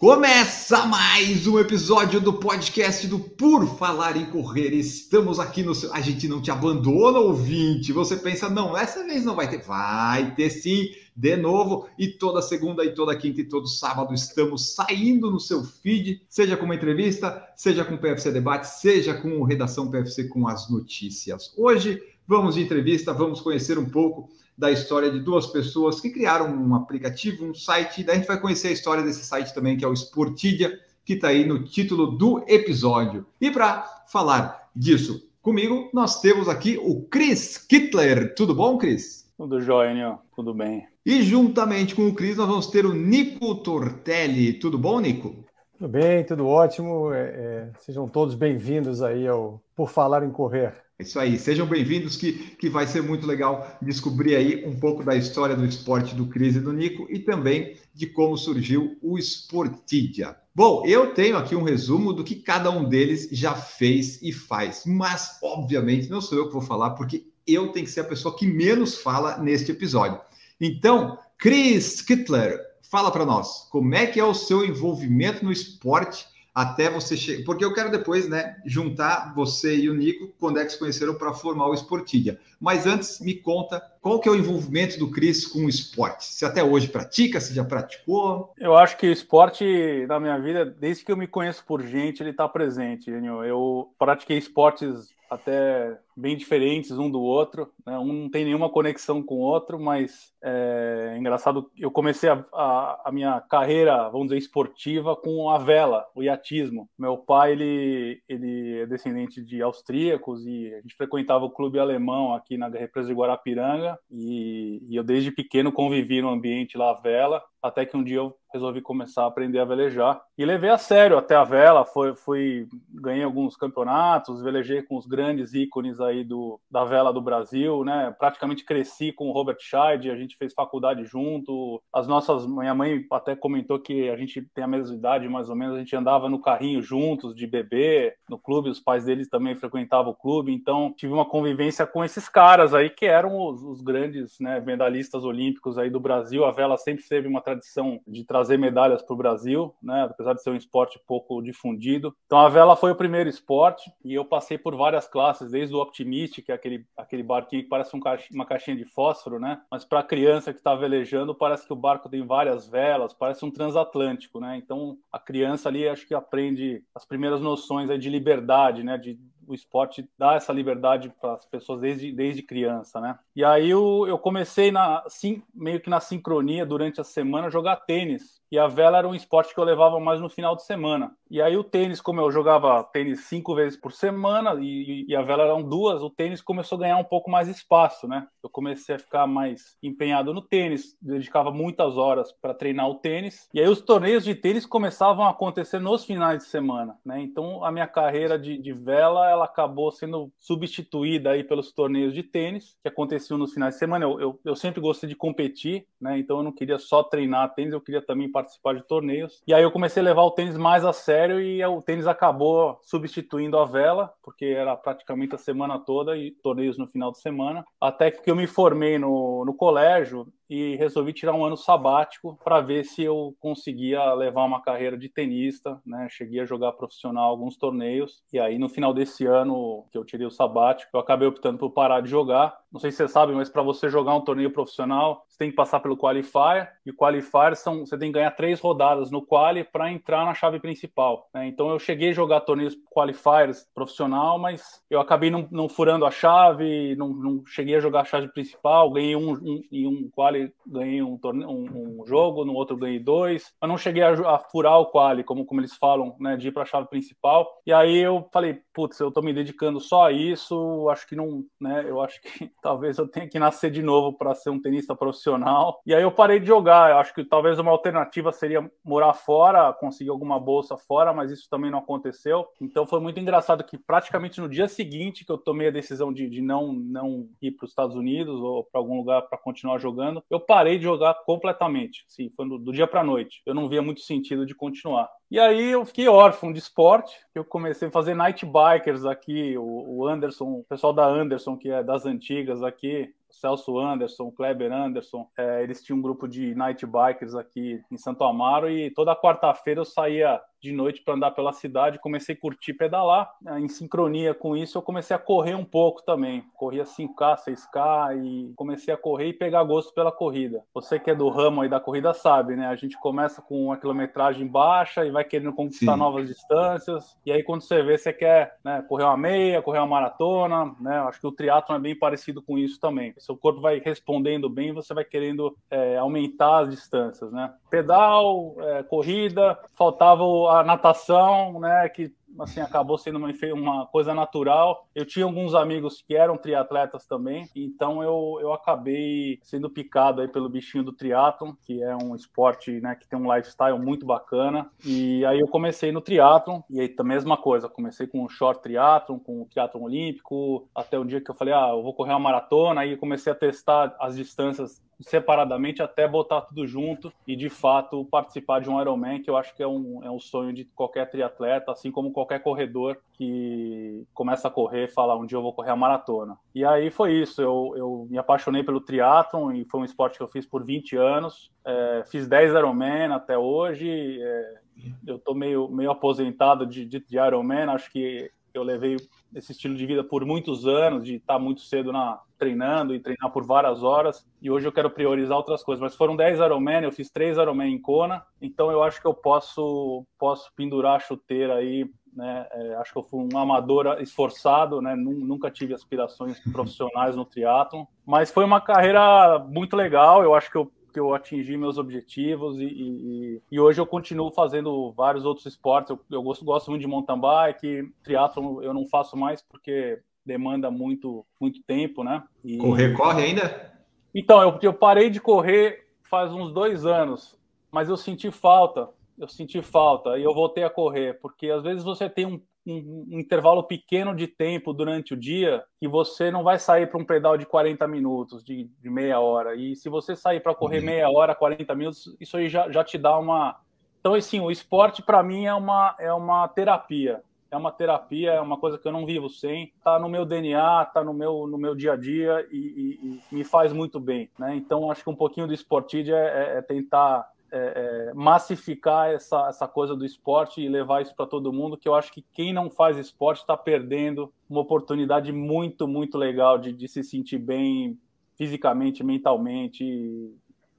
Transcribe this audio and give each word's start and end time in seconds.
Começa 0.00 0.86
mais 0.86 1.46
um 1.46 1.58
episódio 1.58 2.22
do 2.22 2.32
podcast 2.32 3.06
do 3.06 3.18
Por 3.18 3.76
Falar 3.76 4.16
em 4.16 4.24
Correr. 4.24 4.72
Estamos 4.72 5.38
aqui 5.38 5.62
no 5.62 5.74
seu. 5.74 5.92
A 5.92 6.00
gente 6.00 6.26
não 6.26 6.40
te 6.40 6.50
abandona, 6.50 7.18
ouvinte. 7.18 7.92
Você 7.92 8.16
pensa, 8.16 8.48
não, 8.48 8.74
essa 8.74 9.04
vez 9.04 9.26
não 9.26 9.36
vai 9.36 9.50
ter. 9.50 9.62
Vai 9.62 10.34
ter 10.34 10.48
sim, 10.48 10.88
de 11.14 11.36
novo. 11.36 11.86
E 11.98 12.08
toda 12.08 12.40
segunda, 12.40 12.82
e 12.82 12.94
toda 12.94 13.14
quinta, 13.14 13.42
e 13.42 13.44
todo 13.44 13.68
sábado 13.68 14.14
estamos 14.14 14.74
saindo 14.74 15.30
no 15.30 15.38
seu 15.38 15.62
feed, 15.62 16.22
seja 16.30 16.56
com 16.56 16.64
uma 16.64 16.74
entrevista, 16.74 17.46
seja 17.54 17.84
com 17.84 17.96
o 17.96 17.98
PFC 17.98 18.32
Debate, 18.32 18.68
seja 18.68 19.12
com 19.12 19.38
o 19.38 19.44
Redação 19.44 19.90
PFC 19.90 20.28
com 20.28 20.48
as 20.48 20.70
notícias. 20.70 21.52
Hoje 21.58 22.02
vamos 22.26 22.54
de 22.54 22.62
entrevista, 22.62 23.12
vamos 23.12 23.42
conhecer 23.42 23.76
um 23.76 23.84
pouco 23.84 24.30
da 24.60 24.70
história 24.70 25.10
de 25.10 25.18
duas 25.18 25.46
pessoas 25.46 26.02
que 26.02 26.10
criaram 26.10 26.54
um 26.54 26.74
aplicativo, 26.74 27.46
um 27.46 27.54
site. 27.54 28.04
Daí 28.04 28.16
a 28.16 28.18
gente 28.18 28.28
vai 28.28 28.38
conhecer 28.38 28.68
a 28.68 28.72
história 28.72 29.02
desse 29.02 29.24
site 29.24 29.54
também, 29.54 29.74
que 29.74 29.86
é 29.86 29.88
o 29.88 29.94
Sportidia, 29.94 30.78
que 31.02 31.14
está 31.14 31.28
aí 31.28 31.46
no 31.46 31.64
título 31.64 32.08
do 32.08 32.44
episódio. 32.46 33.24
E 33.40 33.50
para 33.50 33.82
falar 34.06 34.68
disso 34.76 35.26
comigo, 35.40 35.88
nós 35.94 36.20
temos 36.20 36.46
aqui 36.46 36.78
o 36.78 37.00
Chris 37.04 37.56
Kittler. 37.56 38.34
Tudo 38.34 38.54
bom, 38.54 38.76
Chris? 38.76 39.26
Tudo 39.34 39.62
jóia, 39.62 39.94
Nil. 39.94 40.18
Tudo 40.36 40.52
bem. 40.52 40.86
E 41.06 41.22
juntamente 41.22 41.94
com 41.94 42.06
o 42.06 42.14
Cris, 42.14 42.36
nós 42.36 42.46
vamos 42.46 42.66
ter 42.66 42.84
o 42.84 42.92
Nico 42.92 43.54
Tortelli. 43.54 44.52
Tudo 44.52 44.78
bom, 44.78 45.00
Nico? 45.00 45.42
Tudo 45.78 45.88
bem, 45.88 46.22
tudo 46.22 46.46
ótimo. 46.46 47.14
É, 47.14 47.22
é, 47.22 47.70
sejam 47.78 48.06
todos 48.06 48.34
bem-vindos 48.34 49.02
aí 49.02 49.26
ao 49.26 49.58
Por 49.74 49.88
Falar 49.88 50.22
em 50.22 50.30
Correr. 50.30 50.74
É 51.00 51.02
isso 51.02 51.18
aí, 51.18 51.38
sejam 51.38 51.66
bem-vindos, 51.66 52.14
que, 52.14 52.32
que 52.58 52.68
vai 52.68 52.86
ser 52.86 53.02
muito 53.02 53.26
legal 53.26 53.74
descobrir 53.80 54.36
aí 54.36 54.66
um 54.66 54.78
pouco 54.78 55.02
da 55.02 55.16
história 55.16 55.56
do 55.56 55.64
esporte 55.64 56.14
do 56.14 56.26
Cris 56.26 56.56
e 56.56 56.60
do 56.60 56.74
Nico 56.74 57.06
e 57.08 57.18
também 57.18 57.74
de 57.94 58.06
como 58.06 58.36
surgiu 58.36 58.98
o 59.00 59.16
Sportidia. 59.16 60.36
Bom, 60.54 60.84
eu 60.84 61.14
tenho 61.14 61.38
aqui 61.38 61.56
um 61.56 61.62
resumo 61.62 62.12
do 62.12 62.22
que 62.22 62.34
cada 62.34 62.70
um 62.70 62.86
deles 62.86 63.30
já 63.32 63.54
fez 63.54 64.20
e 64.20 64.30
faz, 64.30 64.82
mas 64.84 65.38
obviamente 65.42 66.10
não 66.10 66.20
sou 66.20 66.36
eu 66.36 66.48
que 66.48 66.52
vou 66.52 66.60
falar, 66.60 66.90
porque 66.90 67.24
eu 67.46 67.68
tenho 67.68 67.86
que 67.86 67.92
ser 67.92 68.00
a 68.00 68.04
pessoa 68.04 68.36
que 68.36 68.46
menos 68.46 68.98
fala 68.98 69.38
neste 69.38 69.70
episódio. 69.70 70.20
Então, 70.60 71.18
Chris 71.38 72.02
Kittler, 72.02 72.60
fala 72.82 73.10
para 73.10 73.24
nós, 73.24 73.66
como 73.70 73.94
é 73.94 74.04
que 74.04 74.20
é 74.20 74.24
o 74.24 74.34
seu 74.34 74.66
envolvimento 74.66 75.46
no 75.46 75.50
esporte 75.50 76.26
até 76.54 76.90
você 76.90 77.16
chegar. 77.16 77.44
Porque 77.44 77.64
eu 77.64 77.72
quero 77.72 77.90
depois, 77.90 78.28
né, 78.28 78.56
juntar 78.64 79.32
você 79.34 79.76
e 79.76 79.88
o 79.88 79.94
Nico, 79.94 80.32
quando 80.38 80.58
é 80.58 80.64
que 80.64 80.72
se 80.72 80.78
conheceram 80.78 81.14
para 81.14 81.32
formar 81.32 81.68
o 81.68 81.74
Esportilha. 81.74 82.38
Mas 82.60 82.86
antes, 82.86 83.20
me 83.20 83.34
conta 83.34 83.82
qual 84.00 84.18
que 84.18 84.28
é 84.28 84.32
o 84.32 84.36
envolvimento 84.36 84.98
do 84.98 85.10
Cris 85.10 85.46
com 85.46 85.66
o 85.66 85.68
esporte? 85.68 86.24
Se 86.24 86.44
até 86.44 86.62
hoje 86.64 86.88
pratica, 86.88 87.40
se 87.40 87.54
já 87.54 87.64
praticou? 87.64 88.52
Eu 88.58 88.74
acho 88.76 88.96
que 88.96 89.06
o 89.06 89.12
esporte 89.12 90.06
na 90.06 90.18
minha 90.18 90.38
vida, 90.38 90.64
desde 90.64 91.04
que 91.04 91.12
eu 91.12 91.16
me 91.16 91.26
conheço 91.26 91.64
por 91.66 91.82
gente, 91.82 92.22
ele 92.22 92.30
está 92.30 92.48
presente. 92.48 93.10
Eu 93.10 93.92
pratiquei 93.98 94.38
esportes 94.38 95.14
até 95.30 95.98
bem 96.20 96.36
diferentes 96.36 96.92
um 96.92 97.10
do 97.10 97.20
outro, 97.20 97.72
né? 97.86 97.98
um 97.98 98.12
não 98.12 98.30
tem 98.30 98.44
nenhuma 98.44 98.68
conexão 98.68 99.22
com 99.22 99.36
o 99.36 99.40
outro, 99.40 99.80
mas 99.80 100.32
é 100.42 101.16
engraçado, 101.18 101.70
eu 101.76 101.90
comecei 101.90 102.28
a, 102.28 102.44
a, 102.52 103.02
a, 103.06 103.12
minha 103.12 103.40
carreira, 103.40 104.08
vamos 104.08 104.28
dizer, 104.28 104.38
esportiva 104.38 105.16
com 105.16 105.50
a 105.50 105.58
vela, 105.58 106.06
o 106.14 106.22
iatismo. 106.22 106.88
Meu 106.98 107.16
pai, 107.18 107.52
ele, 107.52 108.22
ele 108.28 108.80
é 108.80 108.86
descendente 108.86 109.42
de 109.42 109.62
austríacos 109.62 110.46
e 110.46 110.72
a 110.74 110.80
gente 110.80 110.94
frequentava 110.94 111.44
o 111.44 111.50
clube 111.50 111.78
alemão 111.78 112.34
aqui 112.34 112.56
na 112.56 112.68
represa 112.68 113.08
de 113.08 113.14
Guarapiranga 113.14 113.98
e, 114.10 114.82
e 114.88 114.96
eu 114.96 115.04
desde 115.04 115.30
pequeno 115.30 115.72
convivi 115.72 116.22
no 116.22 116.30
ambiente 116.30 116.78
lá 116.78 116.92
vela, 116.94 117.42
até 117.62 117.84
que 117.84 117.96
um 117.96 118.02
dia 118.02 118.16
eu 118.16 118.34
resolvi 118.52 118.80
começar 118.80 119.24
a 119.24 119.26
aprender 119.26 119.58
a 119.58 119.64
velejar 119.64 120.20
e 120.36 120.44
levei 120.44 120.70
a 120.70 120.78
sério 120.78 121.18
até 121.18 121.36
a 121.36 121.44
vela, 121.44 121.84
foi, 121.84 122.14
fui 122.14 122.66
ganhei 122.88 123.22
alguns 123.22 123.56
campeonatos, 123.56 124.42
velejei 124.42 124.82
com 124.82 124.96
os 124.96 125.06
grandes 125.06 125.52
ícones 125.54 126.00
aí 126.00 126.09
do, 126.24 126.60
da 126.70 126.84
vela 126.84 127.12
do 127.12 127.20
Brasil, 127.20 127.84
né? 127.84 128.14
Praticamente 128.18 128.64
cresci 128.64 129.12
com 129.12 129.28
o 129.28 129.32
Robert 129.32 129.58
Scheid, 129.60 130.10
a 130.10 130.16
gente 130.16 130.36
fez 130.36 130.52
faculdade 130.52 131.04
junto. 131.04 131.82
As 131.92 132.06
nossas, 132.06 132.46
minha 132.46 132.74
mãe 132.74 133.04
até 133.10 133.34
comentou 133.34 133.78
que 133.78 134.08
a 134.08 134.16
gente 134.16 134.42
tem 134.54 134.64
a 134.64 134.68
mesma 134.68 134.94
idade, 134.94 135.28
mais 135.28 135.48
ou 135.48 135.56
menos, 135.56 135.76
a 135.76 135.78
gente 135.78 135.94
andava 135.94 136.28
no 136.28 136.40
carrinho 136.40 136.82
juntos 136.82 137.34
de 137.34 137.46
bebê, 137.46 138.14
no 138.28 138.38
clube, 138.38 138.70
os 138.70 138.80
pais 138.80 139.04
deles 139.04 139.28
também 139.28 139.54
frequentavam 139.54 140.12
o 140.12 140.16
clube, 140.16 140.52
então 140.52 140.92
tive 140.96 141.12
uma 141.12 141.24
convivência 141.24 141.86
com 141.86 142.04
esses 142.04 142.28
caras 142.28 142.74
aí 142.74 142.90
que 142.90 143.06
eram 143.06 143.36
os, 143.36 143.62
os 143.62 143.80
grandes, 143.80 144.38
né, 144.40 144.60
medalhistas 144.60 145.24
olímpicos 145.24 145.78
aí 145.78 145.90
do 145.90 146.00
Brasil. 146.00 146.44
A 146.44 146.50
vela 146.50 146.76
sempre 146.76 147.04
teve 147.06 147.28
uma 147.28 147.40
tradição 147.40 148.00
de 148.06 148.24
trazer 148.24 148.58
medalhas 148.58 149.02
para 149.02 149.14
o 149.14 149.16
Brasil, 149.16 149.74
né? 149.82 150.08
Apesar 150.10 150.34
de 150.34 150.42
ser 150.42 150.50
um 150.50 150.56
esporte 150.56 151.00
pouco 151.06 151.42
difundido. 151.42 152.14
Então 152.26 152.38
a 152.38 152.48
vela 152.48 152.76
foi 152.76 152.90
o 152.90 152.96
primeiro 152.96 153.28
esporte 153.28 153.90
e 154.04 154.14
eu 154.14 154.24
passei 154.24 154.58
por 154.58 154.76
várias 154.76 155.08
classes, 155.08 155.50
desde 155.50 155.74
o 155.74 155.78
Optimist, 155.90 156.40
que 156.42 156.52
é 156.52 156.54
aquele, 156.54 156.86
aquele 156.96 157.22
barquinho 157.22 157.62
que 157.62 157.68
parece 157.68 157.94
um 157.94 158.00
caixa, 158.00 158.26
uma 158.32 158.46
caixinha 158.46 158.76
de 158.76 158.84
fósforo, 158.84 159.38
né? 159.38 159.60
Mas 159.70 159.84
para 159.84 160.02
criança 160.02 160.52
que 160.52 160.60
está 160.60 160.74
velejando, 160.74 161.34
parece 161.34 161.66
que 161.66 161.72
o 161.72 161.76
barco 161.76 162.08
tem 162.08 162.24
várias 162.24 162.68
velas, 162.68 163.12
parece 163.12 163.44
um 163.44 163.50
transatlântico, 163.50 164.40
né? 164.40 164.56
Então 164.56 164.96
a 165.12 165.18
criança 165.18 165.68
ali 165.68 165.88
acho 165.88 166.06
que 166.06 166.14
aprende 166.14 166.82
as 166.94 167.04
primeiras 167.04 167.40
noções 167.40 167.90
aí 167.90 167.98
de 167.98 168.08
liberdade, 168.08 168.82
né? 168.82 168.96
De, 168.96 169.18
o 169.50 169.54
esporte 169.54 170.08
dá 170.16 170.34
essa 170.34 170.52
liberdade 170.52 171.12
para 171.20 171.34
as 171.34 171.44
pessoas 171.44 171.80
desde, 171.80 172.12
desde 172.12 172.42
criança, 172.42 173.00
né? 173.00 173.18
E 173.34 173.44
aí 173.44 173.68
eu, 173.68 174.04
eu 174.06 174.18
comecei 174.18 174.70
na, 174.70 175.02
sim, 175.08 175.42
meio 175.52 175.80
que 175.80 175.90
na 175.90 175.98
sincronia 176.00 176.64
durante 176.64 177.00
a 177.00 177.04
semana 177.04 177.50
jogar 177.50 177.76
tênis 177.76 178.40
e 178.50 178.58
a 178.58 178.66
vela 178.66 178.98
era 178.98 179.08
um 179.08 179.14
esporte 179.14 179.54
que 179.54 179.60
eu 179.60 179.64
levava 179.64 180.00
mais 180.00 180.20
no 180.20 180.28
final 180.28 180.56
de 180.56 180.64
semana. 180.64 181.12
E 181.30 181.40
aí 181.40 181.56
o 181.56 181.62
tênis, 181.62 182.00
como 182.00 182.20
eu 182.20 182.32
jogava 182.32 182.82
tênis 182.82 183.26
cinco 183.26 183.54
vezes 183.54 183.78
por 183.78 183.92
semana 183.92 184.54
e, 184.60 185.06
e, 185.08 185.14
a 185.14 185.22
vela 185.22 185.44
eram 185.44 185.62
duas, 185.62 186.02
o 186.02 186.10
tênis 186.10 186.42
começou 186.42 186.76
a 186.76 186.80
ganhar 186.80 186.96
um 186.96 187.04
pouco 187.04 187.30
mais 187.30 187.46
espaço, 187.46 188.08
né? 188.08 188.26
Eu 188.42 188.50
comecei 188.50 188.96
a 188.96 188.98
ficar 188.98 189.28
mais 189.28 189.76
empenhado 189.80 190.34
no 190.34 190.42
tênis, 190.42 190.96
dedicava 191.00 191.52
muitas 191.52 191.96
horas 191.96 192.32
para 192.32 192.52
treinar 192.52 192.88
o 192.88 192.96
tênis. 192.96 193.48
E 193.54 193.60
aí 193.60 193.68
os 193.68 193.80
torneios 193.80 194.24
de 194.24 194.34
tênis 194.34 194.66
começavam 194.66 195.24
a 195.24 195.30
acontecer 195.30 195.78
nos 195.78 196.04
finais 196.04 196.38
de 196.38 196.44
semana, 196.44 196.96
né? 197.06 197.20
Então 197.20 197.64
a 197.64 197.70
minha 197.70 197.86
carreira 197.86 198.36
de, 198.36 198.58
de 198.58 198.72
vela 198.72 199.30
ela 199.40 199.46
acabou 199.46 199.90
sendo 199.90 200.30
substituída 200.38 201.30
aí 201.30 201.42
pelos 201.42 201.72
torneios 201.72 202.14
de 202.14 202.22
tênis 202.22 202.76
que 202.82 202.88
aconteciam 202.88 203.38
nos 203.38 203.52
finais 203.52 203.74
de 203.74 203.78
semana. 203.78 204.04
Eu, 204.04 204.20
eu, 204.20 204.40
eu 204.44 204.56
sempre 204.56 204.80
gostei 204.80 205.08
de 205.08 205.16
competir, 205.16 205.86
né? 206.00 206.18
Então 206.18 206.38
eu 206.38 206.42
não 206.42 206.52
queria 206.52 206.78
só 206.78 207.02
treinar 207.02 207.54
tênis, 207.54 207.72
eu 207.72 207.80
queria 207.80 208.02
também 208.02 208.30
participar 208.30 208.74
de 208.74 208.82
torneios. 208.82 209.42
E 209.46 209.54
aí 209.54 209.62
eu 209.62 209.72
comecei 209.72 210.02
a 210.02 210.04
levar 210.04 210.22
o 210.22 210.30
tênis 210.30 210.56
mais 210.56 210.84
a 210.84 210.92
sério 210.92 211.40
e 211.40 211.64
o 211.64 211.82
tênis 211.82 212.06
acabou 212.06 212.78
substituindo 212.82 213.58
a 213.58 213.64
vela, 213.64 214.12
porque 214.22 214.44
era 214.46 214.76
praticamente 214.76 215.34
a 215.34 215.38
semana 215.38 215.78
toda 215.78 216.16
e 216.16 216.30
torneios 216.30 216.78
no 216.78 216.86
final 216.86 217.10
de 217.10 217.20
semana. 217.20 217.64
Até 217.80 218.10
que 218.10 218.30
eu 218.30 218.36
me 218.36 218.46
formei 218.46 218.98
no, 218.98 219.44
no 219.44 219.54
colégio, 219.54 220.26
e 220.50 220.74
resolvi 220.74 221.12
tirar 221.12 221.32
um 221.32 221.44
ano 221.44 221.56
sabático 221.56 222.36
para 222.42 222.60
ver 222.60 222.84
se 222.84 223.04
eu 223.04 223.36
conseguia 223.38 224.12
levar 224.14 224.44
uma 224.44 224.60
carreira 224.60 224.98
de 224.98 225.08
tenista, 225.08 225.80
né? 225.86 226.08
Cheguei 226.10 226.40
a 226.40 226.44
jogar 226.44 226.72
profissional 226.72 227.30
alguns 227.30 227.56
torneios 227.56 228.20
e 228.32 228.40
aí 228.40 228.58
no 228.58 228.68
final 228.68 228.92
desse 228.92 229.24
ano 229.24 229.86
que 229.92 229.96
eu 229.96 230.04
tirei 230.04 230.26
o 230.26 230.30
sabático, 230.30 230.90
eu 230.92 230.98
acabei 230.98 231.28
optando 231.28 231.56
por 231.56 231.70
parar 231.70 232.00
de 232.00 232.10
jogar. 232.10 232.58
Não 232.72 232.80
sei 232.80 232.90
se 232.90 232.96
você 232.96 233.08
sabe, 233.08 233.32
mas 233.32 233.48
para 233.48 233.62
você 233.62 233.88
jogar 233.88 234.14
um 234.14 234.20
torneio 234.20 234.52
profissional, 234.52 235.24
você 235.28 235.38
tem 235.38 235.50
que 235.50 235.56
passar 235.56 235.78
pelo 235.78 235.96
qualifier 235.96 236.72
e 236.84 236.90
o 236.90 236.96
qualifier 236.96 237.54
são 237.54 237.86
você 237.86 237.96
tem 237.96 238.08
que 238.08 238.18
ganhar 238.18 238.32
três 238.32 238.58
rodadas 238.58 239.10
no 239.10 239.22
quali 239.22 239.62
para 239.62 239.92
entrar 239.92 240.24
na 240.24 240.34
chave 240.34 240.58
principal. 240.58 241.28
Né? 241.32 241.46
Então 241.46 241.70
eu 241.70 241.78
cheguei 241.78 242.10
a 242.10 242.12
jogar 242.12 242.40
torneios 242.40 242.76
qualifiers 242.92 243.68
profissional, 243.72 244.36
mas 244.36 244.82
eu 244.90 245.00
acabei 245.00 245.30
não, 245.30 245.46
não 245.52 245.68
furando 245.68 246.04
a 246.04 246.10
chave, 246.10 246.96
não, 246.96 247.08
não, 247.08 247.46
cheguei 247.46 247.76
a 247.76 247.80
jogar 247.80 248.00
a 248.00 248.04
chave 248.04 248.26
principal, 248.28 248.90
ganhei 248.90 249.14
um, 249.14 249.32
um, 249.32 249.62
um 249.72 250.10
quali 250.12 250.39
ganhei 250.66 251.02
um, 251.02 251.18
um, 251.24 252.00
um, 252.00 252.06
jogo, 252.06 252.44
no 252.44 252.54
outro 252.54 252.76
ganhei 252.76 252.98
dois. 252.98 253.52
Eu 253.60 253.68
não 253.68 253.76
cheguei 253.76 254.02
a, 254.02 254.12
a 254.12 254.38
furar 254.38 254.78
o 254.78 254.86
quali, 254.86 255.24
como, 255.24 255.44
como 255.44 255.60
eles 255.60 255.74
falam, 255.76 256.16
né, 256.18 256.36
de 256.36 256.48
ir 256.48 256.52
para 256.52 256.62
a 256.62 256.66
chave 256.66 256.88
principal. 256.88 257.48
E 257.66 257.72
aí 257.72 257.98
eu 257.98 258.28
falei, 258.32 258.60
putz, 258.72 258.98
eu 259.00 259.10
tô 259.10 259.22
me 259.22 259.32
dedicando 259.32 259.80
só 259.80 260.06
a 260.06 260.12
isso, 260.12 260.88
acho 260.90 261.06
que 261.06 261.16
não, 261.16 261.44
né, 261.60 261.84
eu 261.86 262.00
acho 262.00 262.20
que 262.20 262.50
talvez 262.62 262.98
eu 262.98 263.08
tenha 263.08 263.28
que 263.28 263.38
nascer 263.38 263.70
de 263.70 263.82
novo 263.82 264.16
para 264.16 264.34
ser 264.34 264.50
um 264.50 264.60
tenista 264.60 264.94
profissional. 264.94 265.80
E 265.86 265.94
aí 265.94 266.02
eu 266.02 266.12
parei 266.12 266.38
de 266.40 266.46
jogar. 266.46 266.90
Eu 266.90 266.98
acho 266.98 267.14
que 267.14 267.24
talvez 267.24 267.58
uma 267.58 267.70
alternativa 267.70 268.32
seria 268.32 268.70
morar 268.84 269.12
fora, 269.12 269.72
conseguir 269.72 270.10
alguma 270.10 270.38
bolsa 270.38 270.76
fora, 270.76 271.12
mas 271.12 271.30
isso 271.30 271.48
também 271.50 271.70
não 271.70 271.78
aconteceu. 271.78 272.46
Então 272.60 272.86
foi 272.86 273.00
muito 273.00 273.20
engraçado 273.20 273.64
que 273.64 273.78
praticamente 273.78 274.40
no 274.40 274.48
dia 274.48 274.68
seguinte 274.68 275.24
que 275.24 275.32
eu 275.32 275.38
tomei 275.38 275.68
a 275.68 275.72
decisão 275.72 276.12
de, 276.12 276.28
de 276.28 276.40
não, 276.40 276.72
não 276.72 277.28
ir 277.40 277.52
para 277.52 277.64
os 277.64 277.70
Estados 277.70 277.96
Unidos 277.96 278.40
ou 278.40 278.64
para 278.64 278.80
algum 278.80 278.96
lugar 278.96 279.22
para 279.22 279.38
continuar 279.38 279.78
jogando, 279.78 280.22
eu 280.30 280.38
parei 280.38 280.78
de 280.78 280.84
jogar 280.84 281.12
completamente. 281.24 282.04
Sim, 282.06 282.30
foi 282.30 282.48
do, 282.48 282.56
do 282.56 282.72
dia 282.72 282.86
para 282.86 283.02
noite. 283.02 283.42
Eu 283.44 283.54
não 283.54 283.68
via 283.68 283.82
muito 283.82 284.00
sentido 284.00 284.46
de 284.46 284.54
continuar. 284.54 285.10
E 285.28 285.38
aí 285.38 285.70
eu 285.72 285.84
fiquei 285.84 286.08
órfão 286.08 286.52
de 286.52 286.60
esporte. 286.60 287.12
Eu 287.34 287.44
comecei 287.44 287.88
a 287.88 287.90
fazer 287.90 288.14
night 288.14 288.46
bikers 288.46 289.04
aqui. 289.04 289.58
O, 289.58 289.98
o 289.98 290.06
Anderson, 290.06 290.44
o 290.44 290.64
pessoal 290.68 290.92
da 290.92 291.04
Anderson, 291.04 291.56
que 291.56 291.68
é 291.68 291.82
das 291.82 292.06
antigas 292.06 292.62
aqui, 292.62 293.12
Celso 293.40 293.78
Anderson, 293.78 294.30
Kleber 294.30 294.70
Anderson, 294.70 295.26
é, 295.36 295.62
eles 295.62 295.82
tinham 295.82 295.98
um 295.98 296.02
grupo 296.02 296.28
de 296.28 296.54
night 296.54 296.84
bikers 296.84 297.34
aqui 297.34 297.82
em 297.90 297.96
Santo 297.96 298.22
Amaro 298.24 298.70
e 298.70 298.90
toda 298.90 299.16
quarta-feira 299.16 299.80
eu 299.80 299.84
saía 299.84 300.40
de 300.60 300.72
noite 300.72 301.02
para 301.02 301.14
andar 301.14 301.30
pela 301.30 301.52
cidade, 301.52 301.98
comecei 301.98 302.34
a 302.34 302.38
curtir 302.38 302.74
pedalar. 302.74 303.30
Em 303.58 303.68
sincronia 303.68 304.34
com 304.34 304.56
isso, 304.56 304.76
eu 304.76 304.82
comecei 304.82 305.16
a 305.16 305.18
correr 305.18 305.54
um 305.54 305.64
pouco 305.64 306.02
também. 306.02 306.44
Corria 306.54 306.84
5K, 306.84 307.38
6K 307.38 308.22
e 308.22 308.52
comecei 308.54 308.92
a 308.92 308.96
correr 308.96 309.28
e 309.28 309.32
pegar 309.32 309.64
gosto 309.64 309.94
pela 309.94 310.12
corrida. 310.12 310.62
Você 310.74 310.98
que 310.98 311.10
é 311.10 311.14
do 311.14 311.28
ramo 311.28 311.62
aí 311.62 311.68
da 311.68 311.80
corrida 311.80 312.12
sabe, 312.12 312.56
né? 312.56 312.66
A 312.66 312.76
gente 312.76 312.98
começa 313.00 313.40
com 313.40 313.64
uma 313.64 313.76
quilometragem 313.76 314.46
baixa 314.46 315.04
e 315.04 315.10
vai 315.10 315.24
querendo 315.24 315.52
conquistar 315.54 315.94
Sim. 315.94 315.98
novas 315.98 316.28
distâncias. 316.28 317.16
E 317.24 317.32
aí 317.32 317.42
quando 317.42 317.62
você 317.62 317.82
vê, 317.82 317.96
você 317.96 318.12
quer 318.12 318.58
né, 318.62 318.84
correr 318.86 319.04
uma 319.04 319.16
meia, 319.16 319.62
correr 319.62 319.78
uma 319.78 319.86
maratona, 319.86 320.74
né? 320.78 320.98
Acho 321.00 321.20
que 321.20 321.26
o 321.26 321.32
triatlo 321.32 321.74
é 321.74 321.78
bem 321.78 321.98
parecido 321.98 322.42
com 322.42 322.58
isso 322.58 322.78
também. 322.78 323.14
Seu 323.30 323.36
corpo 323.36 323.60
vai 323.60 323.78
respondendo 323.78 324.50
bem, 324.50 324.72
você 324.72 324.92
vai 324.92 325.04
querendo 325.04 325.56
é, 325.70 325.96
aumentar 325.96 326.64
as 326.64 326.70
distâncias, 326.70 327.30
né? 327.30 327.54
Pedal, 327.70 328.56
é, 328.58 328.82
corrida, 328.82 329.56
faltava 329.74 330.24
a 330.50 330.64
natação, 330.64 331.60
né? 331.60 331.88
Que 331.90 332.12
assim 332.38 332.60
acabou 332.60 332.98
sendo 332.98 333.18
uma, 333.18 333.30
uma 333.54 333.86
coisa 333.86 334.14
natural. 334.14 334.86
Eu 334.94 335.04
tinha 335.04 335.24
alguns 335.24 335.54
amigos 335.54 336.02
que 336.06 336.14
eram 336.14 336.36
triatletas 336.36 337.06
também, 337.06 337.48
então 337.54 338.02
eu, 338.02 338.38
eu 338.40 338.52
acabei 338.52 339.38
sendo 339.42 339.70
picado 339.70 340.20
aí 340.20 340.28
pelo 340.28 340.48
bichinho 340.48 340.84
do 340.84 340.92
triatlon, 340.92 341.52
que 341.62 341.82
é 341.82 341.96
um 341.96 342.14
esporte, 342.14 342.80
né, 342.80 342.94
que 342.94 343.08
tem 343.08 343.18
um 343.18 343.32
lifestyle 343.34 343.78
muito 343.78 344.06
bacana. 344.06 344.70
E 344.84 345.24
aí 345.24 345.40
eu 345.40 345.48
comecei 345.48 345.92
no 345.92 346.00
triatlon 346.00 346.60
e 346.70 346.80
aí 346.80 346.94
a 346.96 347.04
mesma 347.04 347.36
coisa, 347.36 347.68
comecei 347.68 348.06
com 348.06 348.24
o 348.24 348.28
short 348.28 348.62
triatlon, 348.62 349.18
com 349.18 349.42
o 349.42 349.46
triatlon 349.46 349.82
olímpico, 349.82 350.68
até 350.74 350.98
o 350.98 351.04
dia 351.04 351.20
que 351.20 351.30
eu 351.30 351.34
falei, 351.34 351.54
ah, 351.54 351.70
eu 351.70 351.82
vou 351.82 351.94
correr 351.94 352.12
uma 352.12 352.18
maratona, 352.18 352.82
aí 352.82 352.96
comecei 352.96 353.32
a 353.32 353.36
testar 353.36 353.96
as 353.98 354.16
distâncias 354.16 354.82
separadamente 355.00 355.82
até 355.82 356.06
botar 356.06 356.42
tudo 356.42 356.66
junto 356.66 357.12
e 357.26 357.34
de 357.34 357.48
fato 357.48 358.04
participar 358.04 358.60
de 358.60 358.68
um 358.68 358.80
Ironman, 358.80 359.22
que 359.22 359.30
eu 359.30 359.36
acho 359.36 359.54
que 359.54 359.62
é 359.62 359.66
um, 359.66 360.00
é 360.04 360.10
um 360.10 360.20
sonho 360.20 360.52
de 360.52 360.64
qualquer 360.64 361.10
triatleta, 361.10 361.72
assim 361.72 361.90
como 361.90 362.12
qualquer 362.12 362.40
corredor 362.42 362.98
que 363.12 364.06
começa 364.14 364.48
a 364.48 364.50
correr 364.50 364.84
e 364.84 364.92
fala 364.92 365.16
um 365.16 365.26
dia 365.26 365.36
eu 365.36 365.42
vou 365.42 365.52
correr 365.52 365.70
a 365.70 365.76
maratona. 365.76 366.36
E 366.54 366.64
aí 366.64 366.90
foi 366.90 367.14
isso, 367.14 367.40
eu, 367.40 367.74
eu 367.76 368.06
me 368.10 368.18
apaixonei 368.18 368.62
pelo 368.62 368.80
triatlon 368.80 369.52
e 369.52 369.64
foi 369.64 369.80
um 369.80 369.84
esporte 369.84 370.16
que 370.16 370.22
eu 370.22 370.28
fiz 370.28 370.46
por 370.46 370.64
20 370.64 370.96
anos, 370.96 371.50
é, 371.64 372.04
fiz 372.06 372.28
10 372.28 372.54
Ironman 372.54 373.12
até 373.12 373.36
hoje, 373.36 374.20
é, 374.22 374.60
eu 375.06 375.18
tô 375.18 375.34
meio, 375.34 375.68
meio 375.68 375.90
aposentado 375.90 376.66
de, 376.66 376.84
de, 376.84 377.00
de 377.00 377.18
Ironman, 377.18 377.70
acho 377.70 377.90
que 377.90 378.30
eu 378.54 378.62
levei 378.62 378.96
esse 379.34 379.52
estilo 379.52 379.74
de 379.74 379.86
vida 379.86 380.02
por 380.02 380.24
muitos 380.24 380.66
anos, 380.66 381.04
de 381.04 381.16
estar 381.16 381.38
muito 381.38 381.60
cedo 381.60 381.92
na, 381.92 382.20
treinando 382.38 382.94
e 382.94 383.00
treinar 383.00 383.30
por 383.30 383.44
várias 383.44 383.82
horas. 383.82 384.26
E 384.40 384.50
hoje 384.50 384.66
eu 384.66 384.72
quero 384.72 384.90
priorizar 384.90 385.36
outras 385.36 385.62
coisas. 385.62 385.80
Mas 385.80 385.94
foram 385.94 386.16
10 386.16 386.40
Ironman, 386.40 386.82
eu 386.82 386.90
fiz 386.90 387.10
3 387.10 387.36
Ironman 387.36 387.74
em 387.74 387.80
Kona, 387.80 388.24
então 388.40 388.70
eu 388.70 388.82
acho 388.82 389.00
que 389.00 389.06
eu 389.06 389.14
posso, 389.14 390.06
posso 390.18 390.52
pendurar 390.54 390.96
a 390.96 391.00
chuteira 391.00 391.56
aí. 391.56 391.88
Né? 392.12 392.46
É, 392.50 392.74
acho 392.74 392.92
que 392.92 392.98
eu 392.98 393.04
fui 393.04 393.28
um 393.32 393.38
amador 393.38 393.98
esforçado, 394.00 394.82
né? 394.82 394.96
nunca 394.96 395.50
tive 395.50 395.74
aspirações 395.74 396.40
profissionais 396.52 397.14
no 397.14 397.24
triatlon, 397.24 397.84
mas 398.04 398.32
foi 398.32 398.44
uma 398.44 398.60
carreira 398.60 399.38
muito 399.38 399.76
legal. 399.76 400.24
Eu 400.24 400.34
acho 400.34 400.50
que 400.50 400.56
eu 400.56 400.72
que 400.90 401.00
eu 401.00 401.14
atingi 401.14 401.56
meus 401.56 401.78
objetivos 401.78 402.58
e, 402.58 402.64
e, 402.64 403.42
e, 403.50 403.60
hoje 403.60 403.80
eu 403.80 403.86
continuo 403.86 404.30
fazendo 404.30 404.92
vários 404.92 405.24
outros 405.24 405.46
esportes. 405.46 405.90
Eu, 405.90 406.00
eu 406.10 406.22
gosto, 406.22 406.44
gosto 406.44 406.70
muito 406.70 406.82
de 406.82 406.88
mountain 406.88 407.18
bike, 407.18 407.92
triatlo 408.02 408.62
eu 408.62 408.74
não 408.74 408.86
faço 408.86 409.16
mais 409.16 409.42
porque 409.42 410.00
demanda 410.24 410.70
muito, 410.70 411.24
muito 411.40 411.62
tempo, 411.62 412.04
né? 412.04 412.22
E... 412.44 412.58
Correr, 412.58 412.94
corre 412.96 413.24
ainda? 413.24 413.72
Então, 414.14 414.42
eu, 414.42 414.58
eu 414.62 414.74
parei 414.74 415.08
de 415.08 415.20
correr 415.20 415.86
faz 416.02 416.32
uns 416.32 416.52
dois 416.52 416.84
anos, 416.84 417.38
mas 417.70 417.88
eu 417.88 417.96
senti 417.96 418.30
falta, 418.30 418.88
eu 419.16 419.28
senti 419.28 419.62
falta 419.62 420.18
e 420.18 420.24
eu 420.24 420.34
voltei 420.34 420.64
a 420.64 420.70
correr, 420.70 421.20
porque 421.20 421.48
às 421.48 421.62
vezes 421.62 421.84
você 421.84 422.10
tem 422.10 422.26
um 422.26 422.40
um, 422.70 423.06
um, 423.10 423.18
intervalo 423.18 423.62
pequeno 423.62 424.14
de 424.14 424.26
tempo 424.26 424.72
durante 424.72 425.14
o 425.14 425.16
dia 425.16 425.64
que 425.78 425.88
você 425.88 426.30
não 426.30 426.42
vai 426.42 426.58
sair 426.58 426.88
para 426.88 427.00
um 427.00 427.04
pedal 427.04 427.36
de 427.36 427.46
40 427.46 427.86
minutos, 427.88 428.44
de, 428.44 428.70
de 428.80 428.90
meia 428.90 429.20
hora. 429.20 429.54
E 429.54 429.74
se 429.76 429.88
você 429.88 430.14
sair 430.14 430.40
para 430.40 430.54
correr 430.54 430.78
uhum. 430.78 430.86
meia 430.86 431.10
hora, 431.10 431.34
40 431.34 431.74
minutos, 431.74 432.16
isso 432.20 432.36
aí 432.36 432.48
já, 432.48 432.70
já 432.70 432.84
te 432.84 432.96
dá 432.96 433.18
uma. 433.18 433.60
Então, 434.00 434.14
assim, 434.14 434.40
o 434.40 434.50
esporte 434.50 435.02
para 435.02 435.22
mim 435.22 435.46
é 435.46 435.54
uma, 435.54 435.94
é 435.98 436.12
uma 436.12 436.48
terapia. 436.48 437.22
É 437.50 437.56
uma 437.56 437.72
terapia, 437.72 438.30
é 438.30 438.40
uma 438.40 438.56
coisa 438.56 438.78
que 438.78 438.86
eu 438.86 438.92
não 438.92 439.04
vivo 439.04 439.28
sem. 439.28 439.72
Tá 439.82 439.98
no 439.98 440.08
meu 440.08 440.24
DNA, 440.24 440.84
tá 440.86 441.02
no 441.02 441.12
meu, 441.12 441.48
no 441.48 441.58
meu 441.58 441.74
dia 441.74 441.94
a 441.94 441.96
dia 441.96 442.46
e, 442.50 442.56
e, 442.56 443.20
e 443.32 443.34
me 443.34 443.42
faz 443.42 443.72
muito 443.72 443.98
bem. 443.98 444.30
Né? 444.38 444.54
Então, 444.54 444.90
acho 444.90 445.02
que 445.02 445.10
um 445.10 445.16
pouquinho 445.16 445.48
do 445.48 445.52
esportide 445.52 446.12
é, 446.12 446.54
é, 446.54 446.58
é 446.58 446.62
tentar 446.62 447.28
é, 447.52 448.08
é, 448.10 448.14
massificar 448.14 449.10
essa, 449.10 449.48
essa 449.48 449.66
coisa 449.66 449.96
do 449.96 450.04
esporte 450.04 450.60
e 450.60 450.68
levar 450.68 451.02
isso 451.02 451.14
para 451.14 451.26
todo 451.26 451.52
mundo, 451.52 451.76
que 451.76 451.88
eu 451.88 451.94
acho 451.94 452.12
que 452.12 452.24
quem 452.32 452.52
não 452.52 452.70
faz 452.70 452.96
esporte 452.96 453.40
está 453.40 453.56
perdendo 453.56 454.32
uma 454.48 454.60
oportunidade 454.60 455.32
muito, 455.32 455.88
muito 455.88 456.16
legal 456.16 456.58
de, 456.58 456.72
de 456.72 456.88
se 456.88 457.02
sentir 457.02 457.38
bem 457.38 457.98
fisicamente, 458.36 459.04
mentalmente, 459.04 459.84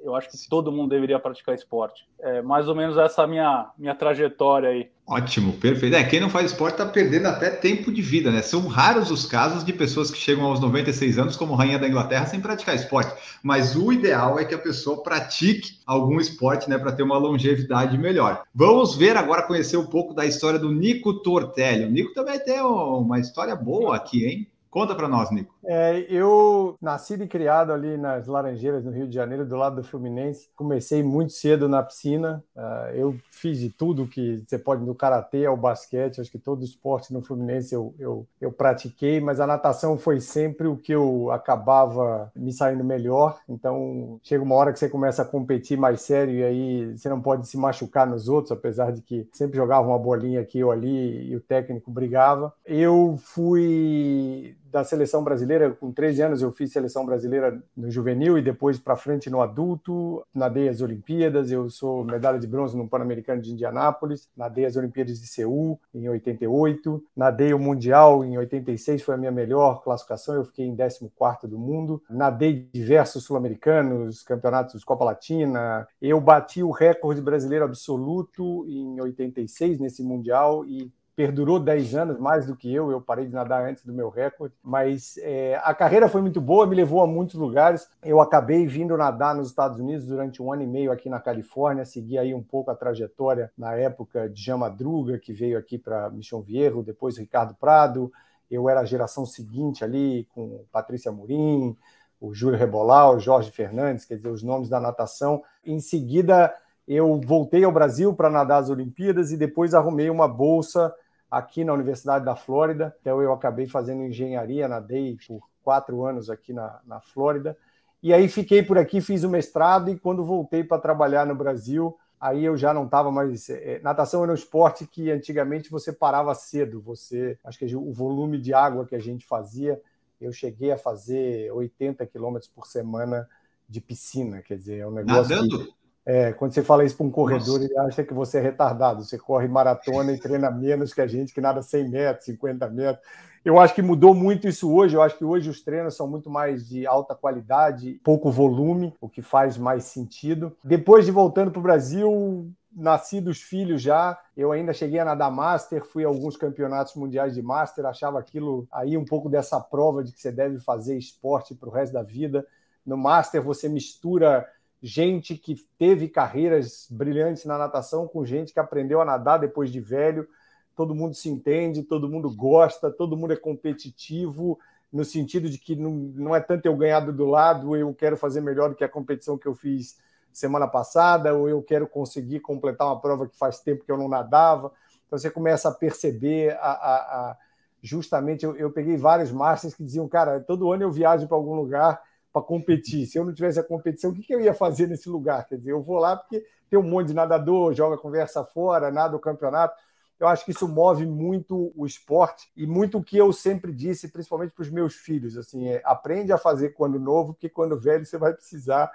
eu 0.03 0.15
acho 0.15 0.29
que 0.29 0.49
todo 0.49 0.71
mundo 0.71 0.89
deveria 0.89 1.19
praticar 1.19 1.55
esporte. 1.55 2.05
É 2.19 2.41
mais 2.41 2.67
ou 2.67 2.75
menos 2.75 2.97
essa 2.97 3.25
minha 3.27 3.69
minha 3.77 3.95
trajetória 3.95 4.69
aí. 4.69 4.89
Ótimo, 5.07 5.53
perfeito. 5.53 5.95
É, 5.95 6.03
quem 6.03 6.19
não 6.19 6.29
faz 6.29 6.51
esporte 6.51 6.75
está 6.75 6.85
perdendo 6.85 7.27
até 7.27 7.49
tempo 7.49 7.91
de 7.91 8.01
vida, 8.01 8.31
né? 8.31 8.41
São 8.41 8.67
raros 8.67 9.11
os 9.11 9.25
casos 9.25 9.63
de 9.63 9.73
pessoas 9.73 10.09
que 10.09 10.17
chegam 10.17 10.45
aos 10.45 10.59
96 10.59 11.19
anos 11.19 11.35
como 11.35 11.53
rainha 11.53 11.77
da 11.77 11.87
Inglaterra 11.87 12.25
sem 12.25 12.39
praticar 12.39 12.75
esporte. 12.75 13.13
Mas 13.43 13.75
o 13.75 13.91
ideal 13.91 14.39
é 14.39 14.45
que 14.45 14.55
a 14.55 14.59
pessoa 14.59 15.03
pratique 15.03 15.79
algum 15.85 16.19
esporte, 16.19 16.69
né, 16.69 16.77
para 16.77 16.93
ter 16.93 17.03
uma 17.03 17.17
longevidade 17.17 17.97
melhor. 17.97 18.43
Vamos 18.55 18.95
ver 18.95 19.17
agora 19.17 19.43
conhecer 19.43 19.75
um 19.75 19.85
pouco 19.85 20.13
da 20.13 20.25
história 20.25 20.57
do 20.57 20.71
Nico 20.71 21.15
Tortelli. 21.15 21.85
O 21.85 21.91
Nico 21.91 22.13
também 22.13 22.39
tem 22.39 22.61
uma 22.61 23.19
história 23.19 23.55
boa 23.55 23.95
aqui, 23.95 24.25
hein? 24.25 24.47
Conta 24.69 24.95
para 24.95 25.09
nós, 25.09 25.29
Nico. 25.29 25.53
É, 25.65 26.05
eu 26.09 26.75
nascido 26.81 27.23
e 27.23 27.27
criado 27.27 27.71
ali 27.71 27.97
nas 27.97 28.27
Laranjeiras, 28.27 28.83
no 28.83 28.91
Rio 28.91 29.07
de 29.07 29.13
Janeiro, 29.13 29.45
do 29.45 29.55
lado 29.55 29.77
do 29.77 29.83
Fluminense. 29.83 30.49
Comecei 30.55 31.03
muito 31.03 31.33
cedo 31.33 31.69
na 31.69 31.83
piscina. 31.83 32.43
Uh, 32.55 32.95
eu 32.95 33.15
fiz 33.29 33.59
de 33.59 33.69
tudo 33.69 34.07
que 34.07 34.43
você 34.45 34.57
pode, 34.57 34.83
do 34.85 34.95
karatê 34.95 35.45
ao 35.45 35.57
basquete. 35.57 36.19
Acho 36.19 36.31
que 36.31 36.39
todo 36.39 36.63
esporte 36.63 37.13
no 37.13 37.21
Fluminense 37.21 37.73
eu, 37.73 37.93
eu, 37.99 38.27
eu 38.39 38.51
pratiquei, 38.51 39.19
mas 39.19 39.39
a 39.39 39.47
natação 39.47 39.97
foi 39.97 40.19
sempre 40.19 40.67
o 40.67 40.77
que 40.77 40.93
eu 40.93 41.31
acabava 41.31 42.31
me 42.35 42.51
saindo 42.51 42.83
melhor. 42.83 43.39
Então, 43.47 44.19
chega 44.23 44.43
uma 44.43 44.55
hora 44.55 44.73
que 44.73 44.79
você 44.79 44.89
começa 44.89 45.21
a 45.21 45.25
competir 45.25 45.77
mais 45.77 46.01
sério 46.01 46.33
e 46.33 46.43
aí 46.43 46.97
você 46.97 47.09
não 47.09 47.21
pode 47.21 47.47
se 47.47 47.57
machucar 47.57 48.07
nos 48.07 48.27
outros, 48.27 48.51
apesar 48.51 48.91
de 48.91 49.01
que 49.01 49.27
sempre 49.33 49.57
jogava 49.57 49.87
uma 49.87 49.99
bolinha 49.99 50.41
aqui 50.41 50.63
ou 50.63 50.71
ali 50.71 51.29
e 51.29 51.35
o 51.35 51.41
técnico 51.41 51.91
brigava. 51.91 52.53
Eu 52.65 53.17
fui 53.17 54.55
da 54.71 54.83
seleção 54.83 55.23
brasileira. 55.23 55.71
Com 55.71 55.91
13 55.91 56.21
anos 56.21 56.41
eu 56.41 56.51
fiz 56.51 56.71
seleção 56.71 57.05
brasileira 57.05 57.61
no 57.75 57.91
juvenil 57.91 58.37
e 58.37 58.41
depois 58.41 58.79
para 58.79 58.95
frente 58.95 59.29
no 59.29 59.41
adulto. 59.41 60.25
Nadei 60.33 60.69
as 60.69 60.81
Olimpíadas, 60.81 61.51
eu 61.51 61.69
sou 61.69 62.03
medalha 62.03 62.39
de 62.39 62.47
bronze 62.47 62.77
no 62.77 62.87
Pan-Americano 62.87 63.41
de 63.41 63.51
Indianápolis, 63.51 64.29
nadei 64.35 64.65
as 64.65 64.75
Olimpíadas 64.75 65.19
de 65.19 65.27
Seul 65.27 65.79
em 65.93 66.07
88, 66.07 67.03
nadei 67.15 67.53
o 67.53 67.59
Mundial 67.59 68.23
em 68.23 68.37
86, 68.37 69.01
foi 69.01 69.15
a 69.15 69.17
minha 69.17 69.31
melhor 69.31 69.83
classificação, 69.83 70.35
eu 70.35 70.45
fiquei 70.45 70.65
em 70.65 70.75
14º 70.75 71.47
do 71.47 71.59
mundo. 71.59 72.01
Nadei 72.09 72.67
diversos 72.71 73.23
sul-americanos, 73.23 74.23
campeonatos 74.23 74.83
Copa 74.83 75.03
Latina. 75.03 75.87
Eu 76.01 76.21
bati 76.21 76.63
o 76.63 76.71
recorde 76.71 77.21
brasileiro 77.21 77.65
absoluto 77.65 78.65
em 78.67 78.99
86 79.01 79.79
nesse 79.79 80.03
Mundial 80.03 80.65
e 80.65 80.91
perdurou 81.15 81.59
10 81.59 81.95
anos, 81.95 82.19
mais 82.19 82.45
do 82.45 82.55
que 82.55 82.73
eu. 82.73 82.91
Eu 82.91 83.01
parei 83.01 83.25
de 83.25 83.33
nadar 83.33 83.65
antes 83.65 83.85
do 83.85 83.93
meu 83.93 84.09
recorde, 84.09 84.55
mas 84.63 85.17
é, 85.17 85.59
a 85.63 85.73
carreira 85.73 86.07
foi 86.07 86.21
muito 86.21 86.39
boa, 86.39 86.65
me 86.65 86.75
levou 86.75 87.01
a 87.01 87.07
muitos 87.07 87.35
lugares. 87.35 87.87
Eu 88.03 88.21
acabei 88.21 88.65
vindo 88.65 88.95
nadar 88.97 89.35
nos 89.35 89.49
Estados 89.49 89.79
Unidos 89.79 90.07
durante 90.07 90.41
um 90.41 90.51
ano 90.51 90.63
e 90.63 90.67
meio 90.67 90.91
aqui 90.91 91.09
na 91.09 91.19
Califórnia, 91.19 91.85
segui 91.85 92.17
aí 92.17 92.33
um 92.33 92.43
pouco 92.43 92.71
a 92.71 92.75
trajetória 92.75 93.51
na 93.57 93.75
época 93.75 94.29
de 94.29 94.41
Jean 94.41 94.57
Madruga, 94.57 95.19
que 95.19 95.33
veio 95.33 95.57
aqui 95.57 95.77
para 95.77 96.09
Mission 96.09 96.41
Viejo, 96.41 96.83
depois 96.83 97.17
Ricardo 97.17 97.53
Prado. 97.55 98.11
Eu 98.49 98.69
era 98.69 98.81
a 98.81 98.85
geração 98.85 99.25
seguinte 99.25 99.83
ali, 99.83 100.27
com 100.33 100.65
Patrícia 100.71 101.11
Murim, 101.11 101.75
o 102.19 102.33
Júlio 102.33 102.59
Rebolau, 102.59 103.15
o 103.15 103.19
Jorge 103.19 103.49
Fernandes, 103.49 104.05
quer 104.05 104.15
dizer, 104.15 104.29
os 104.29 104.43
nomes 104.43 104.69
da 104.69 104.79
natação. 104.79 105.41
Em 105.65 105.79
seguida, 105.79 106.53
eu 106.87 107.19
voltei 107.25 107.63
ao 107.63 107.71
Brasil 107.71 108.13
para 108.13 108.29
nadar 108.29 108.61
as 108.61 108.69
Olimpíadas 108.69 109.31
e 109.31 109.37
depois 109.37 109.73
arrumei 109.73 110.09
uma 110.09 110.27
bolsa 110.27 110.93
aqui 111.29 111.63
na 111.63 111.73
Universidade 111.73 112.25
da 112.25 112.35
Flórida. 112.35 112.95
Então, 112.99 113.21
eu 113.21 113.31
acabei 113.31 113.67
fazendo 113.67 114.03
engenharia, 114.03 114.67
nadei 114.67 115.17
por 115.27 115.41
quatro 115.63 116.03
anos 116.03 116.29
aqui 116.29 116.51
na, 116.51 116.79
na 116.85 116.99
Flórida. 116.99 117.55
E 118.03 118.13
aí 118.13 118.27
fiquei 118.27 118.63
por 118.63 118.77
aqui, 118.77 118.99
fiz 118.99 119.23
o 119.23 119.29
mestrado 119.29 119.89
e 119.89 119.97
quando 119.97 120.25
voltei 120.25 120.63
para 120.63 120.81
trabalhar 120.81 121.25
no 121.25 121.35
Brasil, 121.35 121.95
aí 122.19 122.43
eu 122.43 122.57
já 122.57 122.73
não 122.73 122.85
estava 122.85 123.11
mais. 123.11 123.49
É, 123.49 123.79
natação 123.83 124.23
era 124.23 124.31
um 124.31 124.35
esporte 124.35 124.87
que 124.87 125.11
antigamente 125.11 125.69
você 125.69 125.93
parava 125.93 126.33
cedo. 126.33 126.81
Você, 126.81 127.37
acho 127.43 127.59
que 127.59 127.75
o 127.75 127.93
volume 127.93 128.39
de 128.39 128.53
água 128.53 128.85
que 128.85 128.95
a 128.95 128.99
gente 128.99 129.25
fazia, 129.25 129.79
eu 130.19 130.33
cheguei 130.33 130.71
a 130.71 130.77
fazer 130.77 131.51
80 131.51 132.05
quilômetros 132.07 132.51
por 132.51 132.65
semana 132.65 133.29
de 133.69 133.79
piscina. 133.79 134.41
Quer 134.41 134.57
dizer, 134.57 134.79
é 134.79 134.87
um 134.87 134.91
negócio. 134.91 135.35
Nadando? 135.35 135.65
Que, 135.65 135.73
é, 136.05 136.33
quando 136.33 136.53
você 136.53 136.63
fala 136.63 136.83
isso 136.83 136.97
para 136.97 137.05
um 137.05 137.11
corredor, 137.11 137.59
Nossa. 137.59 137.63
ele 137.63 137.77
acha 137.77 138.03
que 138.03 138.13
você 138.13 138.39
é 138.39 138.41
retardado. 138.41 139.03
Você 139.03 139.17
corre 139.17 139.47
maratona 139.47 140.11
e 140.11 140.19
treina 140.19 140.49
menos 140.49 140.93
que 140.93 141.01
a 141.01 141.07
gente 141.07 141.33
que 141.33 141.41
nada 141.41 141.61
100 141.61 141.89
metros, 141.89 142.25
50 142.25 142.69
metros. 142.69 143.05
Eu 143.43 143.59
acho 143.59 143.73
que 143.73 143.81
mudou 143.81 144.13
muito 144.13 144.47
isso 144.47 144.71
hoje. 144.71 144.95
Eu 144.95 145.01
acho 145.01 145.17
que 145.17 145.25
hoje 145.25 145.49
os 145.49 145.61
treinos 145.61 145.95
são 145.95 146.07
muito 146.07 146.29
mais 146.29 146.67
de 146.67 146.85
alta 146.85 147.15
qualidade, 147.15 147.99
pouco 148.03 148.31
volume, 148.31 148.95
o 148.99 149.09
que 149.09 149.21
faz 149.21 149.57
mais 149.57 149.85
sentido. 149.85 150.55
Depois 150.63 151.05
de 151.05 151.11
voltando 151.11 151.51
para 151.51 151.59
o 151.59 151.63
Brasil, 151.63 152.51
nasci 152.71 153.19
dos 153.19 153.41
filhos 153.41 153.81
já. 153.81 154.17
Eu 154.35 154.51
ainda 154.51 154.73
cheguei 154.73 154.99
a 154.99 155.05
nadar 155.05 155.31
Master, 155.31 155.83
fui 155.85 156.03
a 156.03 156.07
alguns 156.07 156.37
campeonatos 156.37 156.95
mundiais 156.95 157.33
de 157.33 157.41
Master, 157.41 157.85
achava 157.85 158.19
aquilo 158.19 158.67
aí 158.71 158.97
um 158.97 159.05
pouco 159.05 159.29
dessa 159.29 159.59
prova 159.59 160.03
de 160.03 160.11
que 160.11 160.19
você 160.19 160.31
deve 160.31 160.59
fazer 160.59 160.97
esporte 160.97 161.53
para 161.53 161.69
o 161.69 161.71
resto 161.71 161.93
da 161.93 162.03
vida. 162.03 162.45
No 162.85 162.97
Master 162.97 163.41
você 163.41 163.67
mistura 163.67 164.47
gente 164.81 165.35
que 165.37 165.55
teve 165.77 166.07
carreiras 166.07 166.87
brilhantes 166.89 167.45
na 167.45 167.57
natação 167.57 168.07
com 168.07 168.25
gente 168.25 168.51
que 168.51 168.59
aprendeu 168.59 168.99
a 168.99 169.05
nadar 169.05 169.37
depois 169.37 169.71
de 169.71 169.79
velho. 169.79 170.27
Todo 170.75 170.95
mundo 170.95 171.13
se 171.13 171.29
entende, 171.29 171.83
todo 171.83 172.09
mundo 172.09 172.33
gosta, 172.33 172.89
todo 172.89 173.15
mundo 173.15 173.33
é 173.33 173.35
competitivo, 173.35 174.57
no 174.91 175.05
sentido 175.05 175.49
de 175.49 175.57
que 175.57 175.75
não, 175.75 175.91
não 175.91 176.35
é 176.35 176.39
tanto 176.39 176.65
eu 176.65 176.75
ganhar 176.75 176.99
do 176.99 177.25
lado, 177.25 177.75
eu 177.75 177.93
quero 177.93 178.17
fazer 178.17 178.41
melhor 178.41 178.69
do 178.69 178.75
que 178.75 178.83
a 178.83 178.89
competição 178.89 179.37
que 179.37 179.47
eu 179.47 179.53
fiz 179.53 179.97
semana 180.33 180.67
passada, 180.67 181.33
ou 181.33 181.47
eu 181.47 181.61
quero 181.61 181.87
conseguir 181.87 182.39
completar 182.39 182.87
uma 182.87 182.99
prova 182.99 183.27
que 183.27 183.37
faz 183.37 183.59
tempo 183.59 183.85
que 183.85 183.91
eu 183.91 183.97
não 183.97 184.07
nadava. 184.07 184.71
Então 185.05 185.19
você 185.19 185.29
começa 185.29 185.69
a 185.69 185.73
perceber 185.73 186.57
a, 186.59 186.71
a, 186.71 186.95
a 186.95 187.37
justamente 187.81 188.45
eu, 188.45 188.55
eu, 188.55 188.71
peguei 188.71 188.95
vários 188.95 189.31
masters 189.31 189.73
que 189.73 189.83
diziam, 189.83 190.07
cara, 190.07 190.39
todo 190.39 190.71
ano 190.71 190.83
eu 190.83 190.91
viajo 190.91 191.27
para 191.27 191.35
algum 191.35 191.55
lugar 191.55 192.01
para 192.31 192.41
competir. 192.41 193.05
Se 193.05 193.17
eu 193.17 193.25
não 193.25 193.33
tivesse 193.33 193.59
a 193.59 193.63
competição, 193.63 194.11
o 194.11 194.13
que, 194.13 194.21
que, 194.21 194.33
eu 194.33 194.41
ia 194.41 194.53
fazer 194.53 194.87
nesse 194.87 195.09
lugar? 195.09 195.47
Quer 195.47 195.57
dizer, 195.57 195.71
eu 195.71 195.81
vou 195.81 195.97
lá 195.97 196.15
porque 196.15 196.45
tem 196.69 196.79
um 196.79 196.83
monte 196.83 197.07
de 197.07 197.13
nadador, 197.13 197.73
joga 197.73 197.97
conversa 197.97 198.43
fora, 198.43 198.91
nada 198.91 199.15
o 199.15 199.19
campeonato. 199.19 199.75
Eu 200.19 200.27
acho 200.27 200.45
que 200.45 200.51
isso 200.51 200.67
move 200.67 201.05
muito 201.05 201.73
o 201.75 201.85
esporte 201.85 202.51
e 202.55 202.67
muito 202.67 202.99
o 202.99 203.03
que 203.03 203.17
eu 203.17 203.33
sempre 203.33 203.73
disse, 203.73 204.07
principalmente 204.07 204.53
para 204.53 204.61
os 204.61 204.69
meus 204.69 204.93
filhos, 204.93 205.35
assim, 205.35 205.67
é, 205.67 205.81
aprende 205.83 206.31
a 206.31 206.37
fazer 206.37 206.69
quando 206.69 206.99
novo, 206.99 207.33
porque 207.33 207.49
quando 207.49 207.79
velho 207.79 208.05
você 208.05 208.17
vai 208.19 208.31
precisar 208.31 208.91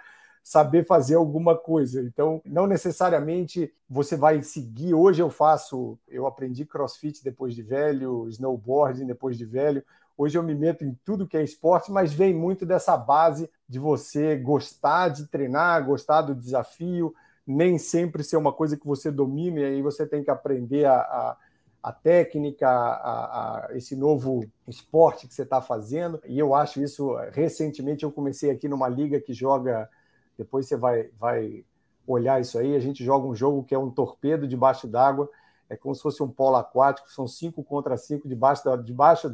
saber 0.47 0.87
fazer 0.87 1.17
alguma 1.17 1.59
coisa. 1.59 2.01
Então, 2.01 2.41
não 2.47 2.69
necessariamente 2.69 3.75
você 3.91 4.17
vai 4.17 4.41
seguir. 4.43 4.95
Hoje 4.95 5.21
eu 5.21 5.29
faço, 5.29 5.99
eu 6.07 6.25
aprendi 6.25 6.65
CrossFit 6.65 7.25
depois 7.25 7.53
de 7.53 7.65
velho, 7.65 8.29
snowboarding 8.29 9.07
depois 9.07 9.37
de 9.37 9.45
velho. 9.45 9.83
Hoje 10.19 10.39
eu 10.39 10.43
me 10.43 10.55
meto 10.55 10.85
em 10.85 10.99
tudo 11.05 11.27
que 11.27 11.37
é 11.37 11.43
esporte, 11.43 11.93
mas 11.93 12.13
vem 12.13 12.33
muito 12.33 12.65
dessa 12.65 12.97
base 12.97 13.51
de 13.69 13.79
você 13.79 14.37
gostar 14.37 15.09
de 15.09 15.27
treinar, 15.27 15.85
gostar 15.85 16.23
do 16.23 16.35
desafio, 16.35 17.15
nem 17.47 17.79
sempre 17.79 18.25
ser 18.25 18.37
uma 18.39 18.53
coisa 18.53 18.77
que 18.77 18.87
você 18.87 19.11
domine, 19.11 19.63
aí 19.63 19.83
você 19.83 20.07
tem 20.07 20.25
que 20.25 20.31
aprender 20.31 20.87
a, 20.87 20.97
a, 20.97 21.37
a 21.83 21.93
técnica, 21.93 22.67
a, 22.67 23.67
a, 23.67 23.77
esse 23.77 23.95
novo 23.95 24.45
esporte 24.67 25.29
que 25.29 25.35
você 25.35 25.43
está 25.43 25.61
fazendo. 25.61 26.21
E 26.27 26.39
eu 26.39 26.55
acho 26.55 26.83
isso, 26.83 27.15
recentemente 27.31 28.03
eu 28.05 28.11
comecei 28.11 28.51
aqui 28.51 28.69
numa 28.69 28.89
liga 28.89 29.21
que 29.21 29.35
joga, 29.35 29.89
depois 30.39 30.67
você 30.67 30.77
vai, 30.77 31.11
vai 31.19 31.63
olhar 32.07 32.41
isso 32.41 32.59
aí, 32.59 32.75
a 32.75 32.81
gente 32.81 33.05
joga 33.05 33.27
um 33.27 33.35
jogo 33.35 33.65
que 33.65 33.75
é 33.75 33.79
um 33.79 33.91
torpedo 33.91 34.49
debaixo 34.49 34.89
d'água, 34.89 35.29
é 35.69 35.77
como 35.77 35.95
se 35.95 36.01
fosse 36.03 36.23
um 36.23 36.29
polo 36.29 36.57
aquático, 36.57 37.11
são 37.11 37.29
cinco 37.29 37.63
contra 37.63 37.97
cinco 37.97 38.27
debaixo 38.27 38.65
d'água, 38.65 38.83
debaixo 38.83 39.29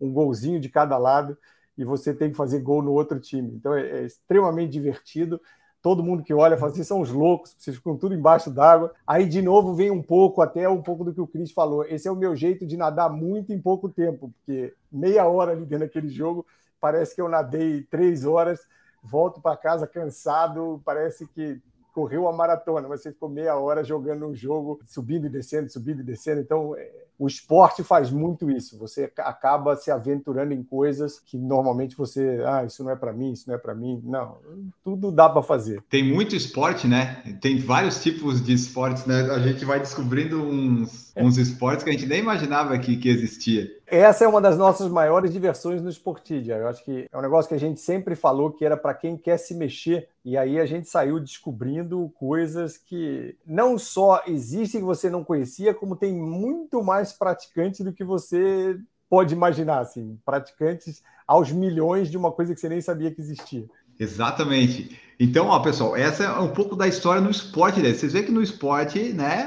um 0.00 0.12
golzinho 0.12 0.60
de 0.60 0.68
cada 0.68 0.96
lado 0.96 1.36
e 1.76 1.84
você 1.84 2.12
tem 2.12 2.30
que 2.30 2.36
fazer 2.36 2.60
gol 2.60 2.82
no 2.82 2.92
outro 2.92 3.18
time. 3.18 3.52
Então 3.54 3.74
é, 3.74 4.00
é 4.00 4.04
extremamente 4.04 4.70
divertido. 4.70 5.40
Todo 5.82 6.02
mundo 6.02 6.22
que 6.22 6.34
olha 6.34 6.58
fala 6.58 6.72
assim, 6.72 6.84
são 6.84 7.00
os 7.00 7.10
loucos, 7.10 7.56
vocês 7.58 7.74
ficam 7.76 7.96
tudo 7.96 8.14
embaixo 8.14 8.50
d'água. 8.50 8.92
Aí, 9.06 9.26
de 9.26 9.40
novo, 9.40 9.74
vem 9.74 9.90
um 9.90 10.02
pouco, 10.02 10.42
até 10.42 10.68
um 10.68 10.82
pouco 10.82 11.04
do 11.04 11.14
que 11.14 11.20
o 11.20 11.26
Cris 11.26 11.52
falou. 11.52 11.84
Esse 11.86 12.06
é 12.06 12.10
o 12.10 12.16
meu 12.16 12.36
jeito 12.36 12.66
de 12.66 12.76
nadar 12.76 13.10
muito 13.10 13.50
em 13.52 13.58
pouco 13.58 13.88
tempo, 13.88 14.30
porque 14.30 14.74
meia 14.92 15.26
hora 15.26 15.52
ali 15.52 15.64
dentro 15.64 15.86
daquele 15.86 16.10
jogo, 16.10 16.44
parece 16.78 17.14
que 17.14 17.20
eu 17.22 17.30
nadei 17.30 17.82
três 17.84 18.26
horas, 18.26 18.60
volto 19.02 19.40
para 19.40 19.56
casa 19.56 19.86
cansado, 19.86 20.82
parece 20.84 21.26
que 21.28 21.58
correu 21.94 22.28
a 22.28 22.32
maratona, 22.32 22.86
mas 22.86 23.00
você 23.00 23.10
ficou 23.10 23.30
meia 23.30 23.56
hora 23.56 23.82
jogando 23.82 24.26
um 24.26 24.34
jogo, 24.34 24.80
subindo 24.84 25.26
e 25.26 25.30
descendo, 25.30 25.70
subindo 25.70 26.00
e 26.00 26.04
descendo. 26.04 26.42
Então, 26.42 26.76
é, 26.76 26.90
o 27.20 27.26
esporte 27.26 27.84
faz 27.84 28.10
muito 28.10 28.50
isso. 28.50 28.78
Você 28.78 29.12
acaba 29.18 29.76
se 29.76 29.90
aventurando 29.90 30.54
em 30.54 30.62
coisas 30.62 31.20
que 31.20 31.36
normalmente 31.36 31.94
você, 31.94 32.42
ah, 32.46 32.64
isso 32.64 32.82
não 32.82 32.90
é 32.90 32.96
para 32.96 33.12
mim, 33.12 33.32
isso 33.32 33.46
não 33.46 33.54
é 33.54 33.58
para 33.58 33.74
mim. 33.74 34.00
Não, 34.02 34.38
tudo 34.82 35.12
dá 35.12 35.28
para 35.28 35.42
fazer. 35.42 35.82
Tem 35.90 36.02
muito 36.02 36.34
esporte, 36.34 36.88
né? 36.88 37.22
Tem 37.42 37.58
vários 37.58 38.02
tipos 38.02 38.42
de 38.42 38.54
esportes, 38.54 39.04
né? 39.04 39.20
A 39.32 39.38
gente 39.38 39.66
vai 39.66 39.78
descobrindo 39.78 40.42
uns, 40.42 41.14
é. 41.14 41.22
uns 41.22 41.36
esportes 41.36 41.84
que 41.84 41.90
a 41.90 41.92
gente 41.92 42.06
nem 42.06 42.20
imaginava 42.20 42.78
que, 42.78 42.96
que 42.96 43.10
existia. 43.10 43.70
Essa 43.92 44.24
é 44.24 44.28
uma 44.28 44.40
das 44.40 44.56
nossas 44.56 44.88
maiores 44.88 45.32
diversões 45.32 45.82
no 45.82 45.90
Sportidia. 45.90 46.54
Eu 46.58 46.68
acho 46.68 46.84
que 46.84 47.08
é 47.10 47.18
um 47.18 47.20
negócio 47.20 47.48
que 47.48 47.56
a 47.56 47.58
gente 47.58 47.80
sempre 47.80 48.14
falou 48.14 48.52
que 48.52 48.64
era 48.64 48.76
para 48.76 48.94
quem 48.94 49.16
quer 49.16 49.36
se 49.36 49.52
mexer. 49.52 50.08
E 50.24 50.38
aí 50.38 50.60
a 50.60 50.64
gente 50.64 50.88
saiu 50.88 51.18
descobrindo 51.18 52.08
coisas 52.14 52.78
que 52.78 53.36
não 53.44 53.76
só 53.76 54.22
existem 54.28 54.80
que 54.80 54.86
você 54.86 55.10
não 55.10 55.24
conhecia, 55.24 55.74
como 55.74 55.96
tem 55.96 56.14
muito 56.14 56.84
mais 56.84 57.12
praticantes 57.12 57.80
do 57.80 57.92
que 57.92 58.04
você 58.04 58.78
pode 59.08 59.34
imaginar, 59.34 59.80
assim, 59.80 60.16
praticantes 60.24 61.02
aos 61.26 61.50
milhões 61.50 62.08
de 62.08 62.16
uma 62.16 62.30
coisa 62.30 62.54
que 62.54 62.60
você 62.60 62.68
nem 62.68 62.80
sabia 62.80 63.10
que 63.10 63.20
existia. 63.20 63.68
Exatamente. 64.00 64.98
Então, 65.22 65.48
ó, 65.48 65.60
pessoal, 65.60 65.94
essa 65.94 66.24
é 66.24 66.38
um 66.38 66.48
pouco 66.48 66.74
da 66.74 66.88
história 66.88 67.20
no 67.20 67.30
esporte. 67.30 67.80
Né? 67.80 67.92
Vocês 67.92 68.14
veem 68.14 68.24
que 68.24 68.32
no 68.32 68.42
esporte, 68.42 69.12
né, 69.12 69.46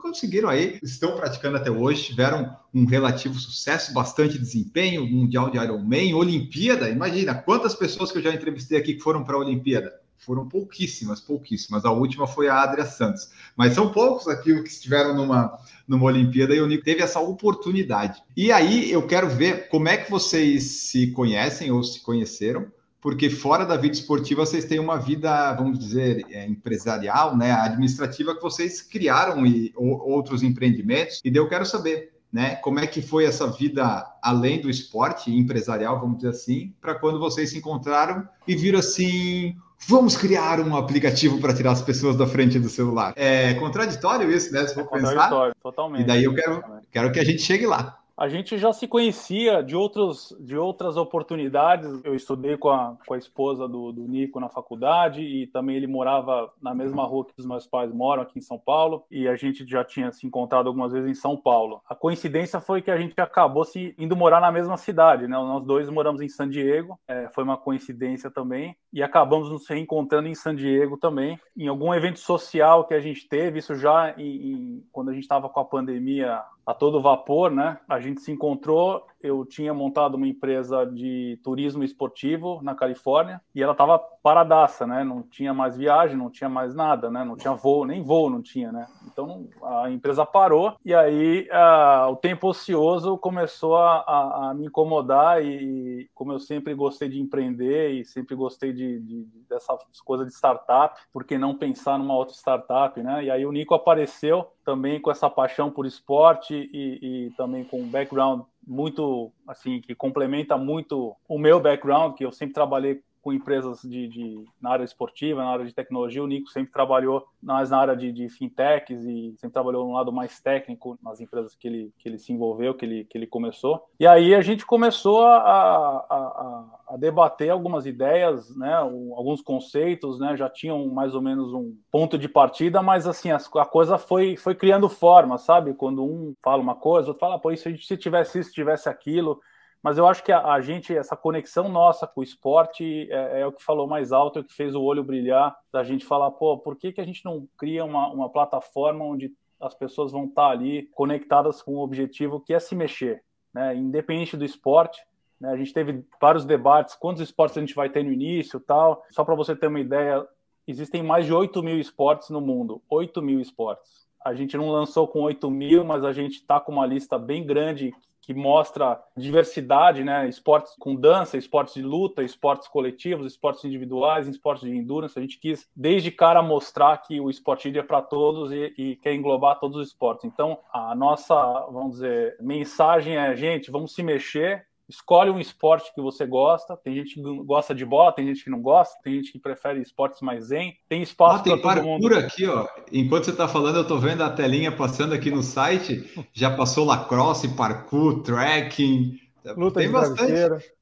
conseguiram 0.00 0.48
aí, 0.48 0.80
estão 0.82 1.14
praticando 1.14 1.56
até 1.56 1.70
hoje, 1.70 2.06
tiveram 2.06 2.56
um 2.74 2.84
relativo 2.84 3.38
sucesso, 3.38 3.94
bastante 3.94 4.36
desempenho, 4.36 5.06
Mundial 5.06 5.48
de 5.48 5.58
Ironman, 5.58 6.14
Olimpíada. 6.14 6.88
Imagina 6.88 7.36
quantas 7.36 7.76
pessoas 7.76 8.10
que 8.10 8.18
eu 8.18 8.22
já 8.22 8.34
entrevistei 8.34 8.76
aqui 8.76 8.94
que 8.94 9.00
foram 9.00 9.22
para 9.22 9.36
a 9.36 9.38
Olimpíada. 9.38 9.94
Foram 10.18 10.48
pouquíssimas, 10.48 11.20
pouquíssimas. 11.20 11.84
A 11.84 11.92
última 11.92 12.26
foi 12.26 12.48
a 12.48 12.60
Adria 12.60 12.84
Santos. 12.84 13.30
Mas 13.56 13.74
são 13.74 13.92
poucos 13.92 14.26
aqui 14.26 14.52
que 14.62 14.68
estiveram 14.68 15.14
numa, 15.14 15.56
numa 15.86 16.04
Olimpíada 16.06 16.54
e 16.54 16.60
o 16.60 16.66
Nico 16.66 16.84
teve 16.84 17.02
essa 17.02 17.20
oportunidade. 17.20 18.20
E 18.36 18.50
aí 18.50 18.90
eu 18.90 19.06
quero 19.06 19.28
ver 19.28 19.68
como 19.68 19.88
é 19.88 19.96
que 19.96 20.10
vocês 20.10 20.64
se 20.64 21.12
conhecem 21.12 21.70
ou 21.70 21.82
se 21.84 22.00
conheceram 22.00 22.66
porque 23.02 23.28
fora 23.28 23.66
da 23.66 23.76
vida 23.76 23.94
esportiva 23.94 24.46
vocês 24.46 24.64
têm 24.64 24.78
uma 24.78 24.96
vida, 24.96 25.52
vamos 25.54 25.76
dizer, 25.76 26.24
é, 26.30 26.46
empresarial, 26.46 27.36
né, 27.36 27.50
administrativa 27.50 28.34
que 28.34 28.40
vocês 28.40 28.80
criaram 28.80 29.44
e 29.44 29.72
ou, 29.74 30.08
outros 30.08 30.42
empreendimentos. 30.44 31.20
E 31.24 31.30
daí 31.30 31.42
eu 31.42 31.48
quero 31.48 31.66
saber, 31.66 32.12
né, 32.32 32.54
como 32.56 32.78
é 32.78 32.86
que 32.86 33.02
foi 33.02 33.24
essa 33.24 33.48
vida 33.48 34.06
além 34.22 34.60
do 34.60 34.70
esporte 34.70 35.36
empresarial, 35.36 35.98
vamos 35.98 36.18
dizer 36.18 36.28
assim, 36.28 36.72
para 36.80 36.94
quando 36.94 37.18
vocês 37.18 37.50
se 37.50 37.58
encontraram 37.58 38.26
e 38.46 38.54
viram 38.54 38.78
assim, 38.78 39.56
vamos 39.88 40.16
criar 40.16 40.60
um 40.60 40.76
aplicativo 40.76 41.40
para 41.40 41.52
tirar 41.52 41.72
as 41.72 41.82
pessoas 41.82 42.16
da 42.16 42.26
frente 42.28 42.56
do 42.60 42.68
celular. 42.68 43.14
É 43.16 43.54
contraditório 43.54 44.30
isso, 44.30 44.52
né? 44.52 44.64
Se 44.64 44.74
for 44.74 44.86
é 44.92 45.00
pensar. 45.00 45.52
Totalmente. 45.60 46.02
E 46.02 46.04
daí 46.04 46.22
eu 46.22 46.34
quero, 46.34 46.62
quero 46.88 47.10
que 47.10 47.18
a 47.18 47.24
gente 47.24 47.42
chegue 47.42 47.66
lá. 47.66 47.98
A 48.22 48.28
gente 48.28 48.56
já 48.56 48.72
se 48.72 48.86
conhecia 48.86 49.64
de, 49.64 49.74
outros, 49.74 50.32
de 50.38 50.56
outras 50.56 50.96
oportunidades. 50.96 52.04
Eu 52.04 52.14
estudei 52.14 52.56
com 52.56 52.70
a, 52.70 52.96
com 53.04 53.14
a 53.14 53.18
esposa 53.18 53.66
do, 53.66 53.90
do 53.90 54.06
Nico 54.06 54.38
na 54.38 54.48
faculdade 54.48 55.20
e 55.22 55.48
também 55.48 55.74
ele 55.74 55.88
morava 55.88 56.48
na 56.62 56.72
mesma 56.72 57.04
rua 57.04 57.26
que 57.26 57.32
os 57.36 57.44
meus 57.44 57.66
pais 57.66 57.92
moram, 57.92 58.22
aqui 58.22 58.38
em 58.38 58.40
São 58.40 58.56
Paulo, 58.56 59.02
e 59.10 59.26
a 59.26 59.34
gente 59.34 59.66
já 59.66 59.82
tinha 59.82 60.12
se 60.12 60.24
encontrado 60.24 60.68
algumas 60.68 60.92
vezes 60.92 61.10
em 61.10 61.20
São 61.20 61.36
Paulo. 61.36 61.82
A 61.84 61.96
coincidência 61.96 62.60
foi 62.60 62.80
que 62.80 62.92
a 62.92 62.96
gente 62.96 63.20
acabou 63.20 63.64
se 63.64 63.92
indo 63.98 64.14
morar 64.14 64.40
na 64.40 64.52
mesma 64.52 64.76
cidade, 64.76 65.26
né? 65.26 65.36
Nós 65.36 65.66
dois 65.66 65.90
moramos 65.90 66.20
em 66.20 66.28
San 66.28 66.48
Diego, 66.48 66.96
é, 67.08 67.28
foi 67.30 67.42
uma 67.42 67.56
coincidência 67.56 68.30
também, 68.30 68.76
e 68.92 69.02
acabamos 69.02 69.50
nos 69.50 69.68
reencontrando 69.68 70.28
em 70.28 70.34
San 70.36 70.54
Diego 70.54 70.96
também, 70.96 71.40
em 71.56 71.66
algum 71.66 71.92
evento 71.92 72.20
social 72.20 72.84
que 72.84 72.94
a 72.94 73.00
gente 73.00 73.28
teve, 73.28 73.58
isso 73.58 73.74
já 73.74 74.14
em, 74.16 74.52
em, 74.52 74.86
quando 74.92 75.08
a 75.08 75.12
gente 75.12 75.24
estava 75.24 75.48
com 75.48 75.58
a 75.58 75.64
pandemia 75.64 76.40
a 76.66 76.74
todo 76.74 77.02
vapor, 77.02 77.50
né? 77.50 77.78
A 77.88 78.00
gente 78.00 78.20
se 78.20 78.30
encontrou, 78.30 79.06
eu 79.22 79.44
tinha 79.44 79.72
montado 79.72 80.14
uma 80.16 80.26
empresa 80.26 80.84
de 80.84 81.38
turismo 81.42 81.84
esportivo 81.84 82.60
na 82.62 82.74
Califórnia 82.74 83.40
e 83.54 83.62
ela 83.62 83.72
estava 83.72 83.98
paradaça, 83.98 84.86
né? 84.86 85.02
Não 85.02 85.22
tinha 85.22 85.52
mais 85.52 85.76
viagem, 85.76 86.16
não 86.16 86.30
tinha 86.30 86.48
mais 86.48 86.74
nada, 86.74 87.10
né? 87.10 87.24
Não 87.24 87.36
tinha 87.36 87.54
voo, 87.54 87.84
nem 87.84 88.02
voo 88.02 88.30
não 88.30 88.40
tinha, 88.40 88.70
né? 88.70 88.86
Então 89.06 89.48
a 89.62 89.90
empresa 89.90 90.24
parou 90.24 90.76
e 90.84 90.94
aí 90.94 91.48
uh, 91.50 92.10
o 92.10 92.16
tempo 92.16 92.48
ocioso 92.48 93.18
começou 93.18 93.76
a, 93.76 93.98
a, 94.00 94.50
a, 94.50 94.54
me 94.54 94.66
incomodar 94.66 95.44
e 95.44 96.08
como 96.14 96.32
eu 96.32 96.38
sempre 96.38 96.74
gostei 96.74 97.08
de 97.08 97.20
empreender 97.20 97.90
e 97.90 98.04
sempre 98.04 98.34
gostei 98.34 98.72
de, 98.72 99.00
de, 99.00 99.26
dessas 99.48 99.78
coisas 100.04 100.26
de 100.26 100.32
startup, 100.32 100.98
por 101.12 101.24
que 101.24 101.36
não 101.36 101.56
pensar 101.56 101.98
numa 101.98 102.14
outra 102.14 102.34
startup, 102.34 103.02
né? 103.02 103.24
E 103.24 103.30
aí 103.30 103.44
o 103.44 103.52
Nico 103.52 103.74
apareceu 103.74 104.46
também 104.64 105.00
com 105.00 105.10
essa 105.10 105.28
paixão 105.28 105.70
por 105.70 105.86
esporte 105.86 106.54
e, 106.72 107.26
e 107.26 107.30
também 107.36 107.64
com 107.64 107.80
um 107.80 107.88
background 107.88 108.42
muito 108.66 109.32
assim 109.46 109.80
que 109.80 109.94
complementa 109.94 110.56
muito 110.56 111.16
o 111.28 111.38
meu 111.38 111.60
background 111.60 112.14
que 112.14 112.24
eu 112.24 112.32
sempre 112.32 112.54
trabalhei 112.54 113.02
com 113.22 113.32
empresas 113.32 113.80
de, 113.82 114.08
de, 114.08 114.44
na 114.60 114.70
área 114.70 114.84
esportiva, 114.84 115.42
na 115.42 115.50
área 115.50 115.64
de 115.64 115.72
tecnologia. 115.72 116.22
O 116.22 116.26
Nico 116.26 116.50
sempre 116.50 116.72
trabalhou 116.72 117.24
mais 117.40 117.70
na 117.70 117.78
área 117.78 117.96
de, 117.96 118.12
de, 118.12 118.28
fintechs 118.28 119.04
e 119.04 119.34
sempre 119.38 119.54
trabalhou 119.54 119.86
no 119.86 119.92
lado 119.92 120.12
mais 120.12 120.40
técnico 120.40 120.98
nas 121.00 121.20
empresas 121.20 121.54
que 121.54 121.68
ele, 121.68 121.92
que 121.98 122.08
ele 122.08 122.18
se 122.18 122.32
envolveu, 122.32 122.74
que 122.74 122.84
ele, 122.84 123.04
que 123.04 123.16
ele 123.16 123.26
começou. 123.26 123.86
E 123.98 124.06
aí 124.06 124.34
a 124.34 124.40
gente 124.40 124.66
começou 124.66 125.24
a, 125.24 125.36
a, 125.36 126.64
a, 126.88 126.96
debater 126.96 127.50
algumas 127.50 127.86
ideias, 127.86 128.54
né, 128.56 128.74
alguns 128.74 129.40
conceitos, 129.40 130.18
né, 130.18 130.36
já 130.36 130.48
tinham 130.48 130.88
mais 130.88 131.14
ou 131.14 131.22
menos 131.22 131.52
um 131.52 131.76
ponto 131.90 132.18
de 132.18 132.28
partida, 132.28 132.82
mas 132.82 133.06
assim, 133.06 133.30
a, 133.30 133.36
a 133.36 133.64
coisa 133.64 133.96
foi, 133.98 134.36
foi 134.36 134.54
criando 134.54 134.88
forma, 134.88 135.38
sabe? 135.38 135.74
Quando 135.74 136.04
um 136.04 136.34
fala 136.42 136.60
uma 136.60 136.74
coisa, 136.74 137.08
outro 137.08 137.20
fala, 137.20 137.40
se, 137.56 137.78
se 137.78 137.96
tivesse 137.96 138.40
isso, 138.40 138.52
tivesse 138.52 138.88
aquilo, 138.88 139.40
mas 139.82 139.98
eu 139.98 140.06
acho 140.06 140.22
que 140.22 140.30
a, 140.30 140.52
a, 140.52 140.60
gente, 140.60 140.96
essa 140.96 141.16
conexão 141.16 141.68
nossa 141.68 142.06
com 142.06 142.20
o 142.20 142.24
esporte 142.24 143.08
é, 143.10 143.40
é, 143.40 143.46
o 143.46 143.52
que 143.52 143.62
falou 143.62 143.86
mais 143.86 144.12
alto, 144.12 144.38
é 144.38 144.42
o 144.42 144.44
que 144.44 144.54
fez 144.54 144.74
o 144.74 144.82
olho 144.82 145.02
brilhar, 145.02 145.56
da 145.72 145.82
gente 145.82 146.04
falar, 146.04 146.30
pô, 146.30 146.56
por 146.56 146.76
que, 146.76 146.92
que 146.92 147.00
a 147.00 147.04
gente 147.04 147.24
não 147.24 147.48
cria 147.58 147.84
uma, 147.84 148.08
uma 148.08 148.30
plataforma 148.30 149.04
onde 149.04 149.32
as 149.60 149.74
pessoas 149.74 150.12
vão 150.12 150.26
estar 150.26 150.48
ali 150.48 150.88
conectadas 150.92 151.62
com 151.62 151.74
o 151.74 151.82
objetivo 151.82 152.40
que 152.40 152.54
é 152.54 152.60
se 152.60 152.74
mexer, 152.74 153.22
né? 153.52 153.74
Independente 153.74 154.36
do 154.36 154.44
esporte, 154.44 155.00
né? 155.40 155.50
A 155.50 155.56
gente 155.56 155.72
teve 155.72 156.04
vários 156.20 156.44
debates, 156.44 156.94
quantos 156.94 157.20
esportes 157.20 157.58
a 157.58 157.60
gente 157.60 157.74
vai 157.74 157.90
ter 157.90 158.04
no 158.04 158.12
início 158.12 158.60
tal. 158.60 159.04
Só 159.10 159.24
para 159.24 159.34
você 159.34 159.56
ter 159.56 159.66
uma 159.66 159.80
ideia, 159.80 160.24
existem 160.66 161.02
mais 161.02 161.26
de 161.26 161.34
8 161.34 161.60
mil 161.62 161.78
esportes 161.78 162.30
no 162.30 162.40
mundo, 162.40 162.80
8 162.88 163.20
mil 163.20 163.40
esportes. 163.40 164.06
A 164.24 164.34
gente 164.34 164.56
não 164.56 164.70
lançou 164.70 165.08
com 165.08 165.20
8 165.22 165.50
mil, 165.50 165.84
mas 165.84 166.04
a 166.04 166.12
gente 166.12 166.34
está 166.34 166.60
com 166.60 166.70
uma 166.70 166.86
lista 166.86 167.18
bem 167.18 167.44
grande 167.44 167.92
que 168.22 168.32
mostra 168.32 169.02
diversidade, 169.16 170.04
né? 170.04 170.28
Esportes 170.28 170.74
com 170.78 170.94
dança, 170.94 171.36
esportes 171.36 171.74
de 171.74 171.82
luta, 171.82 172.22
esportes 172.22 172.68
coletivos, 172.68 173.26
esportes 173.26 173.64
individuais, 173.64 174.28
esportes 174.28 174.64
de 174.64 174.74
endurance. 174.74 175.18
A 175.18 175.22
gente 175.22 175.38
quis, 175.38 175.68
desde 175.74 176.10
cara, 176.12 176.40
mostrar 176.40 176.96
que 176.98 177.20
o 177.20 177.28
esporte 177.28 177.76
é 177.76 177.82
para 177.82 178.00
todos 178.00 178.52
e, 178.52 178.72
e, 178.78 178.96
quer 178.96 179.12
englobar 179.12 179.58
todos 179.58 179.76
os 179.76 179.88
esportes. 179.88 180.24
Então, 180.24 180.58
a 180.72 180.94
nossa, 180.94 181.34
vamos 181.70 181.94
dizer, 181.94 182.36
mensagem 182.40 183.16
é: 183.16 183.34
gente, 183.34 183.70
vamos 183.70 183.92
se 183.92 184.02
mexer, 184.02 184.66
escolhe 184.92 185.30
um 185.30 185.40
esporte 185.40 185.92
que 185.94 186.00
você 186.00 186.26
gosta. 186.26 186.76
Tem 186.76 186.94
gente 186.94 187.14
que 187.14 187.22
gosta 187.44 187.74
de 187.74 187.84
bola, 187.84 188.12
tem 188.12 188.26
gente 188.26 188.44
que 188.44 188.50
não 188.50 188.60
gosta, 188.60 188.94
tem 189.02 189.14
gente 189.14 189.32
que 189.32 189.38
prefere 189.38 189.80
esportes 189.80 190.20
mais 190.20 190.44
zen. 190.44 190.76
Tem 190.88 191.02
espaço 191.02 191.40
ah, 191.50 191.58
para 191.58 191.76
todo 191.76 191.84
mundo. 191.84 192.14
aqui, 192.14 192.46
ó. 192.46 192.68
Enquanto 192.92 193.24
você 193.24 193.30
está 193.30 193.48
falando, 193.48 193.76
eu 193.76 193.82
estou 193.82 193.98
vendo 193.98 194.22
a 194.22 194.30
telinha 194.30 194.70
passando 194.70 195.14
aqui 195.14 195.30
no 195.30 195.42
site. 195.42 196.04
Já 196.32 196.54
passou 196.54 196.84
lacrosse, 196.84 197.56
parkour, 197.56 198.22
trekking. 198.22 199.18
Luta 199.56 199.80
tem 199.80 199.90
bastante. 199.90 200.32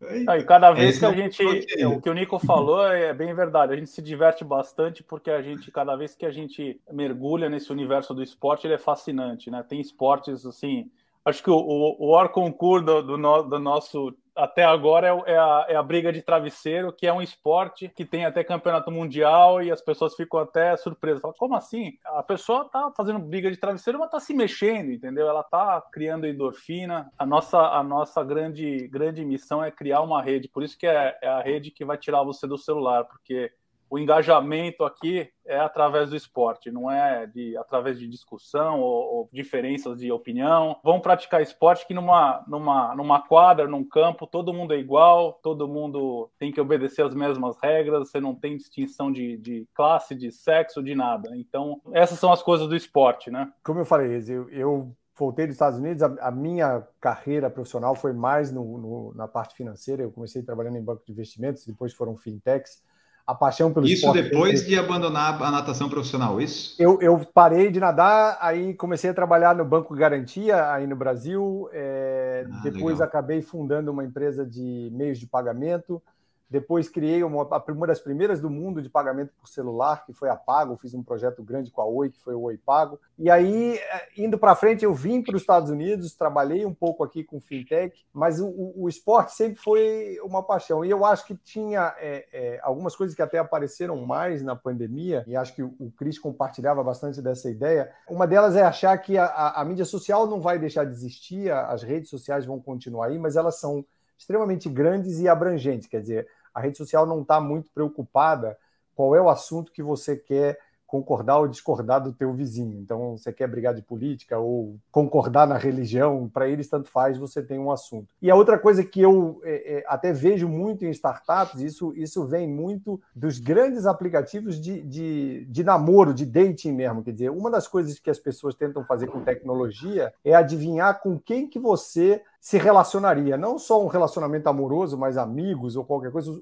e 0.03 0.45
cada 0.45 0.73
vez 0.73 0.99
que 0.99 1.07
a 1.07 1.13
gente. 1.13 1.43
O 1.87 2.01
que 2.01 2.11
o 2.11 2.13
Nico 2.13 2.39
falou 2.39 2.87
é 2.87 3.15
bem 3.15 3.33
verdade. 3.33 3.73
A 3.73 3.77
gente 3.77 3.89
se 3.89 4.03
diverte 4.03 4.45
bastante 4.45 5.03
porque 5.03 5.31
a 5.31 5.41
gente, 5.41 5.71
cada 5.71 5.97
vez 5.97 6.15
que 6.15 6.27
a 6.27 6.31
gente 6.31 6.79
mergulha 6.93 7.49
nesse 7.49 7.73
universo 7.73 8.13
do 8.13 8.23
esporte, 8.23 8.67
ele 8.67 8.75
é 8.75 8.79
fascinante, 8.79 9.51
né? 9.51 9.65
Tem 9.67 9.81
esportes 9.81 10.45
assim 10.45 10.91
acho 11.25 11.43
que 11.43 11.51
o, 11.51 11.57
o, 11.57 12.17
o 12.17 12.81
do, 12.81 13.03
do, 13.03 13.19
no, 13.19 13.43
do, 13.43 13.59
nosso 13.59 14.17
até 14.35 14.65
agora 14.65 15.09
é, 15.09 15.33
é, 15.33 15.39
a, 15.39 15.67
é, 15.69 15.77
a, 15.77 15.83
briga 15.83 16.13
de 16.13 16.23
travesseiro, 16.23 16.93
que 16.93 17.07
é 17.07 17.13
um 17.13 17.21
esporte 17.21 17.89
que 17.89 18.05
tem 18.05 18.25
até 18.25 18.43
campeonato 18.43 18.91
mundial 18.91 19.63
e 19.63 19.71
as 19.71 19.81
pessoas 19.81 20.15
ficam 20.15 20.41
até 20.41 20.77
surpresas. 20.77 21.21
Falam, 21.21 21.37
como 21.39 21.55
assim? 21.55 21.93
A 22.07 22.23
pessoa 22.23 22.69
tá 22.69 22.91
fazendo 22.97 23.19
briga 23.19 23.51
de 23.51 23.57
travesseiro, 23.57 23.99
mas 23.99 24.11
tá 24.11 24.19
se 24.19 24.33
mexendo, 24.33 24.93
entendeu? 24.93 25.29
Ela 25.29 25.43
tá 25.43 25.83
criando 25.93 26.27
endorfina. 26.27 27.11
A 27.19 27.27
nossa, 27.27 27.59
a 27.59 27.83
nossa 27.83 28.25
grande, 28.25 28.89
grande 28.89 29.25
missão 29.25 29.63
é 29.63 29.71
criar 29.71 30.01
uma 30.01 30.23
rede, 30.23 30.49
por 30.49 30.63
isso 30.63 30.79
que 30.79 30.87
é, 30.87 31.19
é 31.23 31.29
a 31.29 31.43
rede 31.43 31.71
que 31.71 31.85
vai 31.85 31.99
tirar 31.99 32.23
você 32.23 32.47
do 32.47 32.57
celular, 32.57 33.05
porque 33.05 33.53
o 33.91 33.99
engajamento 33.99 34.85
aqui 34.85 35.29
é 35.45 35.59
através 35.59 36.11
do 36.11 36.17
esporte, 36.17 36.71
não 36.71 36.89
é 36.89 37.27
de 37.27 37.57
através 37.57 37.99
de 37.99 38.07
discussão 38.07 38.81
ou, 38.81 39.15
ou, 39.17 39.29
diferenças 39.33 39.99
de 39.99 40.13
opinião. 40.13 40.79
Vão 40.85 41.01
praticar 41.01 41.43
esporte 41.43 41.85
que 41.85 41.93
numa, 41.93 42.45
numa, 42.47 42.95
numa 42.95 43.21
quadra, 43.21 43.67
num 43.67 43.83
campo, 43.83 44.29
todo 44.29 44.55
mundo 44.55 44.73
é 44.73 44.79
igual, 44.79 45.33
todo 45.43 45.67
mundo 45.67 46.31
tem 46.39 46.53
que 46.53 46.61
obedecer 46.61 47.05
as 47.05 47.15
mesmas 47.15 47.57
regras, 47.61 48.09
você 48.09 48.21
não 48.21 48.33
tem 48.33 48.57
distinção 48.57 49.11
de, 49.11 49.37
de 49.39 49.67
classe, 49.75 50.15
de 50.15 50.31
sexo, 50.31 50.81
de 50.81 50.95
nada. 50.95 51.37
Então, 51.37 51.81
essas 51.93 52.21
são 52.21 52.33
as 52.33 52.45
coisas 52.45 52.69
do 52.69 52.77
esporte, 52.77 53.29
né? 53.29 53.53
Como 53.65 53.81
eu 53.81 53.85
falei, 53.85 54.23
eu, 54.29 54.49
eu 54.51 54.97
voltei 55.19 55.47
dos 55.47 55.57
Estados 55.57 55.81
Unidos, 55.81 56.01
a, 56.01 56.29
a, 56.29 56.31
minha 56.31 56.87
carreira 57.01 57.51
profissional 57.51 57.97
foi 57.97 58.13
mais 58.13 58.53
no, 58.53 58.79
no, 58.79 59.15
na 59.17 59.27
parte 59.27 59.57
financeira. 59.57 60.03
Eu 60.03 60.13
comecei 60.13 60.45
trabalhando 60.45 60.77
em 60.77 60.85
banco 60.85 61.05
de 61.05 61.13
investimentos, 61.13 61.67
depois 61.67 61.93
foram 61.93 62.17
fintechs 62.17 62.81
a 63.31 63.35
paixão 63.35 63.73
pelo 63.73 63.87
isso 63.87 63.97
esporte. 63.97 64.19
Isso 64.19 64.31
depois 64.31 64.67
de 64.67 64.79
abandonar 64.79 65.41
a 65.41 65.51
natação 65.51 65.89
profissional, 65.89 66.41
isso? 66.41 66.75
Eu, 66.79 67.01
eu, 67.01 67.21
parei 67.33 67.71
de 67.71 67.79
nadar, 67.79 68.39
aí 68.41 68.75
comecei 68.75 69.11
a 69.11 69.15
trabalhar 69.15 69.55
no 69.55 69.65
Banco 69.65 69.95
Garantia, 69.95 70.71
aí 70.73 70.87
no 70.87 70.97
Brasil. 70.97 71.69
É, 71.73 72.45
ah, 72.51 72.61
depois 72.63 72.95
legal. 72.95 73.09
acabei 73.09 73.41
fundando 73.41 73.91
uma 73.91 74.05
empresa 74.05 74.45
de 74.45 74.91
meios 74.93 75.19
de 75.19 75.27
pagamento. 75.27 76.03
Depois 76.51 76.89
criei 76.89 77.23
uma, 77.23 77.45
uma 77.45 77.87
das 77.87 78.01
primeiras 78.01 78.41
do 78.41 78.51
mundo 78.51 78.83
de 78.83 78.89
pagamento 78.89 79.33
por 79.39 79.49
celular, 79.49 80.05
que 80.05 80.13
foi 80.13 80.29
a 80.29 80.35
Pago. 80.35 80.77
Fiz 80.77 80.93
um 80.95 81.03
projeto 81.03 81.45
grande 81.45 81.71
com 81.71 81.81
a 81.81 81.87
Oi, 81.87 82.11
que 82.11 82.21
foi 82.21 82.35
o 82.35 82.43
Oi 82.43 82.59
Pago. 82.59 82.99
E 83.17 83.31
aí, 83.31 83.79
eh, 83.79 84.09
indo 84.17 84.37
para 84.37 84.57
frente, 84.57 84.85
eu 84.85 84.93
vim 84.93 85.23
para 85.23 85.37
os 85.37 85.43
Estados 85.43 85.71
Unidos, 85.71 86.13
trabalhei 86.17 86.67
um 86.67 86.75
pouco 86.75 87.05
aqui 87.05 87.23
com 87.23 87.41
fintech, 87.41 88.05
mas 88.13 88.41
o, 88.41 88.73
o 88.75 88.89
esporte 88.89 89.33
sempre 89.33 89.63
foi 89.63 90.19
uma 90.25 90.43
paixão. 90.43 90.85
E 90.85 90.91
eu 90.91 91.05
acho 91.05 91.25
que 91.25 91.37
tinha 91.37 91.95
é, 91.99 92.27
é, 92.33 92.61
algumas 92.63 92.97
coisas 92.97 93.15
que 93.15 93.23
até 93.23 93.39
apareceram 93.39 94.05
mais 94.05 94.43
na 94.43 94.57
pandemia, 94.57 95.23
e 95.29 95.37
acho 95.37 95.55
que 95.55 95.63
o, 95.63 95.73
o 95.79 95.93
Cris 95.93 96.19
compartilhava 96.19 96.83
bastante 96.83 97.23
dessa 97.23 97.49
ideia. 97.49 97.93
Uma 98.09 98.27
delas 98.27 98.57
é 98.57 98.63
achar 98.63 98.99
que 98.99 99.17
a, 99.17 99.25
a, 99.27 99.61
a 99.61 99.65
mídia 99.65 99.85
social 99.85 100.27
não 100.27 100.41
vai 100.41 100.59
deixar 100.59 100.85
de 100.85 100.91
existir, 100.91 101.53
as 101.53 101.85
redes 101.85 102.11
sociais 102.11 102.45
vão 102.45 102.59
continuar 102.61 103.07
aí, 103.07 103.19
mas 103.21 103.37
elas 103.37 103.61
são 103.61 103.85
extremamente 104.19 104.69
grandes 104.69 105.19
e 105.19 105.29
abrangentes. 105.29 105.89
Quer 105.89 106.01
dizer, 106.01 106.29
a 106.55 106.61
rede 106.61 106.77
social 106.77 107.07
não 107.07 107.23
está 107.23 107.41
muito 107.41 107.71
preocupada 107.73 108.59
qual 108.95 109.15
é 109.15 109.21
o 109.21 109.29
assunto 109.31 109.73
que 109.73 109.83
você 109.83 110.17
quer 110.17 110.59
concordar 110.91 111.39
ou 111.39 111.47
discordar 111.47 112.03
do 112.03 112.13
teu 112.13 112.33
vizinho. 112.33 112.77
Então, 112.81 113.17
você 113.17 113.33
quer 113.33 113.47
brigar 113.47 113.73
de 113.73 113.81
política 113.81 114.37
ou 114.41 114.77
concordar 114.91 115.47
na 115.47 115.57
religião, 115.57 116.29
para 116.29 116.49
eles 116.49 116.69
tanto 116.69 116.91
faz, 116.91 117.17
você 117.17 117.41
tem 117.41 117.61
um 117.61 117.71
assunto. 117.71 118.09
E 118.21 118.29
a 118.29 118.35
outra 118.35 118.59
coisa 118.59 118.83
que 118.83 119.01
eu 119.01 119.41
é, 119.45 119.79
é, 119.79 119.85
até 119.87 120.13
vejo 120.13 120.49
muito 120.49 120.85
em 120.85 120.91
startups, 120.91 121.61
isso, 121.61 121.95
isso 121.95 122.27
vem 122.27 122.49
muito 122.49 123.01
dos 123.15 123.39
grandes 123.39 123.87
aplicativos 123.87 124.61
de, 124.61 124.83
de, 124.83 125.45
de 125.45 125.63
namoro, 125.63 126.13
de 126.13 126.27
dating 126.27 126.73
mesmo. 126.73 127.05
Quer 127.05 127.13
dizer, 127.13 127.31
uma 127.31 127.53
das 127.53 127.69
coisas 127.69 128.01
que 128.01 128.11
as 128.11 128.19
pessoas 128.19 128.57
tentam 128.57 128.85
fazer 128.85 129.07
com 129.07 129.21
tecnologia 129.21 130.13
é 130.25 130.35
adivinhar 130.35 131.01
com 131.01 131.17
quem 131.17 131.47
que 131.47 131.61
você 131.61 132.21
se 132.41 132.59
relacionaria. 132.59 133.37
Não 133.37 133.61
só 133.61 133.81
um 133.81 133.87
relacionamento 133.87 134.49
amoroso, 134.49 134.99
mas 134.99 135.17
amigos 135.17 135.77
ou 135.77 135.85
qualquer 135.85 136.11
coisa. 136.11 136.37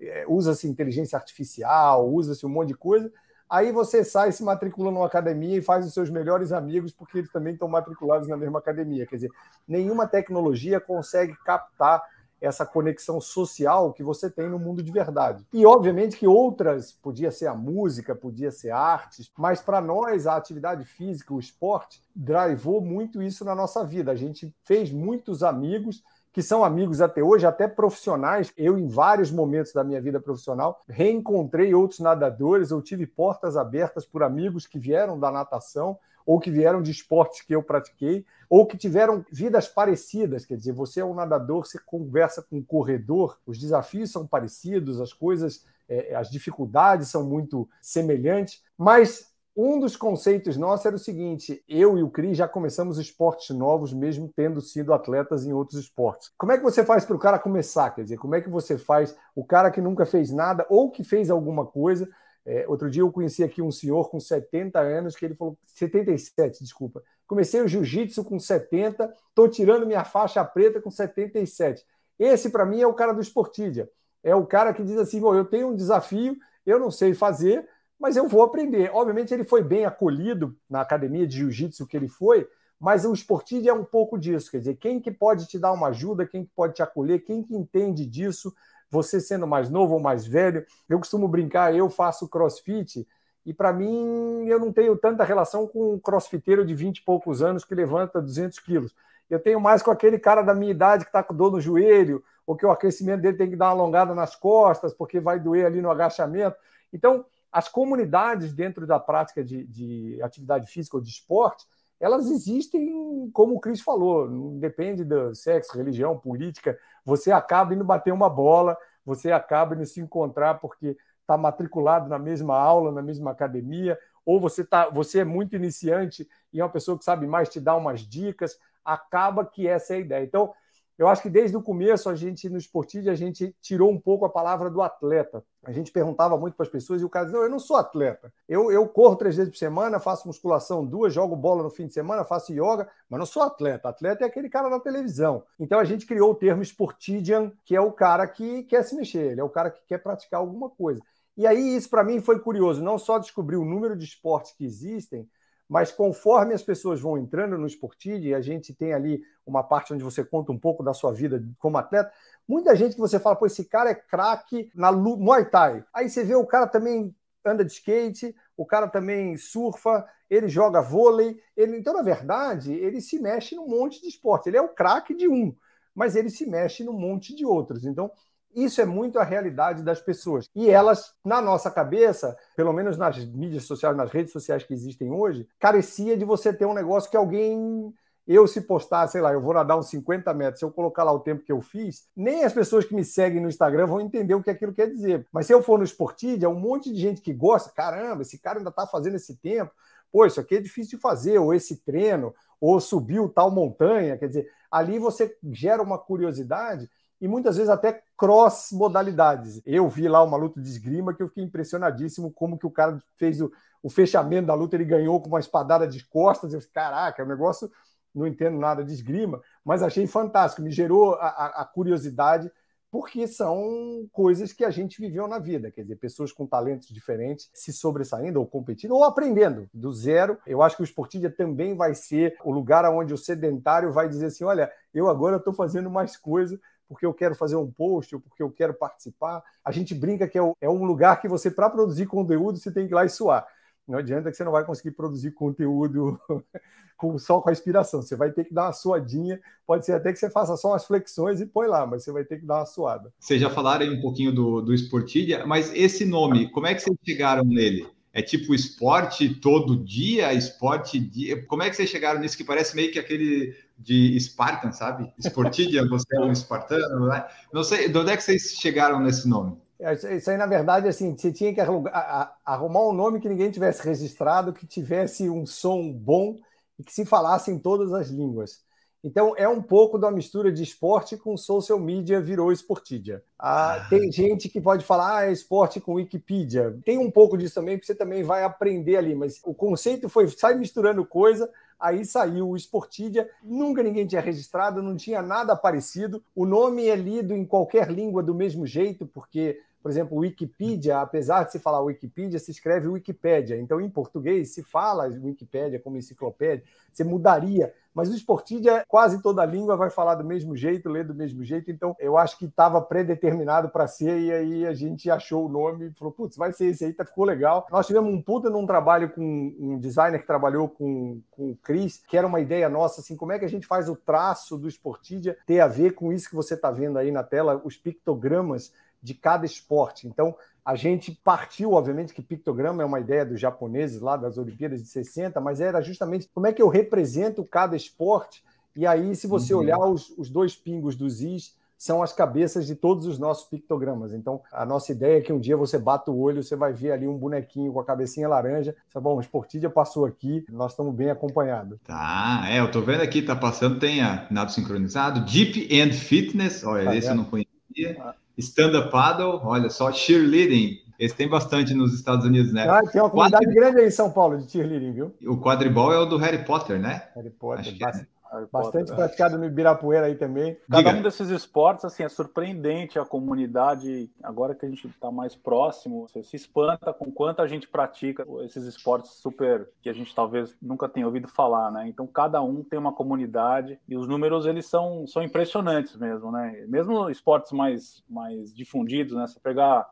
É, 0.00 0.24
usa-se 0.26 0.66
inteligência 0.66 1.16
artificial, 1.16 2.10
usa-se 2.12 2.44
um 2.44 2.48
monte 2.48 2.68
de 2.68 2.74
coisa 2.74 3.12
Aí 3.48 3.70
você 3.72 4.02
sai, 4.02 4.32
se 4.32 4.42
matricula 4.42 4.90
numa 4.90 5.06
academia 5.06 5.58
e 5.58 5.62
faz 5.62 5.86
os 5.86 5.92
seus 5.92 6.10
melhores 6.10 6.52
amigos, 6.52 6.92
porque 6.92 7.18
eles 7.18 7.30
também 7.30 7.54
estão 7.54 7.68
matriculados 7.68 8.26
na 8.26 8.36
mesma 8.36 8.58
academia. 8.58 9.06
Quer 9.06 9.16
dizer, 9.16 9.30
nenhuma 9.66 10.06
tecnologia 10.06 10.80
consegue 10.80 11.36
captar 11.44 12.02
essa 12.40 12.66
conexão 12.66 13.20
social 13.20 13.92
que 13.92 14.02
você 14.02 14.30
tem 14.30 14.48
no 14.48 14.58
mundo 14.58 14.82
de 14.82 14.92
verdade. 14.92 15.46
E 15.52 15.64
obviamente 15.64 16.16
que 16.16 16.26
outras, 16.26 16.92
podia 16.92 17.30
ser 17.30 17.46
a 17.46 17.54
música, 17.54 18.14
podia 18.14 18.50
ser 18.50 18.70
artes, 18.70 19.30
mas 19.36 19.62
para 19.62 19.80
nós 19.80 20.26
a 20.26 20.36
atividade 20.36 20.84
física, 20.84 21.32
o 21.32 21.40
esporte, 21.40 22.02
drivou 22.14 22.80
muito 22.80 23.22
isso 23.22 23.44
na 23.44 23.54
nossa 23.54 23.84
vida. 23.84 24.12
A 24.12 24.16
gente 24.16 24.54
fez 24.62 24.92
muitos 24.92 25.42
amigos 25.42 26.02
que 26.34 26.42
são 26.42 26.64
amigos 26.64 27.00
até 27.00 27.22
hoje, 27.22 27.46
até 27.46 27.68
profissionais. 27.68 28.52
Eu, 28.56 28.76
em 28.76 28.88
vários 28.88 29.30
momentos 29.30 29.72
da 29.72 29.84
minha 29.84 30.00
vida 30.00 30.18
profissional, 30.18 30.82
reencontrei 30.88 31.72
outros 31.72 32.00
nadadores, 32.00 32.72
eu 32.72 32.82
tive 32.82 33.06
portas 33.06 33.56
abertas 33.56 34.04
por 34.04 34.24
amigos 34.24 34.66
que 34.66 34.76
vieram 34.76 35.18
da 35.18 35.30
natação 35.30 35.96
ou 36.26 36.40
que 36.40 36.50
vieram 36.50 36.82
de 36.82 36.90
esportes 36.90 37.42
que 37.42 37.54
eu 37.54 37.62
pratiquei, 37.62 38.24
ou 38.48 38.66
que 38.66 38.78
tiveram 38.78 39.24
vidas 39.30 39.68
parecidas. 39.68 40.46
Quer 40.46 40.56
dizer, 40.56 40.72
você 40.72 41.00
é 41.00 41.04
um 41.04 41.14
nadador, 41.14 41.66
você 41.66 41.78
conversa 41.78 42.42
com 42.42 42.56
um 42.56 42.62
corredor, 42.62 43.38
os 43.46 43.58
desafios 43.58 44.10
são 44.10 44.26
parecidos, 44.26 45.02
as 45.02 45.12
coisas, 45.12 45.66
é, 45.86 46.14
as 46.14 46.30
dificuldades 46.30 47.08
são 47.08 47.24
muito 47.24 47.68
semelhantes, 47.78 48.62
mas 48.76 49.33
um 49.56 49.78
dos 49.78 49.96
conceitos 49.96 50.56
nossos 50.56 50.84
era 50.86 50.96
o 50.96 50.98
seguinte: 50.98 51.62
eu 51.68 51.96
e 51.96 52.02
o 52.02 52.10
Cris 52.10 52.36
já 52.36 52.48
começamos 52.48 52.98
esportes 52.98 53.54
novos, 53.56 53.92
mesmo 53.92 54.30
tendo 54.34 54.60
sido 54.60 54.92
atletas 54.92 55.44
em 55.46 55.52
outros 55.52 55.78
esportes. 55.78 56.30
Como 56.36 56.52
é 56.52 56.58
que 56.58 56.64
você 56.64 56.84
faz 56.84 57.04
para 57.04 57.16
o 57.16 57.18
cara 57.18 57.38
começar? 57.38 57.90
Quer 57.90 58.02
dizer, 58.02 58.16
como 58.16 58.34
é 58.34 58.40
que 58.40 58.50
você 58.50 58.76
faz 58.76 59.16
o 59.34 59.44
cara 59.44 59.70
que 59.70 59.80
nunca 59.80 60.04
fez 60.04 60.30
nada 60.30 60.66
ou 60.68 60.90
que 60.90 61.04
fez 61.04 61.30
alguma 61.30 61.64
coisa? 61.64 62.08
É, 62.46 62.66
outro 62.68 62.90
dia 62.90 63.02
eu 63.02 63.10
conheci 63.10 63.42
aqui 63.42 63.62
um 63.62 63.70
senhor 63.70 64.10
com 64.10 64.20
70 64.20 64.78
anos 64.78 65.16
que 65.16 65.24
ele 65.24 65.34
falou 65.34 65.56
77, 65.64 66.62
desculpa. 66.62 67.02
Comecei 67.26 67.60
o 67.62 67.68
jiu-jitsu 67.68 68.22
com 68.24 68.38
70, 68.38 69.12
estou 69.28 69.48
tirando 69.48 69.86
minha 69.86 70.04
faixa 70.04 70.44
preta 70.44 70.80
com 70.80 70.90
77. 70.90 71.84
Esse, 72.18 72.50
para 72.50 72.66
mim, 72.66 72.80
é 72.80 72.86
o 72.86 72.92
cara 72.92 73.12
do 73.12 73.20
Sportidia. 73.22 73.88
É 74.22 74.34
o 74.34 74.46
cara 74.46 74.74
que 74.74 74.82
diz 74.82 74.98
assim: 74.98 75.20
eu 75.20 75.44
tenho 75.44 75.68
um 75.68 75.74
desafio, 75.74 76.36
eu 76.66 76.78
não 76.78 76.90
sei 76.90 77.14
fazer, 77.14 77.66
mas 77.98 78.16
eu 78.16 78.28
vou 78.28 78.42
aprender. 78.42 78.90
Obviamente, 78.92 79.32
ele 79.32 79.44
foi 79.44 79.62
bem 79.62 79.84
acolhido 79.84 80.56
na 80.68 80.80
academia 80.80 81.26
de 81.26 81.36
jiu-jitsu 81.36 81.86
que 81.86 81.96
ele 81.96 82.08
foi, 82.08 82.48
mas 82.78 83.04
o 83.04 83.12
Sportidia 83.12 83.70
é 83.70 83.74
um 83.74 83.84
pouco 83.84 84.18
disso. 84.18 84.50
Quer 84.50 84.58
dizer, 84.58 84.76
quem 84.76 85.00
que 85.00 85.10
pode 85.10 85.46
te 85.46 85.58
dar 85.58 85.72
uma 85.72 85.88
ajuda, 85.88 86.26
quem 86.26 86.44
que 86.44 86.50
pode 86.54 86.74
te 86.74 86.82
acolher, 86.82 87.24
quem 87.24 87.42
que 87.42 87.54
entende 87.54 88.04
disso, 88.04 88.54
você 88.90 89.20
sendo 89.20 89.46
mais 89.46 89.70
novo 89.70 89.94
ou 89.94 90.00
mais 90.00 90.26
velho. 90.26 90.64
Eu 90.88 90.98
costumo 90.98 91.26
brincar, 91.26 91.74
eu 91.74 91.88
faço 91.88 92.28
crossfit 92.28 93.06
e 93.44 93.52
para 93.52 93.72
mim 93.72 94.46
eu 94.46 94.58
não 94.58 94.72
tenho 94.72 94.96
tanta 94.96 95.24
relação 95.24 95.66
com 95.66 95.94
um 95.94 95.98
crossfiteiro 95.98 96.64
de 96.64 96.74
20 96.74 96.98
e 96.98 97.04
poucos 97.04 97.42
anos 97.42 97.64
que 97.64 97.74
levanta 97.74 98.20
200 98.20 98.58
quilos. 98.60 98.94
Eu 99.28 99.40
tenho 99.40 99.60
mais 99.60 99.82
com 99.82 99.90
aquele 99.90 100.18
cara 100.18 100.42
da 100.42 100.54
minha 100.54 100.70
idade 100.70 101.04
que 101.04 101.08
está 101.08 101.22
com 101.22 101.34
dor 101.34 101.50
no 101.50 101.60
joelho, 101.60 102.22
ou 102.46 102.54
que 102.54 102.66
o 102.66 102.70
aquecimento 102.70 103.22
dele 103.22 103.36
tem 103.36 103.48
que 103.48 103.56
dar 103.56 103.66
uma 103.66 103.82
alongada 103.82 104.14
nas 104.14 104.36
costas, 104.36 104.92
porque 104.92 105.18
vai 105.18 105.40
doer 105.40 105.66
ali 105.66 105.80
no 105.80 105.90
agachamento. 105.90 106.56
Então, 106.92 107.24
as 107.54 107.68
comunidades 107.68 108.52
dentro 108.52 108.84
da 108.84 108.98
prática 108.98 109.44
de, 109.44 109.64
de 109.66 110.20
atividade 110.20 110.66
física 110.66 110.96
ou 110.96 111.00
de 111.00 111.08
esporte, 111.08 111.64
elas 112.00 112.28
existem, 112.28 113.30
como 113.32 113.54
o 113.54 113.60
Cris 113.60 113.80
falou, 113.80 114.28
não 114.28 114.58
depende 114.58 115.04
do 115.04 115.32
sexo, 115.36 115.78
religião, 115.78 116.18
política, 116.18 116.76
você 117.04 117.30
acaba 117.30 117.72
indo 117.72 117.84
bater 117.84 118.12
uma 118.12 118.28
bola, 118.28 118.76
você 119.06 119.30
acaba 119.30 119.76
indo 119.76 119.86
se 119.86 120.00
encontrar 120.00 120.54
porque 120.54 120.96
está 121.20 121.38
matriculado 121.38 122.08
na 122.08 122.18
mesma 122.18 122.58
aula, 122.58 122.90
na 122.90 123.00
mesma 123.00 123.30
academia, 123.30 123.96
ou 124.26 124.40
você, 124.40 124.64
tá, 124.64 124.90
você 124.90 125.20
é 125.20 125.24
muito 125.24 125.54
iniciante 125.54 126.28
e 126.52 126.60
é 126.60 126.64
uma 126.64 126.72
pessoa 126.72 126.98
que 126.98 127.04
sabe 127.04 127.24
mais 127.24 127.48
te 127.48 127.60
dar 127.60 127.76
umas 127.76 128.00
dicas, 128.00 128.58
acaba 128.84 129.46
que 129.46 129.68
essa 129.68 129.94
é 129.94 129.98
a 129.98 130.00
ideia. 130.00 130.24
Então, 130.24 130.52
eu 130.96 131.08
acho 131.08 131.22
que 131.22 131.30
desde 131.30 131.56
o 131.56 131.62
começo 131.62 132.08
a 132.08 132.14
gente 132.14 132.48
no 132.48 132.56
Esportivo 132.56 133.10
a 133.10 133.14
gente 133.14 133.54
tirou 133.60 133.90
um 133.90 134.00
pouco 134.00 134.24
a 134.24 134.30
palavra 134.30 134.70
do 134.70 134.80
atleta. 134.80 135.44
A 135.64 135.72
gente 135.72 135.90
perguntava 135.90 136.38
muito 136.38 136.54
para 136.54 136.64
as 136.64 136.70
pessoas 136.70 137.02
e 137.02 137.04
o 137.04 137.08
cara 137.08 137.26
dizia: 137.26 137.40
eu 137.40 137.50
não 137.50 137.58
sou 137.58 137.76
atleta. 137.76 138.32
Eu, 138.48 138.70
eu 138.70 138.86
corro 138.86 139.16
três 139.16 139.36
vezes 139.36 139.50
por 139.50 139.58
semana, 139.58 139.98
faço 139.98 140.28
musculação 140.28 140.86
duas, 140.86 141.12
jogo 141.12 141.34
bola 141.34 141.64
no 141.64 141.70
fim 141.70 141.86
de 141.86 141.92
semana, 141.92 142.24
faço 142.24 142.52
yoga, 142.52 142.88
mas 143.08 143.18
não 143.18 143.26
sou 143.26 143.42
atleta. 143.42 143.88
Atleta 143.88 144.24
é 144.24 144.26
aquele 144.28 144.48
cara 144.48 144.68
da 144.68 144.78
televisão. 144.78 145.42
Então 145.58 145.80
a 145.80 145.84
gente 145.84 146.06
criou 146.06 146.30
o 146.30 146.34
termo 146.34 146.62
Sportidian, 146.62 147.50
que 147.64 147.74
é 147.74 147.80
o 147.80 147.90
cara 147.90 148.26
que 148.28 148.62
quer 148.64 148.84
se 148.84 148.94
mexer, 148.94 149.32
ele 149.32 149.40
é 149.40 149.44
o 149.44 149.50
cara 149.50 149.70
que 149.70 149.84
quer 149.86 149.98
praticar 149.98 150.38
alguma 150.38 150.70
coisa. 150.70 151.00
E 151.36 151.46
aí 151.46 151.76
isso 151.76 151.90
para 151.90 152.04
mim 152.04 152.20
foi 152.20 152.38
curioso, 152.38 152.82
não 152.82 152.98
só 152.98 153.18
descobrir 153.18 153.56
o 153.56 153.64
número 153.64 153.96
de 153.96 154.04
esportes 154.04 154.52
que 154.52 154.64
existem, 154.64 155.28
mas 155.68 155.90
conforme 155.90 156.54
as 156.54 156.62
pessoas 156.62 157.00
vão 157.00 157.16
entrando 157.16 157.56
no 157.56 157.66
esportivo, 157.66 158.24
e 158.24 158.34
a 158.34 158.40
gente 158.40 158.74
tem 158.74 158.92
ali 158.92 159.22
uma 159.46 159.62
parte 159.62 159.92
onde 159.92 160.04
você 160.04 160.24
conta 160.24 160.52
um 160.52 160.58
pouco 160.58 160.82
da 160.82 160.92
sua 160.92 161.12
vida 161.12 161.42
como 161.58 161.78
atleta, 161.78 162.12
muita 162.46 162.76
gente 162.76 162.94
que 162.94 163.00
você 163.00 163.18
fala, 163.18 163.36
pô, 163.36 163.46
esse 163.46 163.64
cara 163.64 163.90
é 163.90 163.94
craque 163.94 164.70
na 164.74 164.92
Muay 164.92 165.44
Thai. 165.46 165.84
Aí 165.92 166.08
você 166.08 166.22
vê 166.22 166.34
o 166.34 166.46
cara 166.46 166.66
também 166.66 167.14
anda 167.44 167.64
de 167.64 167.72
skate, 167.72 168.34
o 168.56 168.64
cara 168.64 168.88
também 168.88 169.36
surfa, 169.36 170.06
ele 170.30 170.48
joga 170.48 170.80
vôlei, 170.80 171.38
ele, 171.56 171.76
então, 171.76 171.92
na 171.92 172.02
verdade, 172.02 172.72
ele 172.72 173.00
se 173.00 173.18
mexe 173.18 173.54
num 173.54 173.68
monte 173.68 174.00
de 174.00 174.08
esporte. 174.08 174.48
Ele 174.48 174.56
é 174.56 174.62
o 174.62 174.68
craque 174.68 175.14
de 175.14 175.28
um, 175.28 175.54
mas 175.94 176.16
ele 176.16 176.30
se 176.30 176.46
mexe 176.46 176.82
num 176.82 176.92
monte 176.92 177.34
de 177.34 177.44
outros. 177.44 177.84
Então, 177.84 178.10
isso 178.54 178.80
é 178.80 178.84
muito 178.84 179.18
a 179.18 179.24
realidade 179.24 179.82
das 179.82 180.00
pessoas. 180.00 180.48
E 180.54 180.70
elas, 180.70 181.12
na 181.24 181.40
nossa 181.40 181.70
cabeça, 181.70 182.36
pelo 182.56 182.72
menos 182.72 182.96
nas 182.96 183.24
mídias 183.24 183.64
sociais, 183.64 183.96
nas 183.96 184.10
redes 184.10 184.32
sociais 184.32 184.62
que 184.62 184.72
existem 184.72 185.10
hoje, 185.10 185.48
carecia 185.58 186.16
de 186.16 186.24
você 186.24 186.52
ter 186.52 186.66
um 186.66 186.74
negócio 186.74 187.10
que 187.10 187.16
alguém 187.16 187.92
eu 188.26 188.46
se 188.46 188.62
postar, 188.62 189.06
sei 189.08 189.20
lá, 189.20 189.32
eu 189.32 189.40
vou 189.40 189.52
nadar 189.52 189.76
uns 189.76 189.88
50 189.90 190.32
metros, 190.32 190.58
se 190.58 190.64
eu 190.64 190.70
colocar 190.70 191.04
lá 191.04 191.12
o 191.12 191.20
tempo 191.20 191.44
que 191.44 191.52
eu 191.52 191.60
fiz, 191.60 192.08
nem 192.16 192.44
as 192.44 192.54
pessoas 192.54 192.84
que 192.84 192.94
me 192.94 193.04
seguem 193.04 193.40
no 193.40 193.48
Instagram 193.48 193.86
vão 193.86 194.00
entender 194.00 194.34
o 194.34 194.42
que 194.42 194.50
aquilo 194.50 194.72
quer 194.72 194.88
dizer. 194.88 195.26
Mas 195.30 195.46
se 195.46 195.52
eu 195.52 195.62
for 195.62 195.78
no 195.78 195.84
Sportidia, 195.84 196.48
um 196.48 196.58
monte 196.58 196.90
de 196.90 196.98
gente 196.98 197.20
que 197.20 197.34
gosta, 197.34 197.70
caramba, 197.70 198.22
esse 198.22 198.38
cara 198.38 198.58
ainda 198.58 198.70
está 198.70 198.86
fazendo 198.86 199.16
esse 199.16 199.36
tempo, 199.36 199.72
pô, 200.10 200.24
isso 200.24 200.40
aqui 200.40 200.56
é 200.56 200.60
difícil 200.60 200.96
de 200.96 201.02
fazer, 201.02 201.38
ou 201.38 201.52
esse 201.52 201.76
treino, 201.84 202.34
ou 202.58 202.80
subiu 202.80 203.28
tal 203.28 203.50
montanha, 203.50 204.16
quer 204.16 204.28
dizer, 204.28 204.50
ali 204.70 204.98
você 204.98 205.36
gera 205.52 205.82
uma 205.82 205.98
curiosidade 205.98 206.88
e 207.24 207.28
muitas 207.28 207.56
vezes 207.56 207.70
até 207.70 208.02
cross 208.18 208.68
modalidades. 208.70 209.62
Eu 209.64 209.88
vi 209.88 210.06
lá 210.08 210.22
uma 210.22 210.36
luta 210.36 210.60
de 210.60 210.68
esgrima 210.68 211.14
que 211.14 211.22
eu 211.22 211.28
fiquei 211.28 211.42
impressionadíssimo 211.42 212.30
como 212.30 212.58
que 212.58 212.66
o 212.66 212.70
cara 212.70 213.02
fez 213.16 213.40
o, 213.40 213.50
o 213.82 213.88
fechamento 213.88 214.48
da 214.48 214.52
luta, 214.52 214.76
ele 214.76 214.84
ganhou 214.84 215.18
com 215.22 215.28
uma 215.28 215.40
espadada 215.40 215.88
de 215.88 216.04
costas. 216.04 216.52
Eu 216.52 216.60
caraca, 216.70 217.22
é 217.22 217.24
um 217.24 217.28
negócio, 217.28 217.70
não 218.14 218.26
entendo 218.26 218.58
nada 218.58 218.84
de 218.84 218.92
esgrima, 218.92 219.40
mas 219.64 219.82
achei 219.82 220.06
fantástico, 220.06 220.60
me 220.60 220.70
gerou 220.70 221.14
a, 221.14 221.28
a, 221.28 221.46
a 221.62 221.64
curiosidade 221.64 222.52
porque 222.90 223.26
são 223.26 224.06
coisas 224.12 224.52
que 224.52 224.64
a 224.64 224.70
gente 224.70 225.00
viveu 225.00 225.26
na 225.26 225.38
vida, 225.38 225.68
quer 225.68 225.82
dizer, 225.82 225.96
pessoas 225.96 226.30
com 226.30 226.46
talentos 226.46 226.88
diferentes 226.88 227.50
se 227.54 227.72
sobressaindo 227.72 228.38
ou 228.38 228.46
competindo 228.46 228.94
ou 228.94 229.02
aprendendo 229.02 229.68
do 229.72 229.92
zero. 229.92 230.38
Eu 230.46 230.62
acho 230.62 230.76
que 230.76 230.82
o 230.82 230.84
Esportidia 230.84 231.28
também 231.28 231.74
vai 231.74 231.94
ser 231.94 232.36
o 232.44 232.52
lugar 232.52 232.84
onde 232.92 233.12
o 233.14 233.18
sedentário 233.18 233.90
vai 233.90 234.08
dizer 234.08 234.26
assim: 234.26 234.44
olha, 234.44 234.70
eu 234.92 235.08
agora 235.08 235.38
estou 235.38 235.52
fazendo 235.52 235.90
mais 235.90 236.16
coisa 236.16 236.60
porque 236.88 237.06
eu 237.06 237.14
quero 237.14 237.34
fazer 237.34 237.56
um 237.56 237.70
post 237.70 238.14
ou 238.14 238.20
porque 238.20 238.42
eu 238.42 238.50
quero 238.50 238.74
participar. 238.74 239.42
A 239.64 239.72
gente 239.72 239.94
brinca 239.94 240.28
que 240.28 240.38
é, 240.38 240.52
é 240.60 240.68
um 240.68 240.84
lugar 240.84 241.20
que 241.20 241.28
você, 241.28 241.50
para 241.50 241.70
produzir 241.70 242.06
conteúdo, 242.06 242.58
você 242.58 242.70
tem 242.70 242.86
que 242.86 242.92
ir 242.92 242.94
lá 242.94 243.04
e 243.04 243.08
suar. 243.08 243.46
Não 243.86 243.98
adianta 243.98 244.30
que 244.30 244.36
você 244.36 244.44
não 244.44 244.52
vai 244.52 244.64
conseguir 244.64 244.92
produzir 244.92 245.32
conteúdo 245.32 246.18
com, 246.96 247.18
só 247.18 247.40
com 247.40 247.50
a 247.50 247.52
inspiração. 247.52 248.00
Você 248.00 248.16
vai 248.16 248.32
ter 248.32 248.44
que 248.44 248.54
dar 248.54 248.66
uma 248.66 248.72
suadinha. 248.72 249.40
Pode 249.66 249.84
ser 249.84 249.92
até 249.92 250.12
que 250.12 250.18
você 250.18 250.30
faça 250.30 250.56
só 250.56 250.68
umas 250.68 250.86
flexões 250.86 251.40
e 251.40 251.46
põe 251.46 251.66
lá, 251.66 251.86
mas 251.86 252.02
você 252.02 252.10
vai 252.10 252.24
ter 252.24 252.38
que 252.38 252.46
dar 252.46 252.60
uma 252.60 252.66
suada. 252.66 253.12
Vocês 253.18 253.40
já 253.40 253.50
falaram 253.50 253.86
um 253.92 254.00
pouquinho 254.00 254.32
do, 254.32 254.62
do 254.62 254.74
Sportidia, 254.74 255.46
mas 255.46 255.72
esse 255.74 256.04
nome, 256.04 256.50
como 256.50 256.66
é 256.66 256.74
que 256.74 256.80
vocês 256.80 256.96
chegaram 257.04 257.44
nele? 257.44 257.86
É 258.12 258.22
tipo 258.22 258.54
esporte 258.54 259.28
todo 259.40 259.76
dia, 259.76 260.32
esporte 260.32 261.00
dia. 261.00 261.44
Como 261.46 261.62
é 261.62 261.68
que 261.68 261.76
vocês 261.76 261.90
chegaram 261.90 262.20
nisso 262.20 262.36
que 262.36 262.44
parece 262.44 262.76
meio 262.76 262.92
que 262.92 262.98
aquele 262.98 263.54
de 263.76 264.18
Spartan, 264.20 264.72
sabe? 264.72 265.12
Sportidia, 265.18 265.86
você 265.88 266.16
é 266.16 266.20
um 266.20 266.32
espartano, 266.32 267.08
né? 267.08 267.24
Não 267.52 267.62
sei, 267.62 267.88
de 267.88 267.98
onde 267.98 268.10
é 268.10 268.16
que 268.16 268.22
vocês 268.22 268.52
chegaram 268.52 269.00
nesse 269.00 269.28
nome? 269.28 269.56
É, 269.78 269.92
isso 270.16 270.30
aí, 270.30 270.36
na 270.36 270.46
verdade, 270.46 270.88
assim, 270.88 271.16
você 271.16 271.32
tinha 271.32 271.52
que 271.52 271.60
arrumar 271.60 272.88
um 272.88 272.92
nome 272.92 273.20
que 273.20 273.28
ninguém 273.28 273.50
tivesse 273.50 273.84
registrado, 273.84 274.52
que 274.52 274.66
tivesse 274.66 275.28
um 275.28 275.44
som 275.44 275.92
bom 275.92 276.38
e 276.78 276.84
que 276.84 276.92
se 276.92 277.04
falasse 277.04 277.50
em 277.50 277.58
todas 277.58 277.92
as 277.92 278.08
línguas. 278.08 278.62
Então, 279.02 279.34
é 279.36 279.46
um 279.46 279.60
pouco 279.60 279.98
da 279.98 280.10
mistura 280.10 280.50
de 280.50 280.62
esporte 280.62 281.18
com 281.18 281.36
social 281.36 281.78
media 281.78 282.22
virou 282.22 282.50
esportidia. 282.50 283.22
Ah, 283.38 283.74
ah. 283.74 283.88
Tem 283.90 284.10
gente 284.10 284.48
que 284.48 284.58
pode 284.58 284.82
falar, 284.82 285.18
ah, 285.18 285.26
é 285.26 285.32
esporte 285.32 285.78
com 285.78 285.96
Wikipedia. 285.96 286.74
Tem 286.86 286.96
um 286.96 287.10
pouco 287.10 287.36
disso 287.36 287.56
também, 287.56 287.76
porque 287.76 287.86
você 287.86 287.94
também 287.94 288.22
vai 288.22 288.44
aprender 288.44 288.96
ali, 288.96 289.14
mas 289.14 289.38
o 289.44 289.52
conceito 289.52 290.08
foi, 290.08 290.26
sai 290.28 290.54
misturando 290.54 291.04
coisa, 291.04 291.50
aí 291.78 292.04
saiu 292.04 292.50
o 292.50 292.56
Sportidia, 292.56 293.28
nunca 293.42 293.82
ninguém 293.82 294.06
tinha 294.06 294.20
registrado, 294.20 294.82
não 294.82 294.96
tinha 294.96 295.20
nada 295.20 295.56
parecido. 295.56 296.24
O 296.34 296.46
nome 296.46 296.86
é 296.86 296.96
lido 296.96 297.34
em 297.34 297.44
qualquer 297.44 297.90
língua 297.90 298.22
do 298.22 298.34
mesmo 298.34 298.66
jeito, 298.66 299.06
porque 299.06 299.58
por 299.84 299.90
exemplo, 299.90 300.16
Wikipedia, 300.16 300.98
apesar 300.98 301.44
de 301.44 301.52
se 301.52 301.58
falar 301.58 301.82
Wikipedia, 301.82 302.38
se 302.38 302.50
escreve 302.50 302.88
Wikipédia. 302.88 303.58
Então, 303.58 303.78
em 303.82 303.90
português, 303.90 304.54
se 304.54 304.62
fala 304.62 305.04
Wikipédia 305.04 305.78
como 305.78 305.98
enciclopédia, 305.98 306.64
você 306.90 307.04
mudaria. 307.04 307.70
Mas 307.92 308.08
o 308.08 308.14
Sportidia, 308.14 308.82
quase 308.88 309.20
toda 309.20 309.42
a 309.42 309.46
língua 309.46 309.76
vai 309.76 309.90
falar 309.90 310.14
do 310.14 310.24
mesmo 310.24 310.56
jeito, 310.56 310.88
ler 310.88 311.04
do 311.04 311.14
mesmo 311.14 311.44
jeito. 311.44 311.70
Então, 311.70 311.94
eu 312.00 312.16
acho 312.16 312.38
que 312.38 312.46
estava 312.46 312.80
predeterminado 312.80 313.68
para 313.68 313.86
ser, 313.86 314.18
e 314.18 314.32
aí 314.32 314.66
a 314.66 314.72
gente 314.72 315.10
achou 315.10 315.44
o 315.44 315.50
nome 315.50 315.88
e 315.88 315.92
falou: 315.92 316.14
putz, 316.14 316.34
vai 316.34 316.50
ser 316.50 316.68
esse 316.68 316.86
aí, 316.86 316.94
tá, 316.94 317.04
ficou 317.04 317.26
legal. 317.26 317.66
Nós 317.70 317.86
tivemos 317.86 318.10
um 318.10 318.22
puta 318.22 318.48
num 318.48 318.64
trabalho 318.64 319.10
com 319.10 319.54
um 319.60 319.78
designer 319.78 320.18
que 320.18 320.26
trabalhou 320.26 320.66
com, 320.66 321.20
com 321.30 321.50
o 321.50 321.56
Chris, 321.62 322.02
que 322.08 322.16
era 322.16 322.26
uma 322.26 322.40
ideia 322.40 322.70
nossa, 322.70 323.02
assim, 323.02 323.16
como 323.16 323.32
é 323.32 323.38
que 323.38 323.44
a 323.44 323.50
gente 323.50 323.66
faz 323.66 323.86
o 323.86 323.94
traço 323.94 324.56
do 324.56 324.66
Sportidia 324.66 325.36
ter 325.46 325.60
a 325.60 325.68
ver 325.68 325.92
com 325.92 326.10
isso 326.10 326.30
que 326.30 326.34
você 326.34 326.54
está 326.54 326.70
vendo 326.70 326.98
aí 326.98 327.12
na 327.12 327.22
tela, 327.22 327.60
os 327.62 327.76
pictogramas 327.76 328.72
de 329.04 329.12
cada 329.12 329.44
esporte. 329.44 330.08
Então, 330.08 330.34
a 330.64 330.74
gente 330.74 331.12
partiu, 331.22 331.72
obviamente, 331.72 332.14
que 332.14 332.22
pictograma 332.22 332.82
é 332.82 332.86
uma 332.86 332.98
ideia 332.98 333.26
dos 333.26 333.38
japoneses 333.38 334.00
lá 334.00 334.16
das 334.16 334.38
Olimpíadas 334.38 334.82
de 334.82 334.88
60, 334.88 335.38
mas 335.42 335.60
era 335.60 335.82
justamente 335.82 336.26
como 336.34 336.46
é 336.46 336.52
que 336.54 336.62
eu 336.62 336.68
represento 336.68 337.44
cada 337.44 337.76
esporte. 337.76 338.42
E 338.74 338.86
aí, 338.86 339.14
se 339.14 339.26
você 339.26 339.52
uhum. 339.52 339.60
olhar 339.60 339.78
os, 339.78 340.08
os 340.16 340.30
dois 340.30 340.56
pingos 340.56 340.96
dos 340.96 341.20
is, 341.20 341.54
são 341.76 342.02
as 342.02 342.14
cabeças 342.14 342.66
de 342.66 342.74
todos 342.74 343.04
os 343.04 343.18
nossos 343.18 343.46
pictogramas. 343.46 344.14
Então, 344.14 344.40
a 344.50 344.64
nossa 344.64 344.90
ideia 344.90 345.18
é 345.18 345.20
que 345.20 345.34
um 345.34 345.38
dia 345.38 345.54
você 345.54 345.78
bata 345.78 346.10
o 346.10 346.18
olho, 346.18 346.42
você 346.42 346.56
vai 346.56 346.72
ver 346.72 346.92
ali 346.92 347.06
um 347.06 347.18
bonequinho 347.18 347.74
com 347.74 347.80
a 347.80 347.84
cabecinha 347.84 348.26
laranja. 348.26 348.74
Você, 348.88 348.98
bom, 348.98 349.18
o 349.18 349.20
Sportidia 349.20 349.68
passou 349.68 350.06
aqui, 350.06 350.46
nós 350.50 350.72
estamos 350.72 350.94
bem 350.94 351.10
acompanhados. 351.10 351.78
Tá, 351.84 352.44
é, 352.48 352.60
eu 352.60 352.70
tô 352.70 352.80
vendo 352.80 353.02
aqui, 353.02 353.20
tá 353.20 353.36
passando, 353.36 353.78
tem 353.78 354.00
a 354.00 354.26
nado 354.30 354.50
sincronizado, 354.50 355.26
Deep 355.26 355.68
End 355.70 355.94
Fitness, 355.94 356.64
olha, 356.64 356.86
tá 356.86 356.96
esse 356.96 357.08
eu 357.08 357.14
não 357.14 357.24
conhecia. 357.24 357.98
Ah. 358.00 358.14
Stand-up 358.36 358.90
paddle, 358.90 359.40
olha 359.44 359.70
só, 359.70 359.92
cheerleading. 359.92 360.78
Esse 360.98 361.14
tem 361.14 361.28
bastante 361.28 361.74
nos 361.74 361.92
Estados 361.92 362.24
Unidos, 362.24 362.52
né? 362.52 362.68
Ah, 362.68 362.82
tem 362.82 363.00
uma 363.00 363.10
comunidade 363.10 363.44
Quadri... 363.44 363.60
grande 363.60 363.80
aí 363.80 363.86
em 363.88 363.90
São 363.90 364.10
Paulo 364.10 364.38
de 364.38 364.50
cheerleading, 364.50 364.92
viu? 364.92 365.14
O 365.26 365.40
quadribol 365.40 365.92
é 365.92 365.98
o 365.98 366.04
do 366.04 366.16
Harry 366.16 366.44
Potter, 366.44 366.78
né? 366.78 367.02
Harry 367.14 367.30
Potter, 367.30 367.74
é. 367.80 368.06
Bastante 368.50 368.88
Potter, 368.88 368.96
praticado 368.96 369.38
no 369.38 369.44
Ibirapuera 369.44 370.06
aí 370.06 370.16
também. 370.16 370.56
Cada 370.68 370.82
Diga. 370.82 370.98
um 370.98 371.02
desses 371.02 371.30
esportes, 371.30 371.84
assim, 371.84 372.02
é 372.02 372.08
surpreendente 372.08 372.98
a 372.98 373.04
comunidade, 373.04 374.10
agora 374.22 374.54
que 374.54 374.66
a 374.66 374.68
gente 374.68 374.88
está 374.88 375.10
mais 375.10 375.36
próximo, 375.36 376.08
você 376.08 376.22
se 376.22 376.36
espanta 376.36 376.92
com 376.92 377.12
quanta 377.12 377.46
gente 377.46 377.68
pratica 377.68 378.26
esses 378.44 378.64
esportes 378.64 379.12
super 379.12 379.68
que 379.80 379.88
a 379.88 379.92
gente 379.92 380.14
talvez 380.14 380.56
nunca 380.60 380.88
tenha 380.88 381.06
ouvido 381.06 381.28
falar, 381.28 381.70
né? 381.70 381.86
Então 381.88 382.06
cada 382.06 382.42
um 382.42 382.62
tem 382.62 382.78
uma 382.78 382.92
comunidade 382.92 383.78
e 383.88 383.96
os 383.96 384.08
números 384.08 384.46
eles 384.46 384.66
são, 384.66 385.06
são 385.06 385.22
impressionantes 385.22 385.96
mesmo, 385.96 386.32
né? 386.32 386.64
Mesmo 386.66 387.08
esportes 387.10 387.52
mais, 387.52 388.02
mais 388.08 388.52
difundidos, 388.52 389.14
né? 389.14 389.26
Você 389.26 389.38
pegar, 389.38 389.88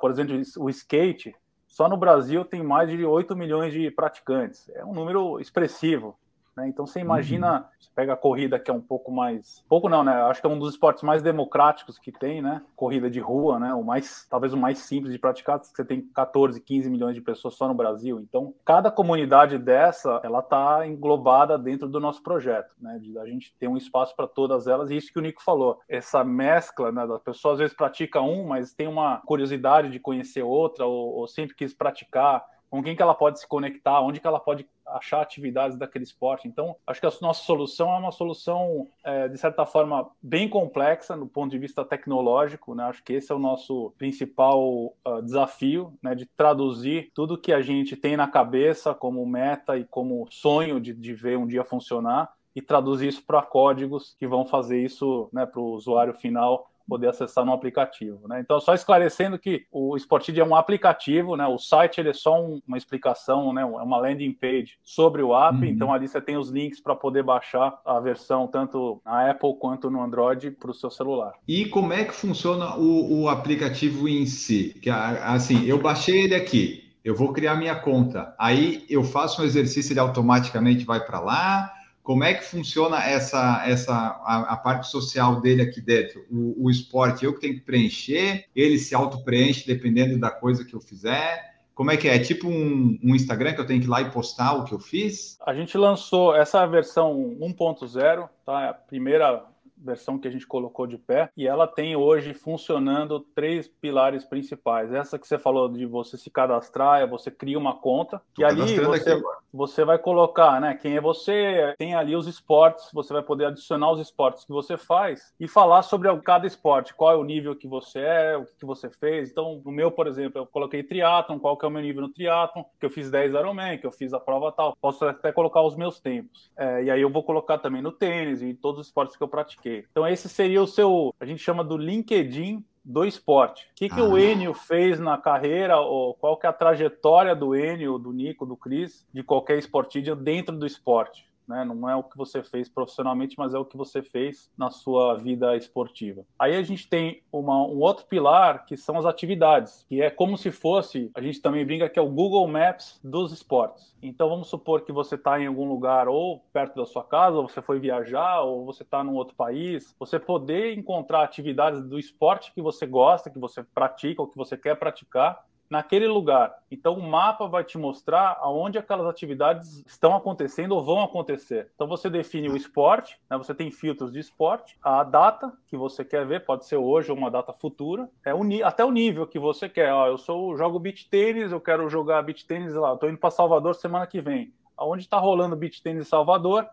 por 0.00 0.10
exemplo, 0.10 0.36
o 0.58 0.70
skate, 0.70 1.34
só 1.66 1.88
no 1.88 1.96
Brasil 1.96 2.44
tem 2.44 2.62
mais 2.62 2.88
de 2.88 3.04
8 3.04 3.36
milhões 3.36 3.72
de 3.72 3.90
praticantes. 3.90 4.68
É 4.70 4.84
um 4.84 4.94
número 4.94 5.38
expressivo. 5.40 6.16
Né? 6.56 6.68
Então 6.68 6.86
você 6.86 7.00
imagina, 7.00 7.58
uhum. 7.58 7.64
você 7.78 7.90
pega 7.94 8.14
a 8.14 8.16
corrida 8.16 8.58
que 8.58 8.70
é 8.70 8.74
um 8.74 8.80
pouco 8.80 9.12
mais, 9.12 9.62
pouco 9.68 9.88
não, 9.88 10.02
né? 10.02 10.12
Acho 10.22 10.40
que 10.40 10.46
é 10.46 10.50
um 10.50 10.58
dos 10.58 10.72
esportes 10.72 11.02
mais 11.02 11.22
democráticos 11.22 11.98
que 11.98 12.10
tem, 12.10 12.40
né? 12.40 12.62
Corrida 12.74 13.10
de 13.10 13.20
rua, 13.20 13.58
né? 13.58 13.74
O 13.74 13.84
mais, 13.84 14.26
talvez 14.30 14.54
o 14.54 14.56
mais 14.56 14.78
simples 14.78 15.12
de 15.12 15.18
praticar. 15.18 15.58
Você 15.62 15.84
tem 15.84 16.00
14, 16.00 16.60
15 16.60 16.88
milhões 16.88 17.14
de 17.14 17.20
pessoas 17.20 17.54
só 17.54 17.68
no 17.68 17.74
Brasil. 17.74 18.18
Então 18.20 18.54
cada 18.64 18.90
comunidade 18.90 19.58
dessa, 19.58 20.20
ela 20.24 20.40
está 20.40 20.86
englobada 20.86 21.58
dentro 21.58 21.88
do 21.88 22.00
nosso 22.00 22.22
projeto, 22.22 22.74
né? 22.80 22.98
De 22.98 23.18
a 23.18 23.26
gente 23.26 23.54
ter 23.58 23.68
um 23.68 23.76
espaço 23.76 24.16
para 24.16 24.26
todas 24.26 24.66
elas. 24.66 24.90
E 24.90 24.96
isso 24.96 25.12
que 25.12 25.18
o 25.18 25.22
Nico 25.22 25.42
falou, 25.42 25.80
essa 25.88 26.24
mescla, 26.24 26.90
né? 26.90 27.06
Da 27.06 27.18
pessoa 27.18 27.52
às 27.52 27.58
vezes 27.58 27.76
pratica 27.76 28.20
um, 28.22 28.46
mas 28.46 28.72
tem 28.72 28.88
uma 28.88 29.18
curiosidade 29.26 29.90
de 29.90 30.00
conhecer 30.00 30.42
outra 30.42 30.86
ou, 30.86 31.16
ou 31.16 31.26
sempre 31.26 31.54
quis 31.54 31.74
praticar 31.74 32.44
com 32.70 32.82
quem 32.82 32.96
que 32.96 33.02
ela 33.02 33.14
pode 33.14 33.40
se 33.40 33.46
conectar, 33.46 34.00
onde 34.00 34.20
que 34.20 34.26
ela 34.26 34.40
pode 34.40 34.66
achar 34.86 35.20
atividades 35.20 35.76
daquele 35.76 36.04
esporte. 36.04 36.46
Então, 36.46 36.76
acho 36.86 37.00
que 37.00 37.06
a 37.06 37.12
nossa 37.20 37.42
solução 37.42 37.92
é 37.92 37.98
uma 37.98 38.12
solução, 38.12 38.88
é, 39.02 39.28
de 39.28 39.36
certa 39.36 39.66
forma, 39.66 40.08
bem 40.22 40.48
complexa 40.48 41.16
no 41.16 41.26
ponto 41.26 41.50
de 41.50 41.58
vista 41.58 41.84
tecnológico. 41.84 42.74
Né? 42.74 42.84
Acho 42.84 43.02
que 43.02 43.14
esse 43.14 43.32
é 43.32 43.34
o 43.34 43.38
nosso 43.38 43.92
principal 43.98 44.94
uh, 45.06 45.22
desafio, 45.22 45.92
né? 46.02 46.14
de 46.14 46.26
traduzir 46.26 47.10
tudo 47.14 47.38
que 47.38 47.52
a 47.52 47.60
gente 47.60 47.96
tem 47.96 48.16
na 48.16 48.28
cabeça 48.28 48.94
como 48.94 49.26
meta 49.26 49.76
e 49.76 49.84
como 49.84 50.26
sonho 50.30 50.80
de, 50.80 50.92
de 50.92 51.14
ver 51.14 51.36
um 51.36 51.46
dia 51.46 51.64
funcionar 51.64 52.32
e 52.54 52.62
traduzir 52.62 53.08
isso 53.08 53.22
para 53.22 53.42
códigos 53.42 54.16
que 54.18 54.26
vão 54.26 54.46
fazer 54.46 54.82
isso 54.82 55.28
né, 55.30 55.44
para 55.44 55.60
o 55.60 55.72
usuário 55.72 56.14
final 56.14 56.70
poder 56.88 57.08
acessar 57.08 57.44
no 57.44 57.52
aplicativo. 57.52 58.26
Né? 58.28 58.40
Então, 58.40 58.60
só 58.60 58.74
esclarecendo 58.74 59.38
que 59.38 59.66
o 59.70 59.96
Sportid 59.96 60.38
é 60.38 60.44
um 60.44 60.54
aplicativo, 60.54 61.36
né? 61.36 61.46
o 61.46 61.58
site 61.58 62.00
ele 62.00 62.10
é 62.10 62.12
só 62.12 62.40
um, 62.40 62.60
uma 62.66 62.76
explicação, 62.76 63.52
né? 63.52 63.62
é 63.62 63.64
uma 63.64 63.98
landing 63.98 64.32
page 64.32 64.78
sobre 64.82 65.22
o 65.22 65.34
app, 65.34 65.58
uhum. 65.58 65.64
então 65.64 65.92
ali 65.92 66.08
você 66.08 66.20
tem 66.20 66.36
os 66.36 66.50
links 66.50 66.80
para 66.80 66.94
poder 66.94 67.22
baixar 67.22 67.78
a 67.84 67.98
versão 68.00 68.46
tanto 68.46 69.00
na 69.04 69.30
Apple 69.30 69.54
quanto 69.58 69.90
no 69.90 70.02
Android 70.02 70.50
para 70.52 70.70
o 70.70 70.74
seu 70.74 70.90
celular. 70.90 71.32
E 71.46 71.66
como 71.66 71.92
é 71.92 72.04
que 72.04 72.14
funciona 72.14 72.76
o, 72.76 73.22
o 73.22 73.28
aplicativo 73.28 74.08
em 74.08 74.26
si? 74.26 74.78
Que, 74.80 74.90
assim, 74.90 75.64
eu 75.64 75.78
baixei 75.78 76.24
ele 76.24 76.34
aqui, 76.34 76.84
eu 77.04 77.14
vou 77.14 77.32
criar 77.32 77.54
minha 77.56 77.74
conta, 77.74 78.34
aí 78.38 78.84
eu 78.88 79.04
faço 79.04 79.42
um 79.42 79.44
exercício, 79.44 79.92
ele 79.92 80.00
automaticamente 80.00 80.84
vai 80.84 81.00
para 81.04 81.20
lá, 81.20 81.72
como 82.06 82.22
é 82.22 82.34
que 82.34 82.44
funciona 82.44 83.02
essa, 83.02 83.64
essa 83.66 83.92
a, 83.92 84.52
a 84.52 84.56
parte 84.56 84.86
social 84.86 85.40
dele 85.40 85.60
aqui 85.60 85.80
dentro? 85.80 86.24
O, 86.30 86.66
o, 86.66 86.70
esporte, 86.70 87.24
eu 87.24 87.34
que 87.34 87.40
tenho 87.40 87.54
que 87.54 87.62
preencher, 87.62 88.44
ele 88.54 88.78
se 88.78 88.94
auto-preenche 88.94 89.66
dependendo 89.66 90.16
da 90.16 90.30
coisa 90.30 90.64
que 90.64 90.72
eu 90.72 90.80
fizer. 90.80 91.56
Como 91.74 91.90
é 91.90 91.96
que 91.96 92.08
é? 92.08 92.14
É 92.14 92.18
tipo 92.20 92.46
um, 92.46 92.96
um, 93.02 93.12
Instagram 93.12 93.54
que 93.54 93.60
eu 93.60 93.66
tenho 93.66 93.80
que 93.80 93.88
ir 93.88 93.90
lá 93.90 94.02
e 94.02 94.10
postar 94.12 94.52
o 94.52 94.62
que 94.62 94.72
eu 94.72 94.78
fiz? 94.78 95.36
A 95.44 95.52
gente 95.52 95.76
lançou 95.76 96.32
essa 96.32 96.64
versão 96.64 97.12
1.0, 97.40 98.28
tá? 98.44 98.70
A 98.70 98.74
primeira 98.74 99.44
versão 99.76 100.18
que 100.18 100.28
a 100.28 100.30
gente 100.30 100.46
colocou 100.46 100.86
de 100.86 100.98
pé, 100.98 101.30
e 101.36 101.46
ela 101.46 101.66
tem 101.66 101.96
hoje 101.96 102.32
funcionando 102.32 103.20
três 103.34 103.68
pilares 103.68 104.24
principais. 104.24 104.92
Essa 104.92 105.18
que 105.18 105.26
você 105.26 105.38
falou 105.38 105.68
de 105.68 105.86
você 105.86 106.16
se 106.16 106.30
cadastrar, 106.30 107.00
é 107.00 107.06
você 107.06 107.30
cria 107.30 107.58
uma 107.58 107.74
conta, 107.74 108.20
Tô 108.34 108.42
e 108.42 108.44
ali 108.44 108.78
você, 108.80 109.22
você 109.52 109.84
vai 109.84 109.98
colocar, 109.98 110.60
né, 110.60 110.74
quem 110.74 110.96
é 110.96 111.00
você, 111.00 111.74
tem 111.78 111.94
ali 111.94 112.16
os 112.16 112.26
esportes, 112.26 112.88
você 112.92 113.12
vai 113.12 113.22
poder 113.22 113.46
adicionar 113.46 113.90
os 113.92 114.00
esportes 114.00 114.44
que 114.44 114.52
você 114.52 114.76
faz 114.76 115.34
e 115.38 115.48
falar 115.48 115.82
sobre 115.82 116.14
cada 116.20 116.46
esporte, 116.46 116.94
qual 116.94 117.12
é 117.12 117.16
o 117.16 117.24
nível 117.24 117.54
que 117.54 117.68
você 117.68 118.00
é, 118.00 118.36
o 118.36 118.44
que 118.44 118.64
você 118.64 118.88
fez. 118.88 119.30
Então, 119.30 119.60
no 119.64 119.72
meu, 119.72 119.90
por 119.90 120.06
exemplo, 120.06 120.40
eu 120.40 120.46
coloquei 120.46 120.82
triatlon, 120.82 121.38
qual 121.38 121.56
que 121.56 121.64
é 121.64 121.68
o 121.68 121.70
meu 121.70 121.82
nível 121.82 122.02
no 122.02 122.12
triatlon, 122.12 122.64
que 122.78 122.86
eu 122.86 122.90
fiz 122.90 123.10
10 123.10 123.34
Ironman, 123.34 123.78
que 123.78 123.86
eu 123.86 123.92
fiz 123.92 124.12
a 124.12 124.20
prova 124.20 124.52
tal. 124.52 124.76
Posso 124.80 125.04
até 125.04 125.32
colocar 125.32 125.62
os 125.62 125.76
meus 125.76 126.00
tempos. 126.00 126.50
É, 126.56 126.84
e 126.84 126.90
aí 126.90 127.00
eu 127.00 127.10
vou 127.10 127.22
colocar 127.22 127.58
também 127.58 127.82
no 127.82 127.92
tênis 127.92 128.42
e 128.42 128.54
todos 128.54 128.80
os 128.80 128.86
esportes 128.86 129.16
que 129.16 129.22
eu 129.22 129.28
pratiquei. 129.28 129.65
Então 129.90 130.06
esse 130.06 130.28
seria 130.28 130.62
o 130.62 130.66
seu, 130.66 131.14
a 131.18 131.26
gente 131.26 131.42
chama 131.42 131.64
do 131.64 131.76
LinkedIn 131.76 132.64
do 132.84 133.04
esporte. 133.04 133.64
O 133.64 133.74
que, 133.74 133.88
que 133.88 134.00
ah. 134.00 134.04
o 134.04 134.16
Enio 134.16 134.54
fez 134.54 135.00
na 135.00 135.18
carreira, 135.18 135.78
ou 135.80 136.14
qual 136.14 136.36
que 136.36 136.46
é 136.46 136.48
a 136.48 136.52
trajetória 136.52 137.34
do 137.34 137.54
Enio, 137.54 137.98
do 137.98 138.12
Nico, 138.12 138.46
do 138.46 138.56
Cris, 138.56 139.04
de 139.12 139.22
qualquer 139.24 139.58
esportista 139.58 140.14
dentro 140.14 140.56
do 140.56 140.66
esporte? 140.66 141.28
Né? 141.46 141.64
Não 141.64 141.88
é 141.88 141.96
o 141.96 142.02
que 142.02 142.16
você 142.16 142.42
fez 142.42 142.68
profissionalmente, 142.68 143.36
mas 143.38 143.54
é 143.54 143.58
o 143.58 143.64
que 143.64 143.76
você 143.76 144.02
fez 144.02 144.50
na 144.56 144.70
sua 144.70 145.16
vida 145.16 145.56
esportiva. 145.56 146.24
Aí 146.38 146.56
a 146.56 146.62
gente 146.62 146.88
tem 146.88 147.22
uma, 147.32 147.56
um 147.66 147.78
outro 147.80 148.06
pilar 148.06 148.64
que 148.66 148.76
são 148.76 148.98
as 148.98 149.04
atividades, 149.04 149.84
que 149.88 150.02
é 150.02 150.10
como 150.10 150.36
se 150.36 150.50
fosse, 150.50 151.10
a 151.14 151.20
gente 151.20 151.40
também 151.40 151.64
brinca 151.64 151.88
que 151.88 151.98
é 151.98 152.02
o 152.02 152.08
Google 152.08 152.46
Maps 152.48 153.00
dos 153.02 153.32
esportes. 153.32 153.94
Então 154.02 154.28
vamos 154.28 154.48
supor 154.48 154.82
que 154.82 154.92
você 154.92 155.14
está 155.14 155.40
em 155.40 155.46
algum 155.46 155.68
lugar 155.68 156.08
ou 156.08 156.40
perto 156.52 156.76
da 156.76 156.86
sua 156.86 157.04
casa, 157.04 157.36
ou 157.36 157.48
você 157.48 157.62
foi 157.62 157.78
viajar, 157.78 158.40
ou 158.42 158.64
você 158.64 158.82
está 158.82 159.02
num 159.02 159.14
outro 159.14 159.34
país, 159.34 159.94
você 159.98 160.18
poder 160.18 160.76
encontrar 160.76 161.22
atividades 161.22 161.82
do 161.82 161.98
esporte 161.98 162.52
que 162.52 162.62
você 162.62 162.86
gosta, 162.86 163.30
que 163.30 163.38
você 163.38 163.62
pratica 163.62 164.22
ou 164.22 164.28
que 164.28 164.36
você 164.36 164.56
quer 164.56 164.76
praticar 164.76 165.44
naquele 165.68 166.06
lugar. 166.06 166.54
Então 166.70 166.94
o 166.94 167.02
mapa 167.02 167.46
vai 167.46 167.64
te 167.64 167.78
mostrar 167.78 168.38
aonde 168.40 168.78
aquelas 168.78 169.06
atividades 169.06 169.82
estão 169.86 170.14
acontecendo 170.14 170.72
ou 170.72 170.84
vão 170.84 171.02
acontecer. 171.02 171.70
Então 171.74 171.86
você 171.86 172.08
define 172.08 172.48
o 172.48 172.56
esporte, 172.56 173.18
né? 173.28 173.36
você 173.36 173.54
tem 173.54 173.70
filtros 173.70 174.12
de 174.12 174.20
esporte, 174.20 174.78
a 174.82 175.02
data 175.02 175.52
que 175.66 175.76
você 175.76 176.04
quer 176.04 176.26
ver, 176.26 176.44
pode 176.44 176.66
ser 176.66 176.76
hoje 176.76 177.10
ou 177.10 177.16
uma 177.16 177.30
data 177.30 177.52
futura, 177.52 178.08
é 178.24 178.34
o, 178.34 178.42
até 178.64 178.84
o 178.84 178.90
nível 178.90 179.26
que 179.26 179.38
você 179.38 179.68
quer. 179.68 179.92
Ó, 179.92 180.06
eu 180.06 180.18
sou 180.18 180.56
jogo 180.56 180.78
beach 180.78 181.08
tênis, 181.08 181.52
eu 181.52 181.60
quero 181.60 181.88
jogar 181.88 182.22
beach 182.22 182.46
tênis 182.46 182.74
lá, 182.74 182.94
estou 182.94 183.08
indo 183.08 183.18
para 183.18 183.30
Salvador 183.30 183.74
semana 183.74 184.06
que 184.06 184.20
vem. 184.20 184.52
Aonde 184.76 185.04
está 185.04 185.18
rolando 185.18 185.56
beach 185.56 185.82
tênis 185.82 186.06
em 186.06 186.08
Salvador? 186.08 186.68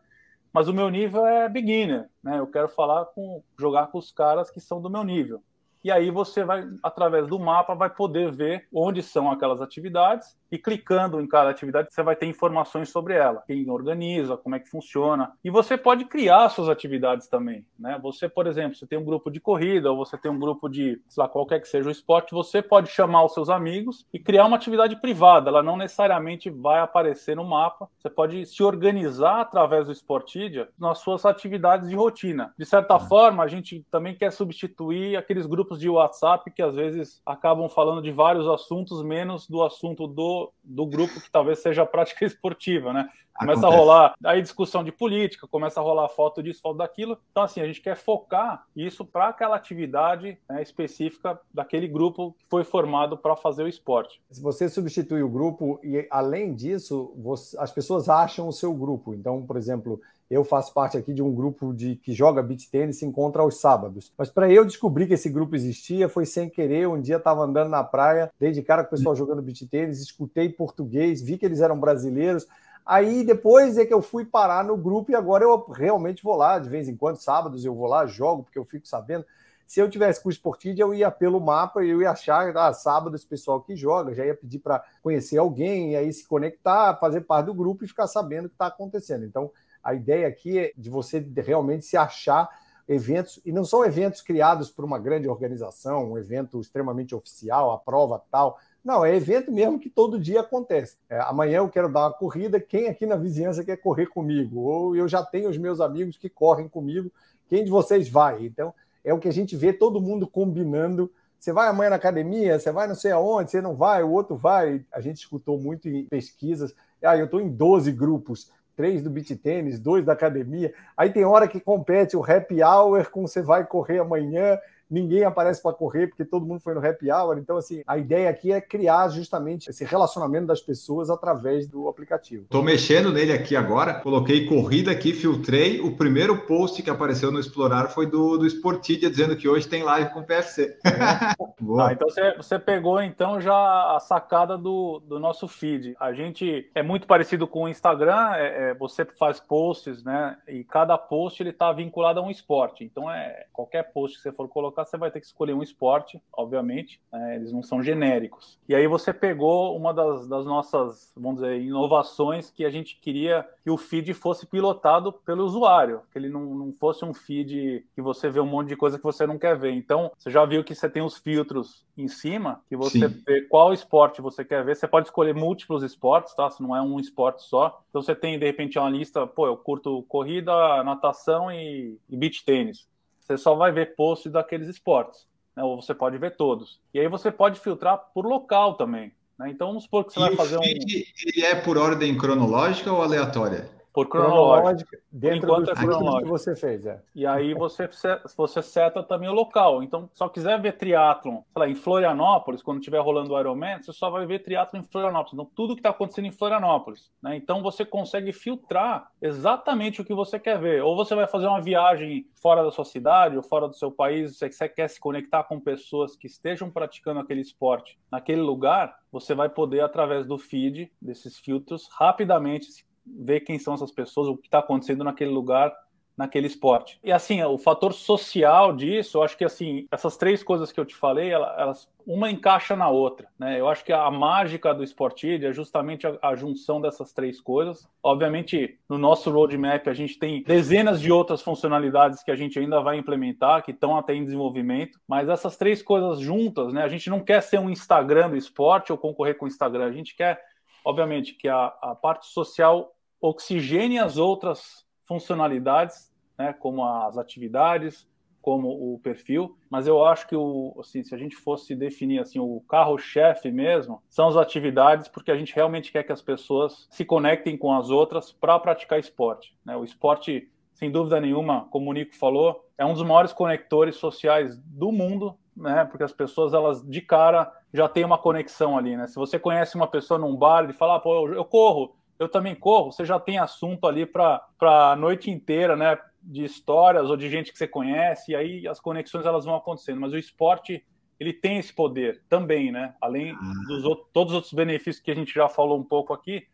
Mas 0.51 0.67
o 0.67 0.73
meu 0.73 0.89
nível 0.89 1.25
é 1.25 1.49
beginner, 1.49 2.07
né? 2.21 2.37
Eu 2.37 2.45
quero 2.45 2.67
falar 2.67 3.05
com 3.05 3.41
jogar 3.57 3.87
com 3.87 3.97
os 3.97 4.11
caras 4.11 4.51
que 4.51 4.59
são 4.59 4.79
do 4.79 4.89
meu 4.89 5.03
nível 5.03 5.41
e 5.83 5.91
aí 5.91 6.09
você 6.09 6.43
vai, 6.43 6.67
através 6.81 7.27
do 7.27 7.37
mapa, 7.39 7.75
vai 7.75 7.89
poder 7.89 8.31
ver 8.31 8.67
onde 8.73 9.03
são 9.03 9.29
aquelas 9.29 9.61
atividades 9.61 10.37
e 10.53 10.57
clicando 10.59 11.19
em 11.19 11.25
cada 11.25 11.49
atividade 11.49 11.87
você 11.89 12.03
vai 12.03 12.15
ter 12.15 12.27
informações 12.27 12.87
sobre 12.89 13.15
ela, 13.15 13.41
quem 13.47 13.67
organiza, 13.71 14.37
como 14.37 14.53
é 14.53 14.59
que 14.59 14.69
funciona. 14.69 15.31
E 15.43 15.49
você 15.49 15.75
pode 15.75 16.05
criar 16.05 16.47
suas 16.49 16.69
atividades 16.69 17.27
também, 17.27 17.65
né? 17.77 17.97
Você, 18.03 18.29
por 18.29 18.45
exemplo, 18.45 18.75
você 18.75 18.85
tem 18.85 18.99
um 18.99 19.03
grupo 19.03 19.31
de 19.31 19.39
corrida 19.39 19.91
ou 19.91 19.97
você 19.97 20.15
tem 20.15 20.29
um 20.29 20.37
grupo 20.37 20.69
de, 20.69 21.01
sei 21.09 21.23
lá, 21.23 21.27
qualquer 21.27 21.59
que 21.59 21.67
seja 21.67 21.89
o 21.89 21.91
esporte, 21.91 22.35
você 22.35 22.61
pode 22.61 22.91
chamar 22.91 23.25
os 23.25 23.33
seus 23.33 23.49
amigos 23.49 24.05
e 24.13 24.19
criar 24.19 24.45
uma 24.45 24.55
atividade 24.55 24.95
privada, 25.01 25.49
ela 25.49 25.63
não 25.63 25.75
necessariamente 25.75 26.51
vai 26.51 26.79
aparecer 26.79 27.35
no 27.35 27.43
mapa. 27.43 27.89
Você 27.97 28.09
pode 28.11 28.45
se 28.45 28.61
organizar 28.61 29.41
através 29.41 29.87
do 29.87 29.91
Sportidia 29.91 30.69
nas 30.77 30.99
suas 30.99 31.25
atividades 31.25 31.89
de 31.89 31.95
rotina. 31.95 32.53
De 32.55 32.65
certa 32.65 32.93
uhum. 32.93 33.07
forma, 33.07 33.43
a 33.43 33.47
gente 33.47 33.83
também 33.89 34.13
quer 34.13 34.31
substituir 34.31 35.17
aqueles 35.17 35.47
grupos 35.47 35.79
de 35.79 35.89
WhatsApp 35.89 36.51
que 36.51 36.61
às 36.61 36.75
vezes 36.75 37.19
acabam 37.25 37.67
falando 37.67 38.03
de 38.03 38.11
vários 38.11 38.47
assuntos, 38.47 39.03
menos 39.03 39.47
do 39.47 39.63
assunto 39.63 40.05
do 40.05 40.42
do, 40.43 40.53
do 40.63 40.85
grupo 40.85 41.21
que 41.21 41.31
talvez 41.31 41.59
seja 41.59 41.83
a 41.83 41.85
prática 41.85 42.25
esportiva, 42.25 42.93
né? 42.93 43.09
Começa 43.37 43.61
Acontece. 43.61 43.73
a 43.73 43.77
rolar 43.77 44.15
aí 44.23 44.41
discussão 44.43 44.83
de 44.83 44.91
política, 44.91 45.47
começa 45.47 45.79
a 45.79 45.83
rolar 45.83 46.07
foto 46.09 46.43
disso, 46.43 46.61
foto 46.61 46.77
daquilo. 46.77 47.17
Então, 47.31 47.41
assim, 47.41 47.61
a 47.61 47.65
gente 47.65 47.81
quer 47.81 47.95
focar 47.95 48.63
isso 48.75 49.03
para 49.03 49.29
aquela 49.29 49.55
atividade 49.55 50.37
né, 50.47 50.61
específica 50.61 51.39
daquele 51.51 51.87
grupo 51.87 52.35
que 52.39 52.45
foi 52.47 52.63
formado 52.63 53.17
para 53.17 53.35
fazer 53.35 53.63
o 53.63 53.67
esporte. 53.67 54.21
Se 54.29 54.39
você 54.39 54.69
substitui 54.69 55.23
o 55.23 55.29
grupo 55.29 55.79
e, 55.83 56.07
além 56.11 56.53
disso, 56.53 57.11
você, 57.17 57.57
as 57.59 57.71
pessoas 57.71 58.07
acham 58.07 58.47
o 58.47 58.53
seu 58.53 58.71
grupo. 58.71 59.15
Então, 59.15 59.43
por 59.43 59.57
exemplo, 59.57 59.99
eu 60.33 60.43
faço 60.43 60.73
parte 60.73 60.97
aqui 60.97 61.13
de 61.13 61.21
um 61.21 61.33
grupo 61.33 61.73
de 61.73 61.95
que 61.97 62.13
joga 62.13 62.41
beach 62.41 62.69
tênis 62.69 62.95
e 62.95 62.99
se 62.99 63.05
encontra 63.05 63.41
aos 63.41 63.59
sábados. 63.59 64.11
Mas 64.17 64.29
para 64.29 64.51
eu 64.51 64.65
descobrir 64.65 65.07
que 65.07 65.13
esse 65.13 65.29
grupo 65.29 65.55
existia 65.55 66.09
foi 66.09 66.25
sem 66.25 66.49
querer. 66.49 66.87
Um 66.87 66.99
dia 66.99 67.17
estava 67.17 67.43
andando 67.43 67.69
na 67.69 67.83
praia, 67.83 68.31
dei 68.39 68.51
de 68.51 68.61
cara 68.61 68.83
com 68.83 68.87
o 68.87 68.97
pessoal 68.97 69.15
jogando 69.15 69.41
beach 69.41 69.67
tênis, 69.67 70.01
escutei 70.01 70.49
português, 70.49 71.21
vi 71.21 71.37
que 71.37 71.45
eles 71.45 71.61
eram 71.61 71.79
brasileiros. 71.79 72.47
Aí 72.85 73.23
depois 73.23 73.77
é 73.77 73.85
que 73.85 73.93
eu 73.93 74.01
fui 74.01 74.25
parar 74.25 74.63
no 74.63 74.75
grupo 74.75 75.11
e 75.11 75.15
agora 75.15 75.43
eu 75.43 75.57
realmente 75.71 76.21
vou 76.21 76.35
lá 76.35 76.59
de 76.59 76.67
vez 76.67 76.89
em 76.89 76.95
quando, 76.95 77.17
sábados 77.17 77.63
eu 77.63 77.73
vou 77.73 77.87
lá, 77.87 78.05
jogo, 78.05 78.43
porque 78.43 78.59
eu 78.59 78.65
fico 78.65 78.87
sabendo. 78.87 79.25
Se 79.65 79.79
eu 79.79 79.89
tivesse 79.89 80.21
com 80.21 80.29
o 80.29 80.31
Sportid, 80.31 80.79
eu 80.79 80.93
ia 80.93 81.09
pelo 81.09 81.39
mapa 81.39 81.83
e 81.83 81.89
eu 81.89 82.01
ia 82.01 82.11
achar, 82.11 82.55
ah, 82.55 82.73
sábado 82.73 83.15
esse 83.15 83.25
pessoal 83.25 83.61
que 83.61 83.75
joga, 83.75 84.13
já 84.13 84.25
ia 84.25 84.35
pedir 84.35 84.59
para 84.59 84.83
conhecer 85.01 85.37
alguém, 85.37 85.93
e 85.93 85.95
aí 85.95 86.11
se 86.11 86.27
conectar, 86.27 86.97
fazer 86.99 87.21
parte 87.21 87.47
do 87.47 87.53
grupo 87.53 87.83
e 87.83 87.87
ficar 87.87 88.07
sabendo 88.07 88.45
o 88.45 88.49
que 88.49 88.55
está 88.55 88.67
acontecendo. 88.67 89.25
Então, 89.25 89.49
a 89.83 89.93
ideia 89.93 90.27
aqui 90.27 90.57
é 90.57 90.73
de 90.77 90.89
você 90.89 91.19
realmente 91.35 91.85
se 91.85 91.97
achar 91.97 92.49
eventos, 92.87 93.39
e 93.45 93.51
não 93.51 93.63
são 93.63 93.85
eventos 93.85 94.21
criados 94.21 94.69
por 94.69 94.83
uma 94.83 94.99
grande 94.99 95.27
organização, 95.27 96.11
um 96.11 96.17
evento 96.17 96.59
extremamente 96.59 97.15
oficial, 97.15 97.71
a 97.71 97.77
prova 97.77 98.21
tal. 98.31 98.57
Não, 98.83 99.05
é 99.05 99.15
evento 99.15 99.51
mesmo 99.51 99.79
que 99.79 99.89
todo 99.89 100.19
dia 100.19 100.41
acontece. 100.41 100.97
É, 101.09 101.19
amanhã 101.21 101.57
eu 101.57 101.69
quero 101.69 101.91
dar 101.91 102.01
uma 102.01 102.13
corrida, 102.13 102.59
quem 102.59 102.87
aqui 102.87 103.05
na 103.05 103.15
vizinhança 103.15 103.63
quer 103.63 103.77
correr 103.77 104.07
comigo? 104.07 104.59
Ou 104.61 104.95
eu 104.95 105.07
já 105.07 105.23
tenho 105.23 105.49
os 105.49 105.57
meus 105.57 105.79
amigos 105.79 106.17
que 106.17 106.29
correm 106.29 106.67
comigo, 106.67 107.11
quem 107.47 107.63
de 107.63 107.71
vocês 107.71 108.09
vai? 108.09 108.45
Então, 108.45 108.73
é 109.03 109.13
o 109.13 109.19
que 109.19 109.27
a 109.27 109.33
gente 109.33 109.55
vê 109.55 109.71
todo 109.71 110.01
mundo 110.01 110.27
combinando. 110.27 111.11
Você 111.39 111.51
vai 111.51 111.67
amanhã 111.67 111.89
na 111.89 111.97
academia, 111.97 112.57
você 112.57 112.71
vai 112.71 112.87
não 112.87 112.95
sei 112.95 113.11
aonde, 113.11 113.51
você 113.51 113.61
não 113.61 113.75
vai, 113.75 114.01
o 114.03 114.11
outro 114.11 114.35
vai. 114.35 114.85
A 114.91 115.01
gente 115.01 115.17
escutou 115.17 115.59
muito 115.59 115.87
em 115.87 116.05
pesquisas. 116.05 116.73
Ah, 117.01 117.17
eu 117.17 117.25
estou 117.25 117.41
em 117.41 117.49
12 117.49 117.91
grupos 117.91 118.49
três 118.75 119.01
do 119.03 119.09
beat 119.09 119.35
tênis, 119.35 119.79
dois 119.79 120.05
da 120.05 120.13
academia. 120.13 120.73
Aí 120.95 121.11
tem 121.11 121.25
hora 121.25 121.47
que 121.47 121.59
compete 121.59 122.17
o 122.17 122.23
happy 122.23 122.63
hour 122.63 123.09
com 123.09 123.27
você 123.27 123.41
vai 123.41 123.65
correr 123.65 123.99
amanhã 123.99 124.57
ninguém 124.89 125.23
aparece 125.23 125.61
para 125.61 125.73
correr 125.73 126.07
porque 126.07 126.25
todo 126.25 126.45
mundo 126.45 126.61
foi 126.61 126.73
no 126.73 126.85
happy 126.85 127.11
hour. 127.11 127.37
Então, 127.37 127.57
assim, 127.57 127.81
a 127.87 127.97
ideia 127.97 128.29
aqui 128.29 128.51
é 128.51 128.61
criar 128.61 129.09
justamente 129.09 129.69
esse 129.69 129.83
relacionamento 129.83 130.47
das 130.47 130.61
pessoas 130.61 131.09
através 131.09 131.67
do 131.67 131.87
aplicativo. 131.87 132.43
Estou 132.43 132.63
mexendo 132.63 133.11
nele 133.11 133.33
aqui 133.33 133.55
agora, 133.55 133.95
coloquei 133.95 134.45
corrida 134.45 134.91
aqui, 134.91 135.13
filtrei. 135.13 135.81
O 135.81 135.95
primeiro 135.95 136.45
post 136.45 136.81
que 136.81 136.89
apareceu 136.89 137.31
no 137.31 137.39
Explorar 137.39 137.89
foi 137.89 138.05
do, 138.05 138.37
do 138.37 138.45
Sportidia 138.45 139.09
dizendo 139.09 139.35
que 139.35 139.47
hoje 139.47 139.67
tem 139.67 139.83
live 139.83 140.11
com 140.11 140.19
o 140.19 140.23
PFC. 140.23 140.77
É. 140.85 140.89
ah, 141.79 141.93
então 141.93 142.09
você, 142.09 142.35
você 142.35 142.59
pegou 142.59 143.01
então 143.01 143.39
já 143.41 143.95
a 143.95 143.99
sacada 143.99 144.57
do, 144.57 145.01
do 145.05 145.19
nosso 145.19 145.47
feed. 145.47 145.95
A 145.99 146.13
gente 146.13 146.69
é 146.75 146.83
muito 146.83 147.07
parecido 147.07 147.47
com 147.47 147.63
o 147.63 147.69
Instagram, 147.69 148.33
é, 148.35 148.69
é, 148.69 148.73
você 148.73 149.05
faz 149.05 149.39
posts, 149.39 150.03
né? 150.03 150.37
E 150.47 150.63
cada 150.63 150.97
post 150.97 151.41
ele 151.41 151.49
está 151.49 151.71
vinculado 151.71 152.19
a 152.19 152.23
um 152.23 152.29
esporte. 152.29 152.83
Então 152.83 153.09
é 153.09 153.45
qualquer 153.51 153.91
post 153.91 154.17
que 154.17 154.23
você 154.23 154.31
for 154.31 154.47
colocar 154.47 154.72
você 154.75 154.97
vai 154.97 155.11
ter 155.11 155.19
que 155.19 155.25
escolher 155.25 155.53
um 155.53 155.61
esporte, 155.61 156.21
obviamente, 156.31 157.01
né, 157.11 157.35
eles 157.35 157.51
não 157.51 157.61
são 157.61 157.81
genéricos. 157.81 158.57
E 158.67 158.75
aí 158.75 158.87
você 158.87 159.13
pegou 159.13 159.75
uma 159.75 159.93
das, 159.93 160.27
das, 160.27 160.45
nossas, 160.45 161.11
vamos 161.15 161.41
dizer, 161.41 161.61
inovações 161.61 162.49
que 162.49 162.65
a 162.65 162.69
gente 162.69 162.99
queria 162.99 163.47
que 163.63 163.69
o 163.69 163.77
feed 163.77 164.13
fosse 164.13 164.45
pilotado 164.45 165.13
pelo 165.13 165.43
usuário, 165.43 166.01
que 166.11 166.17
ele 166.17 166.29
não, 166.29 166.43
não 166.55 166.73
fosse 166.73 167.03
um 167.05 167.13
feed 167.13 167.85
que 167.93 168.01
você 168.01 168.29
vê 168.29 168.39
um 168.39 168.45
monte 168.45 168.69
de 168.69 168.75
coisa 168.75 168.97
que 168.97 169.03
você 169.03 169.27
não 169.27 169.37
quer 169.37 169.57
ver. 169.57 169.71
Então, 169.71 170.11
você 170.17 170.29
já 170.29 170.45
viu 170.45 170.63
que 170.63 170.75
você 170.75 170.89
tem 170.89 171.03
os 171.03 171.17
filtros 171.17 171.85
em 171.97 172.07
cima, 172.07 172.61
que 172.67 172.75
você 172.75 173.07
Sim. 173.09 173.23
vê 173.25 173.41
qual 173.41 173.73
esporte 173.73 174.21
você 174.21 174.43
quer 174.43 174.63
ver. 174.63 174.75
Você 174.75 174.87
pode 174.87 175.07
escolher 175.07 175.33
múltiplos 175.33 175.83
esportes, 175.83 176.33
tá? 176.33 176.49
Se 176.49 176.61
não 176.61 176.75
é 176.75 176.81
um 176.81 176.99
esporte 176.99 177.43
só. 177.43 177.81
Então 177.89 178.01
você 178.01 178.15
tem, 178.15 178.39
de 178.39 178.45
repente, 178.45 178.79
uma 178.79 178.89
lista, 178.89 179.27
pô, 179.27 179.47
eu 179.47 179.57
curto 179.57 180.03
corrida, 180.03 180.83
natação 180.83 181.51
e, 181.51 181.97
e 182.09 182.17
beach 182.17 182.43
tênis 182.43 182.87
você 183.23 183.37
só 183.37 183.55
vai 183.55 183.71
ver 183.71 183.95
posts 183.95 184.31
daqueles 184.31 184.67
esportes, 184.67 185.25
né? 185.55 185.63
ou 185.63 185.81
você 185.81 185.93
pode 185.93 186.17
ver 186.17 186.35
todos. 186.35 186.79
E 186.93 186.99
aí 186.99 187.07
você 187.07 187.31
pode 187.31 187.59
filtrar 187.59 187.97
por 188.13 188.25
local 188.25 188.75
também. 188.75 189.13
Né? 189.39 189.49
Então 189.49 189.67
vamos 189.67 189.83
supor 189.83 190.03
que 190.03 190.13
você 190.13 190.19
e 190.19 190.23
vai 190.23 190.35
fazer 190.35 190.57
um. 190.57 190.63
Ele 190.63 191.45
é 191.45 191.55
por 191.55 191.77
ordem 191.77 192.17
cronológica 192.17 192.91
ou 192.91 193.01
aleatória? 193.01 193.69
Por 193.93 194.09
cronológica. 194.09 194.97
Dentro 195.11 195.49
Enquanto 195.49 195.69
é 195.69 195.75
cronológico. 195.75 196.23
que 196.23 196.29
você 196.29 196.55
fez, 196.55 196.85
é. 196.85 196.99
E 197.13 197.27
aí 197.27 197.53
você, 197.53 197.87
você 198.35 198.61
seta 198.63 199.03
também 199.03 199.29
o 199.29 199.33
local. 199.33 199.83
Então, 199.83 200.09
se 200.11 200.17
só 200.17 200.27
quiser 200.27 200.59
ver 200.59 200.77
triatlon, 200.77 201.41
sei 201.53 201.59
lá, 201.59 201.69
em 201.69 201.75
Florianópolis, 201.75 202.63
quando 202.63 202.79
estiver 202.79 202.99
rolando 202.99 203.33
o 203.33 203.39
Ironman, 203.39 203.81
você 203.81 203.93
só 203.93 204.09
vai 204.09 204.25
ver 204.25 204.39
triatlon 204.39 204.79
em 204.79 204.83
Florianópolis. 204.83 205.33
Então, 205.33 205.51
tudo 205.55 205.75
que 205.75 205.79
está 205.79 205.91
acontecendo 205.91 206.25
em 206.25 206.31
Florianópolis. 206.31 207.11
Né? 207.21 207.35
Então, 207.35 207.61
você 207.61 207.85
consegue 207.85 208.33
filtrar 208.33 209.11
exatamente 209.21 210.01
o 210.01 210.05
que 210.05 210.13
você 210.13 210.39
quer 210.39 210.59
ver. 210.59 210.81
Ou 210.81 210.95
você 210.95 211.13
vai 211.13 211.27
fazer 211.27 211.45
uma 211.45 211.61
viagem 211.61 212.25
fora 212.41 212.63
da 212.63 212.71
sua 212.71 212.85
cidade 212.85 213.37
ou 213.37 213.43
fora 213.43 213.67
do 213.67 213.75
seu 213.75 213.91
país, 213.91 214.37
você 214.37 214.49
quer 214.67 214.87
se 214.87 214.99
conectar 214.99 215.43
com 215.43 215.59
pessoas 215.59 216.15
que 216.15 216.25
estejam 216.25 216.71
praticando 216.71 217.19
aquele 217.19 217.41
esporte 217.41 217.97
naquele 218.11 218.41
lugar, 218.41 218.95
você 219.11 219.35
vai 219.35 219.49
poder, 219.49 219.81
através 219.81 220.25
do 220.25 220.37
feed, 220.37 220.91
desses 221.01 221.37
filtros, 221.37 221.87
rapidamente 221.91 222.67
ver 223.05 223.41
quem 223.41 223.59
são 223.59 223.73
essas 223.73 223.91
pessoas, 223.91 224.27
o 224.27 224.37
que 224.37 224.47
está 224.47 224.59
acontecendo 224.59 225.03
naquele 225.03 225.31
lugar, 225.31 225.73
naquele 226.17 226.47
esporte. 226.47 226.99
E 227.03 227.11
assim, 227.11 227.41
o 227.43 227.57
fator 227.57 227.93
social 227.93 228.75
disso, 228.75 229.17
eu 229.17 229.23
acho 229.23 229.37
que 229.37 229.43
assim, 229.43 229.87
essas 229.91 230.15
três 230.15 230.43
coisas 230.43 230.71
que 230.71 230.79
eu 230.79 230.85
te 230.85 230.95
falei, 230.95 231.31
elas 231.31 231.87
uma 232.05 232.29
encaixa 232.29 232.75
na 232.75 232.89
outra, 232.89 233.27
né? 233.39 233.59
Eu 233.59 233.67
acho 233.67 233.83
que 233.83 233.93
a 233.93 234.09
mágica 234.11 234.73
do 234.73 234.83
Sportilha 234.83 235.49
é 235.49 235.53
justamente 235.53 236.05
a, 236.05 236.17
a, 236.21 236.35
junção 236.35 236.81
dessas 236.81 237.13
três 237.13 237.39
coisas. 237.39 237.87
Obviamente, 238.01 238.77
no 238.89 238.97
nosso 238.97 239.31
roadmap 239.31 239.87
a 239.87 239.93
gente 239.93 240.19
tem 240.19 240.43
dezenas 240.43 240.99
de 240.99 241.11
outras 241.11 241.41
funcionalidades 241.41 242.21
que 242.21 242.31
a 242.31 242.35
gente 242.35 242.59
ainda 242.59 242.81
vai 242.81 242.97
implementar, 242.97 243.63
que 243.63 243.71
estão 243.71 243.97
até 243.97 244.13
em 244.13 244.23
desenvolvimento, 244.23 244.99
mas 245.07 245.29
essas 245.29 245.55
três 245.57 245.81
coisas 245.81 246.19
juntas, 246.19 246.73
né? 246.73 246.83
A 246.83 246.89
gente 246.89 247.09
não 247.09 247.21
quer 247.21 247.41
ser 247.41 247.59
um 247.59 247.69
Instagram 247.69 248.31
do 248.31 248.37
esporte 248.37 248.91
ou 248.91 248.97
concorrer 248.97 249.37
com 249.37 249.45
o 249.45 249.47
Instagram, 249.47 249.85
a 249.85 249.91
gente 249.91 250.15
quer 250.15 250.41
obviamente, 250.83 251.33
que 251.33 251.47
a, 251.47 251.65
a 251.81 251.95
parte 251.95 252.27
social 252.27 252.93
oxigene 253.21 253.99
as 253.99 254.17
outras 254.17 254.85
funcionalidades, 255.05 256.11
né, 256.37 256.53
como 256.53 256.83
as 256.85 257.17
atividades, 257.17 258.07
como 258.43 258.67
o 258.67 258.99
perfil, 258.99 259.57
mas 259.69 259.87
eu 259.87 260.05
acho 260.05 260.27
que 260.27 260.35
o, 260.35 260.75
assim, 260.77 261.01
se 261.01 261.15
a 261.15 261.17
gente 261.17 261.33
fosse 261.33 261.73
definir 261.73 262.19
assim 262.19 262.39
o 262.39 262.59
carro-chefe 262.67 263.49
mesmo, 263.49 264.03
são 264.09 264.27
as 264.27 264.35
atividades, 264.35 265.07
porque 265.07 265.31
a 265.31 265.37
gente 265.37 265.55
realmente 265.55 265.93
quer 265.93 266.03
que 266.03 266.11
as 266.11 266.21
pessoas 266.21 266.85
se 266.91 267.05
conectem 267.05 267.55
com 267.57 267.73
as 267.73 267.89
outras 267.89 268.33
para 268.33 268.59
praticar 268.59 268.99
esporte. 268.99 269.55
Né? 269.63 269.77
O 269.77 269.85
esporte, 269.85 270.51
sem 270.73 270.91
dúvida 270.91 271.21
nenhuma, 271.21 271.69
como 271.69 271.89
o 271.89 271.93
Nico 271.93 272.17
falou, 272.17 272.67
é 272.77 272.85
um 272.85 272.93
dos 272.93 273.03
maiores 273.03 273.31
conectores 273.31 273.95
sociais 273.95 274.57
do 274.57 274.91
mundo, 274.91 275.37
né? 275.55 275.85
Porque 275.85 276.03
as 276.03 276.11
pessoas 276.11 276.53
elas 276.53 276.81
de 276.81 277.01
cara 277.01 277.51
já 277.73 277.87
têm 277.87 278.05
uma 278.05 278.17
conexão 278.17 278.77
ali, 278.77 278.95
né? 278.95 279.07
Se 279.07 279.15
você 279.15 279.39
conhece 279.39 279.75
uma 279.75 279.87
pessoa 279.87 280.19
num 280.19 280.35
bar 280.35 280.69
e 280.69 280.73
fala, 280.73 280.95
ah, 280.95 280.99
pô, 280.99 281.27
eu, 281.27 281.33
eu 281.35 281.45
corro, 281.45 281.95
eu 282.19 282.29
também 282.29 282.55
corro, 282.55 282.91
você 282.91 283.05
já 283.05 283.19
tem 283.19 283.37
assunto 283.37 283.87
ali 283.87 284.05
para 284.05 284.41
a 284.61 284.95
noite 284.95 285.29
inteira, 285.29 285.75
né? 285.75 285.97
De 286.21 286.43
histórias 286.43 287.09
ou 287.09 287.17
de 287.17 287.29
gente 287.29 287.51
que 287.51 287.57
você 287.57 287.67
conhece, 287.67 288.31
e 288.31 288.35
aí 288.35 288.67
as 288.67 288.79
conexões 288.79 289.25
elas 289.25 289.45
vão 289.45 289.55
acontecendo. 289.55 289.99
Mas 289.99 290.13
o 290.13 290.17
esporte 290.17 290.85
ele 291.19 291.33
tem 291.33 291.57
esse 291.57 291.73
poder 291.73 292.21
também, 292.29 292.71
né? 292.71 292.95
Além 293.01 293.35
dos 293.67 293.83
outros, 293.85 294.07
todos 294.11 294.33
os 294.33 294.35
outros 294.35 294.53
benefícios 294.53 295.03
que 295.03 295.11
a 295.11 295.15
gente 295.15 295.33
já 295.33 295.47
falou 295.47 295.79
um 295.79 295.83
pouco 295.83 296.13
aqui, 296.13 296.45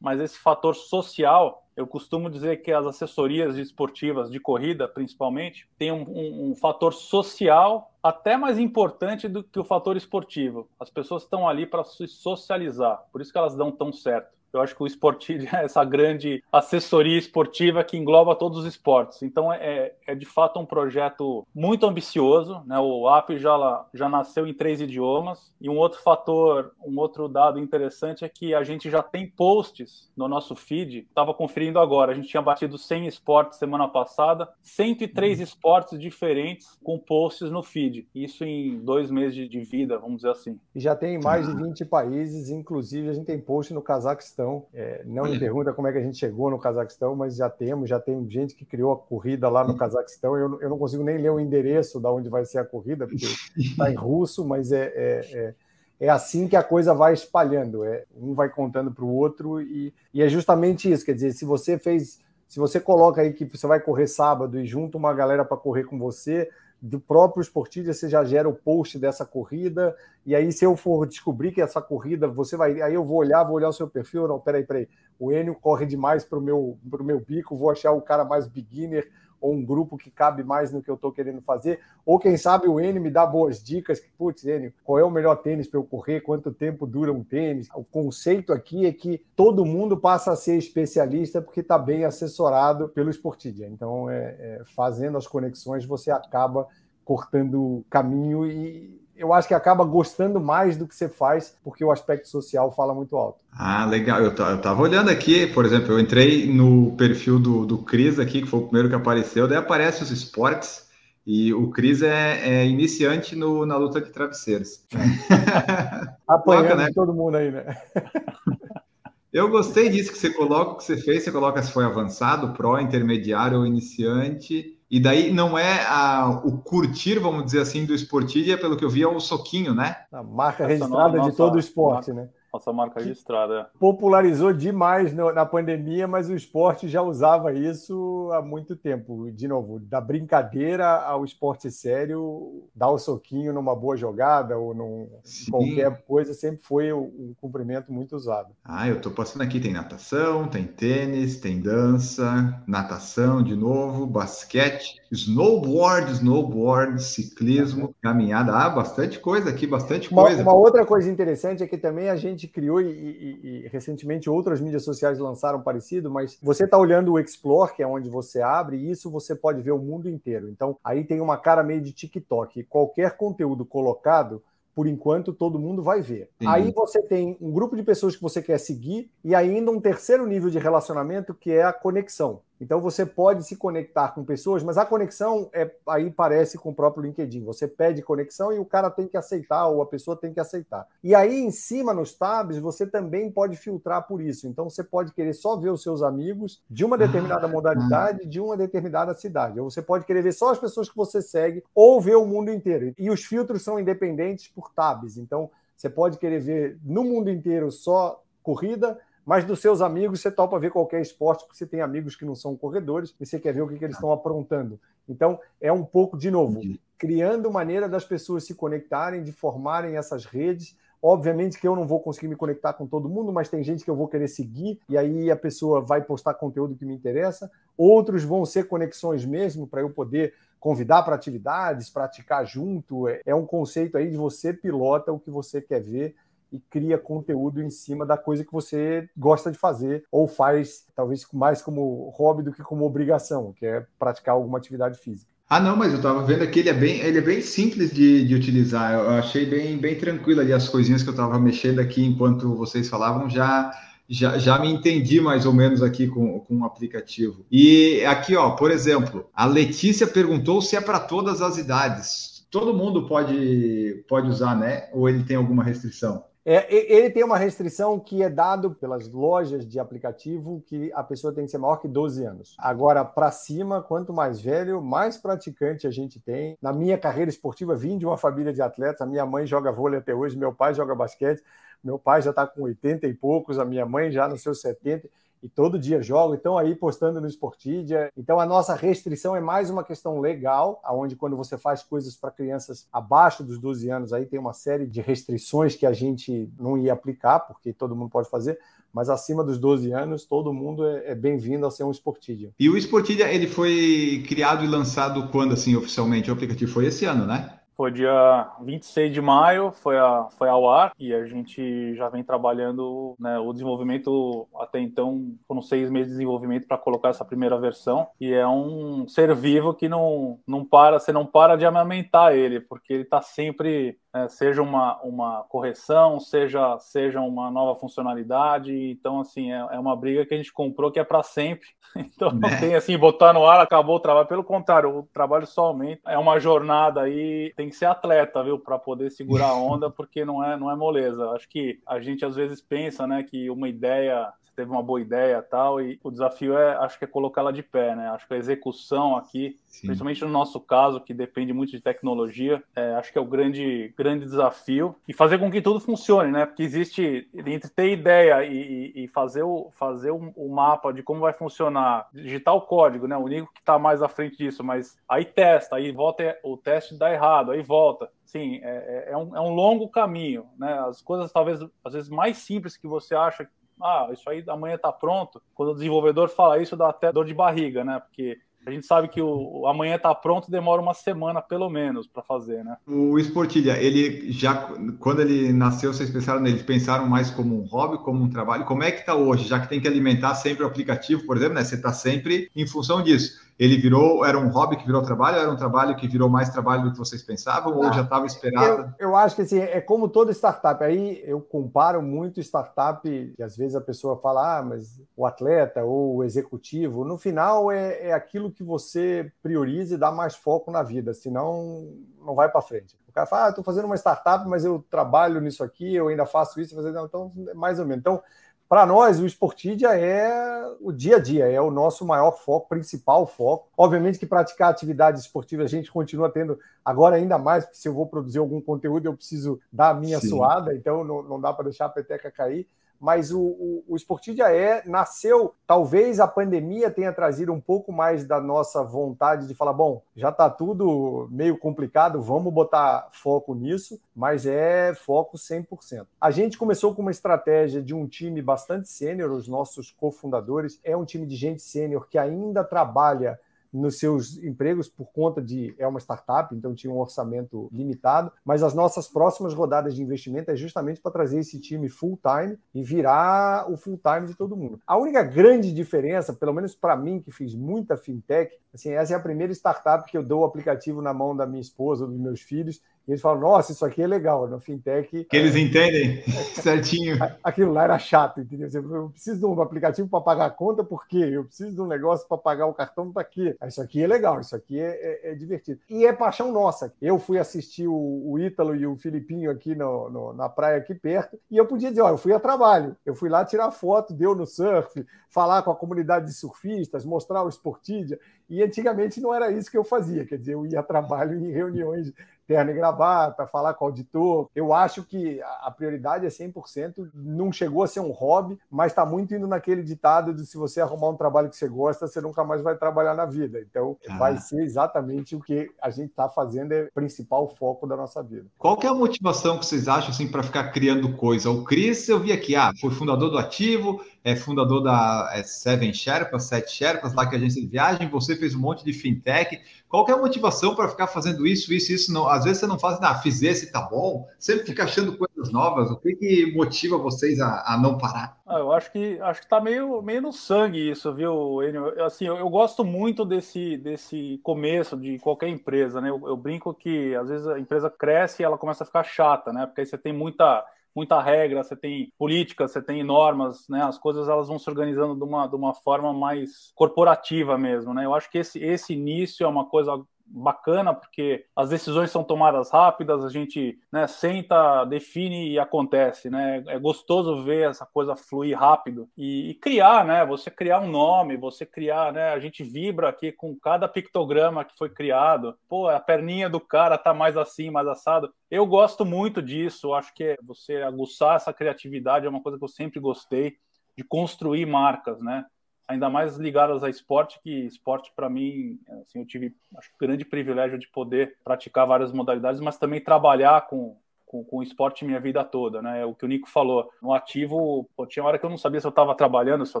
mas 0.00 0.20
esse 0.20 0.38
fator 0.38 0.74
social, 0.74 1.66
eu 1.76 1.86
costumo 1.86 2.30
dizer 2.30 2.62
que 2.62 2.72
as 2.72 2.86
assessorias 2.86 3.56
esportivas 3.56 4.30
de 4.30 4.38
corrida, 4.38 4.86
principalmente, 4.88 5.68
têm 5.76 5.92
um, 5.92 6.02
um, 6.08 6.50
um, 6.50 6.54
fator 6.54 6.92
social 6.92 7.92
até 8.02 8.36
mais 8.36 8.58
importante 8.58 9.28
do 9.28 9.42
que 9.42 9.58
o 9.58 9.64
fator 9.64 9.96
esportivo. 9.96 10.68
As 10.78 10.90
pessoas 10.90 11.24
estão 11.24 11.48
ali 11.48 11.66
para 11.66 11.84
se 11.84 12.06
socializar, 12.06 13.04
por 13.12 13.20
isso 13.20 13.32
que 13.32 13.38
elas 13.38 13.56
dão 13.56 13.70
tão 13.70 13.92
certo. 13.92 14.37
Eu 14.52 14.60
acho 14.60 14.74
que 14.74 14.82
o 14.82 14.86
Sportilha 14.86 15.48
é 15.54 15.64
essa 15.64 15.84
grande 15.84 16.42
assessoria 16.52 17.18
esportiva 17.18 17.84
que 17.84 17.96
engloba 17.96 18.34
todos 18.34 18.58
os 18.58 18.66
esportes. 18.66 19.22
Então 19.22 19.52
é, 19.52 19.92
é 20.06 20.14
de 20.14 20.26
fato 20.26 20.58
um 20.58 20.66
projeto 20.66 21.46
muito 21.54 21.86
ambicioso. 21.86 22.62
Né? 22.66 22.78
O 22.78 23.08
app 23.08 23.36
já, 23.38 23.86
já 23.94 24.08
nasceu 24.08 24.46
em 24.46 24.54
três 24.54 24.80
idiomas. 24.80 25.52
E 25.60 25.68
um 25.68 25.76
outro 25.76 26.00
fator, 26.00 26.72
um 26.84 26.98
outro 26.98 27.28
dado 27.28 27.58
interessante 27.58 28.24
é 28.24 28.28
que 28.28 28.54
a 28.54 28.62
gente 28.62 28.90
já 28.90 29.02
tem 29.02 29.26
posts 29.28 30.10
no 30.16 30.28
nosso 30.28 30.54
feed. 30.54 31.06
Estava 31.08 31.34
conferindo 31.34 31.78
agora, 31.78 32.12
a 32.12 32.14
gente 32.14 32.28
tinha 32.28 32.42
batido 32.42 32.78
100 32.78 33.06
esportes 33.06 33.58
semana 33.58 33.88
passada, 33.88 34.48
103 34.62 35.38
uhum. 35.38 35.44
esportes 35.44 35.98
diferentes 35.98 36.78
com 36.82 36.98
posts 36.98 37.50
no 37.50 37.62
feed. 37.62 38.06
Isso 38.14 38.44
em 38.44 38.78
dois 38.78 39.10
meses 39.10 39.34
de, 39.34 39.48
de 39.48 39.60
vida, 39.60 39.98
vamos 39.98 40.16
dizer 40.16 40.30
assim. 40.30 40.58
E 40.74 40.80
já 40.80 40.94
tem 40.94 41.18
mais 41.20 41.46
de 41.46 41.54
20 41.54 41.84
países, 41.84 42.50
inclusive 42.50 43.08
a 43.08 43.12
gente 43.12 43.26
tem 43.26 43.40
post 43.40 43.72
no 43.72 43.82
Cazaquistão. 43.82 44.37
É, 44.72 45.02
não 45.04 45.24
me 45.24 45.38
pergunta 45.38 45.72
como 45.72 45.88
é 45.88 45.92
que 45.92 45.98
a 45.98 46.02
gente 46.02 46.16
chegou 46.16 46.50
no 46.50 46.58
Cazaquistão, 46.58 47.16
mas 47.16 47.36
já 47.36 47.50
temos, 47.50 47.88
já 47.88 47.98
tem 47.98 48.28
gente 48.30 48.54
que 48.54 48.64
criou 48.64 48.92
a 48.92 48.96
corrida 48.96 49.48
lá 49.48 49.66
no 49.66 49.76
Cazaquistão. 49.76 50.36
Eu, 50.36 50.60
eu 50.60 50.68
não 50.68 50.78
consigo 50.78 51.02
nem 51.02 51.18
ler 51.18 51.30
o 51.30 51.40
endereço 51.40 51.98
da 51.98 52.12
onde 52.12 52.28
vai 52.28 52.44
ser 52.44 52.58
a 52.58 52.64
corrida, 52.64 53.06
porque 53.06 53.26
está 53.56 53.90
em 53.90 53.96
russo, 53.96 54.46
mas 54.46 54.70
é, 54.70 54.92
é, 54.94 55.20
é, 55.32 55.54
é, 56.00 56.08
assim 56.08 56.46
que 56.46 56.56
a 56.56 56.62
coisa 56.62 56.94
vai 56.94 57.12
espalhando. 57.12 57.84
É, 57.84 58.04
um 58.16 58.34
vai 58.34 58.48
contando 58.48 58.92
para 58.92 59.04
o 59.04 59.12
outro, 59.12 59.60
e, 59.60 59.92
e 60.14 60.22
é 60.22 60.28
justamente 60.28 60.90
isso. 60.90 61.04
Quer 61.04 61.14
dizer, 61.14 61.32
se 61.32 61.44
você 61.44 61.78
fez. 61.78 62.20
Se 62.46 62.58
você 62.58 62.80
coloca 62.80 63.20
aí 63.20 63.34
que 63.34 63.44
você 63.44 63.66
vai 63.66 63.78
correr 63.78 64.06
sábado 64.06 64.58
e 64.58 64.64
junta 64.64 64.96
uma 64.96 65.12
galera 65.12 65.44
para 65.44 65.56
correr 65.58 65.84
com 65.84 65.98
você, 65.98 66.48
do 66.80 67.00
próprio 67.00 67.42
Sportilha, 67.42 67.92
você 67.92 68.08
já 68.08 68.24
gera 68.24 68.48
o 68.48 68.54
post 68.54 68.98
dessa 68.98 69.24
corrida, 69.24 69.96
e 70.24 70.34
aí 70.34 70.52
se 70.52 70.64
eu 70.64 70.76
for 70.76 71.06
descobrir 71.06 71.50
que 71.50 71.60
essa 71.60 71.80
corrida, 71.80 72.28
você 72.28 72.56
vai, 72.56 72.80
aí 72.80 72.94
eu 72.94 73.04
vou 73.04 73.18
olhar, 73.18 73.42
vou 73.42 73.56
olhar 73.56 73.68
o 73.68 73.72
seu 73.72 73.88
perfil, 73.88 74.28
não, 74.28 74.38
peraí, 74.38 74.64
peraí, 74.64 74.88
o 75.18 75.32
Enio 75.32 75.54
corre 75.54 75.86
demais 75.86 76.24
para 76.24 76.38
o 76.38 76.42
meu, 76.42 76.78
meu 77.00 77.18
bico, 77.18 77.56
vou 77.56 77.70
achar 77.70 77.90
o 77.90 78.00
cara 78.00 78.24
mais 78.24 78.46
beginner, 78.46 79.10
ou 79.40 79.52
um 79.52 79.64
grupo 79.64 79.96
que 79.96 80.10
cabe 80.10 80.42
mais 80.42 80.72
no 80.72 80.82
que 80.82 80.90
eu 80.90 80.94
estou 80.94 81.12
querendo 81.12 81.40
fazer, 81.42 81.80
ou 82.04 82.18
quem 82.18 82.36
sabe 82.36 82.68
o 82.68 82.80
N 82.80 82.98
me 82.98 83.10
dá 83.10 83.26
boas 83.26 83.62
dicas, 83.62 84.00
que, 84.00 84.08
putz, 84.16 84.44
N, 84.44 84.72
qual 84.84 84.98
é 84.98 85.04
o 85.04 85.10
melhor 85.10 85.36
tênis 85.36 85.68
para 85.68 85.78
eu 85.78 85.84
correr, 85.84 86.20
quanto 86.20 86.52
tempo 86.52 86.86
dura 86.86 87.12
um 87.12 87.22
tênis. 87.22 87.68
O 87.74 87.84
conceito 87.84 88.52
aqui 88.52 88.86
é 88.86 88.92
que 88.92 89.24
todo 89.36 89.64
mundo 89.64 89.96
passa 89.96 90.32
a 90.32 90.36
ser 90.36 90.56
especialista 90.56 91.40
porque 91.40 91.60
está 91.60 91.78
bem 91.78 92.04
assessorado 92.04 92.88
pelo 92.88 93.10
Sportidia. 93.10 93.68
Então, 93.68 94.10
é, 94.10 94.36
é, 94.38 94.62
fazendo 94.74 95.16
as 95.16 95.26
conexões, 95.26 95.84
você 95.84 96.10
acaba 96.10 96.66
cortando 97.04 97.84
caminho 97.88 98.46
e 98.46 99.00
eu 99.18 99.32
acho 99.32 99.48
que 99.48 99.54
acaba 99.54 99.84
gostando 99.84 100.40
mais 100.40 100.76
do 100.76 100.86
que 100.86 100.94
você 100.94 101.08
faz, 101.08 101.54
porque 101.64 101.84
o 101.84 101.90
aspecto 101.90 102.28
social 102.28 102.72
fala 102.72 102.94
muito 102.94 103.16
alto. 103.16 103.40
Ah, 103.52 103.84
legal. 103.84 104.20
Eu, 104.20 104.30
estava 104.30 104.80
olhando 104.80 105.10
aqui, 105.10 105.46
por 105.48 105.66
exemplo, 105.66 105.92
eu 105.92 106.00
entrei 106.00 106.46
no 106.46 106.92
perfil 106.96 107.38
do, 107.38 107.66
do 107.66 107.78
Cris 107.78 108.18
aqui, 108.18 108.42
que 108.42 108.48
foi 108.48 108.60
o 108.60 108.64
primeiro 108.64 108.88
que 108.88 108.94
apareceu, 108.94 109.48
daí 109.48 109.58
aparece 109.58 110.02
os 110.02 110.10
esportes, 110.10 110.88
e 111.26 111.52
o 111.52 111.68
Cris 111.68 112.00
é, 112.00 112.40
é 112.42 112.66
iniciante 112.66 113.36
no, 113.36 113.66
na 113.66 113.76
luta 113.76 114.00
de 114.00 114.10
travesseiros. 114.10 114.84
Apanhando 116.26 116.76
né? 116.76 116.90
todo 116.94 117.12
mundo 117.12 117.36
aí, 117.36 117.50
né? 117.50 117.76
Eu 119.30 119.50
gostei 119.50 119.90
disso 119.90 120.10
que 120.10 120.16
você 120.16 120.30
coloca, 120.30 120.70
o 120.70 120.76
que 120.76 120.84
você 120.84 120.96
fez, 120.96 121.22
você 121.22 121.30
coloca 121.30 121.62
se 121.62 121.70
foi 121.70 121.84
avançado, 121.84 122.54
pró, 122.54 122.80
intermediário 122.80 123.58
ou 123.58 123.66
iniciante. 123.66 124.77
E 124.90 124.98
daí 124.98 125.30
não 125.30 125.58
é 125.58 125.84
a, 125.86 126.40
o 126.44 126.58
curtir, 126.58 127.18
vamos 127.18 127.44
dizer 127.44 127.60
assim, 127.60 127.84
do 127.84 127.94
esportivo, 127.94 128.50
é 128.50 128.56
pelo 128.56 128.76
que 128.76 128.84
eu 128.84 128.88
vi, 128.88 129.02
é 129.02 129.08
o 129.08 129.20
soquinho, 129.20 129.74
né? 129.74 129.96
A 130.10 130.22
marca 130.22 130.64
Essa 130.64 130.72
registrada 130.72 131.18
nossa, 131.18 131.30
de 131.30 131.36
todo 131.36 131.56
o 131.56 131.58
esporte, 131.58 132.10
marca, 132.10 132.22
né? 132.22 132.37
Nossa 132.52 132.72
marca 132.72 133.00
registrada. 133.00 133.68
Popularizou 133.78 134.52
demais 134.52 135.12
no, 135.12 135.32
na 135.32 135.44
pandemia, 135.44 136.08
mas 136.08 136.30
o 136.30 136.34
esporte 136.34 136.88
já 136.88 137.02
usava 137.02 137.52
isso 137.52 138.30
há 138.32 138.40
muito 138.40 138.74
tempo. 138.74 139.30
De 139.30 139.46
novo, 139.46 139.78
da 139.78 140.00
brincadeira 140.00 140.86
ao 140.86 141.24
esporte 141.24 141.70
sério, 141.70 142.64
dar 142.74 142.90
o 142.90 142.98
soquinho 142.98 143.52
numa 143.52 143.76
boa 143.76 143.96
jogada 143.96 144.56
ou 144.56 144.74
num, 144.74 145.08
qualquer 145.50 146.02
coisa 146.04 146.32
sempre 146.32 146.62
foi 146.62 146.92
um 146.92 147.34
cumprimento 147.40 147.92
muito 147.92 148.16
usado. 148.16 148.54
Ah, 148.64 148.88
eu 148.88 149.00
tô 149.00 149.10
passando 149.10 149.42
aqui, 149.42 149.60
tem 149.60 149.72
natação, 149.72 150.48
tem 150.48 150.64
tênis, 150.64 151.38
tem 151.38 151.60
dança, 151.60 152.62
natação 152.66 153.42
de 153.42 153.54
novo, 153.54 154.06
basquete, 154.06 154.96
snowboard, 155.12 156.12
snowboard, 156.12 157.02
ciclismo, 157.02 157.94
caminhada. 158.02 158.52
Ah, 158.52 158.70
bastante 158.70 159.18
coisa 159.18 159.50
aqui, 159.50 159.66
bastante 159.66 160.08
coisa. 160.08 160.42
Uma, 160.42 160.52
uma 160.52 160.60
outra 160.60 160.84
coisa 160.84 161.10
interessante 161.10 161.62
é 161.62 161.66
que 161.66 161.76
também 161.76 162.08
a 162.08 162.16
gente 162.16 162.47
criou 162.48 162.80
e, 162.80 162.86
e, 162.86 163.64
e 163.64 163.68
recentemente 163.68 164.28
outras 164.28 164.60
mídias 164.60 164.84
sociais 164.84 165.18
lançaram 165.18 165.60
parecido, 165.60 166.10
mas 166.10 166.38
você 166.42 166.64
está 166.64 166.76
olhando 166.76 167.12
o 167.12 167.18
Explore, 167.18 167.74
que 167.74 167.82
é 167.82 167.86
onde 167.86 168.08
você 168.08 168.40
abre, 168.40 168.76
e 168.76 168.90
isso 168.90 169.10
você 169.10 169.34
pode 169.34 169.62
ver 169.62 169.72
o 169.72 169.78
mundo 169.78 170.08
inteiro. 170.08 170.48
Então, 170.48 170.76
aí 170.82 171.04
tem 171.04 171.20
uma 171.20 171.36
cara 171.36 171.62
meio 171.62 171.80
de 171.80 171.92
TikTok. 171.92 172.64
Qualquer 172.64 173.16
conteúdo 173.16 173.64
colocado 173.64 174.42
por 174.74 174.86
enquanto 174.86 175.32
todo 175.32 175.58
mundo 175.58 175.82
vai 175.82 176.00
ver. 176.00 176.30
Sim. 176.40 176.46
Aí 176.46 176.70
você 176.70 177.02
tem 177.02 177.36
um 177.40 177.50
grupo 177.50 177.74
de 177.74 177.82
pessoas 177.82 178.14
que 178.14 178.22
você 178.22 178.40
quer 178.40 178.58
seguir 178.58 179.10
e 179.24 179.34
ainda 179.34 179.72
um 179.72 179.80
terceiro 179.80 180.24
nível 180.24 180.48
de 180.48 180.58
relacionamento 180.60 181.34
que 181.34 181.50
é 181.50 181.64
a 181.64 181.72
conexão. 181.72 182.42
Então 182.60 182.80
você 182.80 183.06
pode 183.06 183.44
se 183.44 183.56
conectar 183.56 184.08
com 184.08 184.24
pessoas, 184.24 184.62
mas 184.62 184.76
a 184.76 184.84
conexão 184.84 185.48
é 185.52 185.70
aí 185.88 186.10
parece 186.10 186.58
com 186.58 186.70
o 186.70 186.74
próprio 186.74 187.04
LinkedIn. 187.04 187.44
Você 187.44 187.68
pede 187.68 188.02
conexão 188.02 188.52
e 188.52 188.58
o 188.58 188.64
cara 188.64 188.90
tem 188.90 189.06
que 189.06 189.16
aceitar 189.16 189.66
ou 189.66 189.80
a 189.80 189.86
pessoa 189.86 190.16
tem 190.16 190.32
que 190.32 190.40
aceitar. 190.40 190.86
E 191.02 191.14
aí 191.14 191.38
em 191.38 191.50
cima 191.50 191.94
nos 191.94 192.14
tabs 192.14 192.58
você 192.58 192.86
também 192.86 193.30
pode 193.30 193.56
filtrar 193.56 194.06
por 194.06 194.20
isso. 194.20 194.46
Então 194.46 194.68
você 194.68 194.82
pode 194.82 195.12
querer 195.12 195.32
só 195.32 195.56
ver 195.56 195.70
os 195.70 195.82
seus 195.82 196.02
amigos 196.02 196.62
de 196.68 196.84
uma 196.84 196.98
determinada 196.98 197.46
ah, 197.46 197.48
modalidade, 197.48 198.26
de 198.26 198.40
uma 198.40 198.56
determinada 198.56 199.14
cidade. 199.14 199.60
Ou 199.60 199.70
você 199.70 199.80
pode 199.82 200.04
querer 200.04 200.22
ver 200.22 200.32
só 200.32 200.50
as 200.50 200.58
pessoas 200.58 200.88
que 200.88 200.96
você 200.96 201.22
segue 201.22 201.62
ou 201.74 202.00
ver 202.00 202.16
o 202.16 202.26
mundo 202.26 202.50
inteiro. 202.50 202.92
E 202.98 203.10
os 203.10 203.24
filtros 203.24 203.62
são 203.62 203.78
independentes 203.78 204.48
por 204.48 204.72
tabs. 204.72 205.16
Então 205.16 205.50
você 205.76 205.88
pode 205.88 206.18
querer 206.18 206.40
ver 206.40 206.78
no 206.84 207.04
mundo 207.04 207.30
inteiro 207.30 207.70
só 207.70 208.20
corrida, 208.42 208.98
mas 209.28 209.44
dos 209.44 209.60
seus 209.60 209.82
amigos 209.82 210.22
você 210.22 210.30
topa 210.30 210.58
ver 210.58 210.70
qualquer 210.70 211.02
esporte, 211.02 211.44
porque 211.44 211.58
você 211.58 211.66
tem 211.66 211.82
amigos 211.82 212.16
que 212.16 212.24
não 212.24 212.34
são 212.34 212.56
corredores 212.56 213.14
e 213.20 213.26
você 213.26 213.38
quer 213.38 213.52
ver 213.52 213.60
o 213.60 213.68
que, 213.68 213.76
que 213.76 213.84
eles 213.84 213.96
estão 213.96 214.10
aprontando. 214.10 214.80
Então, 215.06 215.38
é 215.60 215.70
um 215.70 215.84
pouco, 215.84 216.16
de 216.16 216.30
novo, 216.30 216.62
criando 216.96 217.50
maneira 217.50 217.86
das 217.86 218.06
pessoas 218.06 218.44
se 218.44 218.54
conectarem, 218.54 219.22
de 219.22 219.30
formarem 219.30 219.98
essas 219.98 220.24
redes. 220.24 220.74
Obviamente 221.02 221.60
que 221.60 221.68
eu 221.68 221.76
não 221.76 221.86
vou 221.86 222.00
conseguir 222.00 222.26
me 222.26 222.36
conectar 222.36 222.72
com 222.72 222.86
todo 222.86 223.06
mundo, 223.06 223.30
mas 223.30 223.50
tem 223.50 223.62
gente 223.62 223.84
que 223.84 223.90
eu 223.90 223.94
vou 223.94 224.08
querer 224.08 224.28
seguir, 224.28 224.80
e 224.88 224.96
aí 224.96 225.30
a 225.30 225.36
pessoa 225.36 225.82
vai 225.82 226.00
postar 226.00 226.32
conteúdo 226.32 226.74
que 226.74 226.86
me 226.86 226.94
interessa. 226.94 227.50
Outros 227.76 228.24
vão 228.24 228.46
ser 228.46 228.66
conexões 228.66 229.26
mesmo, 229.26 229.66
para 229.66 229.82
eu 229.82 229.90
poder 229.90 230.32
convidar 230.58 231.02
para 231.02 231.14
atividades, 231.14 231.90
praticar 231.90 232.46
junto. 232.46 233.06
É, 233.06 233.20
é 233.26 233.34
um 233.34 233.44
conceito 233.44 233.98
aí 233.98 234.08
de 234.08 234.16
você 234.16 234.54
pilota 234.54 235.12
o 235.12 235.20
que 235.20 235.30
você 235.30 235.60
quer 235.60 235.82
ver 235.82 236.16
e 236.52 236.58
cria 236.58 236.98
conteúdo 236.98 237.62
em 237.62 237.70
cima 237.70 238.04
da 238.04 238.16
coisa 238.16 238.44
que 238.44 238.52
você 238.52 239.08
gosta 239.16 239.50
de 239.50 239.58
fazer 239.58 240.04
ou 240.10 240.26
faz, 240.26 240.86
talvez 240.94 241.26
mais 241.32 241.62
como 241.62 242.10
hobby 242.10 242.42
do 242.42 242.52
que 242.52 242.62
como 242.62 242.84
obrigação, 242.84 243.52
que 243.52 243.66
é 243.66 243.86
praticar 243.98 244.34
alguma 244.34 244.58
atividade 244.58 244.98
física. 244.98 245.30
Ah, 245.50 245.60
não, 245.60 245.76
mas 245.76 245.92
eu 245.92 245.96
estava 245.96 246.22
vendo 246.24 246.46
que 246.50 246.60
ele 246.60 246.68
é 246.68 246.74
bem, 246.74 247.00
ele 247.00 247.18
é 247.18 247.22
bem 247.22 247.40
simples 247.40 247.90
de, 247.90 248.22
de 248.26 248.34
utilizar. 248.34 248.92
Eu 248.92 249.10
achei 249.10 249.46
bem, 249.46 249.78
bem 249.78 249.96
tranquilo 249.96 250.42
ali 250.42 250.52
as 250.52 250.68
coisinhas 250.68 251.02
que 251.02 251.08
eu 251.08 251.12
estava 251.12 251.38
mexendo 251.38 251.78
aqui 251.78 252.04
enquanto 252.04 252.54
vocês 252.54 252.86
falavam, 252.86 253.30
já, 253.30 253.72
já, 254.06 254.36
já 254.36 254.58
me 254.58 254.70
entendi 254.70 255.22
mais 255.22 255.46
ou 255.46 255.54
menos 255.54 255.82
aqui 255.82 256.06
com, 256.06 256.40
com 256.40 256.58
o 256.58 256.64
aplicativo. 256.66 257.46
E 257.50 258.04
aqui, 258.04 258.36
ó, 258.36 258.50
por 258.50 258.70
exemplo, 258.70 259.30
a 259.34 259.46
Letícia 259.46 260.06
perguntou 260.06 260.60
se 260.60 260.76
é 260.76 260.82
para 260.82 261.00
todas 261.00 261.40
as 261.40 261.56
idades. 261.56 262.46
Todo 262.50 262.74
mundo 262.74 263.06
pode, 263.06 264.04
pode 264.06 264.28
usar, 264.28 264.54
né? 264.54 264.90
Ou 264.92 265.08
ele 265.08 265.24
tem 265.24 265.36
alguma 265.36 265.64
restrição? 265.64 266.24
É, 266.50 266.66
ele 266.74 267.10
tem 267.10 267.22
uma 267.22 267.36
restrição 267.36 268.00
que 268.00 268.22
é 268.22 268.30
dado 268.30 268.70
pelas 268.70 269.06
lojas 269.06 269.68
de 269.68 269.78
aplicativo 269.78 270.64
que 270.66 270.90
a 270.94 271.04
pessoa 271.04 271.30
tem 271.30 271.44
que 271.44 271.50
ser 271.50 271.58
maior 271.58 271.76
que 271.76 271.86
12 271.86 272.24
anos. 272.24 272.56
Agora, 272.58 273.04
para 273.04 273.30
cima, 273.30 273.82
quanto 273.82 274.14
mais 274.14 274.40
velho, 274.40 274.80
mais 274.80 275.18
praticante 275.18 275.86
a 275.86 275.90
gente 275.90 276.18
tem. 276.18 276.56
Na 276.62 276.72
minha 276.72 276.96
carreira 276.96 277.28
esportiva, 277.28 277.76
vim 277.76 277.98
de 277.98 278.06
uma 278.06 278.16
família 278.16 278.50
de 278.50 278.62
atletas. 278.62 279.02
A 279.02 279.06
minha 279.06 279.26
mãe 279.26 279.46
joga 279.46 279.70
vôlei 279.70 279.98
até 279.98 280.14
hoje, 280.14 280.38
meu 280.38 280.54
pai 280.54 280.72
joga 280.72 280.94
basquete. 280.94 281.42
Meu 281.84 281.98
pai 281.98 282.22
já 282.22 282.30
está 282.30 282.46
com 282.46 282.62
80 282.62 283.06
e 283.06 283.12
poucos, 283.12 283.58
a 283.58 283.64
minha 283.66 283.84
mãe 283.84 284.10
já 284.10 284.26
nos 284.26 284.40
seus 284.40 284.62
70 284.62 285.06
e 285.42 285.48
todo 285.48 285.78
dia 285.78 286.02
jogo, 286.02 286.34
então 286.34 286.56
aí 286.58 286.74
postando 286.74 287.20
no 287.20 287.26
Sportidia. 287.26 288.10
Então 288.16 288.40
a 288.40 288.46
nossa 288.46 288.74
restrição 288.74 289.34
é 289.36 289.40
mais 289.40 289.70
uma 289.70 289.84
questão 289.84 290.20
legal, 290.20 290.80
aonde 290.84 291.16
quando 291.16 291.36
você 291.36 291.56
faz 291.56 291.82
coisas 291.82 292.16
para 292.16 292.30
crianças 292.30 292.86
abaixo 292.92 293.42
dos 293.42 293.58
12 293.58 293.90
anos, 293.90 294.12
aí 294.12 294.26
tem 294.26 294.38
uma 294.38 294.52
série 294.52 294.86
de 294.86 295.00
restrições 295.00 295.74
que 295.74 295.86
a 295.86 295.92
gente 295.92 296.50
não 296.58 296.76
ia 296.76 296.92
aplicar, 296.92 297.40
porque 297.40 297.72
todo 297.72 297.94
mundo 297.94 298.10
pode 298.10 298.28
fazer, 298.28 298.58
mas 298.92 299.08
acima 299.08 299.44
dos 299.44 299.58
12 299.58 299.92
anos, 299.92 300.24
todo 300.24 300.52
mundo 300.52 300.86
é, 300.86 301.12
é 301.12 301.14
bem-vindo 301.14 301.66
a 301.66 301.70
ser 301.70 301.84
um 301.84 301.90
Sportidia. 301.90 302.52
E 302.58 302.68
o 302.68 302.76
Sportidia, 302.76 303.32
ele 303.32 303.46
foi 303.46 304.24
criado 304.26 304.64
e 304.64 304.66
lançado 304.66 305.28
quando, 305.28 305.52
assim, 305.52 305.76
oficialmente? 305.76 306.30
O 306.30 306.32
aplicativo 306.32 306.72
foi 306.72 306.86
esse 306.86 307.04
ano, 307.04 307.26
né? 307.26 307.58
Foi 307.78 307.92
dia 307.92 308.50
26 308.60 309.14
de 309.14 309.20
maio, 309.20 309.70
foi, 309.70 309.96
a, 309.96 310.26
foi 310.36 310.48
ao 310.48 310.68
ar 310.68 310.90
e 310.98 311.14
a 311.14 311.24
gente 311.26 311.94
já 311.94 312.08
vem 312.08 312.24
trabalhando 312.24 313.14
né, 313.20 313.38
o 313.38 313.52
desenvolvimento 313.52 314.48
até 314.56 314.80
então, 314.80 315.32
foram 315.46 315.62
seis 315.62 315.88
meses 315.88 316.08
de 316.08 316.14
desenvolvimento 316.14 316.66
para 316.66 316.76
colocar 316.76 317.10
essa 317.10 317.24
primeira 317.24 317.56
versão 317.56 318.08
e 318.20 318.32
é 318.32 318.44
um 318.48 319.06
ser 319.06 319.32
vivo 319.32 319.72
que 319.72 319.88
não, 319.88 320.40
não 320.44 320.64
para, 320.64 320.98
você 320.98 321.12
não 321.12 321.24
para 321.24 321.54
de 321.54 321.64
amamentar 321.64 322.34
ele, 322.34 322.58
porque 322.58 322.92
ele 322.92 323.02
está 323.04 323.22
sempre 323.22 323.96
né, 324.12 324.28
seja 324.28 324.62
uma, 324.62 325.00
uma 325.02 325.44
correção, 325.44 326.18
seja, 326.18 326.78
seja 326.78 327.20
uma 327.20 327.50
nova 327.50 327.78
funcionalidade. 327.78 328.74
Então, 328.74 329.20
assim, 329.20 329.52
é, 329.52 329.58
é 329.72 329.78
uma 329.78 329.94
briga 329.94 330.24
que 330.24 330.34
a 330.34 330.36
gente 330.36 330.52
comprou 330.52 330.90
que 330.90 330.98
é 330.98 331.04
para 331.04 331.22
sempre. 331.22 331.68
Então, 331.96 332.30
não 332.30 332.48
né? 332.48 332.60
tem 332.60 332.74
assim, 332.74 332.96
botar 332.98 333.32
no 333.32 333.46
ar, 333.46 333.60
acabou 333.60 333.96
o 333.96 334.00
trabalho. 334.00 334.28
Pelo 334.28 334.44
contrário, 334.44 334.98
o 334.98 335.02
trabalho 335.12 335.46
só 335.46 335.66
aumenta. 335.66 336.10
É 336.10 336.18
uma 336.18 336.38
jornada 336.38 337.00
aí, 337.00 337.52
tem 337.56 337.68
que 337.68 337.76
ser 337.76 337.86
atleta, 337.86 338.42
viu, 338.44 338.58
para 338.58 338.78
poder 338.78 339.10
segurar 339.10 339.48
a 339.48 339.54
onda, 339.54 339.88
porque 339.90 340.24
não 340.24 340.44
é, 340.44 340.56
não 340.56 340.70
é 340.70 340.76
moleza. 340.76 341.30
Acho 341.30 341.48
que 341.48 341.80
a 341.86 341.98
gente 341.98 342.24
às 342.24 342.36
vezes 342.36 342.60
pensa, 342.60 343.06
né, 343.06 343.22
que 343.22 343.50
uma 343.50 343.68
ideia 343.68 344.32
teve 344.58 344.72
uma 344.72 344.82
boa 344.82 345.00
ideia 345.00 345.40
tal, 345.40 345.80
e 345.80 346.00
o 346.02 346.10
desafio 346.10 346.58
é, 346.58 346.74
acho 346.78 346.98
que 346.98 347.04
é 347.04 347.08
colocá-la 347.08 347.52
de 347.52 347.62
pé, 347.62 347.94
né? 347.94 348.08
Acho 348.08 348.26
que 348.26 348.34
a 348.34 348.36
execução 348.36 349.16
aqui, 349.16 349.56
Sim. 349.66 349.86
principalmente 349.86 350.24
no 350.24 350.30
nosso 350.30 350.58
caso, 350.60 351.00
que 351.00 351.14
depende 351.14 351.52
muito 351.52 351.70
de 351.70 351.80
tecnologia, 351.80 352.60
é, 352.74 352.94
acho 352.94 353.12
que 353.12 353.18
é 353.18 353.20
o 353.20 353.24
grande, 353.24 353.94
grande 353.96 354.24
desafio, 354.24 354.96
e 355.06 355.12
fazer 355.12 355.38
com 355.38 355.48
que 355.48 355.62
tudo 355.62 355.78
funcione, 355.78 356.32
né? 356.32 356.44
Porque 356.44 356.64
existe, 356.64 357.30
entre 357.32 357.70
ter 357.70 357.92
ideia 357.92 358.44
e, 358.44 359.04
e 359.04 359.06
fazer, 359.06 359.44
o, 359.44 359.70
fazer 359.70 360.10
o, 360.10 360.32
o, 360.34 360.52
mapa 360.52 360.92
de 360.92 361.04
como 361.04 361.20
vai 361.20 361.32
funcionar, 361.32 362.08
digitar 362.12 362.56
o 362.56 362.62
código, 362.62 363.06
né? 363.06 363.16
O 363.16 363.28
Nico 363.28 363.52
que 363.54 363.60
está 363.60 363.78
mais 363.78 364.02
à 364.02 364.08
frente 364.08 364.36
disso, 364.36 364.64
mas 364.64 364.98
aí 365.08 365.24
testa, 365.24 365.76
aí 365.76 365.92
volta, 365.92 366.36
o 366.42 366.56
teste 366.56 366.98
dá 366.98 367.12
errado, 367.12 367.52
aí 367.52 367.62
volta. 367.62 368.10
Sim, 368.24 368.60
é, 368.62 369.06
é, 369.06 369.12
é, 369.12 369.16
um, 369.16 369.36
é 369.36 369.40
um 369.40 369.54
longo 369.54 369.88
caminho, 369.88 370.46
né? 370.58 370.80
As 370.80 371.00
coisas 371.00 371.30
talvez 371.30 371.60
às 371.84 371.92
vezes 371.92 372.10
mais 372.10 372.38
simples 372.38 372.76
que 372.76 372.88
você 372.88 373.14
acha 373.14 373.48
ah, 373.80 374.08
isso 374.12 374.28
aí 374.28 374.44
amanhã 374.48 374.74
está 374.74 374.92
pronto. 374.92 375.42
Quando 375.54 375.70
o 375.70 375.74
desenvolvedor 375.74 376.28
fala 376.28 376.60
isso, 376.62 376.76
dá 376.76 376.88
até 376.88 377.12
dor 377.12 377.24
de 377.24 377.34
barriga, 377.34 377.84
né? 377.84 378.00
Porque 378.00 378.38
a 378.66 378.70
gente 378.70 378.86
sabe 378.86 379.08
que 379.08 379.20
o, 379.20 379.60
o 379.60 379.66
amanhã 379.66 379.96
está 379.96 380.14
pronto, 380.14 380.50
demora 380.50 380.82
uma 380.82 380.92
semana 380.92 381.40
pelo 381.40 381.70
menos 381.70 382.06
para 382.06 382.22
fazer, 382.22 382.62
né? 382.62 382.76
O 382.86 383.18
Esportilha, 383.18 383.78
ele 383.78 384.30
já 384.30 384.68
quando 384.98 385.20
ele 385.20 385.52
nasceu, 385.52 385.92
vocês 385.92 386.10
pensaram 386.10 386.40
nele, 386.40 386.62
pensaram 386.62 387.06
mais 387.06 387.30
como 387.30 387.58
um 387.58 387.66
hobby, 387.66 387.98
como 387.98 388.22
um 388.22 388.28
trabalho? 388.28 388.64
Como 388.64 388.82
é 388.82 388.90
que 388.90 389.00
está 389.00 389.14
hoje? 389.14 389.48
Já 389.48 389.60
que 389.60 389.68
tem 389.68 389.80
que 389.80 389.88
alimentar 389.88 390.34
sempre 390.34 390.64
o 390.64 390.66
aplicativo, 390.66 391.24
por 391.24 391.36
exemplo, 391.36 391.54
né? 391.54 391.64
Você 391.64 391.76
está 391.76 391.92
sempre 391.92 392.50
em 392.54 392.66
função 392.66 393.02
disso 393.02 393.47
ele 393.58 393.76
virou, 393.76 394.24
era 394.24 394.38
um 394.38 394.48
hobby 394.48 394.76
que 394.76 394.86
virou 394.86 395.02
trabalho, 395.02 395.38
era 395.38 395.50
um 395.50 395.56
trabalho 395.56 395.96
que 395.96 396.06
virou 396.06 396.28
mais 396.28 396.48
trabalho 396.48 396.84
do 396.84 396.92
que 396.92 396.98
vocês 396.98 397.22
pensavam, 397.22 397.76
ou 397.76 397.82
ah, 397.82 397.92
já 397.92 398.02
estava 398.02 398.24
esperado? 398.24 398.94
Eu, 398.98 399.08
eu, 399.08 399.16
acho 399.16 399.34
que 399.34 399.42
assim, 399.42 399.58
é 399.58 399.80
como 399.80 400.08
toda 400.08 400.30
startup. 400.30 400.82
Aí 400.84 401.20
eu 401.24 401.40
comparo 401.40 402.00
muito 402.00 402.40
startup, 402.40 403.02
que 403.02 403.42
às 403.42 403.56
vezes 403.56 403.74
a 403.74 403.80
pessoa 403.80 404.16
fala, 404.16 404.58
ah, 404.58 404.62
mas 404.62 405.02
o 405.16 405.26
atleta 405.26 405.82
ou 405.82 406.16
o 406.16 406.24
executivo, 406.24 407.04
no 407.04 407.18
final 407.18 407.72
é, 407.72 408.08
é 408.08 408.12
aquilo 408.12 408.52
que 408.52 408.62
você 408.62 409.32
prioriza 409.42 409.96
e 409.96 409.98
dá 409.98 410.12
mais 410.12 410.36
foco 410.36 410.70
na 410.70 410.84
vida, 410.84 411.12
senão 411.12 411.84
não 412.24 412.36
vai 412.36 412.48
para 412.48 412.62
frente. 412.62 412.96
O 413.08 413.12
cara 413.12 413.26
fala, 413.26 413.46
ah, 413.46 413.48
estou 413.48 413.64
fazendo 413.64 413.86
uma 413.86 413.96
startup, 413.96 414.46
mas 414.48 414.64
eu 414.64 414.84
trabalho 414.88 415.40
nisso 415.40 415.64
aqui, 415.64 415.96
eu 415.96 416.06
ainda 416.06 416.26
faço 416.26 416.60
isso, 416.60 416.78
então, 416.78 417.32
mais 417.56 417.80
ou 417.80 417.86
menos. 417.86 418.00
Então, 418.00 418.22
para 418.68 418.84
nós, 418.84 419.18
o 419.18 419.26
Esportidia 419.26 419.98
é 419.98 420.58
o 420.80 420.92
dia 420.92 421.16
a 421.16 421.18
dia, 421.18 421.50
é 421.50 421.60
o 421.60 421.70
nosso 421.70 422.04
maior 422.04 422.32
foco, 422.32 422.68
principal 422.68 423.26
foco. 423.26 423.68
Obviamente 423.76 424.18
que 424.18 424.26
praticar 424.26 424.70
atividade 424.70 425.18
esportiva 425.18 425.62
a 425.62 425.66
gente 425.66 425.90
continua 425.90 426.30
tendo, 426.30 426.58
agora 426.84 427.16
ainda 427.16 427.38
mais, 427.38 427.64
porque 427.64 427.78
se 427.78 427.88
eu 427.88 427.94
vou 427.94 428.06
produzir 428.06 428.38
algum 428.38 428.60
conteúdo, 428.60 429.06
eu 429.06 429.14
preciso 429.14 429.58
dar 429.72 429.90
a 429.90 429.94
minha 429.94 430.20
Sim. 430.20 430.28
suada, 430.28 430.74
então 430.74 431.02
não, 431.02 431.22
não 431.22 431.40
dá 431.40 431.52
para 431.52 431.64
deixar 431.64 431.86
a 431.86 431.90
peteca 431.90 432.30
cair 432.30 432.68
mas 433.00 433.32
o, 433.32 433.40
o, 433.40 433.84
o 433.88 433.96
é, 434.42 434.82
nasceu, 434.86 435.54
talvez 435.66 436.20
a 436.20 436.26
pandemia 436.26 436.90
tenha 436.90 437.12
trazido 437.12 437.52
um 437.52 437.60
pouco 437.60 437.92
mais 437.92 438.24
da 438.24 438.40
nossa 438.40 438.82
vontade 438.82 439.46
de 439.46 439.54
falar, 439.54 439.72
bom, 439.72 440.02
já 440.16 440.30
está 440.30 440.50
tudo 440.50 441.28
meio 441.30 441.58
complicado, 441.58 442.20
vamos 442.20 442.52
botar 442.52 443.08
foco 443.12 443.54
nisso, 443.54 444.00
mas 444.14 444.46
é 444.46 444.94
foco 444.94 445.36
100%. 445.36 446.06
A 446.20 446.30
gente 446.30 446.58
começou 446.58 446.94
com 446.94 447.02
uma 447.02 447.10
estratégia 447.10 447.82
de 447.82 447.94
um 447.94 448.06
time 448.06 448.42
bastante 448.42 448.88
sênior, 448.88 449.30
os 449.30 449.48
nossos 449.48 449.90
cofundadores, 449.90 450.80
é 450.82 450.96
um 450.96 451.04
time 451.04 451.26
de 451.26 451.36
gente 451.36 451.62
sênior 451.62 452.08
que 452.08 452.18
ainda 452.18 452.64
trabalha 452.64 453.38
nos 453.72 453.98
seus 453.98 454.38
empregos 454.38 454.88
por 454.88 455.06
conta 455.12 455.42
de 455.42 455.74
é 455.78 455.86
uma 455.86 456.00
startup, 456.00 456.54
então 456.54 456.74
tinha 456.74 456.92
um 456.92 456.98
orçamento 456.98 457.68
limitado, 457.72 458.32
mas 458.44 458.62
as 458.62 458.74
nossas 458.74 459.08
próximas 459.08 459.54
rodadas 459.54 459.94
de 459.94 460.02
investimento 460.02 460.50
é 460.50 460.56
justamente 460.56 461.00
para 461.00 461.12
trazer 461.12 461.40
esse 461.40 461.60
time 461.60 461.88
full 461.88 462.18
time 462.18 462.58
e 462.74 462.82
virar 462.82 463.70
o 463.70 463.76
full 463.76 463.98
time 463.98 464.26
de 464.26 464.34
todo 464.34 464.56
mundo. 464.56 464.80
A 464.86 464.96
única 464.96 465.22
grande 465.22 465.72
diferença, 465.72 466.32
pelo 466.32 466.52
menos 466.52 466.74
para 466.74 466.96
mim 466.96 467.20
que 467.20 467.30
fiz 467.30 467.54
muita 467.54 467.96
fintech, 467.96 468.54
assim, 468.72 468.90
essa 468.90 469.12
é 469.12 469.16
a 469.16 469.20
primeira 469.20 469.52
startup 469.52 470.08
que 470.10 470.16
eu 470.16 470.22
dou 470.22 470.40
o 470.40 470.44
aplicativo 470.44 471.02
na 471.02 471.12
mão 471.12 471.36
da 471.36 471.46
minha 471.46 471.60
esposa 471.60 472.06
dos 472.06 472.18
meus 472.18 472.40
filhos 472.40 472.80
e 473.08 473.12
eles 473.12 473.22
falam, 473.22 473.40
nossa, 473.40 473.72
isso 473.72 473.86
aqui 473.86 474.02
é 474.02 474.06
legal. 474.06 474.46
No 474.46 474.60
fintech. 474.60 475.24
Que 475.24 475.36
eles 475.36 475.56
entendem 475.56 476.22
certinho. 476.60 477.16
Aquilo 477.42 477.72
lá 477.72 477.84
era 477.84 477.98
chato, 477.98 478.38
entendeu? 478.38 478.68
Eu 478.70 479.08
preciso 479.08 479.38
de 479.38 479.46
um 479.46 479.62
aplicativo 479.62 480.06
para 480.06 480.20
pagar 480.20 480.44
a 480.44 480.50
conta, 480.50 480.84
por 480.84 481.08
quê? 481.08 481.30
Eu 481.32 481.44
preciso 481.44 481.74
de 481.74 481.80
um 481.80 481.86
negócio 481.86 482.28
para 482.28 482.36
pagar 482.36 482.66
o 482.66 482.74
cartão, 482.74 483.10
para 483.10 483.24
quê? 483.24 483.56
Ah, 483.58 483.66
isso 483.66 483.80
aqui 483.80 484.04
é 484.04 484.06
legal, 484.06 484.38
isso 484.40 484.54
aqui 484.54 484.78
é, 484.78 484.90
é, 484.90 485.30
é, 485.30 485.34
divertido. 485.34 485.80
E 485.88 486.04
é 486.04 486.12
paixão 486.12 486.52
nossa. 486.52 486.92
Eu 487.00 487.18
fui 487.18 487.38
assistir 487.38 487.88
o, 487.88 487.94
o 487.94 488.38
Ítalo 488.38 488.76
e 488.76 488.86
o 488.86 488.94
Filipinho 488.94 489.50
aqui 489.50 489.74
no, 489.74 490.10
no, 490.10 490.32
na 490.34 490.50
praia 490.50 490.76
aqui 490.76 490.94
perto, 490.94 491.38
e 491.50 491.56
eu 491.56 491.64
podia 491.64 491.88
dizer, 491.88 492.02
ó, 492.02 492.10
eu 492.10 492.18
fui 492.18 492.34
a 492.34 492.38
trabalho. 492.38 492.94
Eu 493.06 493.14
fui 493.14 493.30
lá 493.30 493.42
tirar 493.42 493.70
foto, 493.70 494.12
deu 494.12 494.34
no 494.34 494.46
surf, 494.46 495.02
falar 495.30 495.62
com 495.62 495.70
a 495.70 495.76
comunidade 495.76 496.26
de 496.26 496.34
surfistas, 496.34 497.06
mostrar 497.06 497.42
o 497.42 497.48
Sportidia. 497.48 498.20
E 498.50 498.62
antigamente 498.62 499.18
não 499.18 499.32
era 499.34 499.50
isso 499.50 499.70
que 499.70 499.78
eu 499.78 499.84
fazia, 499.84 500.26
quer 500.26 500.38
dizer, 500.38 500.54
eu 500.54 500.66
ia 500.66 500.80
a 500.80 500.82
trabalho 500.82 501.38
em 501.38 501.50
reuniões 501.50 502.12
terno 502.48 502.70
e 502.70 502.74
gravata, 502.74 503.46
falar 503.46 503.74
com 503.74 503.84
o 503.84 503.88
auditor. 503.88 504.48
Eu 504.56 504.72
acho 504.72 505.04
que 505.04 505.40
a 505.60 505.70
prioridade 505.70 506.24
é 506.24 506.30
100%, 506.30 507.10
não 507.14 507.52
chegou 507.52 507.82
a 507.82 507.86
ser 507.86 508.00
um 508.00 508.10
hobby, 508.10 508.58
mas 508.70 508.92
está 508.92 509.04
muito 509.04 509.34
indo 509.34 509.46
naquele 509.46 509.82
ditado 509.82 510.32
de 510.32 510.46
se 510.46 510.56
você 510.56 510.80
arrumar 510.80 511.10
um 511.10 511.16
trabalho 511.16 511.50
que 511.50 511.56
você 511.56 511.68
gosta, 511.68 512.08
você 512.08 512.22
nunca 512.22 512.42
mais 512.42 512.62
vai 512.62 512.74
trabalhar 512.74 513.14
na 513.14 513.26
vida. 513.26 513.60
Então, 513.60 513.98
ah. 514.08 514.16
vai 514.16 514.38
ser 514.38 514.62
exatamente 514.62 515.36
o 515.36 515.40
que 515.40 515.70
a 515.82 515.90
gente 515.90 516.08
está 516.08 516.26
fazendo, 516.28 516.72
é 516.72 516.84
o 516.84 516.92
principal 516.94 517.46
foco 517.48 517.86
da 517.86 517.96
nossa 517.96 518.22
vida. 518.22 518.46
Qual 518.56 518.78
que 518.78 518.86
é 518.86 518.90
a 518.90 518.94
motivação 518.94 519.58
que 519.58 519.66
vocês 519.66 519.86
acham 519.86 520.10
assim, 520.10 520.26
para 520.26 520.42
ficar 520.42 520.72
criando 520.72 521.14
coisa? 521.16 521.50
O 521.50 521.64
Cris, 521.64 522.08
eu 522.08 522.18
vi 522.18 522.32
aqui, 522.32 522.56
ah, 522.56 522.72
foi 522.80 522.90
fundador 522.90 523.30
do 523.30 523.36
Ativo, 523.36 524.00
é 524.28 524.36
fundador 524.36 524.82
da 524.82 525.30
é 525.32 525.42
Seven 525.42 525.92
Sherpas, 525.92 526.44
Sete 526.44 526.70
Sherpas, 526.70 527.14
lá 527.14 527.26
que 527.26 527.34
é 527.34 527.38
a 527.38 527.40
agência 527.40 527.62
de 527.62 527.66
viagem, 527.66 528.08
você 528.08 528.36
fez 528.36 528.54
um 528.54 528.60
monte 528.60 528.84
de 528.84 528.92
fintech. 528.92 529.58
Qual 529.88 530.04
que 530.04 530.12
é 530.12 530.14
a 530.14 530.18
motivação 530.18 530.74
para 530.74 530.88
ficar 530.88 531.06
fazendo 531.06 531.46
isso, 531.46 531.72
isso, 531.72 531.92
isso? 531.92 532.12
Não, 532.12 532.28
às 532.28 532.44
vezes 532.44 532.58
você 532.58 532.66
não 532.66 532.78
faz, 532.78 532.98
ah, 533.00 533.14
fiz 533.14 533.42
esse, 533.42 533.72
tá 533.72 533.80
bom. 533.80 534.26
Sempre 534.38 534.66
fica 534.66 534.84
achando 534.84 535.16
coisas 535.16 535.50
novas. 535.50 535.90
O 535.90 535.96
que, 535.96 536.14
que 536.14 536.52
motiva 536.54 536.98
vocês 536.98 537.40
a, 537.40 537.64
a 537.66 537.78
não 537.78 537.96
parar? 537.96 538.36
Ah, 538.46 538.58
eu 538.58 538.70
acho 538.70 538.92
que 538.92 539.18
acho 539.20 539.40
que 539.40 539.48
tá 539.48 539.62
meio, 539.62 540.02
meio 540.02 540.20
no 540.20 540.32
sangue 540.32 540.90
isso, 540.90 541.10
viu, 541.14 541.62
Enio? 541.62 542.04
Assim, 542.04 542.26
eu, 542.26 542.36
eu, 542.36 542.50
gosto 542.50 542.84
muito 542.84 543.24
desse, 543.24 543.78
desse 543.78 544.38
começo 544.42 544.94
de 544.94 545.18
qualquer 545.18 545.48
empresa, 545.48 546.02
né? 546.02 546.10
Eu, 546.10 546.20
eu 546.26 546.36
brinco 546.36 546.74
que 546.74 547.14
às 547.14 547.30
vezes 547.30 547.46
a 547.46 547.58
empresa 547.58 547.88
cresce 547.88 548.42
e 548.42 548.44
ela 548.44 548.58
começa 548.58 548.84
a 548.84 548.86
ficar 548.86 549.04
chata, 549.04 549.54
né? 549.54 549.64
Porque 549.64 549.80
aí 549.80 549.86
você 549.86 549.96
tem 549.96 550.12
muita 550.12 550.66
muita 550.94 551.20
regra, 551.20 551.62
você 551.62 551.76
tem 551.76 552.12
política, 552.18 552.66
você 552.66 552.82
tem 552.82 553.02
normas, 553.04 553.68
né? 553.68 553.82
As 553.82 553.98
coisas 553.98 554.28
elas 554.28 554.48
vão 554.48 554.58
se 554.58 554.68
organizando 554.68 555.14
de 555.14 555.24
uma, 555.24 555.46
de 555.46 555.54
uma 555.54 555.74
forma 555.74 556.12
mais 556.12 556.72
corporativa 556.74 557.56
mesmo, 557.56 557.94
né? 557.94 558.04
Eu 558.04 558.14
acho 558.14 558.30
que 558.30 558.38
esse, 558.38 558.58
esse 558.62 558.92
início 558.92 559.44
é 559.44 559.48
uma 559.48 559.66
coisa 559.68 559.92
bacana, 560.30 560.94
porque 560.94 561.46
as 561.56 561.70
decisões 561.70 562.10
são 562.10 562.22
tomadas 562.22 562.70
rápidas, 562.70 563.24
a 563.24 563.28
gente 563.28 563.78
né, 563.90 564.06
senta, 564.06 564.84
define 564.84 565.50
e 565.50 565.58
acontece, 565.58 566.28
né? 566.28 566.62
É 566.66 566.78
gostoso 566.78 567.42
ver 567.42 567.70
essa 567.70 567.86
coisa 567.86 568.14
fluir 568.14 568.58
rápido 568.58 569.08
e, 569.16 569.50
e, 569.50 569.54
criar, 569.54 570.04
né? 570.04 570.24
Você 570.26 570.50
criar 570.50 570.80
um 570.80 570.90
nome, 570.90 571.36
você 571.36 571.64
criar, 571.64 572.12
né? 572.12 572.30
A 572.30 572.38
gente 572.38 572.62
vibra 572.62 573.08
aqui 573.08 573.32
com 573.32 573.56
cada 573.58 573.88
pictograma 573.88 574.64
que 574.64 574.76
foi 574.76 574.90
criado. 574.90 575.56
Pô, 575.68 575.88
a 575.88 576.00
perninha 576.00 576.48
do 576.48 576.60
cara 576.60 576.98
tá 576.98 577.14
mais 577.14 577.36
assim, 577.36 577.70
mais 577.70 577.86
assado. 577.88 578.32
Eu 578.50 578.66
gosto 578.66 579.04
muito 579.04 579.42
disso, 579.42 579.94
acho 579.94 580.12
que 580.14 580.36
você 580.42 580.76
aguçar 580.76 581.36
essa 581.36 581.52
criatividade 581.52 582.26
é 582.26 582.28
uma 582.28 582.42
coisa 582.42 582.58
que 582.58 582.64
eu 582.64 582.68
sempre 582.68 583.00
gostei 583.00 583.56
de 583.96 584.04
construir 584.04 584.64
marcas, 584.66 585.20
né? 585.20 585.44
Ainda 585.88 586.10
mais 586.10 586.36
ligadas 586.36 586.84
a 586.84 586.90
esporte, 586.90 587.40
que 587.42 587.50
esporte 587.66 588.12
para 588.14 588.28
mim, 588.28 588.78
assim, 589.02 589.20
eu 589.20 589.26
tive 589.26 589.56
acho, 589.76 589.90
grande 589.98 590.24
privilégio 590.24 590.78
de 590.78 590.86
poder 590.86 591.38
praticar 591.42 591.86
várias 591.86 592.12
modalidades, 592.12 592.60
mas 592.60 592.76
também 592.76 593.00
trabalhar 593.00 593.66
com, 593.66 593.96
com, 594.26 594.44
com 594.44 594.62
esporte 594.62 595.06
minha 595.06 595.18
vida 595.18 595.42
toda, 595.42 595.80
né? 595.80 596.04
O 596.04 596.14
que 596.14 596.26
o 596.26 596.28
Nico 596.28 596.48
falou, 596.48 596.90
no 597.00 597.14
ativo, 597.14 597.88
pô, 597.96 598.06
tinha 598.06 598.22
hora 598.22 598.38
que 598.38 598.44
eu 598.44 598.50
não 598.50 598.58
sabia 598.58 598.80
se 598.80 598.86
eu 598.86 598.90
estava 598.90 599.14
trabalhando, 599.14 599.64
se 599.64 599.74
eu 599.74 599.80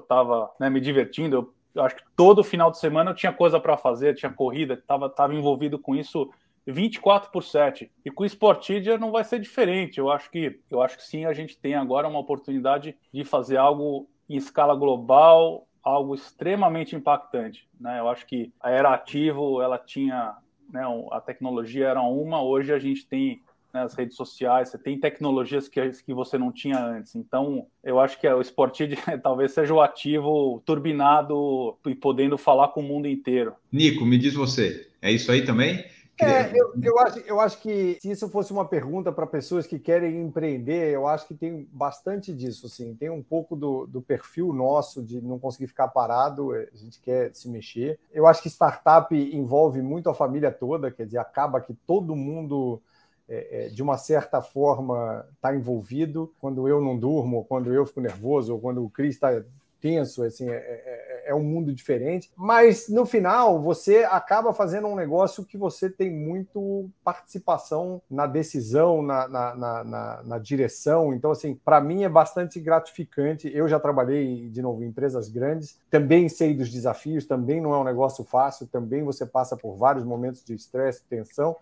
estava 0.00 0.50
né, 0.58 0.70
me 0.70 0.80
divertindo. 0.80 1.36
Eu, 1.36 1.54
eu, 1.74 1.82
acho 1.84 1.96
que 1.96 2.04
todo 2.16 2.42
final 2.42 2.70
de 2.70 2.78
semana 2.78 3.10
eu 3.10 3.14
tinha 3.14 3.32
coisa 3.32 3.60
para 3.60 3.76
fazer, 3.76 4.14
tinha 4.14 4.32
corrida, 4.32 4.74
estava 4.74 5.10
tava 5.10 5.34
envolvido 5.34 5.78
com 5.78 5.94
isso 5.94 6.30
24 6.66 7.30
por 7.30 7.42
7. 7.42 7.90
E 8.02 8.10
com 8.10 8.22
o 8.22 8.26
Sportidia 8.26 8.96
não 8.96 9.12
vai 9.12 9.24
ser 9.24 9.38
diferente. 9.38 9.98
Eu 9.98 10.10
acho 10.10 10.30
que 10.30 10.58
eu 10.70 10.80
acho 10.80 10.96
que 10.96 11.02
sim, 11.02 11.26
a 11.26 11.34
gente 11.34 11.58
tem 11.58 11.74
agora 11.74 12.08
uma 12.08 12.18
oportunidade 12.18 12.96
de 13.12 13.24
fazer 13.24 13.58
algo 13.58 14.08
em 14.28 14.36
escala 14.36 14.74
global, 14.74 15.67
algo 15.88 16.14
extremamente 16.14 16.94
impactante. 16.94 17.68
Né? 17.80 17.98
Eu 17.98 18.08
acho 18.08 18.26
que 18.26 18.52
a 18.60 18.70
era 18.70 18.92
ativo 18.92 19.62
ela 19.62 19.78
tinha, 19.78 20.36
né, 20.72 20.82
a 21.10 21.20
tecnologia 21.20 21.88
era 21.88 22.02
uma, 22.02 22.42
hoje 22.42 22.72
a 22.72 22.78
gente 22.78 23.06
tem 23.06 23.42
né, 23.72 23.82
as 23.82 23.94
redes 23.94 24.16
sociais, 24.16 24.68
você 24.68 24.78
tem 24.78 24.98
tecnologias 24.98 25.68
que, 25.68 25.80
que 26.04 26.14
você 26.14 26.38
não 26.38 26.52
tinha 26.52 26.78
antes. 26.78 27.14
Então, 27.14 27.66
eu 27.82 28.00
acho 28.00 28.20
que 28.20 28.28
o 28.28 28.40
Sportid 28.40 28.96
talvez 29.22 29.52
seja 29.52 29.72
o 29.72 29.80
ativo 29.80 30.62
turbinado 30.64 31.76
e 31.86 31.94
podendo 31.94 32.36
falar 32.36 32.68
com 32.68 32.80
o 32.80 32.84
mundo 32.84 33.08
inteiro. 33.08 33.54
Nico, 33.72 34.04
me 34.04 34.18
diz 34.18 34.34
você, 34.34 34.88
é 35.00 35.10
isso 35.12 35.30
aí 35.30 35.44
também? 35.44 35.84
É, 36.20 36.50
eu, 36.52 36.72
eu, 36.82 36.98
acho, 36.98 37.18
eu 37.20 37.40
acho 37.40 37.60
que 37.60 37.98
se 38.00 38.10
isso 38.10 38.28
fosse 38.28 38.52
uma 38.52 38.64
pergunta 38.64 39.12
para 39.12 39.26
pessoas 39.26 39.66
que 39.66 39.78
querem 39.78 40.20
empreender, 40.20 40.92
eu 40.92 41.06
acho 41.06 41.26
que 41.26 41.34
tem 41.34 41.68
bastante 41.72 42.32
disso. 42.32 42.66
Assim. 42.66 42.94
Tem 42.94 43.08
um 43.08 43.22
pouco 43.22 43.54
do, 43.54 43.86
do, 43.86 44.02
perfil 44.02 44.52
nosso 44.52 45.02
de 45.02 45.20
não 45.20 45.38
conseguir 45.38 45.68
ficar 45.68 45.88
parado, 45.88 46.52
a 46.52 46.76
gente 46.76 47.00
quer 47.00 47.32
se 47.34 47.48
mexer. 47.48 47.98
Eu 48.12 48.26
acho 48.26 48.42
que 48.42 48.48
startup 48.48 49.14
envolve 49.14 49.80
muito 49.80 50.10
a 50.10 50.14
família 50.14 50.50
toda, 50.50 50.90
quer 50.90 51.06
dizer, 51.06 51.18
acaba 51.18 51.60
que 51.60 51.74
todo 51.86 52.16
mundo. 52.16 52.82
É, 53.30 53.66
é 53.66 53.68
de 53.68 53.82
uma 53.82 53.98
certa 53.98 54.40
forma 54.40 55.26
está 55.34 55.54
envolvido. 55.54 56.32
Quando 56.40 56.66
eu 56.66 56.80
não 56.80 56.98
durmo, 56.98 57.44
quando 57.44 57.72
eu 57.72 57.84
fico 57.84 58.00
nervoso, 58.00 58.54
ou 58.54 58.60
quando 58.60 58.82
o 58.82 58.88
Cris 58.88 59.16
está 59.16 59.42
tenso, 59.80 60.22
assim, 60.22 60.48
é, 60.48 60.54
é, 60.54 61.07
é, 61.28 61.34
um 61.34 61.42
mundo 61.42 61.72
diferente. 61.72 62.30
Mas 62.36 62.88
no 62.88 63.04
final 63.04 63.60
você 63.60 64.04
acaba 64.04 64.52
fazendo 64.52 64.88
um 64.88 64.96
negócio 64.96 65.44
que 65.44 65.56
você 65.56 65.90
tem 65.90 66.10
muito 66.10 66.90
participação 67.04 68.02
na 68.10 68.26
decisão, 68.26 69.02
na, 69.02 69.28
na, 69.28 69.54
na, 69.54 70.22
na 70.24 70.38
direção. 70.38 71.12
Então, 71.12 71.30
assim, 71.30 71.54
para 71.54 71.80
mim 71.80 72.04
é 72.04 72.08
bastante 72.08 72.58
gratificante. 72.58 73.50
Eu 73.54 73.68
já 73.68 73.78
trabalhei 73.78 74.48
de 74.48 74.62
novo 74.62 74.82
em 74.82 74.88
empresas 74.88 75.28
grandes, 75.28 75.78
também 75.90 76.28
sei 76.28 76.54
dos 76.54 76.70
desafios, 76.70 77.26
também 77.26 77.60
não 77.60 77.74
é 77.74 77.78
um 77.78 77.84
negócio 77.84 78.24
fácil, 78.24 78.66
também 78.66 79.04
você 79.04 79.26
passa 79.26 79.56
por 79.56 79.76
vários 79.76 80.04
momentos 80.04 80.42
de 80.44 80.54
estresse, 80.54 81.04
tensão 81.08 81.56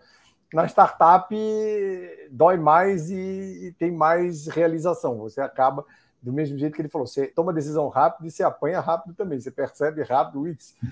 na 0.53 0.65
startup 0.65 1.35
dói 2.31 2.57
mais 2.57 3.09
e, 3.09 3.75
tem 3.77 3.91
mais 3.91 4.47
realização. 4.47 5.17
Você 5.17 5.41
acaba 5.41 5.85
do 6.27 6.33
mesmo 6.33 6.57
jeito 6.57 6.75
que 6.75 6.81
ele 6.81 6.89
falou, 6.89 7.07
você 7.07 7.27
toma 7.27 7.53
decisão 7.53 7.87
rápida 7.87 8.27
e 8.27 8.31
você 8.31 8.43
apanha 8.43 8.81
rápido 8.81 9.15
também, 9.15 9.39
você 9.39 9.49
percebe 9.49 10.03
rápido, 10.03 10.43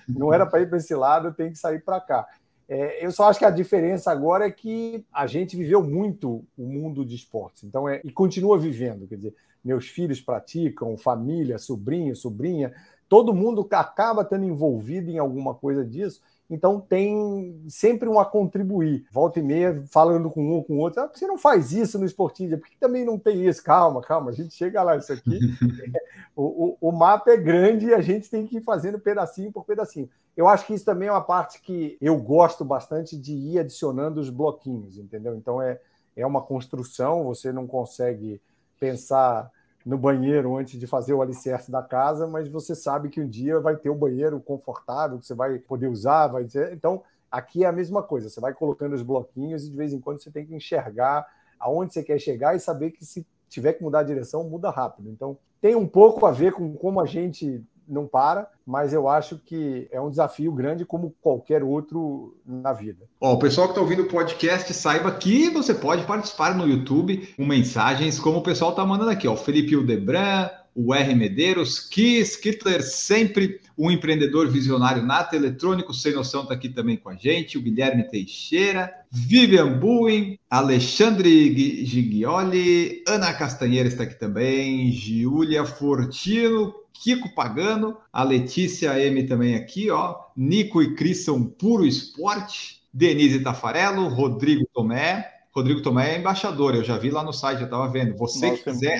não 0.07 0.33
era 0.33 0.45
para 0.45 0.61
ir 0.61 0.69
para 0.69 0.77
esse 0.77 0.95
lado, 0.95 1.33
tem 1.33 1.51
que 1.51 1.57
sair 1.57 1.83
para 1.83 1.99
cá. 1.99 2.25
É, 2.69 3.05
eu 3.05 3.11
só 3.11 3.29
acho 3.29 3.37
que 3.37 3.43
a 3.43 3.49
diferença 3.49 4.09
agora 4.09 4.45
é 4.47 4.49
que 4.49 5.05
a 5.11 5.27
gente 5.27 5.57
viveu 5.57 5.83
muito 5.83 6.45
o 6.57 6.65
mundo 6.65 7.05
de 7.05 7.15
esportes, 7.15 7.65
então 7.65 7.87
é, 7.87 7.99
e 8.01 8.11
continua 8.13 8.57
vivendo, 8.57 9.05
quer 9.07 9.17
dizer, 9.17 9.35
meus 9.61 9.89
filhos 9.89 10.21
praticam, 10.21 10.97
família, 10.97 11.57
sobrinho, 11.57 12.15
sobrinha, 12.15 12.73
todo 13.09 13.33
mundo 13.33 13.67
acaba 13.71 14.21
estando 14.21 14.45
envolvido 14.45 15.11
em 15.11 15.19
alguma 15.19 15.53
coisa 15.53 15.83
disso, 15.83 16.21
então 16.49 16.79
tem 16.79 17.63
sempre 17.67 18.07
um 18.07 18.19
a 18.19 18.25
contribuir. 18.25 19.05
Volta 19.11 19.39
e 19.39 19.43
meia, 19.43 19.83
falando 19.91 20.29
com 20.29 20.57
um 20.57 20.61
com 20.61 20.75
o 20.75 20.79
outro. 20.79 21.01
Ah, 21.01 21.09
você 21.11 21.25
não 21.25 21.37
faz 21.37 21.71
isso 21.71 21.97
no 21.97 22.05
Esportidia? 22.05 22.57
Por 22.57 22.69
que 22.69 22.77
também 22.77 23.03
não 23.03 23.17
tem 23.17 23.47
isso? 23.47 23.63
Calma, 23.63 24.01
calma, 24.01 24.29
a 24.29 24.33
gente 24.33 24.53
chega 24.53 24.83
lá, 24.83 24.95
isso 24.95 25.11
aqui. 25.11 25.39
o, 26.35 26.43
o, 26.43 26.89
o, 26.89 26.91
mapa 26.91 27.31
é 27.31 27.37
grande 27.37 27.87
e 27.87 27.93
a 27.93 28.01
gente 28.01 28.29
tem 28.29 28.45
que 28.45 28.57
ir 28.57 28.61
fazendo 28.61 28.99
pedacinho 28.99 29.51
por 29.51 29.65
pedacinho. 29.65 30.07
Eu 30.37 30.47
acho 30.47 30.67
que 30.67 30.73
isso 30.73 30.85
também 30.85 31.07
é 31.07 31.11
uma 31.11 31.21
parte 31.21 31.61
que 31.61 31.97
eu 31.99 32.17
gosto 32.17 32.63
bastante 32.63 33.17
de 33.17 33.33
ir 33.33 33.59
adicionando 33.59 34.19
os 34.21 34.29
bloquinhos, 34.29 34.97
entendeu? 34.97 35.35
Então 35.35 35.59
é, 35.61 35.79
é 36.15 36.25
uma 36.27 36.41
construção, 36.41 37.23
você 37.23 37.51
não 37.51 37.65
consegue 37.65 38.39
pensar 38.79 39.49
no 39.85 39.97
banheiro 39.97 40.57
antes 40.57 40.79
de 40.79 40.87
fazer 40.87 41.13
o 41.13 41.21
alicerce 41.21 41.69
da 41.69 41.83
casa, 41.83 42.25
mas 42.25 42.47
você 42.47 42.73
sabe 42.73 43.09
que 43.09 43.21
um 43.21 43.27
dia 43.27 43.59
vai 43.59 43.75
ter 43.75 43.89
o 43.89 43.93
um 43.93 43.97
banheiro 43.97 44.39
confortável 44.39 45.19
que 45.19 45.27
você 45.27 45.35
vai 45.35 45.59
poder 45.59 45.87
usar, 45.87 46.27
vai 46.27 46.43
dizer. 46.43 46.73
Então, 46.73 47.03
aqui 47.29 47.63
é 47.63 47.67
a 47.67 47.71
mesma 47.71 48.01
coisa, 48.01 48.27
você 48.27 48.41
vai 48.41 48.53
colocando 48.53 48.93
os 48.93 49.03
bloquinhos 49.03 49.65
e 49.65 49.69
de 49.69 49.77
vez 49.77 49.93
em 49.93 49.99
quando 49.99 50.21
você 50.21 50.31
tem 50.31 50.45
que 50.45 50.55
enxergar 50.55 51.27
aonde 51.59 51.93
você 51.93 52.01
quer 52.01 52.19
chegar 52.19 52.55
e 52.55 52.59
saber 52.59 52.91
que 52.91 53.05
se 53.05 53.25
tiver 53.47 53.73
que 53.73 53.83
mudar 53.83 53.99
a 53.99 54.03
direção, 54.03 54.43
muda 54.43 54.71
rápido. 54.71 55.09
Então, 55.09 55.37
tem 55.61 55.75
um 55.75 55.87
pouco 55.87 56.25
a 56.25 56.31
ver 56.31 56.53
com 56.53 56.73
como 56.73 56.99
a 56.99 57.05
gente 57.05 57.63
não 57.87 58.07
para, 58.07 58.47
mas 58.65 58.93
eu 58.93 59.07
acho 59.07 59.37
que 59.37 59.87
é 59.91 59.99
um 59.99 60.09
desafio 60.09 60.51
grande 60.51 60.85
como 60.85 61.13
qualquer 61.21 61.63
outro 61.63 62.35
na 62.45 62.73
vida. 62.73 63.05
Ó, 63.19 63.33
o 63.33 63.39
pessoal 63.39 63.67
que 63.67 63.71
está 63.71 63.81
ouvindo 63.81 64.03
o 64.03 64.07
podcast, 64.07 64.73
saiba 64.73 65.11
que 65.11 65.49
você 65.49 65.73
pode 65.73 66.05
participar 66.05 66.55
no 66.55 66.67
YouTube 66.67 67.33
com 67.35 67.45
mensagens 67.45 68.19
como 68.19 68.39
o 68.39 68.43
pessoal 68.43 68.71
está 68.71 68.85
mandando 68.85 69.11
aqui, 69.11 69.27
ó, 69.27 69.35
Felipe 69.35 69.75
Udebran, 69.75 70.49
o 70.75 70.93
R. 70.93 71.15
Medeiros, 71.15 71.79
Kiss, 71.79 72.39
Kittler, 72.39 72.83
sempre 72.83 73.61
um 73.77 73.89
empreendedor 73.89 74.49
visionário 74.49 75.01
nato 75.01 75.35
eletrônico, 75.35 75.93
sem 75.93 76.13
noção, 76.13 76.43
está 76.43 76.53
aqui 76.53 76.67
também 76.67 76.97
com 76.97 77.09
a 77.09 77.15
gente, 77.15 77.57
o 77.57 77.61
Guilherme 77.61 78.03
Teixeira, 78.03 78.93
Vivian 79.09 79.79
Buin, 79.79 80.37
Alexandre 80.49 81.85
Giglioli, 81.85 83.03
Ana 83.07 83.33
Castanheira 83.33 83.87
está 83.87 84.03
aqui 84.03 84.19
também, 84.19 84.91
Giulia 84.91 85.65
Fortino, 85.65 86.73
Kiko 86.93 87.33
Pagano, 87.33 87.97
a 88.11 88.23
Letícia 88.23 88.99
M 88.99 89.23
também 89.23 89.55
aqui, 89.55 89.89
ó, 89.89 90.15
Nico 90.35 90.81
e 90.81 90.93
Cris 90.93 91.23
são 91.23 91.43
puro 91.43 91.85
esporte, 91.85 92.81
Denise 92.93 93.39
Tafarello, 93.41 94.07
Rodrigo 94.07 94.65
Tomé, 94.73 95.35
Rodrigo 95.55 95.81
Tomé 95.81 96.15
é 96.15 96.19
embaixador, 96.19 96.75
eu 96.75 96.83
já 96.83 96.97
vi 96.97 97.09
lá 97.09 97.23
no 97.23 97.31
site, 97.31 97.59
eu 97.59 97.65
estava 97.65 97.87
vendo. 97.87 98.17
Você 98.17 98.49
Nossa, 98.49 98.61
que 98.61 98.69
quiser, 98.69 98.99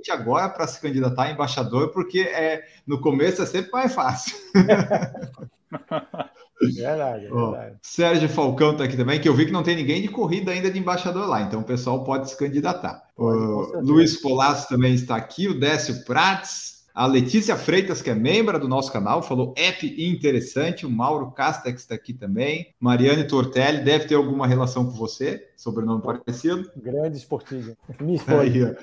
aproveite 0.00 0.10
agora 0.10 0.48
para 0.48 0.66
se 0.66 0.80
candidatar 0.80 1.24
a 1.24 1.30
embaixador, 1.30 1.90
porque 1.90 2.20
é, 2.20 2.64
no 2.86 3.00
começo 3.00 3.42
é 3.42 3.46
sempre 3.46 3.70
mais 3.70 3.94
fácil. 3.94 4.36
Verdade, 6.62 7.26
verdade. 7.26 7.76
Sérgio 7.80 8.28
Falcão 8.28 8.72
está 8.72 8.84
aqui 8.84 8.94
também, 8.94 9.18
que 9.18 9.26
eu 9.26 9.34
vi 9.34 9.46
que 9.46 9.52
não 9.52 9.62
tem 9.62 9.74
ninguém 9.74 10.02
de 10.02 10.08
corrida 10.08 10.50
ainda 10.50 10.70
de 10.70 10.78
embaixador 10.78 11.26
lá, 11.26 11.40
então 11.40 11.60
o 11.60 11.64
pessoal 11.64 12.04
pode 12.04 12.28
se 12.28 12.36
candidatar. 12.36 13.02
Pode, 13.16 13.86
Luiz 13.86 14.20
Polasso 14.20 14.68
também 14.68 14.92
está 14.92 15.16
aqui, 15.16 15.48
o 15.48 15.58
Décio 15.58 16.04
Prates, 16.04 16.79
a 16.94 17.06
Letícia 17.06 17.56
Freitas, 17.56 18.02
que 18.02 18.10
é 18.10 18.14
membro 18.14 18.58
do 18.58 18.68
nosso 18.68 18.92
canal, 18.92 19.22
falou 19.22 19.54
app 19.56 19.86
interessante. 19.98 20.84
O 20.84 20.90
Mauro 20.90 21.30
Castex 21.30 21.82
está 21.82 21.94
aqui 21.94 22.12
também. 22.12 22.74
Mariane 22.80 23.26
Tortelli 23.26 23.84
deve 23.84 24.06
ter 24.06 24.16
alguma 24.16 24.46
relação 24.46 24.84
com 24.84 24.92
você, 24.92 25.48
sobrenome 25.56 26.02
parecido. 26.02 26.70
Grande 26.76 27.16
esportivo. 27.16 27.76
Me 28.00 28.20
Aí, 28.26 28.76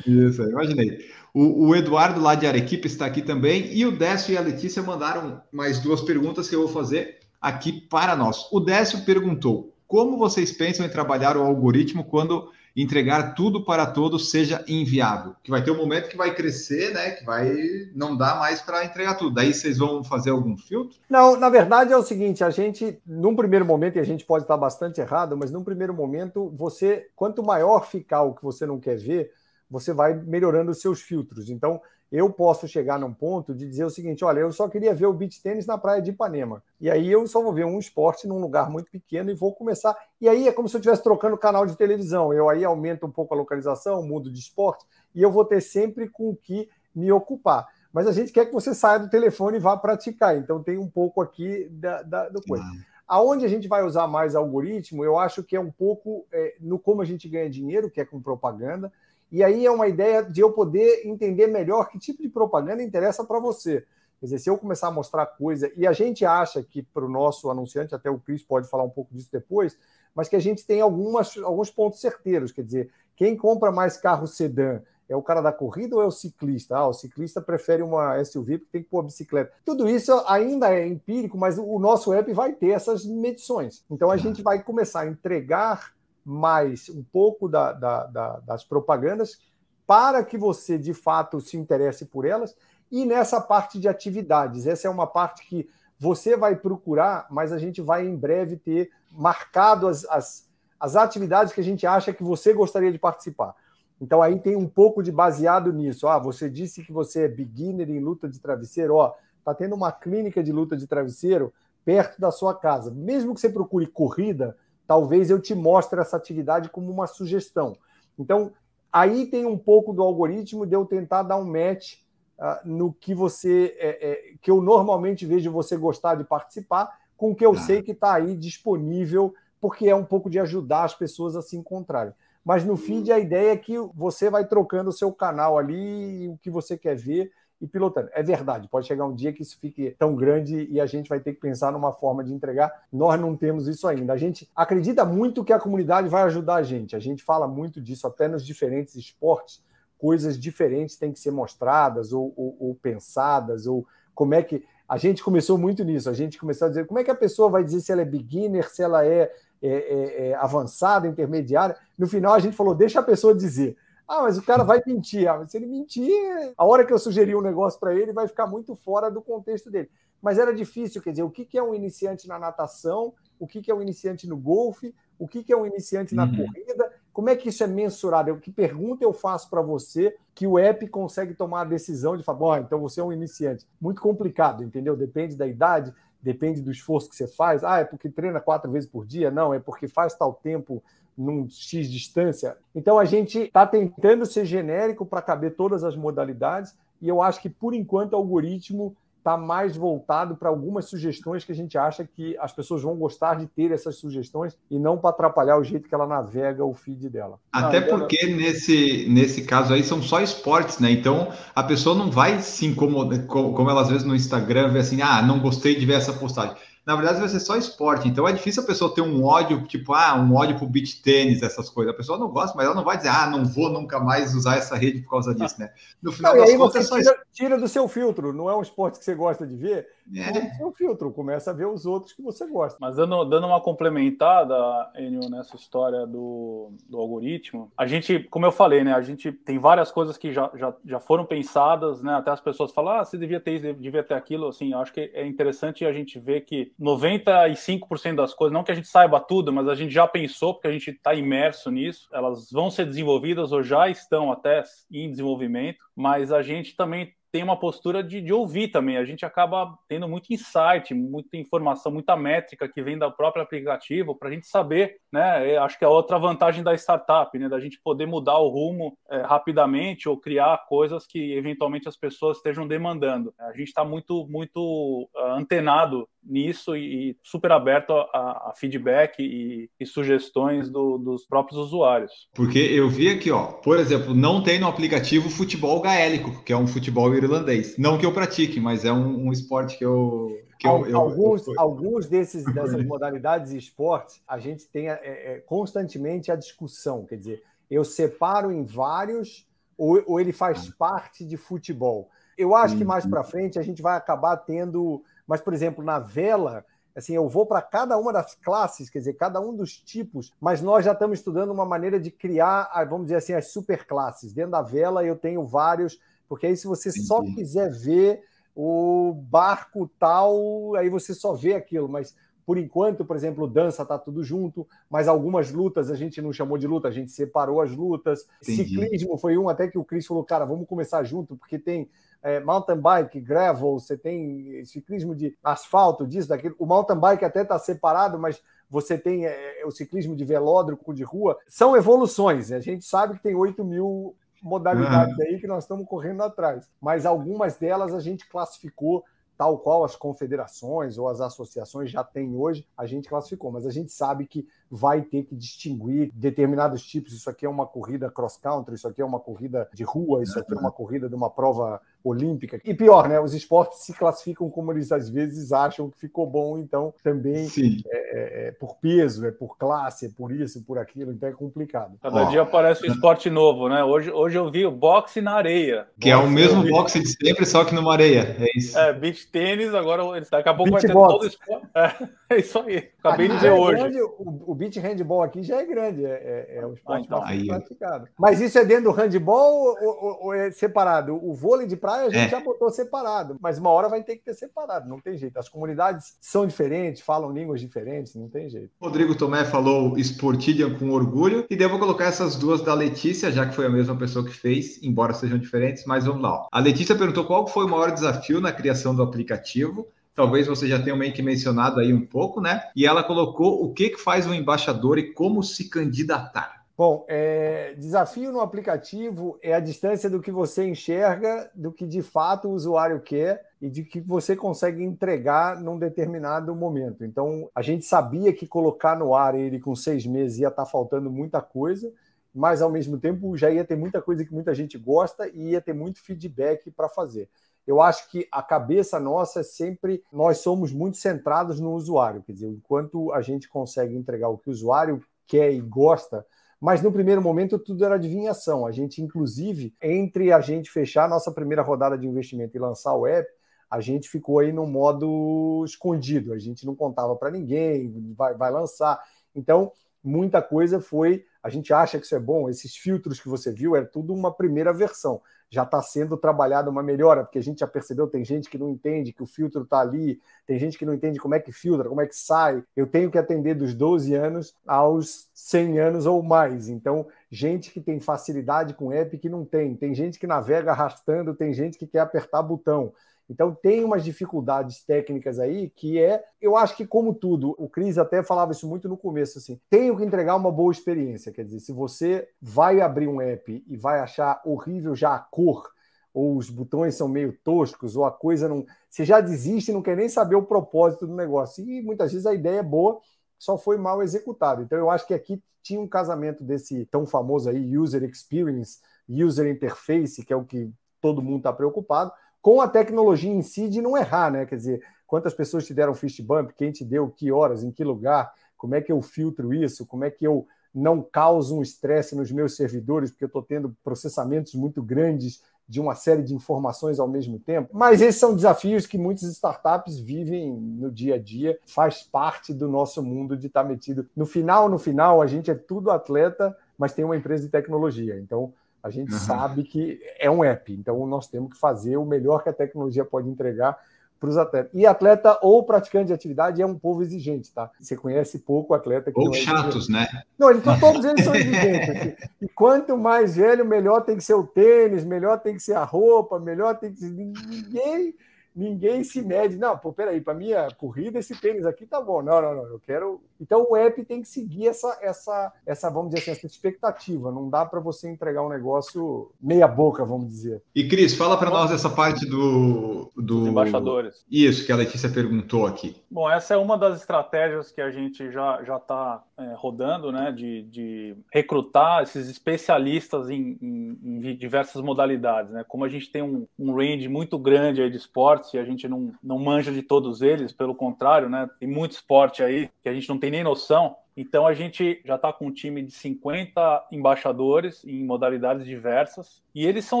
Isso, 0.06 0.42
imaginei. 0.42 1.06
O, 1.32 1.68
o, 1.68 1.76
Eduardo 1.76 2.20
lá 2.20 2.34
de 2.34 2.46
Arequipa 2.46 2.86
está 2.86 3.06
aqui 3.06 3.22
também. 3.22 3.72
E 3.72 3.86
o 3.86 3.96
Décio 3.96 4.34
e 4.34 4.36
a 4.36 4.40
Letícia 4.40 4.82
mandaram 4.82 5.40
mais 5.52 5.78
duas 5.78 6.00
perguntas 6.00 6.48
que 6.48 6.54
eu 6.54 6.60
vou 6.60 6.68
fazer 6.68 7.20
aqui 7.40 7.72
para 7.72 8.16
nós. 8.16 8.48
O 8.50 8.60
Décio 8.60 9.04
perguntou: 9.04 9.72
como 9.86 10.16
vocês 10.16 10.52
pensam 10.52 10.84
em 10.84 10.88
trabalhar 10.88 11.36
o 11.36 11.42
algoritmo 11.42 12.04
quando 12.04 12.50
entregar 12.76 13.34
tudo 13.34 13.64
para 13.64 13.86
todos 13.86 14.30
seja 14.30 14.64
inviável. 14.66 15.34
Que 15.42 15.50
vai 15.50 15.62
ter 15.62 15.70
um 15.70 15.76
momento 15.76 16.08
que 16.08 16.16
vai 16.16 16.34
crescer, 16.34 16.92
né? 16.92 17.10
Que 17.10 17.24
vai 17.24 17.52
não 17.94 18.16
dá 18.16 18.36
mais 18.36 18.60
para 18.60 18.84
entregar 18.84 19.14
tudo. 19.14 19.34
Daí 19.34 19.52
vocês 19.52 19.78
vão 19.78 20.02
fazer 20.02 20.30
algum 20.30 20.56
filtro? 20.56 20.98
Não, 21.08 21.38
na 21.38 21.48
verdade 21.48 21.92
é 21.92 21.96
o 21.96 22.02
seguinte: 22.02 22.42
a 22.42 22.50
gente, 22.50 23.00
num 23.06 23.36
primeiro 23.36 23.64
momento, 23.64 23.96
e 23.96 24.00
a 24.00 24.04
gente 24.04 24.24
pode 24.24 24.44
estar 24.44 24.56
bastante 24.56 25.00
errado, 25.00 25.36
mas 25.36 25.50
num 25.50 25.64
primeiro 25.64 25.94
momento, 25.94 26.50
você, 26.56 27.08
quanto 27.14 27.42
maior 27.42 27.86
ficar 27.86 28.22
o 28.22 28.34
que 28.34 28.42
você 28.42 28.64
não 28.66 28.80
quer 28.80 28.96
ver, 28.96 29.30
você 29.70 29.92
vai 29.92 30.14
melhorando 30.14 30.70
os 30.70 30.80
seus 30.80 31.00
filtros. 31.00 31.48
Então, 31.48 31.80
eu 32.12 32.30
posso 32.30 32.68
chegar 32.68 33.00
num 33.00 33.12
ponto 33.12 33.54
de 33.54 33.66
dizer 33.66 33.86
o 33.86 33.90
seguinte: 33.90 34.22
olha, 34.22 34.40
eu 34.40 34.52
só 34.52 34.68
queria 34.68 34.94
ver 34.94 35.06
o 35.06 35.12
beach 35.14 35.42
tênis 35.42 35.64
na 35.64 35.78
praia 35.78 36.02
de 36.02 36.10
Ipanema. 36.10 36.62
E 36.78 36.90
aí 36.90 37.10
eu 37.10 37.26
só 37.26 37.42
vou 37.42 37.54
ver 37.54 37.64
um 37.64 37.78
esporte 37.78 38.28
num 38.28 38.38
lugar 38.38 38.68
muito 38.68 38.90
pequeno 38.90 39.30
e 39.30 39.34
vou 39.34 39.54
começar. 39.54 39.96
E 40.20 40.28
aí 40.28 40.46
é 40.46 40.52
como 40.52 40.68
se 40.68 40.76
eu 40.76 40.78
estivesse 40.78 41.02
trocando 41.02 41.38
canal 41.38 41.64
de 41.64 41.74
televisão. 41.74 42.30
Eu 42.30 42.50
aí 42.50 42.64
aumento 42.64 43.06
um 43.06 43.10
pouco 43.10 43.32
a 43.32 43.36
localização, 43.36 44.02
mudo 44.02 44.30
de 44.30 44.38
esporte, 44.38 44.84
e 45.14 45.22
eu 45.22 45.32
vou 45.32 45.44
ter 45.46 45.62
sempre 45.62 46.06
com 46.06 46.28
o 46.28 46.36
que 46.36 46.68
me 46.94 47.10
ocupar. 47.10 47.66
Mas 47.90 48.06
a 48.06 48.12
gente 48.12 48.30
quer 48.30 48.44
que 48.44 48.52
você 48.52 48.74
saia 48.74 48.98
do 48.98 49.08
telefone 49.08 49.56
e 49.56 49.60
vá 49.60 49.74
praticar. 49.74 50.36
Então 50.36 50.62
tem 50.62 50.76
um 50.76 50.88
pouco 50.88 51.22
aqui 51.22 51.66
da, 51.70 52.02
da 52.02 52.28
do 52.28 52.42
coisa. 52.42 52.64
Aonde 53.08 53.44
a 53.44 53.48
gente 53.48 53.68
vai 53.68 53.82
usar 53.84 54.06
mais 54.06 54.34
algoritmo, 54.34 55.02
eu 55.02 55.18
acho 55.18 55.42
que 55.42 55.56
é 55.56 55.60
um 55.60 55.70
pouco 55.70 56.26
é, 56.30 56.56
no 56.60 56.78
como 56.78 57.00
a 57.02 57.04
gente 57.04 57.28
ganha 57.28 57.48
dinheiro, 57.48 57.90
que 57.90 58.00
é 58.00 58.04
com 58.04 58.20
propaganda. 58.20 58.92
E 59.32 59.42
aí 59.42 59.64
é 59.64 59.70
uma 59.70 59.88
ideia 59.88 60.22
de 60.22 60.42
eu 60.42 60.52
poder 60.52 61.06
entender 61.06 61.46
melhor 61.46 61.88
que 61.88 61.98
tipo 61.98 62.20
de 62.22 62.28
propaganda 62.28 62.82
interessa 62.82 63.24
para 63.24 63.40
você. 63.40 63.86
Quer 64.20 64.26
dizer, 64.26 64.38
se 64.38 64.50
eu 64.50 64.58
começar 64.58 64.88
a 64.88 64.92
mostrar 64.92 65.24
coisa, 65.24 65.72
e 65.74 65.86
a 65.86 65.92
gente 65.92 66.24
acha 66.24 66.62
que 66.62 66.82
para 66.82 67.04
o 67.04 67.08
nosso 67.08 67.50
anunciante, 67.50 67.94
até 67.94 68.10
o 68.10 68.20
Cris 68.20 68.42
pode 68.42 68.68
falar 68.68 68.84
um 68.84 68.90
pouco 68.90 69.12
disso 69.14 69.30
depois, 69.32 69.76
mas 70.14 70.28
que 70.28 70.36
a 70.36 70.38
gente 70.38 70.66
tem 70.66 70.82
algumas, 70.82 71.36
alguns 71.38 71.70
pontos 71.70 71.98
certeiros. 72.00 72.52
Quer 72.52 72.62
dizer, 72.62 72.90
quem 73.16 73.34
compra 73.34 73.72
mais 73.72 73.96
carro 73.96 74.26
sedã 74.26 74.80
É 75.08 75.16
o 75.16 75.22
cara 75.22 75.40
da 75.40 75.52
corrida 75.52 75.96
ou 75.96 76.02
é 76.02 76.06
o 76.06 76.10
ciclista? 76.10 76.76
Ah, 76.76 76.88
o 76.88 76.92
ciclista 76.92 77.40
prefere 77.40 77.82
uma 77.82 78.22
SUV 78.22 78.58
porque 78.58 78.72
tem 78.72 78.82
que 78.82 78.90
pôr 78.90 79.02
bicicleta. 79.02 79.52
Tudo 79.64 79.88
isso 79.88 80.12
ainda 80.26 80.72
é 80.72 80.86
empírico, 80.86 81.38
mas 81.38 81.58
o 81.58 81.78
nosso 81.78 82.12
app 82.12 82.30
vai 82.32 82.52
ter 82.52 82.70
essas 82.70 83.04
medições. 83.04 83.82
Então 83.90 84.10
a 84.10 84.16
gente 84.16 84.42
vai 84.42 84.62
começar 84.62 85.00
a 85.00 85.06
entregar 85.06 85.92
mais 86.24 86.88
um 86.88 87.02
pouco 87.02 87.48
da, 87.48 87.72
da, 87.72 88.06
da, 88.06 88.40
das 88.40 88.64
propagandas 88.64 89.38
para 89.86 90.24
que 90.24 90.38
você 90.38 90.78
de 90.78 90.94
fato 90.94 91.40
se 91.40 91.56
interesse 91.56 92.06
por 92.06 92.24
elas. 92.24 92.56
E 92.90 93.04
nessa 93.04 93.40
parte 93.40 93.78
de 93.78 93.88
atividades, 93.88 94.66
essa 94.66 94.86
é 94.86 94.90
uma 94.90 95.06
parte 95.06 95.46
que 95.46 95.68
você 95.98 96.36
vai 96.36 96.56
procurar, 96.56 97.26
mas 97.30 97.52
a 97.52 97.58
gente 97.58 97.80
vai 97.80 98.06
em 98.06 98.16
breve 98.16 98.56
ter 98.56 98.90
marcado 99.10 99.86
as, 99.86 100.04
as, 100.06 100.48
as 100.78 100.96
atividades 100.96 101.52
que 101.52 101.60
a 101.60 101.64
gente 101.64 101.86
acha 101.86 102.12
que 102.12 102.22
você 102.22 102.52
gostaria 102.52 102.92
de 102.92 102.98
participar. 102.98 103.54
Então 104.00 104.20
aí 104.20 104.40
tem 104.40 104.56
um 104.56 104.68
pouco 104.68 105.02
de 105.02 105.12
baseado 105.12 105.72
nisso. 105.72 106.08
Ah, 106.08 106.18
você 106.18 106.50
disse 106.50 106.82
que 106.82 106.92
você 106.92 107.22
é 107.24 107.28
beginner 107.28 107.88
em 107.88 108.00
luta 108.00 108.28
de 108.28 108.40
travesseiro, 108.40 108.96
ó, 108.96 109.14
tá 109.44 109.54
tendo 109.54 109.76
uma 109.76 109.92
clínica 109.92 110.42
de 110.42 110.52
luta 110.52 110.76
de 110.76 110.86
travesseiro 110.86 111.52
perto 111.84 112.20
da 112.20 112.30
sua 112.30 112.54
casa. 112.54 112.90
Mesmo 112.90 113.34
que 113.34 113.40
você 113.40 113.48
procure 113.48 113.86
corrida, 113.86 114.56
talvez 114.92 115.30
eu 115.30 115.40
te 115.40 115.54
mostre 115.54 115.98
essa 115.98 116.18
atividade 116.18 116.68
como 116.68 116.92
uma 116.92 117.06
sugestão. 117.06 117.74
Então, 118.18 118.52
aí 118.92 119.24
tem 119.24 119.46
um 119.46 119.56
pouco 119.56 119.90
do 119.90 120.02
algoritmo 120.02 120.66
de 120.66 120.76
eu 120.76 120.84
tentar 120.84 121.22
dar 121.22 121.38
um 121.38 121.46
match 121.46 121.94
uh, 122.38 122.58
no 122.62 122.92
que 122.92 123.14
você 123.14 123.74
é, 123.78 124.10
é, 124.10 124.34
que 124.42 124.50
eu 124.50 124.60
normalmente 124.60 125.24
vejo 125.24 125.50
você 125.50 125.78
gostar 125.78 126.16
de 126.16 126.24
participar, 126.24 126.94
com 127.16 127.30
o 127.30 127.34
que 127.34 127.46
eu 127.46 127.52
ah. 127.52 127.56
sei 127.56 127.80
que 127.80 127.92
está 127.92 128.12
aí 128.12 128.36
disponível, 128.36 129.34
porque 129.58 129.88
é 129.88 129.96
um 129.96 130.04
pouco 130.04 130.28
de 130.28 130.38
ajudar 130.38 130.84
as 130.84 130.94
pessoas 130.94 131.36
a 131.36 131.40
se 131.40 131.56
encontrarem. 131.56 132.12
Mas 132.44 132.62
no 132.62 132.76
feed 132.76 133.10
a 133.10 133.18
ideia 133.18 133.52
é 133.52 133.56
que 133.56 133.78
você 133.94 134.28
vai 134.28 134.46
trocando 134.46 134.90
o 134.90 134.92
seu 134.92 135.10
canal 135.10 135.56
ali, 135.56 136.28
o 136.28 136.36
que 136.36 136.50
você 136.50 136.76
quer 136.76 136.96
ver 136.96 137.32
e 137.62 137.66
pilotando. 137.68 138.10
É 138.12 138.24
verdade, 138.24 138.66
pode 138.68 138.88
chegar 138.88 139.06
um 139.06 139.14
dia 139.14 139.32
que 139.32 139.40
isso 139.40 139.56
fique 139.56 139.94
tão 139.96 140.16
grande 140.16 140.66
e 140.68 140.80
a 140.80 140.84
gente 140.84 141.08
vai 141.08 141.20
ter 141.20 141.32
que 141.32 141.40
pensar 141.40 141.70
numa 141.70 141.92
forma 141.92 142.24
de 142.24 142.34
entregar. 142.34 142.86
Nós 142.92 143.18
não 143.20 143.36
temos 143.36 143.68
isso 143.68 143.86
ainda. 143.86 144.12
A 144.12 144.16
gente 144.16 144.50
acredita 144.54 145.04
muito 145.04 145.44
que 145.44 145.52
a 145.52 145.60
comunidade 145.60 146.08
vai 146.08 146.24
ajudar 146.24 146.56
a 146.56 146.62
gente. 146.64 146.96
A 146.96 146.98
gente 146.98 147.22
fala 147.22 147.46
muito 147.46 147.80
disso 147.80 148.04
até 148.04 148.26
nos 148.26 148.44
diferentes 148.44 148.96
esportes. 148.96 149.62
Coisas 149.96 150.36
diferentes 150.36 150.96
têm 150.96 151.12
que 151.12 151.20
ser 151.20 151.30
mostradas 151.30 152.12
ou, 152.12 152.34
ou, 152.36 152.56
ou 152.58 152.74
pensadas, 152.74 153.68
ou 153.68 153.86
como 154.12 154.34
é 154.34 154.42
que. 154.42 154.64
A 154.88 154.98
gente 154.98 155.22
começou 155.22 155.56
muito 155.56 155.84
nisso. 155.84 156.10
A 156.10 156.12
gente 156.12 156.38
começou 156.38 156.66
a 156.66 156.68
dizer 156.68 156.86
como 156.86 156.98
é 156.98 157.04
que 157.04 157.10
a 157.12 157.14
pessoa 157.14 157.48
vai 157.48 157.62
dizer 157.62 157.80
se 157.80 157.92
ela 157.92 158.02
é 158.02 158.04
beginner, 158.04 158.68
se 158.68 158.82
ela 158.82 159.06
é 159.06 159.30
é, 159.62 159.68
é, 159.68 160.28
é, 160.30 160.34
avançada, 160.34 161.06
intermediária. 161.06 161.76
No 161.96 162.08
final, 162.08 162.34
a 162.34 162.40
gente 162.40 162.56
falou: 162.56 162.74
deixa 162.74 162.98
a 162.98 163.02
pessoa 163.04 163.32
dizer. 163.32 163.76
Ah, 164.06 164.22
mas 164.22 164.36
o 164.36 164.42
cara 164.42 164.64
vai 164.64 164.82
mentir. 164.86 165.28
Ah, 165.28 165.44
se 165.46 165.56
ele 165.56 165.66
mentir, 165.66 166.12
a 166.56 166.64
hora 166.64 166.84
que 166.84 166.92
eu 166.92 166.98
sugeri 166.98 167.34
um 167.34 167.40
negócio 167.40 167.78
para 167.80 167.94
ele, 167.94 168.12
vai 168.12 168.28
ficar 168.28 168.46
muito 168.46 168.74
fora 168.74 169.10
do 169.10 169.22
contexto 169.22 169.70
dele. 169.70 169.90
Mas 170.20 170.38
era 170.38 170.54
difícil, 170.54 171.02
quer 171.02 171.10
dizer, 171.10 171.22
o 171.24 171.30
que 171.30 171.58
é 171.58 171.62
um 171.62 171.74
iniciante 171.74 172.28
na 172.28 172.38
natação, 172.38 173.12
o 173.40 173.46
que 173.46 173.68
é 173.70 173.74
um 173.74 173.82
iniciante 173.82 174.28
no 174.28 174.36
golfe, 174.36 174.94
o 175.18 175.26
que 175.26 175.52
é 175.52 175.56
um 175.56 175.66
iniciante 175.66 176.14
na 176.14 176.24
uhum. 176.24 176.36
corrida, 176.36 176.92
como 177.12 177.28
é 177.28 177.36
que 177.36 177.48
isso 177.48 177.62
é 177.62 177.66
mensurado? 177.66 178.36
Que 178.38 178.50
pergunta 178.50 179.04
eu 179.04 179.12
faço 179.12 179.50
para 179.50 179.60
você 179.60 180.16
que 180.34 180.46
o 180.46 180.58
app 180.58 180.86
consegue 180.88 181.34
tomar 181.34 181.62
a 181.62 181.64
decisão 181.64 182.16
de 182.16 182.22
falar, 182.22 182.38
oh, 182.40 182.56
então 182.56 182.80
você 182.80 183.00
é 183.00 183.04
um 183.04 183.12
iniciante? 183.12 183.66
Muito 183.80 184.00
complicado, 184.00 184.62
entendeu? 184.62 184.96
Depende 184.96 185.36
da 185.36 185.46
idade, 185.46 185.92
depende 186.22 186.62
do 186.62 186.70
esforço 186.70 187.10
que 187.10 187.16
você 187.16 187.26
faz. 187.26 187.62
Ah, 187.62 187.80
é 187.80 187.84
porque 187.84 188.08
treina 188.08 188.40
quatro 188.40 188.70
vezes 188.70 188.88
por 188.88 189.04
dia? 189.04 189.30
Não, 189.30 189.52
é 189.52 189.58
porque 189.58 189.86
faz 189.86 190.14
tal 190.14 190.32
tempo 190.32 190.82
num 191.16 191.48
X 191.48 191.90
distância. 191.90 192.56
Então 192.74 192.98
a 192.98 193.04
gente 193.04 193.38
está 193.38 193.66
tentando 193.66 194.24
ser 194.26 194.44
genérico 194.44 195.04
para 195.04 195.22
caber 195.22 195.54
todas 195.54 195.84
as 195.84 195.96
modalidades, 195.96 196.74
e 197.00 197.08
eu 197.08 197.20
acho 197.20 197.42
que, 197.42 197.50
por 197.50 197.74
enquanto, 197.74 198.12
o 198.12 198.16
algoritmo 198.16 198.96
está 199.22 199.36
mais 199.36 199.76
voltado 199.76 200.36
para 200.36 200.48
algumas 200.48 200.86
sugestões 200.86 201.44
que 201.44 201.52
a 201.52 201.54
gente 201.54 201.78
acha 201.78 202.04
que 202.04 202.36
as 202.38 202.52
pessoas 202.52 202.82
vão 202.82 202.96
gostar 202.96 203.36
de 203.36 203.46
ter 203.46 203.70
essas 203.70 203.96
sugestões 203.96 204.56
e 204.68 204.78
não 204.78 204.98
para 204.98 205.10
atrapalhar 205.10 205.56
o 205.58 205.64
jeito 205.64 205.88
que 205.88 205.94
ela 205.94 206.06
navega 206.06 206.64
o 206.64 206.74
feed 206.74 207.08
dela. 207.08 207.38
Até 207.52 207.78
ah, 207.78 207.86
porque 207.86 208.18
ela... 208.20 208.36
nesse, 208.36 209.06
nesse 209.08 209.44
caso 209.44 209.72
aí 209.72 209.84
são 209.84 210.02
só 210.02 210.20
esportes, 210.20 210.80
né? 210.80 210.90
Então 210.90 211.28
a 211.54 211.62
pessoa 211.62 211.96
não 211.96 212.10
vai 212.10 212.40
se 212.40 212.66
incomodar, 212.66 213.24
como 213.26 213.70
ela 213.70 213.82
às 213.82 213.88
vezes 213.88 214.04
no 214.04 214.14
Instagram 214.14 214.70
vê 214.70 214.80
assim, 214.80 215.00
ah, 215.00 215.22
não 215.22 215.38
gostei 215.38 215.76
de 215.76 215.86
ver 215.86 215.94
essa 215.94 216.12
postagem 216.12 216.56
na 216.84 216.96
verdade 216.96 217.20
vai 217.20 217.28
ser 217.28 217.40
só 217.40 217.56
esporte. 217.56 218.08
Então 218.08 218.26
é 218.26 218.32
difícil 218.32 218.62
a 218.62 218.66
pessoa 218.66 218.92
ter 218.92 219.02
um 219.02 219.24
ódio, 219.24 219.62
tipo, 219.66 219.92
ah, 219.94 220.14
um 220.16 220.34
ódio 220.34 220.58
pro 220.58 220.66
beach 220.66 221.00
tênis, 221.00 221.40
essas 221.40 221.70
coisas. 221.70 221.94
A 221.94 221.96
pessoa 221.96 222.18
não 222.18 222.28
gosta, 222.28 222.56
mas 222.56 222.66
ela 222.66 222.74
não 222.74 222.82
vai 222.84 222.96
dizer, 222.96 223.08
ah, 223.08 223.30
não 223.30 223.44
vou 223.44 223.70
nunca 223.70 224.00
mais 224.00 224.34
usar 224.34 224.56
essa 224.56 224.76
rede 224.76 225.00
por 225.02 225.10
causa 225.10 225.34
disso, 225.34 225.60
né? 225.60 225.70
No 226.02 226.10
final 226.10 226.34
não, 226.34 226.44
das 226.44 226.56
contas, 226.56 226.88
você 226.88 226.98
é 226.98 227.02
tira, 227.02 227.26
tira, 227.32 227.58
do 227.58 227.68
seu 227.68 227.86
filtro, 227.86 228.32
não 228.32 228.50
é 228.50 228.56
um 228.56 228.62
esporte 228.62 228.98
que 228.98 229.04
você 229.04 229.14
gosta 229.14 229.46
de 229.46 229.54
ver, 229.54 229.86
é. 230.14 230.32
tira 230.32 230.40
do 230.46 230.56
seu 230.56 230.72
filtro, 230.72 231.12
começa 231.12 231.50
a 231.50 231.54
ver 231.54 231.66
os 231.66 231.86
outros 231.86 232.12
que 232.12 232.22
você 232.22 232.46
gosta. 232.48 232.78
Mas 232.80 232.96
dando, 232.96 233.24
dando 233.26 233.46
uma 233.46 233.60
complementada, 233.60 234.56
Enio, 234.96 235.30
nessa 235.30 235.54
história 235.54 236.04
do, 236.04 236.72
do 236.88 236.98
algoritmo, 236.98 237.70
a 237.78 237.86
gente, 237.86 238.18
como 238.24 238.44
eu 238.44 238.52
falei, 238.52 238.82
né, 238.82 238.92
a 238.92 239.02
gente 239.02 239.30
tem 239.30 239.56
várias 239.56 239.92
coisas 239.92 240.18
que 240.18 240.32
já, 240.32 240.50
já, 240.56 240.74
já 240.84 240.98
foram 240.98 241.24
pensadas, 241.24 242.02
né? 242.02 242.14
Até 242.14 242.32
as 242.32 242.40
pessoas 242.40 242.72
falam, 242.72 242.94
ah, 242.94 243.04
você 243.04 243.16
devia 243.16 243.38
ter 243.38 243.52
isso, 243.52 243.72
devia 243.74 244.02
ter 244.02 244.14
aquilo, 244.14 244.48
assim, 244.48 244.74
acho 244.74 244.92
que 244.92 245.12
é 245.14 245.24
interessante 245.24 245.84
a 245.84 245.92
gente 245.92 246.18
ver 246.18 246.40
que 246.40 246.71
95% 246.80 248.16
das 248.16 248.34
coisas, 248.34 248.52
não 248.52 248.64
que 248.64 248.72
a 248.72 248.74
gente 248.74 248.88
saiba 248.88 249.20
tudo, 249.20 249.52
mas 249.52 249.68
a 249.68 249.74
gente 249.74 249.92
já 249.92 250.06
pensou, 250.06 250.54
porque 250.54 250.68
a 250.68 250.72
gente 250.72 250.90
está 250.90 251.14
imerso 251.14 251.70
nisso, 251.70 252.08
elas 252.12 252.50
vão 252.50 252.70
ser 252.70 252.86
desenvolvidas 252.86 253.52
ou 253.52 253.62
já 253.62 253.88
estão 253.88 254.32
até 254.32 254.62
em 254.90 255.10
desenvolvimento, 255.10 255.84
mas 255.94 256.32
a 256.32 256.42
gente 256.42 256.76
também 256.76 257.12
tem 257.32 257.42
uma 257.42 257.58
postura 257.58 258.04
de, 258.04 258.20
de, 258.20 258.32
ouvir 258.32 258.68
também. 258.68 258.98
A 258.98 259.04
gente 259.04 259.24
acaba 259.24 259.74
tendo 259.88 260.06
muito 260.06 260.32
insight, 260.32 260.92
muita 260.92 261.38
informação, 261.38 261.90
muita 261.90 262.14
métrica 262.14 262.68
que 262.68 262.82
vem 262.82 262.98
do 262.98 263.10
próprio 263.10 263.42
aplicativo 263.42 264.14
para 264.14 264.28
a 264.28 264.32
gente 264.32 264.46
saber, 264.46 264.96
né? 265.10 265.56
Acho 265.56 265.78
que 265.78 265.84
é 265.84 265.88
outra 265.88 266.18
vantagem 266.18 266.62
da 266.62 266.74
startup, 266.74 267.36
né? 267.38 267.48
Da 267.48 267.58
gente 267.58 267.80
poder 267.82 268.06
mudar 268.06 268.38
o 268.38 268.48
rumo 268.48 268.96
é, 269.10 269.22
rapidamente 269.22 270.08
ou 270.08 270.20
criar 270.20 270.66
coisas 270.68 271.06
que 271.06 271.32
eventualmente 271.32 271.88
as 271.88 271.96
pessoas 271.96 272.36
estejam 272.36 272.68
demandando. 272.68 273.32
A 273.40 273.52
gente 273.52 273.68
está 273.68 273.82
muito, 273.82 274.26
muito 274.28 275.08
uh, 275.16 275.32
antenado 275.32 276.06
nisso 276.24 276.76
e, 276.76 277.16
super 277.22 277.52
aberto 277.52 277.92
a, 277.92 278.50
a 278.50 278.52
feedback 278.56 279.20
e, 279.20 279.68
e 279.78 279.86
sugestões 279.86 280.70
do, 280.70 280.98
dos 280.98 281.26
próprios 281.26 281.58
usuários. 281.58 282.28
Porque 282.34 282.58
eu 282.58 282.88
vi 282.88 283.08
aqui, 283.08 283.30
ó, 283.30 283.46
por 283.46 283.78
exemplo, 283.78 284.14
não 284.14 284.42
tem 284.42 284.58
no 284.58 284.68
aplicativo 284.68 285.28
futebol 285.28 285.80
gaélico, 285.80 286.42
que 286.44 286.52
é 286.52 286.56
um 286.56 286.66
futebol 286.66 287.10
irlandês. 287.24 287.76
Não 287.78 287.98
que 287.98 288.06
eu 288.06 288.12
pratique, 288.12 288.60
mas 288.60 288.84
é 288.84 288.92
um, 288.92 289.26
um 289.26 289.32
esporte 289.32 289.78
que 289.78 289.84
eu, 289.84 290.38
que 290.58 290.66
eu, 290.66 290.86
eu, 290.86 290.96
alguns, 290.98 291.46
eu... 291.46 291.54
alguns 291.58 292.08
desses 292.08 292.44
dessas 292.52 292.84
modalidades 292.84 293.52
de 293.52 293.58
esporte, 293.58 294.22
a 294.26 294.38
gente 294.38 294.66
tem 294.68 294.88
é, 294.88 295.00
é, 295.02 295.42
constantemente 295.46 296.30
a 296.30 296.36
discussão. 296.36 297.04
Quer 297.04 297.16
dizer, 297.16 297.42
eu 297.70 297.84
separo 297.84 298.52
em 298.52 298.64
vários, 298.64 299.46
ou, 299.76 300.02
ou 300.06 300.20
ele 300.20 300.32
faz 300.32 300.68
ah. 300.68 300.74
parte 300.78 301.24
de 301.24 301.36
futebol. 301.36 302.08
Eu 302.36 302.54
acho 302.54 302.76
que 302.76 302.84
mais 302.84 303.04
para 303.04 303.22
frente 303.22 303.58
a 303.58 303.62
gente 303.62 303.82
vai 303.82 303.96
acabar 303.96 304.36
tendo 304.38 305.02
mas, 305.26 305.40
por 305.40 305.54
exemplo, 305.54 305.84
na 305.84 305.98
vela, 305.98 306.64
assim, 306.94 307.14
eu 307.14 307.28
vou 307.28 307.46
para 307.46 307.62
cada 307.62 307.96
uma 307.96 308.12
das 308.12 308.34
classes, 308.34 308.90
quer 308.90 308.98
dizer, 308.98 309.14
cada 309.14 309.40
um 309.40 309.54
dos 309.54 309.76
tipos, 309.78 310.32
mas 310.40 310.60
nós 310.60 310.84
já 310.84 310.92
estamos 310.92 311.18
estudando 311.18 311.50
uma 311.50 311.64
maneira 311.64 311.98
de 311.98 312.10
criar, 312.10 312.70
vamos 312.88 313.06
dizer 313.06 313.16
assim, 313.16 313.32
as 313.32 313.48
superclasses. 313.48 314.32
Dentro 314.32 314.52
da 314.52 314.62
vela 314.62 315.04
eu 315.04 315.16
tenho 315.16 315.44
vários, 315.44 315.98
porque 316.32 316.46
aí 316.46 316.56
se 316.56 316.66
você 316.66 316.88
Entendi. 316.88 317.06
só 317.06 317.22
quiser 317.22 317.70
ver 317.70 318.22
o 318.56 319.12
barco 319.12 319.86
tal, 319.98 320.74
aí 320.76 320.88
você 320.88 321.12
só 321.12 321.34
vê 321.34 321.52
aquilo, 321.52 321.86
mas 321.86 322.16
por 322.46 322.56
enquanto, 322.56 323.04
por 323.04 323.14
exemplo, 323.14 323.46
dança 323.46 323.84
tá 323.84 323.98
tudo 323.98 324.24
junto, 324.24 324.66
mas 324.88 325.08
algumas 325.08 325.52
lutas 325.52 325.90
a 325.90 325.94
gente 325.94 326.22
não 326.22 326.32
chamou 326.32 326.56
de 326.56 326.66
luta, 326.66 326.88
a 326.88 326.90
gente 326.90 327.12
separou 327.12 327.60
as 327.60 327.70
lutas. 327.72 328.26
Entendi. 328.42 328.64
Ciclismo 328.64 329.18
foi 329.18 329.36
um 329.36 329.46
até 329.46 329.68
que 329.68 329.76
o 329.76 329.84
Cris 329.84 330.06
falou, 330.06 330.24
cara, 330.24 330.46
vamos 330.46 330.66
começar 330.66 331.04
junto, 331.04 331.36
porque 331.36 331.58
tem 331.58 331.90
é, 332.22 332.40
mountain 332.40 332.78
bike, 332.78 333.20
gravel, 333.20 333.78
você 333.78 333.94
tem 333.94 334.64
ciclismo 334.64 335.14
de 335.14 335.36
asfalto, 335.44 336.06
disso, 336.06 336.30
daquilo. 336.30 336.56
O 336.58 336.64
mountain 336.64 336.98
bike 336.98 337.26
até 337.26 337.42
está 337.42 337.58
separado, 337.58 338.18
mas 338.18 338.42
você 338.70 338.96
tem 338.96 339.26
é, 339.26 339.60
é, 339.60 339.66
o 339.66 339.70
ciclismo 339.70 340.16
de 340.16 340.24
velódromo, 340.24 340.94
de 340.94 341.02
rua. 341.02 341.38
São 341.46 341.76
evoluções. 341.76 342.50
A 342.50 342.58
gente 342.58 342.86
sabe 342.86 343.18
que 343.18 343.22
tem 343.22 343.34
8 343.34 343.62
mil 343.62 344.16
modalidades 344.42 345.16
uhum. 345.16 345.24
aí 345.24 345.40
que 345.40 345.46
nós 345.46 345.64
estamos 345.64 345.86
correndo 345.86 346.22
atrás. 346.22 346.68
Mas 346.80 347.06
algumas 347.06 347.56
delas 347.56 347.94
a 347.94 348.00
gente 348.00 348.28
classificou 348.28 349.04
tal 349.36 349.58
qual 349.58 349.84
as 349.84 349.96
confederações 349.96 350.98
ou 350.98 351.08
as 351.08 351.20
associações 351.20 351.90
já 351.90 352.04
têm 352.04 352.36
hoje, 352.36 352.66
a 352.76 352.86
gente 352.86 353.08
classificou, 353.08 353.50
mas 353.50 353.66
a 353.66 353.70
gente 353.70 353.90
sabe 353.90 354.26
que 354.26 354.46
vai 354.70 355.02
ter 355.02 355.24
que 355.24 355.34
distinguir 355.34 356.12
determinados 356.14 356.84
tipos. 356.84 357.12
Isso 357.12 357.28
aqui 357.28 357.44
é 357.44 357.48
uma 357.48 357.66
corrida 357.66 358.10
cross-country, 358.10 358.74
isso 358.74 358.86
aqui 358.86 359.02
é 359.02 359.04
uma 359.04 359.18
corrida 359.18 359.68
de 359.72 359.82
rua, 359.82 360.22
isso 360.22 360.38
aqui 360.38 360.54
é 360.54 360.56
uma 360.56 360.70
corrida 360.70 361.08
de 361.08 361.14
uma 361.14 361.30
prova 361.30 361.80
olímpica. 362.04 362.60
E 362.64 362.74
pior, 362.74 363.08
né? 363.08 363.20
Os 363.20 363.34
esportes 363.34 363.80
se 363.80 363.92
classificam 363.92 364.48
como 364.50 364.72
eles 364.72 364.90
às 364.92 365.08
vezes 365.08 365.52
acham 365.52 365.90
que 365.90 365.98
ficou 365.98 366.26
bom, 366.26 366.58
então 366.58 366.94
também 367.02 367.48
é, 367.90 368.48
é, 368.48 368.52
por 368.52 368.76
peso, 368.76 369.26
é 369.26 369.30
por 369.30 369.56
classe, 369.56 370.06
é 370.06 370.08
por 370.08 370.32
isso, 370.32 370.62
por 370.64 370.78
aquilo, 370.78 371.12
então 371.12 371.28
é 371.28 371.32
complicado. 371.32 371.96
Cada 372.02 372.24
oh. 372.24 372.30
dia 372.30 372.42
aparece 372.42 372.86
um 372.86 372.92
esporte 372.92 373.30
novo, 373.30 373.68
né? 373.68 373.84
Hoje, 373.84 374.10
hoje 374.10 374.36
eu 374.36 374.50
vi 374.50 374.66
o 374.66 374.70
boxe 374.70 375.20
na 375.20 375.34
areia. 375.34 375.86
Que 375.98 376.10
boxe, 376.10 376.24
é 376.24 376.28
o 376.28 376.30
mesmo 376.30 376.62
boxe 376.68 377.00
de 377.00 377.08
sempre, 377.08 377.46
só 377.46 377.64
que 377.64 377.74
numa 377.74 377.92
areia. 377.92 378.36
É 378.38 378.58
isso. 378.58 378.78
É, 378.78 378.92
beach 378.92 379.26
tênis, 379.28 379.74
agora 379.74 380.02
daqui 380.30 380.48
a 380.48 380.54
pouco 380.54 380.72
beach 380.72 380.86
vai 380.86 380.90
ter 380.90 380.92
box. 380.92 381.12
todo 381.14 381.26
esporte. 381.26 381.62
É, 381.74 382.34
é, 382.34 382.38
isso 382.38 382.58
aí. 382.58 382.90
Acabei 382.98 383.26
aqui 383.26 383.34
de 383.34 383.40
ver 383.40 383.48
é 383.48 383.52
hoje. 383.52 383.80
Grande, 383.80 384.02
o, 384.02 384.42
o 384.46 384.54
beach 384.54 384.78
handball 384.78 385.22
aqui 385.22 385.42
já 385.42 385.60
é 385.60 385.64
grande, 385.64 386.04
é, 386.04 386.48
é, 386.48 386.58
é 386.58 386.66
o 386.66 386.74
esporte 386.74 387.02
ah, 387.02 387.06
então, 387.06 387.20
mais 387.20 387.46
praticado. 387.46 388.08
Mas 388.18 388.40
isso 388.40 388.58
é 388.58 388.64
dentro 388.64 388.84
do 388.84 388.92
handball 388.92 389.64
ou, 389.64 389.76
ou, 389.80 390.18
ou, 390.24 390.34
é 390.34 390.50
separado? 390.50 391.14
O 391.14 391.34
vôlei 391.34 391.66
de 391.66 391.76
praia 391.76 391.91
a 392.00 392.10
gente 392.10 392.26
é. 392.26 392.28
já 392.28 392.40
botou 392.40 392.70
separado, 392.70 393.36
mas 393.40 393.58
uma 393.58 393.70
hora 393.70 393.88
vai 393.88 394.02
ter 394.02 394.16
que 394.16 394.24
ter 394.24 394.34
separado, 394.34 394.88
não 394.88 395.00
tem 395.00 395.16
jeito. 395.16 395.38
As 395.38 395.48
comunidades 395.48 396.16
são 396.20 396.46
diferentes, 396.46 397.02
falam 397.02 397.32
línguas 397.32 397.60
diferentes, 397.60 398.14
não 398.14 398.28
tem 398.28 398.48
jeito. 398.48 398.70
Rodrigo 398.80 399.14
Tomé 399.14 399.44
falou 399.44 399.98
Sportidian 399.98 400.74
com 400.78 400.90
orgulho, 400.90 401.46
e 401.50 401.56
devo 401.56 401.78
colocar 401.78 402.06
essas 402.06 402.36
duas 402.36 402.62
da 402.62 402.74
Letícia, 402.74 403.30
já 403.30 403.46
que 403.46 403.54
foi 403.54 403.66
a 403.66 403.70
mesma 403.70 403.96
pessoa 403.96 404.24
que 404.24 404.32
fez, 404.32 404.82
embora 404.82 405.12
sejam 405.12 405.38
diferentes, 405.38 405.84
mas 405.86 406.04
vamos 406.04 406.22
lá. 406.22 406.46
A 406.50 406.60
Letícia 406.60 406.94
perguntou 406.94 407.24
qual 407.24 407.46
foi 407.46 407.64
o 407.64 407.68
maior 407.68 407.90
desafio 407.92 408.40
na 408.40 408.52
criação 408.52 408.94
do 408.94 409.02
aplicativo 409.02 409.86
talvez 410.14 410.46
você 410.46 410.68
já 410.68 410.80
tenha 410.80 410.96
meio 410.96 411.12
que 411.12 411.22
mencionado 411.22 411.80
aí 411.80 411.92
um 411.92 412.04
pouco, 412.04 412.40
né? 412.40 412.62
E 412.76 412.86
ela 412.86 413.02
colocou 413.02 413.64
o 413.64 413.72
que, 413.72 413.90
que 413.90 413.98
faz 413.98 414.26
um 414.26 414.34
embaixador 414.34 414.98
e 414.98 415.12
como 415.12 415.42
se 415.42 415.68
candidatar. 415.68 416.61
Bom, 416.76 417.04
é, 417.06 417.74
desafio 417.74 418.32
no 418.32 418.40
aplicativo 418.40 419.38
é 419.42 419.54
a 419.54 419.60
distância 419.60 420.08
do 420.08 420.20
que 420.20 420.32
você 420.32 420.66
enxerga, 420.66 421.50
do 421.54 421.70
que 421.70 421.86
de 421.86 422.02
fato 422.02 422.48
o 422.48 422.52
usuário 422.52 423.00
quer 423.00 423.44
e 423.60 423.68
de 423.68 423.84
que 423.84 424.00
você 424.00 424.34
consegue 424.34 424.82
entregar 424.82 425.60
num 425.60 425.78
determinado 425.78 426.54
momento. 426.54 427.04
Então, 427.04 427.50
a 427.54 427.60
gente 427.60 427.84
sabia 427.84 428.32
que 428.32 428.46
colocar 428.46 428.96
no 428.98 429.14
ar 429.14 429.34
ele 429.34 429.60
com 429.60 429.74
seis 429.74 430.06
meses 430.06 430.38
ia 430.38 430.48
estar 430.48 430.64
faltando 430.66 431.10
muita 431.10 431.42
coisa, 431.42 431.92
mas 432.34 432.62
ao 432.62 432.70
mesmo 432.70 432.98
tempo 432.98 433.36
já 433.36 433.50
ia 433.50 433.64
ter 433.64 433.76
muita 433.76 434.00
coisa 434.00 434.24
que 434.24 434.32
muita 434.32 434.54
gente 434.54 434.78
gosta 434.78 435.28
e 435.28 435.50
ia 435.50 435.60
ter 435.60 435.74
muito 435.74 436.02
feedback 436.02 436.70
para 436.70 436.88
fazer 436.88 437.28
eu 437.66 437.80
acho 437.80 438.10
que 438.10 438.26
a 438.30 438.42
cabeça 438.42 438.98
nossa 438.98 439.40
é 439.40 439.42
sempre 439.42 440.02
nós 440.12 440.38
somos 440.38 440.72
muito 440.72 440.96
centrados 440.96 441.60
no 441.60 441.72
usuário, 441.74 442.22
quer 442.22 442.32
dizer, 442.32 442.48
enquanto 442.48 443.12
a 443.12 443.20
gente 443.20 443.48
consegue 443.48 443.94
entregar 443.94 444.28
o 444.28 444.38
que 444.38 444.48
o 444.48 444.52
usuário 444.52 445.02
quer 445.26 445.52
e 445.52 445.60
gosta, 445.60 446.26
mas 446.62 446.80
no 446.80 446.92
primeiro 446.92 447.20
momento 447.20 447.58
tudo 447.58 447.84
era 447.84 447.96
adivinhação. 447.96 448.64
A 448.64 448.70
gente, 448.70 449.02
inclusive, 449.02 449.74
entre 449.82 450.30
a 450.30 450.40
gente 450.40 450.70
fechar 450.70 451.06
a 451.06 451.08
nossa 451.08 451.32
primeira 451.32 451.60
rodada 451.60 451.98
de 451.98 452.06
investimento 452.06 452.56
e 452.56 452.60
lançar 452.60 452.94
o 452.94 453.04
app, 453.04 453.28
a 453.68 453.80
gente 453.80 454.08
ficou 454.08 454.38
aí 454.38 454.52
no 454.52 454.64
modo 454.64 455.64
escondido, 455.66 456.32
a 456.32 456.38
gente 456.38 456.64
não 456.64 456.76
contava 456.76 457.16
para 457.16 457.32
ninguém, 457.32 458.14
vai, 458.16 458.34
vai 458.34 458.52
lançar. 458.52 459.02
Então, 459.34 459.72
muita 460.04 460.40
coisa 460.40 460.80
foi. 460.80 461.24
A 461.42 461.48
gente 461.48 461.74
acha 461.74 461.98
que 461.98 462.06
isso 462.06 462.14
é 462.14 462.20
bom, 462.20 462.48
esses 462.48 462.76
filtros 462.76 463.18
que 463.20 463.28
você 463.28 463.52
viu, 463.52 463.74
é 463.74 463.84
tudo 463.84 464.14
uma 464.14 464.32
primeira 464.32 464.72
versão 464.72 465.20
já 465.52 465.64
está 465.64 465.82
sendo 465.82 466.16
trabalhada 466.16 466.70
uma 466.70 466.82
melhora, 466.82 467.24
porque 467.24 467.38
a 467.38 467.42
gente 467.42 467.58
já 467.58 467.66
percebeu, 467.66 468.06
tem 468.08 468.24
gente 468.24 468.48
que 468.48 468.56
não 468.56 468.70
entende 468.70 469.12
que 469.12 469.22
o 469.22 469.26
filtro 469.26 469.64
está 469.64 469.80
ali, 469.80 470.18
tem 470.46 470.58
gente 470.58 470.78
que 470.78 470.86
não 470.86 470.94
entende 470.94 471.18
como 471.18 471.34
é 471.34 471.40
que 471.40 471.52
filtra, 471.52 471.90
como 471.90 472.00
é 472.00 472.06
que 472.06 472.16
sai. 472.16 472.64
Eu 472.74 472.86
tenho 472.86 473.10
que 473.10 473.18
atender 473.18 473.54
dos 473.54 473.74
12 473.74 474.14
anos 474.14 474.56
aos 474.66 475.28
100 475.34 475.78
anos 475.78 476.06
ou 476.06 476.22
mais. 476.22 476.70
Então, 476.70 477.06
gente 477.30 477.70
que 477.70 477.82
tem 477.82 478.00
facilidade 478.00 478.72
com 478.72 478.90
app 478.90 479.18
que 479.18 479.28
não 479.28 479.44
tem, 479.44 479.76
tem 479.76 479.94
gente 479.94 480.18
que 480.18 480.26
navega 480.26 480.70
arrastando, 480.70 481.34
tem 481.34 481.52
gente 481.52 481.76
que 481.76 481.86
quer 481.86 482.00
apertar 482.00 482.42
botão. 482.42 482.94
Então 483.28 483.54
tem 483.54 483.84
umas 483.84 484.04
dificuldades 484.04 484.84
técnicas 484.84 485.38
aí 485.38 485.70
que 485.70 485.98
é, 485.98 486.22
eu 486.40 486.56
acho 486.56 486.76
que 486.76 486.86
como 486.86 487.14
tudo, 487.14 487.54
o 487.58 487.68
Cris 487.68 487.96
até 487.98 488.22
falava 488.22 488.52
isso 488.52 488.68
muito 488.68 488.88
no 488.88 488.96
começo 488.96 489.38
assim, 489.38 489.60
tenho 489.70 489.96
que 489.96 490.04
entregar 490.04 490.36
uma 490.36 490.50
boa 490.50 490.72
experiência, 490.72 491.32
quer 491.32 491.44
dizer, 491.44 491.60
se 491.60 491.72
você 491.72 492.28
vai 492.40 492.80
abrir 492.80 493.08
um 493.08 493.20
app 493.20 493.64
e 493.66 493.76
vai 493.76 494.00
achar 494.00 494.40
horrível 494.44 494.94
já 494.94 495.14
a 495.14 495.18
cor, 495.18 495.70
ou 496.14 496.36
os 496.36 496.50
botões 496.50 496.94
são 496.94 497.08
meio 497.08 497.32
toscos, 497.42 497.96
ou 497.96 498.04
a 498.04 498.10
coisa 498.10 498.48
não, 498.48 498.66
você 498.88 499.04
já 499.04 499.20
desiste 499.20 499.72
não 499.72 499.82
quer 499.82 499.96
nem 499.96 500.08
saber 500.08 500.36
o 500.36 500.42
propósito 500.42 501.06
do 501.06 501.14
negócio. 501.14 501.64
E 501.66 501.80
muitas 501.82 502.12
vezes 502.12 502.26
a 502.26 502.34
ideia 502.34 502.58
é 502.58 502.62
boa, 502.62 503.00
só 503.38 503.56
foi 503.56 503.78
mal 503.78 504.02
executada. 504.02 504.62
Então 504.62 504.78
eu 504.78 504.90
acho 504.90 505.06
que 505.06 505.14
aqui 505.14 505.42
tinha 505.62 505.80
um 505.80 505.88
casamento 505.88 506.44
desse 506.44 506.84
tão 506.86 507.06
famoso 507.06 507.48
aí 507.48 507.78
user 507.78 508.02
experience, 508.04 508.78
user 509.08 509.46
interface, 509.46 510.24
que 510.24 510.32
é 510.32 510.36
o 510.36 510.44
que 510.44 510.70
todo 511.00 511.22
mundo 511.22 511.38
está 511.38 511.52
preocupado, 511.52 512.12
com 512.42 512.60
a 512.60 512.68
tecnologia 512.68 513.32
em 513.32 513.40
si 513.40 513.68
de 513.68 513.80
não 513.80 513.96
errar, 513.96 514.30
né? 514.30 514.44
Quer 514.44 514.56
dizer, 514.56 514.82
quantas 515.06 515.32
pessoas 515.32 515.64
te 515.64 515.72
deram 515.72 515.94
fist 515.94 516.20
bump, 516.20 516.52
quem 516.54 516.72
te 516.72 516.84
deu, 516.84 517.08
que 517.08 517.30
horas, 517.30 517.62
em 517.62 517.70
que 517.70 517.84
lugar, 517.84 518.32
como 518.56 518.74
é 518.74 518.80
que 518.80 518.90
eu 518.90 519.00
filtro 519.00 519.54
isso, 519.54 519.86
como 519.86 520.04
é 520.04 520.10
que 520.10 520.26
eu 520.26 520.46
não 520.74 521.02
causo 521.02 521.56
um 521.56 521.62
estresse 521.62 522.16
nos 522.16 522.32
meus 522.32 522.56
servidores, 522.56 523.10
porque 523.10 523.24
eu 523.24 523.28
estou 523.28 523.42
tendo 523.42 523.76
processamentos 523.84 524.54
muito 524.54 524.82
grandes 524.82 525.42
de 525.68 525.80
uma 525.80 525.94
série 525.94 526.22
de 526.22 526.34
informações 526.34 526.98
ao 526.98 527.08
mesmo 527.08 527.38
tempo. 527.38 527.70
Mas 527.72 528.00
esses 528.00 528.20
são 528.20 528.34
desafios 528.34 528.86
que 528.86 528.98
muitas 528.98 529.24
startups 529.24 529.98
vivem 529.98 530.52
no 530.52 530.90
dia 530.90 531.14
a 531.14 531.18
dia, 531.18 531.58
faz 531.66 532.02
parte 532.02 532.52
do 532.52 532.68
nosso 532.68 533.02
mundo 533.02 533.36
de 533.36 533.46
estar 533.46 533.64
metido. 533.64 534.08
No 534.16 534.26
final, 534.26 534.68
no 534.68 534.78
final, 534.78 535.22
a 535.22 535.26
gente 535.26 535.50
é 535.50 535.54
tudo 535.54 535.90
atleta, 535.90 536.56
mas 536.76 536.92
tem 536.92 537.04
uma 537.04 537.16
empresa 537.16 537.44
de 537.44 537.50
tecnologia. 537.50 538.18
Então, 538.18 538.52
a 538.82 538.90
gente 538.90 539.12
uhum. 539.12 539.18
sabe 539.18 539.62
que 539.62 540.00
é 540.18 540.30
um 540.30 540.42
app, 540.42 540.72
então 540.72 541.06
nós 541.06 541.28
temos 541.28 541.52
que 541.52 541.58
fazer 541.58 541.96
o 541.96 542.04
melhor 542.04 542.42
que 542.42 542.48
a 542.48 542.52
tecnologia 542.52 543.04
pode 543.04 543.28
entregar 543.28 543.78
para 544.22 544.28
os 544.28 544.36
atletas. 544.36 544.70
E 544.72 544.86
atleta 544.86 545.36
ou 545.42 545.64
praticante 545.64 546.06
de 546.06 546.12
atividade 546.12 546.62
é 546.62 546.66
um 546.66 546.78
povo 546.78 547.02
exigente, 547.02 547.52
tá? 547.52 547.70
Você 547.80 547.96
conhece 547.96 548.38
pouco 548.38 548.72
atleta 548.72 549.10
que 549.10 549.18
ou 549.18 549.34
é 549.34 549.38
chatos, 549.38 549.88
né? 549.88 550.06
Não, 550.38 550.48
eles, 550.48 550.62
todos 550.78 551.04
eles 551.04 551.24
são 551.24 551.34
exigentes. 551.34 552.28
E 552.40 552.48
quanto 552.48 552.96
mais 552.96 553.34
velho, 553.34 553.64
melhor 553.64 554.02
tem 554.02 554.16
que 554.16 554.22
ser 554.22 554.34
o 554.34 554.46
tênis, 554.46 555.04
melhor 555.04 555.40
tem 555.40 555.54
que 555.54 555.62
ser 555.62 555.74
a 555.74 555.84
roupa, 555.84 556.38
melhor 556.38 556.78
tem 556.78 556.92
que 556.92 557.00
ser 557.00 557.10
ninguém 557.10 558.14
ninguém 558.54 559.02
se 559.04 559.22
mede. 559.22 559.56
Não, 559.56 559.76
pô, 559.76 559.92
peraí, 559.92 560.20
para 560.20 560.34
minha 560.34 560.68
corrida, 560.76 561.18
esse 561.18 561.34
tênis 561.40 561.66
aqui 561.66 561.86
tá 561.86 562.00
bom. 562.00 562.22
Não, 562.22 562.40
não, 562.40 562.54
não, 562.54 562.66
eu 562.66 562.80
quero. 562.80 563.20
Então 563.40 563.66
o 563.68 563.76
app 563.76 564.04
tem 564.04 564.22
que 564.22 564.28
seguir 564.28 564.68
essa, 564.68 564.98
essa, 565.00 565.52
essa 565.66 565.90
vamos 565.90 566.10
dizer 566.10 566.22
assim, 566.22 566.30
essa 566.32 566.46
expectativa. 566.46 567.30
Não 567.32 567.48
dá 567.48 567.64
para 567.64 567.80
você 567.80 568.08
entregar 568.08 568.42
um 568.42 568.48
negócio 568.48 569.30
meia 569.40 569.66
boca, 569.66 570.04
vamos 570.04 570.28
dizer. 570.28 570.62
E 570.74 570.86
Cris, 570.86 571.14
fala 571.14 571.36
para 571.36 571.50
nós 571.50 571.70
essa 571.70 571.90
parte 571.90 572.26
do, 572.26 573.10
do. 573.16 573.48
embaixadores. 573.48 574.24
Isso 574.30 574.64
que 574.64 574.72
a 574.72 574.76
Letícia 574.76 575.08
perguntou 575.08 575.66
aqui. 575.66 575.96
Bom, 576.10 576.30
essa 576.30 576.54
é 576.54 576.56
uma 576.56 576.78
das 576.78 577.00
estratégias 577.00 577.70
que 577.70 577.80
a 577.80 577.90
gente 577.90 578.30
já 578.30 578.62
já 578.64 578.76
está 578.76 579.22
é, 579.38 579.54
rodando, 579.56 580.12
né, 580.12 580.30
de, 580.30 580.62
de 580.64 581.16
recrutar 581.32 582.02
esses 582.02 582.28
especialistas 582.28 583.30
em, 583.30 583.58
em, 583.60 583.98
em, 584.02 584.36
diversas 584.36 584.82
modalidades, 584.82 585.50
né? 585.52 585.64
Como 585.66 585.84
a 585.84 585.88
gente 585.88 586.10
tem 586.10 586.22
um, 586.22 586.46
um 586.58 586.74
range 586.74 587.08
muito 587.08 587.38
grande 587.38 587.82
aí 587.82 587.90
de 587.90 587.96
esporte 587.96 588.41
esportes 588.42 588.54
e 588.54 588.58
a 588.58 588.64
gente 588.64 588.88
não, 588.88 589.14
não 589.22 589.38
manja 589.38 589.70
de 589.70 589.82
todos 589.82 590.20
eles, 590.20 590.52
pelo 590.52 590.74
contrário, 590.74 591.28
né? 591.28 591.48
Tem 591.58 591.68
muito 591.68 591.92
esporte 591.92 592.42
aí 592.42 592.68
que 592.82 592.88
a 592.88 592.94
gente 592.94 593.08
não 593.08 593.18
tem 593.18 593.30
nem 593.30 593.44
noção. 593.44 593.96
Então 594.16 594.46
a 594.46 594.52
gente 594.52 595.00
já 595.04 595.14
está 595.14 595.32
com 595.32 595.46
um 595.46 595.52
time 595.52 595.82
de 595.82 595.92
50 595.92 596.88
embaixadores 596.92 597.82
em 597.84 598.04
modalidades 598.04 598.66
diversas 598.66 599.42
e 599.54 599.64
eles 599.64 599.86
são 599.86 600.00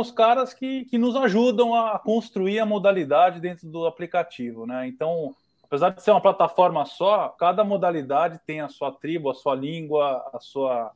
os 0.00 0.10
caras 0.10 0.52
que, 0.52 0.84
que 0.84 0.98
nos 0.98 1.16
ajudam 1.16 1.74
a 1.74 1.98
construir 1.98 2.58
a 2.58 2.66
modalidade 2.66 3.40
dentro 3.40 3.68
do 3.68 3.86
aplicativo, 3.86 4.66
né? 4.66 4.86
Então, 4.86 5.34
apesar 5.62 5.90
de 5.90 6.02
ser 6.02 6.10
uma 6.10 6.20
plataforma 6.20 6.84
só, 6.84 7.28
cada 7.38 7.64
modalidade 7.64 8.40
tem 8.46 8.60
a 8.60 8.68
sua 8.68 8.92
tribo, 8.92 9.30
a 9.30 9.34
sua 9.34 9.54
língua, 9.54 10.22
a 10.32 10.38
sua, 10.38 10.92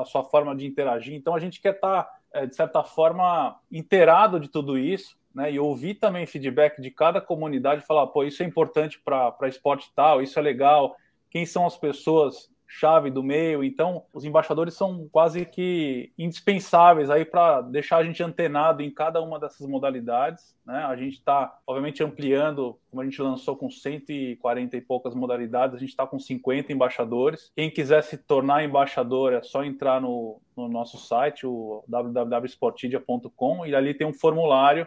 a 0.00 0.04
sua 0.04 0.22
forma 0.22 0.54
de 0.54 0.64
interagir. 0.64 1.14
Então 1.14 1.34
a 1.34 1.40
gente 1.40 1.60
quer 1.60 1.74
estar, 1.74 2.04
tá, 2.04 2.18
é, 2.32 2.46
de 2.46 2.54
certa 2.54 2.84
forma, 2.84 3.58
inteirado 3.72 4.38
de 4.38 4.48
tudo 4.48 4.78
isso 4.78 5.18
né, 5.38 5.52
e 5.52 5.60
ouvir 5.60 5.94
também 5.94 6.26
feedback 6.26 6.82
de 6.82 6.90
cada 6.90 7.20
comunidade, 7.20 7.86
falar, 7.86 8.08
pô, 8.08 8.24
isso 8.24 8.42
é 8.42 8.46
importante 8.46 9.00
para 9.04 9.46
esporte 9.46 9.88
tal, 9.94 10.20
isso 10.20 10.36
é 10.36 10.42
legal, 10.42 10.96
quem 11.30 11.46
são 11.46 11.64
as 11.64 11.78
pessoas 11.78 12.50
chave 12.66 13.08
do 13.08 13.22
meio. 13.22 13.62
Então, 13.62 14.02
os 14.12 14.24
embaixadores 14.24 14.74
são 14.74 15.08
quase 15.12 15.46
que 15.46 16.12
indispensáveis 16.18 17.08
aí 17.08 17.24
para 17.24 17.60
deixar 17.62 17.98
a 17.98 18.04
gente 18.04 18.20
antenado 18.20 18.82
em 18.82 18.90
cada 18.90 19.22
uma 19.22 19.38
dessas 19.38 19.64
modalidades. 19.64 20.56
Né? 20.66 20.76
A 20.84 20.96
gente 20.96 21.14
está, 21.14 21.56
obviamente, 21.64 22.02
ampliando, 22.02 22.76
como 22.90 23.00
a 23.00 23.04
gente 23.04 23.22
lançou 23.22 23.56
com 23.56 23.70
140 23.70 24.76
e 24.76 24.80
poucas 24.80 25.14
modalidades, 25.14 25.76
a 25.76 25.78
gente 25.78 25.90
está 25.90 26.04
com 26.04 26.18
50 26.18 26.72
embaixadores. 26.72 27.52
Quem 27.54 27.70
quiser 27.70 28.02
se 28.02 28.18
tornar 28.18 28.64
embaixador 28.64 29.32
é 29.32 29.40
só 29.40 29.62
entrar 29.62 30.00
no, 30.00 30.40
no 30.56 30.68
nosso 30.68 30.98
site, 30.98 31.46
o 31.46 31.84
www.sportidia.com, 31.86 33.64
e 33.64 33.74
ali 33.74 33.94
tem 33.94 34.04
um 34.04 34.12
formulário 34.12 34.84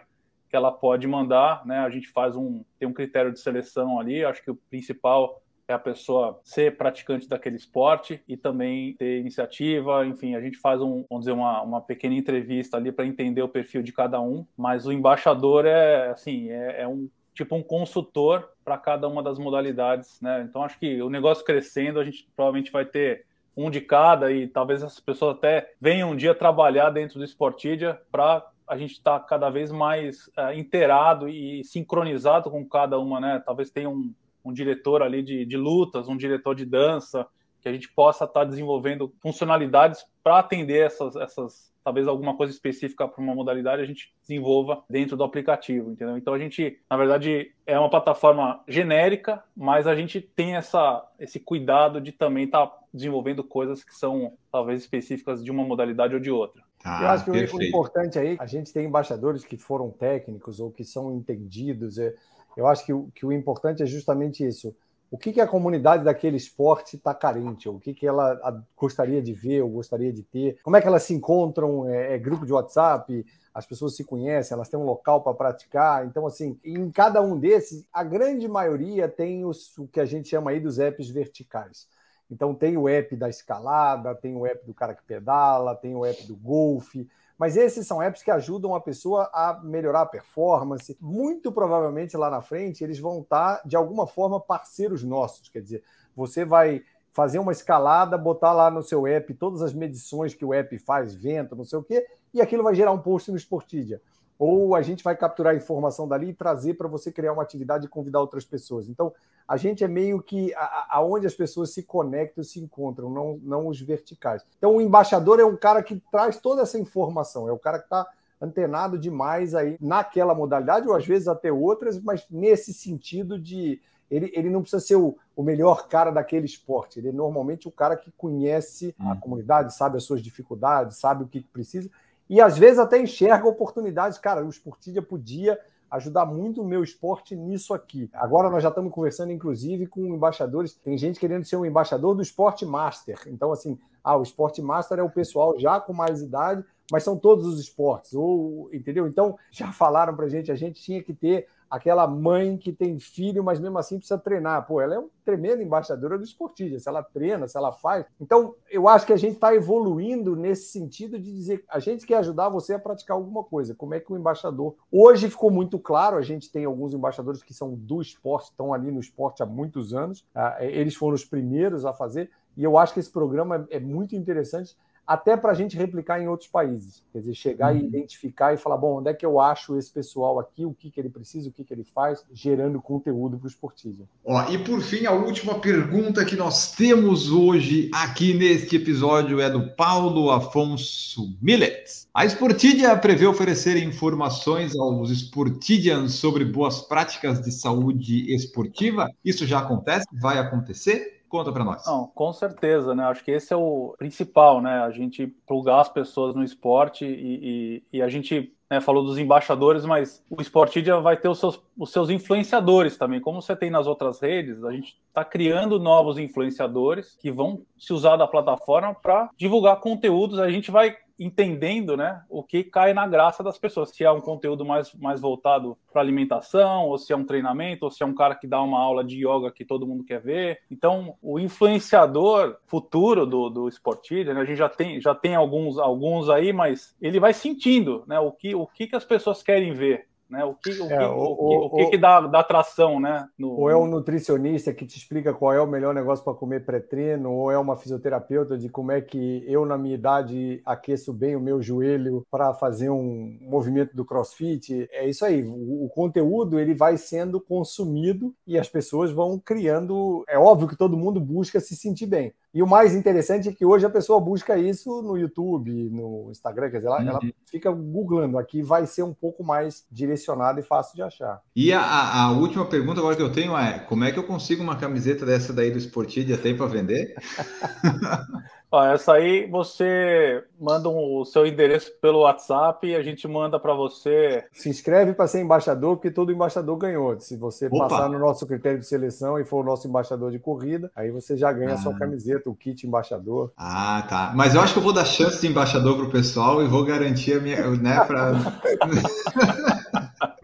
que 0.52 0.56
ela 0.56 0.70
pode 0.70 1.08
mandar, 1.08 1.64
né? 1.64 1.78
A 1.78 1.88
gente 1.88 2.08
faz 2.08 2.36
um 2.36 2.62
tem 2.78 2.86
um 2.86 2.92
critério 2.92 3.32
de 3.32 3.40
seleção 3.40 3.98
ali, 3.98 4.22
acho 4.22 4.44
que 4.44 4.50
o 4.50 4.54
principal 4.54 5.42
é 5.66 5.72
a 5.72 5.78
pessoa 5.78 6.38
ser 6.44 6.76
praticante 6.76 7.26
daquele 7.26 7.56
esporte 7.56 8.22
e 8.28 8.36
também 8.36 8.92
ter 8.92 9.18
iniciativa. 9.18 10.04
Enfim, 10.04 10.34
a 10.34 10.42
gente 10.42 10.58
faz 10.58 10.82
um, 10.82 11.06
vamos 11.08 11.24
dizer, 11.24 11.32
uma, 11.32 11.62
uma 11.62 11.80
pequena 11.80 12.14
entrevista 12.14 12.76
ali 12.76 12.92
para 12.92 13.06
entender 13.06 13.40
o 13.40 13.48
perfil 13.48 13.82
de 13.82 13.94
cada 13.94 14.20
um. 14.20 14.46
Mas 14.54 14.86
o 14.86 14.92
embaixador 14.92 15.64
é 15.64 16.10
assim, 16.10 16.50
é, 16.50 16.82
é 16.82 16.86
um 16.88 17.08
tipo 17.32 17.56
um 17.56 17.62
consultor 17.62 18.46
para 18.62 18.76
cada 18.76 19.08
uma 19.08 19.22
das 19.22 19.38
modalidades, 19.38 20.20
né? 20.20 20.46
Então 20.46 20.62
acho 20.62 20.78
que 20.78 21.00
o 21.00 21.08
negócio 21.08 21.46
crescendo, 21.46 21.98
a 21.98 22.04
gente 22.04 22.28
provavelmente 22.36 22.70
vai 22.70 22.84
ter 22.84 23.24
um 23.56 23.70
de 23.70 23.80
cada 23.80 24.30
e 24.30 24.46
talvez 24.46 24.82
as 24.82 25.00
pessoas 25.00 25.36
até 25.36 25.72
venham 25.80 26.10
um 26.10 26.16
dia 26.16 26.34
trabalhar 26.34 26.90
dentro 26.90 27.18
do 27.18 27.24
Sportidia 27.24 27.98
para 28.10 28.51
a 28.66 28.76
gente 28.76 28.92
estar 28.92 29.18
tá 29.20 29.26
cada 29.26 29.50
vez 29.50 29.70
mais 29.70 30.28
uh, 30.28 30.52
inteirado 30.54 31.28
e 31.28 31.64
sincronizado 31.64 32.50
com 32.50 32.66
cada 32.68 32.98
uma, 32.98 33.20
né? 33.20 33.42
Talvez 33.44 33.70
tenha 33.70 33.88
um, 33.88 34.12
um 34.44 34.52
diretor 34.52 35.02
ali 35.02 35.22
de, 35.22 35.44
de 35.44 35.56
lutas, 35.56 36.08
um 36.08 36.16
diretor 36.16 36.54
de 36.54 36.64
dança, 36.64 37.26
que 37.60 37.68
a 37.68 37.72
gente 37.72 37.88
possa 37.88 38.24
estar 38.24 38.40
tá 38.40 38.44
desenvolvendo 38.44 39.14
funcionalidades 39.20 40.04
para 40.22 40.38
atender 40.38 40.86
essas, 40.86 41.16
essas 41.16 41.72
talvez 41.84 42.06
alguma 42.06 42.36
coisa 42.36 42.52
específica 42.52 43.06
para 43.08 43.22
uma 43.22 43.34
modalidade 43.34 43.82
a 43.82 43.84
gente 43.84 44.12
desenvolva 44.20 44.82
dentro 44.88 45.16
do 45.16 45.24
aplicativo, 45.24 45.90
entendeu? 45.90 46.16
Então 46.16 46.34
a 46.34 46.38
gente, 46.38 46.80
na 46.88 46.96
verdade, 46.96 47.52
é 47.66 47.78
uma 47.78 47.90
plataforma 47.90 48.62
genérica, 48.68 49.42
mas 49.56 49.86
a 49.86 49.94
gente 49.94 50.20
tem 50.20 50.56
essa, 50.56 51.04
esse 51.18 51.40
cuidado 51.40 52.00
de 52.00 52.12
também 52.12 52.44
estar 52.44 52.66
tá 52.66 52.78
desenvolvendo 52.92 53.42
coisas 53.42 53.82
que 53.82 53.94
são 53.94 54.32
talvez 54.50 54.80
específicas 54.80 55.42
de 55.42 55.50
uma 55.50 55.64
modalidade 55.64 56.14
ou 56.14 56.20
de 56.20 56.30
outra. 56.30 56.62
Ah, 56.84 57.02
Eu 57.02 57.08
acho 57.08 57.24
que 57.24 57.30
perfeito. 57.30 57.56
o 57.56 57.62
importante 57.62 58.18
aí, 58.18 58.36
a 58.38 58.46
gente 58.46 58.72
tem 58.72 58.86
embaixadores 58.86 59.44
que 59.44 59.56
foram 59.56 59.90
técnicos 59.90 60.60
ou 60.60 60.70
que 60.70 60.84
são 60.84 61.14
entendidos. 61.14 61.98
É, 61.98 62.14
eu 62.56 62.66
acho 62.66 62.84
que 62.84 62.92
o, 62.92 63.08
que 63.14 63.24
o 63.24 63.32
importante 63.32 63.82
é 63.82 63.86
justamente 63.86 64.46
isso 64.46 64.74
o 65.12 65.18
que, 65.18 65.30
que 65.30 65.42
a 65.42 65.46
comunidade 65.46 66.04
daquele 66.04 66.38
esporte 66.38 66.96
está 66.96 67.14
carente, 67.14 67.68
ou 67.68 67.76
o 67.76 67.78
que, 67.78 67.92
que 67.92 68.06
ela 68.06 68.64
gostaria 68.74 69.20
de 69.20 69.34
ver, 69.34 69.60
ou 69.60 69.68
gostaria 69.68 70.10
de 70.10 70.22
ter, 70.22 70.56
como 70.62 70.74
é 70.74 70.80
que 70.80 70.88
elas 70.88 71.02
se 71.02 71.12
encontram, 71.12 71.86
é, 71.86 72.14
é 72.14 72.18
grupo 72.18 72.46
de 72.46 72.52
WhatsApp, 72.54 73.26
as 73.52 73.66
pessoas 73.66 73.94
se 73.94 74.04
conhecem, 74.04 74.54
elas 74.54 74.70
têm 74.70 74.80
um 74.80 74.86
local 74.86 75.20
para 75.22 75.34
praticar. 75.34 76.06
Então, 76.06 76.26
assim, 76.26 76.58
em 76.64 76.90
cada 76.90 77.20
um 77.20 77.38
desses, 77.38 77.84
a 77.92 78.02
grande 78.02 78.48
maioria 78.48 79.06
tem 79.06 79.44
os, 79.44 79.76
o 79.76 79.86
que 79.86 80.00
a 80.00 80.06
gente 80.06 80.30
chama 80.30 80.50
aí 80.50 80.58
dos 80.58 80.78
apps 80.78 81.10
verticais. 81.10 81.86
Então, 82.32 82.54
tem 82.54 82.78
o 82.78 82.88
app 82.88 83.14
da 83.14 83.28
escalada, 83.28 84.14
tem 84.14 84.34
o 84.34 84.46
app 84.46 84.64
do 84.64 84.72
cara 84.72 84.94
que 84.94 85.02
pedala, 85.02 85.76
tem 85.76 85.94
o 85.94 86.02
app 86.02 86.26
do 86.26 86.34
golfe, 86.34 87.06
mas 87.36 87.58
esses 87.58 87.86
são 87.86 88.02
apps 88.02 88.22
que 88.22 88.30
ajudam 88.30 88.74
a 88.74 88.80
pessoa 88.80 89.28
a 89.34 89.60
melhorar 89.62 90.00
a 90.00 90.06
performance. 90.06 90.96
Muito 90.98 91.52
provavelmente 91.52 92.16
lá 92.16 92.30
na 92.30 92.40
frente 92.40 92.82
eles 92.82 92.98
vão 92.98 93.20
estar, 93.20 93.60
de 93.66 93.76
alguma 93.76 94.06
forma, 94.06 94.40
parceiros 94.40 95.04
nossos. 95.04 95.50
Quer 95.50 95.60
dizer, 95.60 95.84
você 96.16 96.42
vai 96.42 96.82
fazer 97.12 97.38
uma 97.38 97.52
escalada, 97.52 98.16
botar 98.16 98.54
lá 98.54 98.70
no 98.70 98.82
seu 98.82 99.06
app 99.06 99.34
todas 99.34 99.60
as 99.60 99.74
medições 99.74 100.34
que 100.34 100.44
o 100.44 100.54
app 100.54 100.78
faz, 100.78 101.14
vento, 101.14 101.54
não 101.54 101.64
sei 101.64 101.80
o 101.80 101.84
quê, 101.84 102.06
e 102.32 102.40
aquilo 102.40 102.62
vai 102.62 102.74
gerar 102.74 102.92
um 102.92 102.98
post 102.98 103.30
no 103.30 103.36
Sportidia 103.36 104.00
ou 104.38 104.74
a 104.74 104.82
gente 104.82 105.04
vai 105.04 105.16
capturar 105.16 105.52
a 105.52 105.56
informação 105.56 106.08
dali 106.08 106.30
e 106.30 106.34
trazer 106.34 106.74
para 106.74 106.88
você 106.88 107.12
criar 107.12 107.32
uma 107.32 107.42
atividade 107.42 107.86
e 107.86 107.88
convidar 107.88 108.20
outras 108.20 108.44
pessoas. 108.44 108.88
Então, 108.88 109.12
a 109.46 109.56
gente 109.56 109.84
é 109.84 109.88
meio 109.88 110.22
que 110.22 110.52
aonde 110.88 111.26
as 111.26 111.34
pessoas 111.34 111.70
se 111.70 111.82
conectam, 111.82 112.42
se 112.42 112.60
encontram, 112.60 113.10
não, 113.10 113.38
não 113.42 113.68
os 113.68 113.80
verticais. 113.80 114.44
Então, 114.58 114.76
o 114.76 114.80
embaixador 114.80 115.38
é 115.38 115.44
um 115.44 115.56
cara 115.56 115.82
que 115.82 116.02
traz 116.10 116.38
toda 116.38 116.62
essa 116.62 116.78
informação, 116.78 117.48
é 117.48 117.52
o 117.52 117.58
cara 117.58 117.78
que 117.78 117.84
está 117.84 118.06
antenado 118.40 118.98
demais 118.98 119.54
aí 119.54 119.76
naquela 119.80 120.34
modalidade, 120.34 120.88
ou 120.88 120.96
às 120.96 121.06
vezes 121.06 121.28
até 121.28 121.52
outras, 121.52 122.00
mas 122.00 122.26
nesse 122.28 122.74
sentido 122.74 123.38
de 123.38 123.80
ele, 124.10 124.30
ele 124.34 124.50
não 124.50 124.60
precisa 124.60 124.84
ser 124.84 124.96
o, 124.96 125.16
o 125.34 125.42
melhor 125.42 125.88
cara 125.88 126.10
daquele 126.10 126.44
esporte, 126.44 126.98
ele 126.98 127.08
é 127.08 127.12
normalmente 127.12 127.68
o 127.68 127.70
cara 127.70 127.96
que 127.96 128.10
conhece 128.10 128.94
a 128.98 129.12
hum. 129.12 129.20
comunidade, 129.20 129.74
sabe 129.74 129.96
as 129.96 130.04
suas 130.04 130.20
dificuldades, 130.20 130.98
sabe 130.98 131.22
o 131.22 131.28
que 131.28 131.40
precisa 131.40 131.88
e 132.32 132.40
às 132.40 132.56
vezes 132.56 132.78
até 132.78 132.98
enxerga 132.98 133.46
oportunidades. 133.46 134.16
Cara, 134.16 134.42
o 134.42 134.48
Sportidia 134.48 135.02
podia 135.02 135.60
ajudar 135.90 136.24
muito 136.24 136.62
o 136.62 136.64
meu 136.64 136.82
esporte 136.82 137.36
nisso 137.36 137.74
aqui. 137.74 138.08
Agora 138.14 138.48
nós 138.48 138.62
já 138.62 138.70
estamos 138.70 138.90
conversando, 138.90 139.32
inclusive, 139.32 139.86
com 139.86 140.00
embaixadores. 140.06 140.72
Tem 140.72 140.96
gente 140.96 141.20
querendo 141.20 141.44
ser 141.44 141.56
um 141.56 141.66
embaixador 141.66 142.14
do 142.14 142.22
Sport 142.22 142.62
Master. 142.62 143.20
Então, 143.26 143.52
assim, 143.52 143.78
ah, 144.02 144.16
o 144.16 144.22
Sport 144.22 144.60
Master 144.60 144.98
é 144.98 145.02
o 145.02 145.10
pessoal 145.10 145.58
já 145.58 145.78
com 145.78 145.92
mais 145.92 146.22
idade, 146.22 146.64
mas 146.90 147.02
são 147.02 147.16
todos 147.16 147.46
os 147.46 147.60
esportes, 147.60 148.14
ou 148.14 148.68
entendeu? 148.72 149.06
Então, 149.06 149.36
já 149.50 149.72
falaram 149.72 150.14
para 150.14 150.28
gente, 150.28 150.50
a 150.50 150.54
gente 150.54 150.80
tinha 150.82 151.02
que 151.02 151.14
ter 151.14 151.46
aquela 151.72 152.06
mãe 152.06 152.58
que 152.58 152.70
tem 152.70 152.98
filho, 152.98 153.42
mas 153.42 153.58
mesmo 153.58 153.78
assim 153.78 153.96
precisa 153.96 154.18
treinar. 154.18 154.66
Pô, 154.66 154.78
ela 154.78 154.94
é 154.94 154.98
uma 154.98 155.08
tremenda 155.24 155.62
embaixadora 155.62 156.18
do 156.18 156.24
esportista, 156.24 156.78
se 156.78 156.86
ela 156.86 157.02
treina, 157.02 157.48
se 157.48 157.56
ela 157.56 157.72
faz. 157.72 158.04
Então, 158.20 158.54
eu 158.70 158.86
acho 158.86 159.06
que 159.06 159.12
a 159.14 159.16
gente 159.16 159.36
está 159.36 159.54
evoluindo 159.54 160.36
nesse 160.36 160.70
sentido 160.70 161.18
de 161.18 161.32
dizer 161.32 161.64
a 161.66 161.78
gente 161.78 162.06
quer 162.06 162.18
ajudar 162.18 162.50
você 162.50 162.74
a 162.74 162.78
praticar 162.78 163.16
alguma 163.16 163.42
coisa. 163.42 163.74
Como 163.74 163.94
é 163.94 164.00
que 164.00 164.12
o 164.12 164.18
embaixador. 164.18 164.74
Hoje 164.92 165.30
ficou 165.30 165.50
muito 165.50 165.78
claro, 165.78 166.18
a 166.18 166.22
gente 166.22 166.52
tem 166.52 166.66
alguns 166.66 166.92
embaixadores 166.92 167.42
que 167.42 167.54
são 167.54 167.74
do 167.74 168.02
esporte, 168.02 168.50
estão 168.50 168.74
ali 168.74 168.90
no 168.90 169.00
esporte 169.00 169.42
há 169.42 169.46
muitos 169.46 169.94
anos, 169.94 170.26
ah, 170.34 170.58
eles 170.60 170.94
foram 170.94 171.14
os 171.14 171.24
primeiros 171.24 171.86
a 171.86 171.94
fazer, 171.94 172.30
e 172.54 172.62
eu 172.62 172.76
acho 172.76 172.92
que 172.92 173.00
esse 173.00 173.10
programa 173.10 173.66
é 173.70 173.80
muito 173.80 174.14
interessante 174.14 174.76
até 175.06 175.36
para 175.36 175.52
a 175.52 175.54
gente 175.54 175.76
replicar 175.76 176.20
em 176.20 176.28
outros 176.28 176.48
países. 176.48 177.02
Quer 177.12 177.20
dizer, 177.20 177.34
chegar 177.34 177.74
uhum. 177.74 177.80
e 177.80 177.84
identificar 177.84 178.54
e 178.54 178.56
falar, 178.56 178.76
bom, 178.76 178.98
onde 178.98 179.10
é 179.10 179.14
que 179.14 179.26
eu 179.26 179.40
acho 179.40 179.76
esse 179.76 179.90
pessoal 179.90 180.38
aqui, 180.38 180.64
o 180.64 180.72
que, 180.72 180.90
que 180.90 181.00
ele 181.00 181.08
precisa, 181.08 181.48
o 181.48 181.52
que, 181.52 181.64
que 181.64 181.74
ele 181.74 181.84
faz, 181.84 182.24
gerando 182.32 182.80
conteúdo 182.80 183.36
para 183.36 183.46
o 183.46 183.48
esportivo. 183.48 184.08
Ó, 184.24 184.48
e 184.50 184.58
por 184.58 184.80
fim, 184.80 185.06
a 185.06 185.12
última 185.12 185.58
pergunta 185.58 186.24
que 186.24 186.36
nós 186.36 186.72
temos 186.74 187.30
hoje 187.30 187.90
aqui 187.92 188.34
neste 188.34 188.76
episódio 188.76 189.40
é 189.40 189.50
do 189.50 189.70
Paulo 189.74 190.30
Afonso 190.30 191.36
Millet. 191.40 192.06
A 192.14 192.24
Sportidia 192.26 192.96
prevê 192.96 193.26
oferecer 193.26 193.76
informações 193.76 194.76
aos 194.76 195.10
Sportidians 195.10 196.14
sobre 196.14 196.44
boas 196.44 196.80
práticas 196.80 197.40
de 197.40 197.50
saúde 197.50 198.34
esportiva? 198.34 199.08
Isso 199.24 199.46
já 199.46 199.60
acontece? 199.60 200.06
Vai 200.12 200.38
acontecer? 200.38 201.21
Conta 201.32 201.50
para 201.50 201.64
nós. 201.64 201.86
Não, 201.86 202.08
com 202.08 202.30
certeza, 202.30 202.94
né? 202.94 203.04
Acho 203.04 203.24
que 203.24 203.30
esse 203.30 203.54
é 203.54 203.56
o 203.56 203.94
principal, 203.96 204.60
né? 204.60 204.82
A 204.82 204.90
gente 204.90 205.26
plugar 205.46 205.80
as 205.80 205.88
pessoas 205.88 206.34
no 206.34 206.44
esporte 206.44 207.06
e, 207.06 207.80
e, 207.90 207.96
e 207.96 208.02
a 208.02 208.08
gente 208.08 208.54
né, 208.68 208.82
falou 208.82 209.02
dos 209.02 209.16
embaixadores, 209.16 209.86
mas 209.86 210.22
o 210.28 210.42
Sportidia 210.42 211.00
vai 211.00 211.16
ter 211.16 211.30
os 211.30 211.40
seus, 211.40 211.58
os 211.78 211.90
seus 211.90 212.10
influenciadores 212.10 212.98
também. 212.98 213.18
Como 213.18 213.40
você 213.40 213.56
tem 213.56 213.70
nas 213.70 213.86
outras 213.86 214.20
redes, 214.20 214.62
a 214.62 214.72
gente 214.72 214.94
está 215.08 215.24
criando 215.24 215.80
novos 215.80 216.18
influenciadores 216.18 217.16
que 217.18 217.30
vão 217.30 217.62
se 217.78 217.94
usar 217.94 218.16
da 218.16 218.28
plataforma 218.28 218.94
para 218.94 219.30
divulgar 219.34 219.80
conteúdos. 219.80 220.38
A 220.38 220.50
gente 220.50 220.70
vai 220.70 220.94
entendendo 221.18 221.96
né, 221.96 222.22
o 222.28 222.42
que 222.42 222.64
cai 222.64 222.92
na 222.92 223.06
graça 223.06 223.42
das 223.42 223.58
pessoas. 223.58 223.90
Se 223.90 224.04
é 224.04 224.10
um 224.10 224.20
conteúdo 224.20 224.64
mais, 224.64 224.94
mais 224.94 225.20
voltado 225.20 225.76
para 225.92 226.00
alimentação, 226.00 226.86
ou 226.86 226.98
se 226.98 227.12
é 227.12 227.16
um 227.16 227.24
treinamento, 227.24 227.84
ou 227.84 227.90
se 227.90 228.02
é 228.02 228.06
um 228.06 228.14
cara 228.14 228.34
que 228.34 228.46
dá 228.46 228.60
uma 228.62 228.80
aula 228.80 229.04
de 229.04 229.26
yoga 229.26 229.50
que 229.50 229.64
todo 229.64 229.86
mundo 229.86 230.04
quer 230.04 230.20
ver. 230.20 230.60
Então, 230.70 231.16
o 231.22 231.38
influenciador 231.38 232.56
futuro 232.66 233.26
do, 233.26 233.48
do 233.48 233.68
Sportilha, 233.68 234.34
né, 234.34 234.40
a 234.40 234.44
gente 234.44 234.58
já 234.58 234.68
tem, 234.68 235.00
já 235.00 235.14
tem 235.14 235.34
alguns, 235.34 235.78
alguns 235.78 236.28
aí, 236.28 236.52
mas 236.52 236.94
ele 237.00 237.20
vai 237.20 237.32
sentindo 237.32 238.04
né, 238.06 238.18
o, 238.18 238.32
que, 238.32 238.54
o 238.54 238.66
que, 238.66 238.86
que 238.86 238.96
as 238.96 239.04
pessoas 239.04 239.42
querem 239.42 239.72
ver. 239.72 240.11
Né? 240.32 240.42
O 240.46 240.54
que, 240.54 240.70
o 240.70 240.86
é, 240.86 240.96
que, 240.96 241.04
o, 241.04 241.18
o, 241.18 241.66
o, 241.66 241.76
que, 241.76 241.90
que 241.90 241.98
dá, 241.98 242.22
dá 242.22 242.40
atração, 242.40 242.98
né? 242.98 243.28
No... 243.38 243.50
Ou 243.50 243.68
é 243.68 243.76
um 243.76 243.86
nutricionista 243.86 244.72
que 244.72 244.86
te 244.86 244.96
explica 244.96 245.34
qual 245.34 245.52
é 245.52 245.60
o 245.60 245.66
melhor 245.66 245.94
negócio 245.94 246.24
para 246.24 246.32
comer 246.32 246.64
pré-treino, 246.64 247.30
ou 247.30 247.50
é 247.50 247.58
uma 247.58 247.76
fisioterapeuta 247.76 248.56
de 248.56 248.70
como 248.70 248.92
é 248.92 249.02
que 249.02 249.44
eu, 249.46 249.66
na 249.66 249.76
minha 249.76 249.94
idade, 249.94 250.62
aqueço 250.64 251.12
bem 251.12 251.36
o 251.36 251.40
meu 251.40 251.60
joelho 251.60 252.26
para 252.30 252.54
fazer 252.54 252.88
um 252.88 253.36
movimento 253.42 253.94
do 253.94 254.06
crossfit. 254.06 254.88
É 254.90 255.06
isso 255.06 255.22
aí. 255.22 255.44
O, 255.44 255.84
o 255.84 255.90
conteúdo 255.90 256.58
ele 256.58 256.74
vai 256.74 256.96
sendo 256.96 257.38
consumido 257.38 258.34
e 258.46 258.58
as 258.58 258.70
pessoas 258.70 259.12
vão 259.12 259.38
criando. 259.38 260.24
É 260.26 260.38
óbvio 260.38 260.66
que 260.66 260.76
todo 260.78 260.96
mundo 260.96 261.20
busca 261.20 261.60
se 261.60 261.76
sentir 261.76 262.06
bem. 262.06 262.32
E 262.54 262.62
o 262.62 262.66
mais 262.66 262.94
interessante 262.94 263.48
é 263.48 263.52
que 263.52 263.64
hoje 263.64 263.86
a 263.86 263.90
pessoa 263.90 264.20
busca 264.20 264.58
isso 264.58 265.00
no 265.00 265.16
YouTube, 265.16 265.88
no 265.90 266.28
Instagram, 266.30 266.70
quer 266.70 266.76
dizer, 266.78 266.88
ela, 266.88 267.00
uhum. 267.00 267.08
ela 267.08 267.20
fica 267.46 267.70
googlando. 267.70 268.36
Aqui 268.36 268.60
vai 268.60 268.86
ser 268.86 269.02
um 269.02 269.14
pouco 269.14 269.42
mais 269.42 269.86
direcionado 269.90 270.60
e 270.60 270.62
fácil 270.62 270.94
de 270.94 271.02
achar. 271.02 271.40
E 271.56 271.72
a, 271.72 272.24
a, 272.24 272.32
última 272.32 272.66
pergunta 272.66 273.00
agora 273.00 273.16
que 273.16 273.22
eu 273.22 273.32
tenho 273.32 273.56
é: 273.56 273.78
como 273.78 274.04
é 274.04 274.12
que 274.12 274.18
eu 274.18 274.24
consigo 274.24 274.62
uma 274.62 274.76
camiseta 274.76 275.24
dessa 275.24 275.52
daí 275.52 275.70
do 275.70 275.78
Sportidia 275.78 276.34
até 276.34 276.52
para 276.52 276.66
vender? 276.66 277.14
Ó, 278.72 278.82
essa 278.86 279.12
aí 279.12 279.46
você 279.50 280.42
manda 280.58 280.88
um, 280.88 281.20
o 281.20 281.24
seu 281.26 281.46
endereço 281.46 281.92
pelo 282.00 282.20
WhatsApp 282.20 282.86
e 282.86 282.96
a 282.96 283.02
gente 283.02 283.28
manda 283.28 283.60
para 283.60 283.74
você. 283.74 284.44
Se 284.50 284.70
inscreve 284.70 285.12
para 285.12 285.26
ser 285.26 285.42
embaixador, 285.42 285.96
porque 285.96 286.10
todo 286.10 286.32
embaixador 286.32 286.78
ganhou. 286.78 287.20
Se 287.20 287.36
você 287.36 287.66
Opa. 287.66 287.86
passar 287.86 288.08
no 288.08 288.18
nosso 288.18 288.46
critério 288.46 288.78
de 288.78 288.86
seleção 288.86 289.38
e 289.38 289.44
for 289.44 289.62
o 289.62 289.66
nosso 289.66 289.86
embaixador 289.86 290.30
de 290.30 290.38
corrida, 290.38 290.90
aí 290.96 291.10
você 291.10 291.36
já 291.36 291.52
ganha 291.52 291.72
ah. 291.72 291.74
a 291.74 291.78
sua 291.78 291.92
ah. 291.92 291.98
camiseta, 291.98 292.48
o 292.48 292.54
kit 292.54 292.86
embaixador. 292.86 293.52
Ah, 293.58 294.06
tá. 294.08 294.32
Mas 294.34 294.54
eu 294.54 294.62
acho 294.62 294.72
que 294.72 294.78
eu 294.78 294.84
vou 294.84 294.94
dar 294.94 295.04
chance 295.04 295.38
de 295.38 295.48
embaixador 295.48 295.96
pro 295.98 296.10
pessoal 296.10 296.62
e 296.62 296.66
vou 296.66 296.82
garantir 296.82 297.34
a 297.34 297.40
minha, 297.40 297.70
né, 297.72 298.00
para 298.06 298.32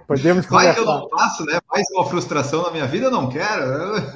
Podemos 0.09 0.47
Vai 0.47 0.73
que 0.75 0.81
eu 0.81 0.87
não 0.87 1.07
faço, 1.11 1.45
né? 1.45 1.61
Mais 1.71 1.85
uma 1.93 2.07
frustração 2.07 2.63
na 2.63 2.71
minha 2.71 2.87
vida, 2.87 3.05
eu 3.07 3.11
não 3.11 3.29
quero. 3.29 3.63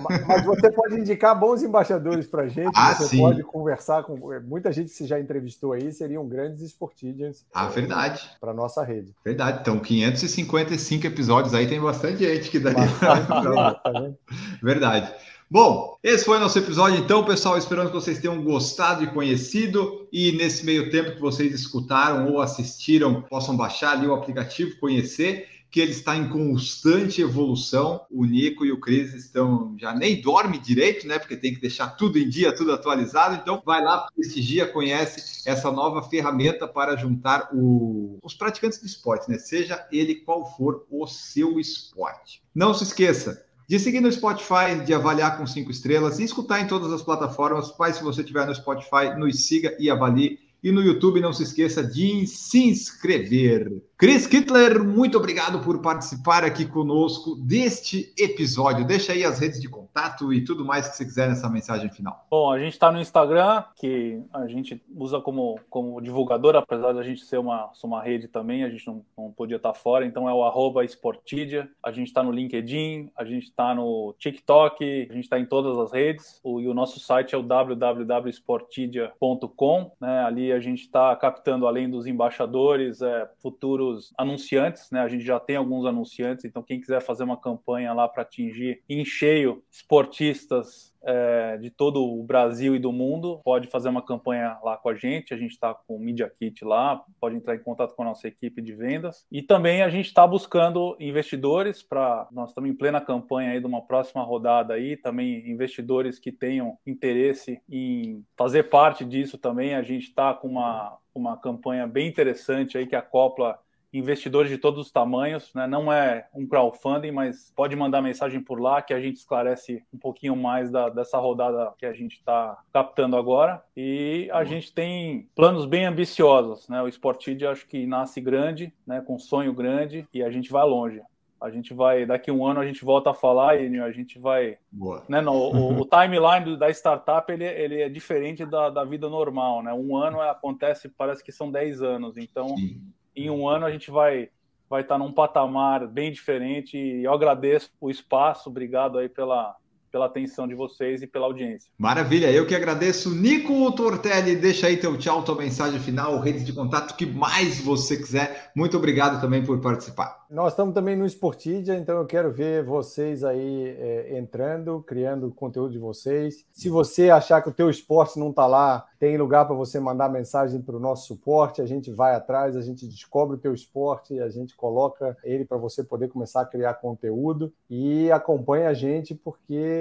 Mas- 0.09 0.27
Mas 0.27 0.45
você 0.47 0.73
pode 0.73 0.95
indicar 0.99 1.39
bons 1.39 1.63
embaixadores 1.63 2.27
para 2.27 2.49
gente. 2.49 2.73
Ah, 2.75 2.95
você 2.95 3.09
sim. 3.09 3.19
pode 3.19 3.43
conversar 3.43 4.03
com 4.03 4.17
muita 4.43 4.73
gente 4.73 4.91
que 4.91 4.97
você 4.97 5.07
já 5.07 5.21
entrevistou 5.21 5.73
aí, 5.75 5.93
seriam 5.93 6.27
grandes 6.27 6.63
esportidians 6.63 7.45
Ah, 7.53 7.67
verdade. 7.67 8.23
para 8.41 8.55
nossa 8.55 8.83
rede. 8.83 9.15
Verdade. 9.23 9.59
Então, 9.61 9.79
555 9.79 11.07
episódios 11.07 11.53
aí, 11.53 11.67
tem 11.67 11.79
bastante 11.79 12.25
gente 12.25 12.49
que 12.51 12.59
daria. 12.59 12.89
Tá? 12.99 14.17
Verdade. 14.63 15.13
Bom, 15.51 15.99
esse 16.03 16.25
foi 16.25 16.39
o 16.39 16.41
nosso 16.41 16.59
episódio, 16.59 16.99
então, 16.99 17.23
pessoal. 17.27 17.59
Esperando 17.59 17.89
que 17.89 17.95
vocês 17.95 18.19
tenham 18.19 18.43
gostado 18.43 19.05
e 19.05 19.09
conhecido. 19.09 20.09
E 20.11 20.33
nesse 20.33 20.65
meio 20.65 20.91
tempo 20.91 21.13
que 21.13 21.21
vocês 21.21 21.53
escutaram 21.53 22.33
ou 22.33 22.41
assistiram, 22.41 23.21
possam 23.21 23.55
baixar 23.55 23.93
ali 23.93 24.07
o 24.07 24.15
aplicativo, 24.15 24.79
conhecer, 24.81 25.47
que 25.73 25.81
ele 25.81 25.93
está 25.93 26.15
em 26.15 26.29
constante 26.29 27.23
evolução. 27.23 28.03
O 28.11 28.27
Nico 28.27 28.63
e 28.67 28.71
o 28.71 28.79
Cris 28.79 29.15
estão 29.15 29.75
já 29.81 29.95
nem 29.95 30.21
dorme 30.21 30.59
direito, 30.59 31.07
né? 31.09 31.19
Porque 31.19 31.35
tem 31.35 31.55
que 31.55 31.61
deixar 31.63 31.89
tudo 31.97 32.19
em 32.19 32.29
dia, 32.29 32.55
tudo 32.55 32.73
atualizado. 32.73 33.37
Então, 33.37 33.63
vai 33.65 33.83
lá, 33.83 34.07
prestigia, 34.15 34.67
conhece 34.67 35.49
essa 35.49 35.73
nova 35.73 36.03
ferramenta 36.03 36.69
para 36.69 36.95
juntar 36.95 37.49
o- 37.55 38.19
os 38.23 38.35
praticantes 38.35 38.81
de 38.81 38.87
esporte, 38.87 39.31
né? 39.31 39.39
Seja 39.39 39.83
ele 39.91 40.17
qual 40.17 40.45
for 40.57 40.87
o 40.91 41.07
seu 41.07 41.59
esporte. 41.59 42.43
Não 42.55 42.75
se 42.75 42.85
esqueça 42.85 43.43
de 43.67 43.79
seguir 43.79 44.01
no 44.01 44.13
Spotify, 44.13 44.85
de 44.85 44.93
avaliar 44.93 45.39
com 45.39 45.47
cinco 45.47 45.71
estrelas 45.71 46.19
e 46.19 46.25
escutar 46.25 46.61
em 46.61 46.67
todas 46.67 46.93
as 46.93 47.01
plataformas. 47.01 47.75
Mas 47.79 47.97
se 47.97 48.03
você 48.05 48.21
estiver 48.21 48.47
no 48.47 48.55
Spotify, 48.55 49.19
nos 49.19 49.47
siga 49.47 49.75
e 49.81 49.89
avalie. 49.89 50.39
E 50.63 50.71
no 50.71 50.81
YouTube, 50.81 51.21
não 51.21 51.33
se 51.33 51.43
esqueça 51.43 51.83
de 51.83 52.25
se 52.27 52.63
inscrever. 52.63 53.83
Chris 54.03 54.27
Kittler, 54.27 54.83
muito 54.83 55.17
obrigado 55.17 55.61
por 55.61 55.81
participar 55.81 56.43
aqui 56.43 56.67
conosco 56.67 57.37
deste 57.37 58.13
episódio. 58.19 58.85
Deixa 58.85 59.13
aí 59.13 59.23
as 59.23 59.39
redes 59.39 59.61
de 59.61 59.69
contato 59.69 60.33
e 60.33 60.43
tudo 60.43 60.65
mais 60.65 60.89
que 60.89 60.97
você 60.97 61.05
quiser 61.05 61.29
nessa 61.29 61.49
mensagem 61.49 61.89
final. 61.89 62.27
Bom, 62.29 62.51
a 62.51 62.59
gente 62.59 62.73
está 62.73 62.91
no 62.91 63.01
Instagram, 63.01 63.63
que 63.77 64.21
a 64.33 64.49
gente 64.49 64.83
usa 64.97 65.21
como, 65.21 65.61
como 65.71 66.01
divulgador, 66.01 66.57
apesar 66.57 66.93
da 66.93 67.05
gente 67.05 67.25
ser 67.25 67.39
uma, 67.39 67.71
uma 67.85 68.03
rede 68.03 68.27
também, 68.27 68.65
a 68.65 68.69
gente 68.69 68.85
não, 68.89 69.05
não 69.17 69.31
podia 69.31 69.59
estar 69.59 69.73
fora, 69.73 70.05
então 70.05 70.29
é 70.29 70.35
o 70.35 70.43
arroba 70.43 70.85
Sportidia. 70.85 71.71
A 71.81 71.93
gente 71.93 72.09
está 72.09 72.25
no 72.25 72.33
LinkedIn, 72.33 73.09
a 73.17 73.25
gente 73.25 73.45
está 73.45 73.73
no 73.73 74.17
TikTok, 74.19 75.07
a 75.11 75.15
gente 75.15 75.23
está 75.23 75.39
em 75.39 75.47
todas 75.47 75.79
as 75.79 75.93
redes. 75.93 76.41
O, 76.43 76.61
e 76.61 76.67
o 76.67 76.75
nosso 76.75 76.99
site 76.99 77.37
é 77.37 77.39
o 77.39 77.43
www.sportidia.com. 77.45 79.93
Né? 80.01 80.25
Ali 80.25 80.53
a 80.53 80.59
gente 80.59 80.81
está 80.81 81.15
captando, 81.15 81.69
além 81.69 81.89
dos 81.89 82.09
embaixadores, 82.09 83.01
é, 83.01 83.31
futuros 83.41 83.92
anunciantes, 84.17 84.91
né? 84.91 85.01
A 85.01 85.09
gente 85.09 85.25
já 85.25 85.39
tem 85.41 85.57
alguns 85.57 85.87
anunciantes, 85.87 86.45
então 86.45 86.63
quem 86.63 86.81
quiser 86.81 87.01
fazer 87.01 87.25
uma 87.25 87.37
campanha 87.37 87.93
lá 87.93 88.09
para 88.09 88.23
atingir 88.23 88.83
em 88.89 89.05
cheio 89.05 89.63
esportistas 89.71 90.93
é, 91.05 91.57
de 91.59 91.71
todo 91.71 92.05
o 92.05 92.23
Brasil 92.23 92.77
e 92.77 92.79
do 92.79 92.93
mundo, 92.93 93.41
pode 93.45 93.69
fazer 93.69 93.89
uma 93.89 94.03
campanha 94.03 94.59
lá 94.63 94.77
com 94.77 94.89
a 94.89 94.95
gente. 94.95 95.35
A 95.35 95.37
gente 95.37 95.53
está 95.53 95.75
com 95.75 95.97
o 95.97 96.01
Media 96.01 96.31
Kit 96.31 96.65
lá, 96.65 97.03
pode 97.21 97.37
entrar 97.37 97.55
em 97.55 97.63
contato 97.63 97.95
com 97.95 98.03
a 98.03 98.07
nossa 98.07 98.29
equipe 98.29 98.63
de 98.63 98.75
vendas. 98.75 99.27
E 99.31 99.43
também 99.43 99.83
a 99.83 99.89
gente 99.89 100.07
está 100.07 100.27
buscando 100.27 100.97
investidores 101.01 101.83
para. 101.83 102.29
Nós 102.31 102.51
estamos 102.51 102.71
em 102.71 102.75
plena 102.75 103.01
campanha 103.01 103.53
aí 103.53 103.61
de 103.61 103.67
uma 103.67 103.83
próxima 103.83 104.23
rodada 104.23 104.75
aí, 104.75 104.97
também 104.97 105.51
investidores 105.51 106.19
que 106.19 106.31
tenham 106.31 106.79
interesse 106.87 107.61
em 107.69 108.25
fazer 108.37 108.65
parte 108.65 109.05
disso 109.05 109.37
também. 109.37 109.75
A 109.75 109.83
gente 109.83 110.05
está 110.05 110.33
com 110.33 110.49
uma, 110.49 110.99
uma 111.15 111.37
campanha 111.37 111.87
bem 111.87 112.09
interessante 112.09 112.79
aí 112.79 112.87
que 112.87 112.97
acopla 112.97 113.59
investidores 113.93 114.51
de 114.51 114.59
todos 114.59 114.87
os 114.87 114.91
tamanhos, 114.91 115.53
né? 115.55 115.67
Não 115.67 115.93
é 115.93 116.27
um 116.35 116.47
crowdfunding, 116.47 117.11
mas 117.11 117.53
pode 117.55 117.77
mandar 117.77 118.01
mensagem 118.01 118.41
por 118.41 118.61
lá 118.61 118.81
que 118.81 118.95
a 118.95 119.01
gente 119.01 119.17
esclarece 119.17 119.85
um 119.93 119.99
pouquinho 119.99 120.35
mais 120.35 120.71
da, 120.71 120.89
dessa 120.89 121.19
rodada 121.19 121.73
que 121.77 121.85
a 121.85 121.93
gente 121.93 122.15
está 122.15 122.59
captando 122.73 123.17
agora. 123.17 123.63
E 123.77 124.29
a 124.33 124.45
gente 124.45 124.73
tem 124.73 125.29
planos 125.35 125.67
bem 125.67 125.85
ambiciosos, 125.85 126.69
né? 126.69 126.83
O 126.83 126.89
Sportid 126.89 127.47
acho 127.47 127.67
que 127.67 127.87
nasce 127.87 128.21
grande, 128.21 128.73
né? 128.87 129.03
Com 129.07 129.19
sonho 129.19 129.53
grande 129.53 130.07
e 130.13 130.23
a 130.23 130.31
gente 130.31 130.51
vai 130.51 130.65
longe. 130.65 131.03
A 131.43 131.51
gente 131.51 131.75
vai, 131.75 132.07
daqui 132.07 132.31
a 132.31 132.33
um 132.33 132.47
ano 132.47 132.61
a 132.61 132.65
gente 132.65 132.85
volta 132.85 133.11
a 133.11 133.15
falar 133.15 133.61
e 133.61 133.81
a 133.81 133.91
gente 133.91 134.17
vai 134.17 134.59
Boa. 134.71 135.03
né, 135.09 135.21
no, 135.21 135.33
o, 135.33 135.81
o, 135.81 135.85
timeline 135.85 136.57
da 136.57 136.71
startup 136.71 137.33
ele, 137.33 137.45
ele 137.45 137.83
é 137.83 137.89
diferente 137.89 138.47
da, 138.47 138.71
da, 138.71 138.85
vida 138.85 139.09
normal, 139.09 139.61
né? 139.61 139.73
Um 139.75 139.97
ano 139.97 140.21
acontece, 140.21 140.89
parece 140.89 141.23
que 141.23 141.33
são 141.33 141.51
10 141.51 141.83
anos, 141.83 142.17
então 142.17 142.57
Sim. 142.57 142.81
Em 143.15 143.31
um 143.31 143.49
ano 143.49 143.67
a 143.67 143.71
gente 143.71 143.91
vai 143.91 144.31
vai 144.69 144.81
estar 144.81 144.97
num 144.97 145.13
patamar 145.13 145.87
bem 145.87 146.11
diferente 146.11 146.79
e 146.79 147.05
eu 147.05 147.13
agradeço 147.13 147.71
o 147.79 147.91
espaço, 147.91 148.49
obrigado 148.49 148.97
aí 148.97 149.07
pela 149.07 149.55
pela 149.93 150.07
atenção 150.07 150.49
de 150.49 150.55
vocês 150.55 151.03
e 151.03 151.07
pela 151.07 151.27
audiência. 151.27 151.71
Maravilha, 151.79 152.33
eu 152.33 152.47
que 152.47 152.55
agradeço. 152.55 153.15
Nico 153.15 153.71
Tortelli, 153.73 154.35
deixa 154.35 154.67
aí 154.67 154.79
teu 154.79 154.97
tchau, 154.97 155.23
tua 155.23 155.37
mensagem 155.37 155.79
final, 155.79 156.19
redes 156.19 156.45
de 156.45 156.53
contato, 156.55 156.93
o 156.93 156.97
que 156.97 157.05
mais 157.05 157.61
você 157.61 157.97
quiser. 157.99 158.51
Muito 158.57 158.77
obrigado 158.77 159.21
também 159.21 159.45
por 159.45 159.61
participar. 159.61 160.23
Nós 160.33 160.55
estamos 160.55 160.73
também 160.73 160.97
no 160.97 161.05
Sportidia, 161.05 161.77
então 161.77 161.99
eu 161.99 162.07
quero 162.07 162.33
ver 162.33 162.65
vocês 162.65 163.23
aí 163.23 163.77
é, 163.79 164.19
entrando, 164.19 164.83
criando 164.83 165.31
conteúdo 165.31 165.73
de 165.73 165.79
vocês. 165.79 166.47
Se 166.51 166.71
você 166.71 167.11
achar 167.11 167.43
que 167.43 167.51
o 167.51 167.53
teu 167.53 167.69
esporte 167.69 168.19
não 168.19 168.31
está 168.31 168.47
lá, 168.47 168.87
tem 168.99 169.19
lugar 169.19 169.45
para 169.45 169.55
você 169.55 169.79
mandar 169.79 170.09
mensagem 170.09 170.63
para 170.63 170.75
o 170.75 170.81
nosso 170.81 171.09
suporte, 171.09 171.61
a 171.61 171.67
gente 171.67 171.91
vai 171.91 172.15
atrás, 172.15 172.57
a 172.57 172.63
gente 172.63 172.87
descobre 172.87 173.37
o 173.37 173.39
teu 173.39 173.53
esporte, 173.53 174.21
a 174.21 174.31
gente 174.31 174.57
coloca 174.57 175.17
ele 175.23 175.45
para 175.45 175.59
você 175.59 175.85
poder 175.85 176.09
começar 176.09 176.41
a 176.41 176.47
criar 176.47 176.75
conteúdo 176.75 177.53
e 177.69 178.11
acompanha 178.11 178.71
a 178.71 178.75
gente 178.75 179.15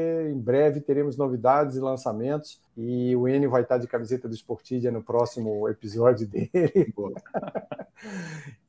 porque 0.02 0.32
em 0.32 0.40
breve 0.40 0.82
teremos 0.82 1.18
novidades 1.18 1.76
e 1.76 1.80
lançamentos 1.80 2.60
e 2.76 3.16
o 3.16 3.28
Enio 3.28 3.50
vai 3.50 3.62
estar 3.62 3.78
de 3.78 3.88
camiseta 3.88 4.28
do 4.28 4.34
Sportidia 4.34 4.92
no 4.92 5.04
próximo 5.04 5.68
episódio 5.70 6.28
dele. 6.28 6.94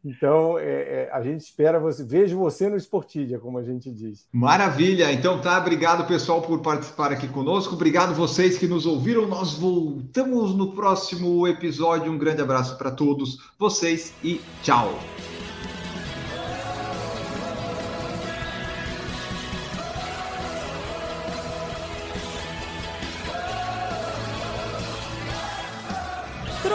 Então, 0.05 0.59
é, 0.59 0.65
é, 0.65 1.11
a 1.13 1.23
gente 1.23 1.41
espera 1.41 1.79
você. 1.79 2.05
Vejo 2.05 2.37
você 2.37 2.69
no 2.69 2.77
Sportidia, 2.77 3.39
como 3.39 3.57
a 3.57 3.63
gente 3.63 3.89
diz. 3.89 4.27
Maravilha. 4.33 5.11
Então 5.13 5.41
tá, 5.41 5.57
obrigado 5.59 6.07
pessoal 6.09 6.43
por 6.43 6.61
participar 6.61 7.13
aqui 7.13 7.29
conosco. 7.29 7.77
Obrigado 7.77 8.13
vocês 8.13 8.59
que 8.59 8.67
nos 8.67 8.85
ouviram. 8.85 9.29
Nós 9.29 9.55
voltamos 9.55 10.55
no 10.57 10.75
próximo 10.75 11.47
episódio. 11.47 12.13
Um 12.13 12.19
grande 12.19 12.43
abraço 12.43 12.77
para 12.77 12.91
todos 12.91 13.39
vocês 13.59 14.13
e 14.25 14.41
tchau. 14.63 14.93